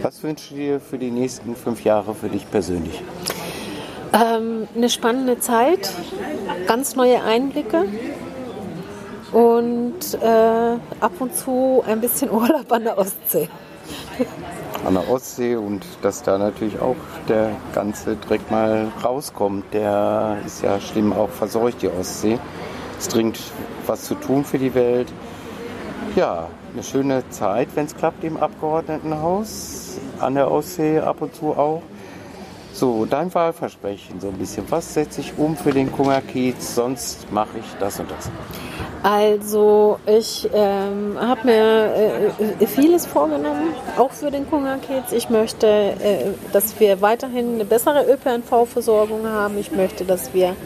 Was 0.03 0.23
wünschst 0.23 0.51
du 0.51 0.55
dir 0.55 0.79
für 0.81 0.99
die 0.99 1.11
nächsten 1.11 1.57
fünf 1.57 1.83
Jahre 1.85 2.15
für 2.15 2.29
dich 2.29 2.51
persönlich? 2.51 3.03
Ähm, 4.13 4.69
eine 4.77 4.91
spannende 4.91 5.39
Zeit, 5.39 5.91
ganz 6.67 6.97
neue 6.97 7.23
Einblicke 7.23 7.87
und 9.33 10.15
äh, 10.21 10.77
ab 11.01 11.13
und 11.19 11.35
zu 11.35 11.83
ein 11.87 12.01
bisschen 12.01 12.31
Urlaub 12.31 12.71
an 12.71 12.85
der 12.85 12.99
Ostsee. 12.99 13.49
An 14.85 14.95
der 14.95 15.09
Ostsee 15.09 15.57
und 15.57 15.85
dass 16.03 16.23
da 16.23 16.39
natürlich 16.39 16.81
auch 16.81 16.97
der 17.29 17.53
ganze 17.75 18.17
Dreck 18.17 18.51
mal 18.51 18.89
rauskommt. 19.03 19.65
Der 19.73 20.39
ist 20.45 20.63
ja 20.63 20.81
schlimm 20.81 21.13
auch 21.13 21.31
verseucht, 21.31 21.83
die 21.83 21.89
Ostsee. 21.89 22.39
Es 22.99 23.09
dringt 23.09 23.39
was 23.87 24.05
zu 24.05 24.15
tun 24.15 24.45
für 24.45 24.59
die 24.59 24.75
Welt. 24.75 25.13
Ja, 26.15 26.51
eine 26.75 26.83
schöne 26.83 27.27
Zeit, 27.31 27.69
wenn 27.75 27.87
es 27.87 27.97
klappt 27.97 28.23
im 28.23 28.37
Abgeordnetenhaus. 28.37 29.97
An 30.21 30.35
der 30.35 30.51
Ostsee 30.51 30.99
ab 30.99 31.23
und 31.23 31.35
zu 31.35 31.57
auch. 31.57 31.81
So, 32.75 33.07
dein 33.07 33.33
Wahlversprechen 33.33 34.21
so 34.21 34.29
ein 34.29 34.35
bisschen. 34.35 34.71
Was 34.71 34.93
setze 34.93 35.23
ich 35.23 35.33
um 35.39 35.57
für 35.57 35.73
den 35.73 35.91
Kungerkiez? 35.91 36.75
Sonst 36.75 37.33
mache 37.33 37.59
ich 37.59 37.65
das 37.81 37.99
und 37.99 38.11
das. 38.11 38.31
Also 39.03 39.99
ich 40.05 40.51
ähm, 40.53 41.17
habe 41.19 41.47
mir 41.47 42.35
äh, 42.61 42.67
vieles 42.67 43.07
vorgenommen, 43.07 43.73
auch 43.97 44.11
für 44.11 44.31
den 44.31 44.49
Kungerkiez. 44.51 45.13
Ich 45.13 45.31
möchte, 45.31 45.67
äh, 45.67 46.33
dass 46.53 46.79
wir 46.79 47.01
weiterhin 47.01 47.55
eine 47.55 47.65
bessere 47.65 48.05
ÖPNV-Versorgung 48.05 49.27
haben. 49.27 49.57
Ich 49.57 49.73
möchte, 49.73 50.05
dass 50.05 50.35
wir 50.35 50.57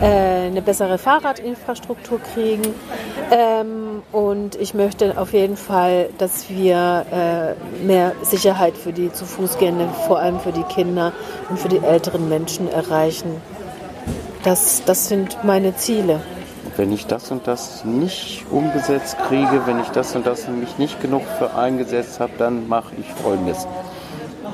äh, 0.00 0.46
eine 0.46 0.62
bessere 0.62 0.98
Fahrradinfrastruktur 0.98 2.20
kriegen. 2.34 2.74
Ähm, 3.30 4.02
und 4.12 4.56
ich 4.56 4.74
möchte 4.74 5.18
auf 5.18 5.32
jeden 5.32 5.56
Fall, 5.56 6.08
dass 6.18 6.48
wir 6.48 7.04
äh, 7.12 7.84
mehr 7.84 8.12
Sicherheit 8.22 8.76
für 8.76 8.92
die 8.92 9.12
zu 9.12 9.24
Fuß 9.24 9.58
gehenden, 9.58 9.90
vor 10.06 10.18
allem 10.18 10.40
für 10.40 10.52
die 10.52 10.62
Kinder 10.64 11.12
und 11.48 11.58
für 11.58 11.68
die 11.68 11.78
älteren 11.78 12.28
Menschen 12.28 12.68
erreichen. 12.70 13.40
Das, 14.42 14.82
das 14.86 15.08
sind 15.08 15.44
meine 15.44 15.76
Ziele. 15.76 16.20
Wenn 16.76 16.92
ich 16.92 17.06
das 17.06 17.30
und 17.30 17.46
das 17.46 17.84
nicht 17.84 18.46
umgesetzt 18.50 19.18
kriege, 19.28 19.62
wenn 19.66 19.80
ich 19.80 19.88
das 19.88 20.16
und 20.16 20.26
das 20.26 20.48
mich 20.48 20.78
nicht 20.78 21.00
genug 21.02 21.22
für 21.38 21.54
eingesetzt 21.54 22.20
habe, 22.20 22.32
dann 22.38 22.68
mache 22.68 22.94
ich 22.98 23.06
Folgendes. 23.22 23.66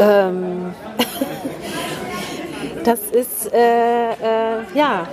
Ähm, 0.01 0.75
das 2.87 3.01
ist, 3.11 3.53
äh, 3.53 4.11
äh, 4.13 4.63
ja, 4.75 5.09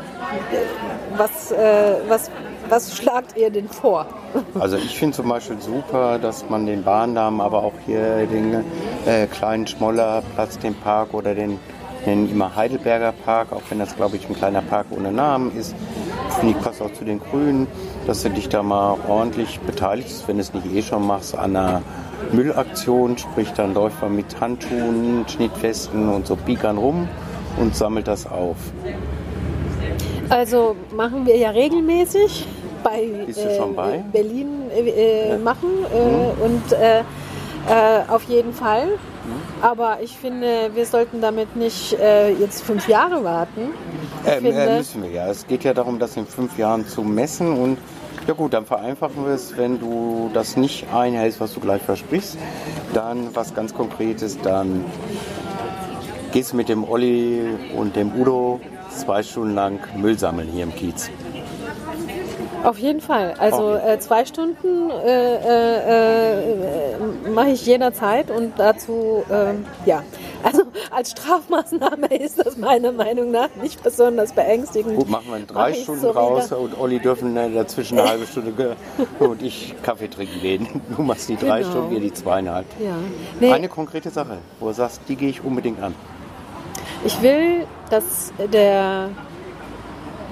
was, 1.18 1.52
äh, 1.52 1.96
was, 2.08 2.30
was 2.70 2.96
schlagt 2.96 3.36
ihr 3.36 3.50
denn 3.50 3.68
vor? 3.68 4.06
Also 4.60 4.78
ich 4.78 4.98
finde 4.98 5.16
zum 5.16 5.30
Beispiel 5.30 5.60
super, 5.60 6.20
dass 6.20 6.48
man 6.50 6.68
den 6.68 6.84
Bahndamm, 6.84 7.42
aber 7.42 7.64
auch 7.64 7.74
hier 7.86 8.28
den 8.28 8.64
äh, 9.06 9.26
kleinen 9.28 9.66
Schmollerplatz, 9.66 10.60
den 10.60 10.76
Park 10.76 11.14
oder 11.14 11.34
den 11.34 11.60
nennen 12.06 12.30
immer 12.30 12.56
Heidelberger 12.56 13.14
Park, 13.26 13.54
auch 13.54 13.62
wenn 13.70 13.80
das 13.80 13.96
glaube 13.96 14.18
ich 14.18 14.30
ein 14.30 14.36
kleiner 14.36 14.62
Park 14.62 14.88
ohne 14.92 15.12
Namen 15.12 15.56
ist. 15.58 15.74
Finde 16.40 16.56
ich 16.58 16.64
passt 16.64 16.82
auch 16.82 16.92
zu 16.94 17.06
den 17.06 17.20
Grünen, 17.20 17.66
dass 18.06 18.24
du 18.24 18.30
dich 18.30 18.50
da 18.50 18.62
mal 18.62 18.98
ordentlich 19.08 19.60
beteiligst, 19.62 20.28
wenn 20.28 20.38
du 20.38 20.42
es 20.42 20.54
nicht 20.54 20.72
eh 20.74 20.82
schon 20.82 21.08
machst, 21.08 21.36
an 21.36 21.56
einer 21.56 21.82
Müllaktion, 22.32 23.18
sprich 23.18 23.52
dann 23.54 23.74
läuft 23.74 24.02
man 24.02 24.16
mit 24.16 24.40
Handschuhen, 24.40 25.26
Schnittfesten 25.28 26.10
und 26.10 26.28
so 26.28 26.36
Biegern 26.36 26.78
rum 26.78 27.08
und 27.58 27.76
sammelt 27.76 28.08
das 28.08 28.26
auf. 28.26 28.58
Also 30.30 30.76
machen 30.96 31.26
wir 31.26 31.38
ja 31.38 31.50
regelmäßig 31.50 32.48
bei, 32.84 33.02
äh, 33.02 33.74
bei? 33.76 34.04
Berlin 34.12 34.70
äh, 34.72 35.30
ja. 35.30 35.38
machen 35.38 35.70
äh, 35.94 36.00
mhm. 36.00 36.42
und 36.42 36.72
äh, 36.74 37.00
äh, 37.00 37.04
auf 38.08 38.24
jeden 38.24 38.54
Fall. 38.54 38.88
Mhm. 38.88 39.62
Aber 39.62 40.00
ich 40.02 40.18
finde, 40.18 40.72
wir 40.74 40.86
sollten 40.86 41.22
damit 41.22 41.56
nicht 41.56 41.94
äh, 42.00 42.32
jetzt 42.34 42.64
fünf 42.64 42.88
Jahre 42.88 43.24
warten. 43.24 43.70
Finde, 44.24 44.76
müssen 44.78 45.04
wir 45.04 45.12
ja. 45.12 45.28
Es 45.28 45.48
geht 45.48 45.64
ja 45.64 45.74
darum, 45.74 46.00
das 46.00 46.18
in 46.18 46.26
fünf 46.26 46.58
Jahren 46.58 46.88
zu 46.88 47.04
messen 47.04 47.54
und 47.54 47.78
ja 48.28 48.34
gut, 48.34 48.54
dann 48.54 48.66
vereinfachen 48.66 49.26
wir 49.26 49.34
es, 49.34 49.58
wenn 49.58 49.80
du 49.80 50.30
das 50.34 50.56
nicht 50.56 50.88
einhältst, 50.94 51.42
was 51.42 51.54
du 51.54 51.60
gleich 51.60 51.82
versprichst, 51.82 52.38
dann 52.94 53.36
was 53.36 53.54
ganz 53.54 53.74
Konkretes, 53.74 54.40
dann 54.42 54.86
gehst 56.34 56.52
du 56.52 56.58
mit 56.58 56.68
dem 56.68 56.84
Olli 56.84 57.42
und 57.78 57.96
dem 57.96 58.12
Udo 58.20 58.60
zwei 58.90 59.22
Stunden 59.24 59.54
lang 59.54 59.80
Müll 59.96 60.18
sammeln 60.18 60.50
hier 60.50 60.64
im 60.64 60.76
Kiez. 60.76 61.10
Auf 62.64 62.80
jeden 62.80 63.02
Fall. 63.02 63.34
Also 63.40 63.76
äh, 63.76 64.00
zwei 64.00 64.26
Stunden 64.26 64.90
äh, 64.90 65.36
äh, 65.36 66.94
äh, 66.94 67.30
mache 67.34 67.50
ich 67.50 67.66
jederzeit 67.66 68.32
und 68.32 68.58
dazu, 68.58 69.24
ähm, 69.30 69.66
ja, 69.86 70.02
also 70.44 70.64
als 70.90 71.12
Strafmaßnahme 71.12 72.08
ist 72.20 72.40
das 72.40 72.58
meiner 72.58 72.94
Meinung 72.94 73.32
nach 73.32 73.50
nicht 73.62 73.84
besonders 73.84 74.32
beängstigend. 74.32 74.96
Gut, 74.96 75.10
machen 75.10 75.26
wir 75.30 75.38
in 75.38 75.48
drei 75.48 75.74
Stunden 75.74 76.02
so 76.02 76.12
raus 76.12 76.52
und 76.54 76.80
Olli 76.80 77.00
dürfen 77.00 77.36
dazwischen 77.36 78.00
eine 78.00 78.10
halbe 78.10 78.26
Stunde 78.26 78.76
und 79.20 79.42
ich 79.42 79.76
Kaffee 79.84 80.08
trinken 80.08 80.40
gehen. 80.42 80.68
Du 80.96 81.04
machst 81.04 81.28
die 81.30 81.36
drei 81.36 81.60
Genau. 81.60 81.72
Stunden, 81.72 81.92
wir 81.92 82.00
die 82.00 82.14
zweieinhalb. 82.14 82.66
Ja. 82.80 82.96
Nee, 83.42 83.52
Eine 83.52 83.68
konkrete 83.68 84.10
Sache, 84.10 84.38
wo 84.60 84.68
du 84.68 84.74
sagst, 84.74 85.02
die 85.10 85.16
gehe 85.18 85.30
ich 85.30 85.44
unbedingt 85.44 85.82
an. 85.82 85.94
Ich 87.06 87.22
will, 87.22 87.66
dass 87.90 88.32
der, 88.52 89.10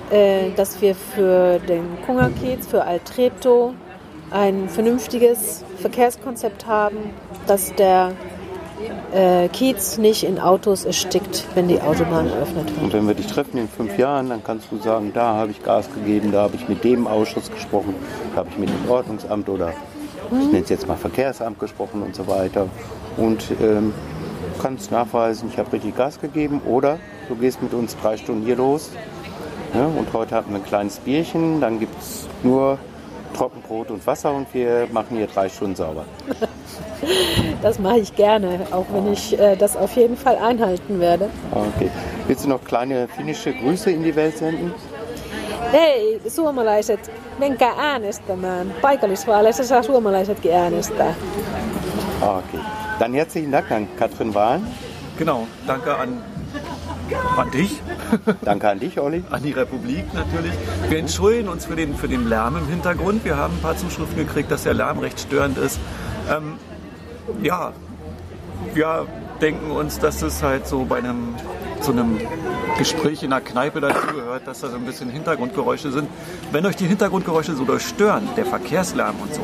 äh, 0.10 0.52
dass 0.56 0.82
wir 0.82 0.96
für 0.96 1.60
den 1.60 2.02
Kungerkiez, 2.06 2.68
für 2.68 2.84
Altreptow 2.86 3.74
ein 4.32 4.70
vernünftiges 4.70 5.66
Verkehrskonzept 5.80 6.66
haben, 6.66 6.98
dass 7.46 7.76
der 7.76 8.14
äh, 9.14 9.50
Kiez 9.50 9.98
nicht 9.98 10.24
in 10.24 10.40
Autos 10.40 10.86
erstickt, 10.86 11.46
wenn 11.56 11.68
die 11.68 11.82
Autobahn 11.82 12.30
eröffnet 12.30 12.70
wird. 12.70 12.82
Und 12.82 12.94
wenn 12.94 13.08
wir 13.08 13.16
dich 13.16 13.28
treffen 13.28 13.58
in 13.58 13.68
fünf 13.68 13.98
Jahren, 13.98 14.30
dann 14.30 14.42
kannst 14.42 14.72
du 14.72 14.78
sagen, 14.78 15.12
da 15.14 15.34
habe 15.36 15.52
ich 15.52 15.62
Gas 15.64 15.90
gegeben, 15.94 16.32
da 16.32 16.44
habe 16.44 16.56
ich 16.56 16.70
mit 16.70 16.86
dem 16.86 17.06
Ausschuss 17.06 17.52
gesprochen, 17.52 17.96
da 18.34 18.40
habe 18.40 18.50
ich 18.50 18.58
mit 18.58 18.70
dem 18.70 18.90
Ordnungsamt 18.90 19.50
oder 19.50 19.74
ich 20.32 20.48
nenne 20.48 20.64
es 20.64 20.70
jetzt 20.70 20.88
mal 20.88 20.96
Verkehrsamt 20.96 21.60
gesprochen 21.60 22.02
und 22.02 22.16
so 22.16 22.26
weiter. 22.28 22.68
Und 23.18 23.44
ähm, 23.62 23.94
kannst 24.62 24.92
nachweisen, 24.92 25.50
ich 25.52 25.58
habe 25.58 25.72
richtig 25.74 25.96
Gas 25.96 26.20
gegeben 26.20 26.62
oder 26.66 27.00
du 27.30 27.36
gehst 27.36 27.62
mit 27.62 27.74
uns 27.74 27.96
drei 27.98 28.18
Stunden 28.18 28.46
hier 28.46 28.56
los. 28.56 28.92
Ne? 29.74 29.88
Und 29.88 30.12
heute 30.14 30.36
hatten 30.36 30.52
wir 30.52 30.58
ein 30.58 30.66
kleines 30.66 30.98
Bierchen, 31.00 31.62
dann 31.62 31.80
gibt 31.80 32.00
es 32.02 32.28
nur 32.44 32.78
Trockenbrot 33.34 33.92
und 33.92 34.06
Wasser 34.06 34.34
und 34.34 34.54
wir 34.54 34.88
machen 34.92 35.18
hier 35.18 35.28
drei 35.28 35.50
Stunden 35.50 35.76
sauber. 35.76 36.06
Das 37.62 37.80
mache 37.80 38.00
ich 38.00 38.16
gerne, 38.16 38.60
auch 38.72 38.86
wenn 38.92 39.12
ich 39.12 39.40
äh, 39.40 39.56
das 39.56 39.76
auf 39.76 39.96
jeden 39.96 40.18
Fall 40.18 40.38
einhalten 40.38 41.00
werde. 41.00 41.30
Okay. 41.52 41.90
Willst 42.28 42.46
du 42.46 42.50
noch 42.50 42.64
kleine 42.64 43.08
finnische 43.08 43.54
Grüße 43.54 43.92
in 43.92 44.04
die 44.04 44.16
Welt 44.16 44.38
senden? 44.38 44.74
Hei, 45.72 46.20
suomalaiset, 46.28 47.12
menkää 47.40 47.74
äänestämään. 47.78 48.74
Paikallisvaaleissa 48.82 49.64
saa 49.64 49.84
suomalaisetkin 49.84 50.54
äänestää. 50.54 51.14
Okay. 52.22 52.81
Dann 53.02 53.16
herzlichen 53.16 53.52
Dank 53.52 53.72
an 53.72 53.88
Katrin 53.98 54.36
Wahlen. 54.36 54.62
Genau, 55.18 55.48
danke 55.66 55.96
an, 55.96 56.22
an 57.36 57.50
dich, 57.50 57.82
Danke 58.44 58.70
an 58.70 58.80
dich, 58.80 59.00
Olli. 59.00 59.24
an 59.32 59.42
die 59.42 59.54
Republik 59.54 60.14
natürlich. 60.14 60.52
Wir 60.88 61.00
entschuldigen 61.00 61.50
uns 61.50 61.66
für 61.66 61.76
den, 61.76 61.96
für 61.96 62.08
den 62.08 62.30
Lärm 62.30 62.58
im 62.58 62.68
Hintergrund. 62.68 63.26
Wir 63.26 63.38
haben 63.38 63.56
ein 63.56 63.62
paar 63.64 63.76
Zuschriften 63.76 64.18
gekriegt, 64.18 64.52
dass 64.52 64.66
der 64.66 64.76
Lärm 64.76 65.00
recht 65.00 65.20
störend 65.20 65.58
ist. 65.58 65.80
Ähm, 66.30 66.60
ja, 67.42 67.74
wir 68.76 69.08
denken 69.42 69.72
uns, 69.72 69.98
dass 69.98 70.22
es 70.22 70.44
halt 70.44 70.68
so 70.68 70.86
bei 70.86 71.00
einem, 71.00 71.34
so 71.80 71.94
einem 71.94 72.20
Gespräch 72.78 73.24
in 73.24 73.34
einer 73.34 73.42
Kneipe 73.42 73.82
dazugehört, 73.82 74.46
dass 74.46 74.62
da 74.62 74.70
so 74.70 74.76
ein 74.76 74.86
bisschen 74.86 75.10
Hintergrundgeräusche 75.10 75.92
sind. 75.92 76.08
Wenn 76.52 76.68
euch 76.68 76.76
die 76.76 76.86
Hintergrundgeräusche 76.86 77.56
so 77.56 77.66
doll 77.66 77.80
stören, 77.80 78.30
der 78.38 78.46
Verkehrslärm 78.46 79.16
und 79.24 79.34
so, 79.34 79.42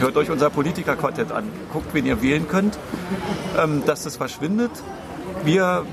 hört 0.00 0.16
euch 0.16 0.30
unser 0.30 0.50
Politikerquartett 0.50 1.32
an. 1.32 1.44
Guckt, 1.72 1.94
wen 1.94 2.06
ihr 2.06 2.22
wählen 2.22 2.48
könnt, 2.48 2.78
ähm, 3.58 3.82
dass 3.86 4.04
das 4.04 4.16
verschwindet. 4.16 4.70
Wir 5.44 5.84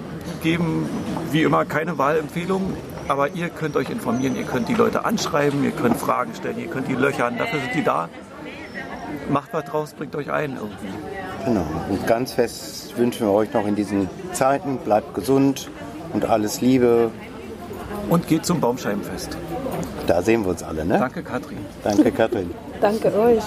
geben 0.42 0.90
wie 1.32 1.44
immer 1.44 1.66
keine 1.66 1.98
Wahlempfehlungen, 1.98 2.76
aber 3.08 3.30
ihr 3.30 3.50
könnt 3.50 3.76
euch 3.76 3.90
informieren, 3.90 4.36
ihr 4.36 4.46
könnt 4.46 4.70
die 4.70 4.74
Leute 4.74 5.06
anschreiben, 5.06 5.64
ihr 5.64 5.72
könnt 5.72 5.98
Fragen 5.98 6.34
stellen, 6.36 6.60
ihr 6.60 6.68
könnt 6.68 6.88
die 6.88 6.96
löchern, 6.96 7.38
dafür 7.38 7.60
sind 7.60 7.76
die 7.76 7.84
da. 7.84 8.10
Macht 9.30 9.54
was 9.54 9.66
draus, 9.66 9.94
bringt 9.94 10.16
euch 10.16 10.32
ein 10.32 10.56
irgendwie. 10.56 10.94
Genau. 11.46 11.66
Und 11.90 12.08
ganz 12.08 12.34
fest 12.34 12.98
wünschen 12.98 13.28
wir 13.28 13.34
euch 13.34 13.54
noch 13.54 13.66
in 13.66 13.76
diesen 13.76 14.10
Zeiten, 14.32 14.78
bleibt 14.78 15.14
gesund 15.14 15.70
und 16.14 16.26
alles 16.26 16.62
Liebe. 16.62 17.12
Und 18.10 18.28
geht 18.28 18.46
zum 18.46 18.60
Baumscheibenfest. 18.60 19.38
Da 20.08 20.22
sehen 20.22 20.44
wir 20.44 20.50
uns 20.52 20.64
alle, 20.64 20.86
ne? 20.86 20.98
Danke, 21.00 21.24
Katrin. 21.24 21.58
Danke, 21.84 22.12
Katrin. 22.12 22.52
Danke 22.82 23.14
euch. 23.18 23.44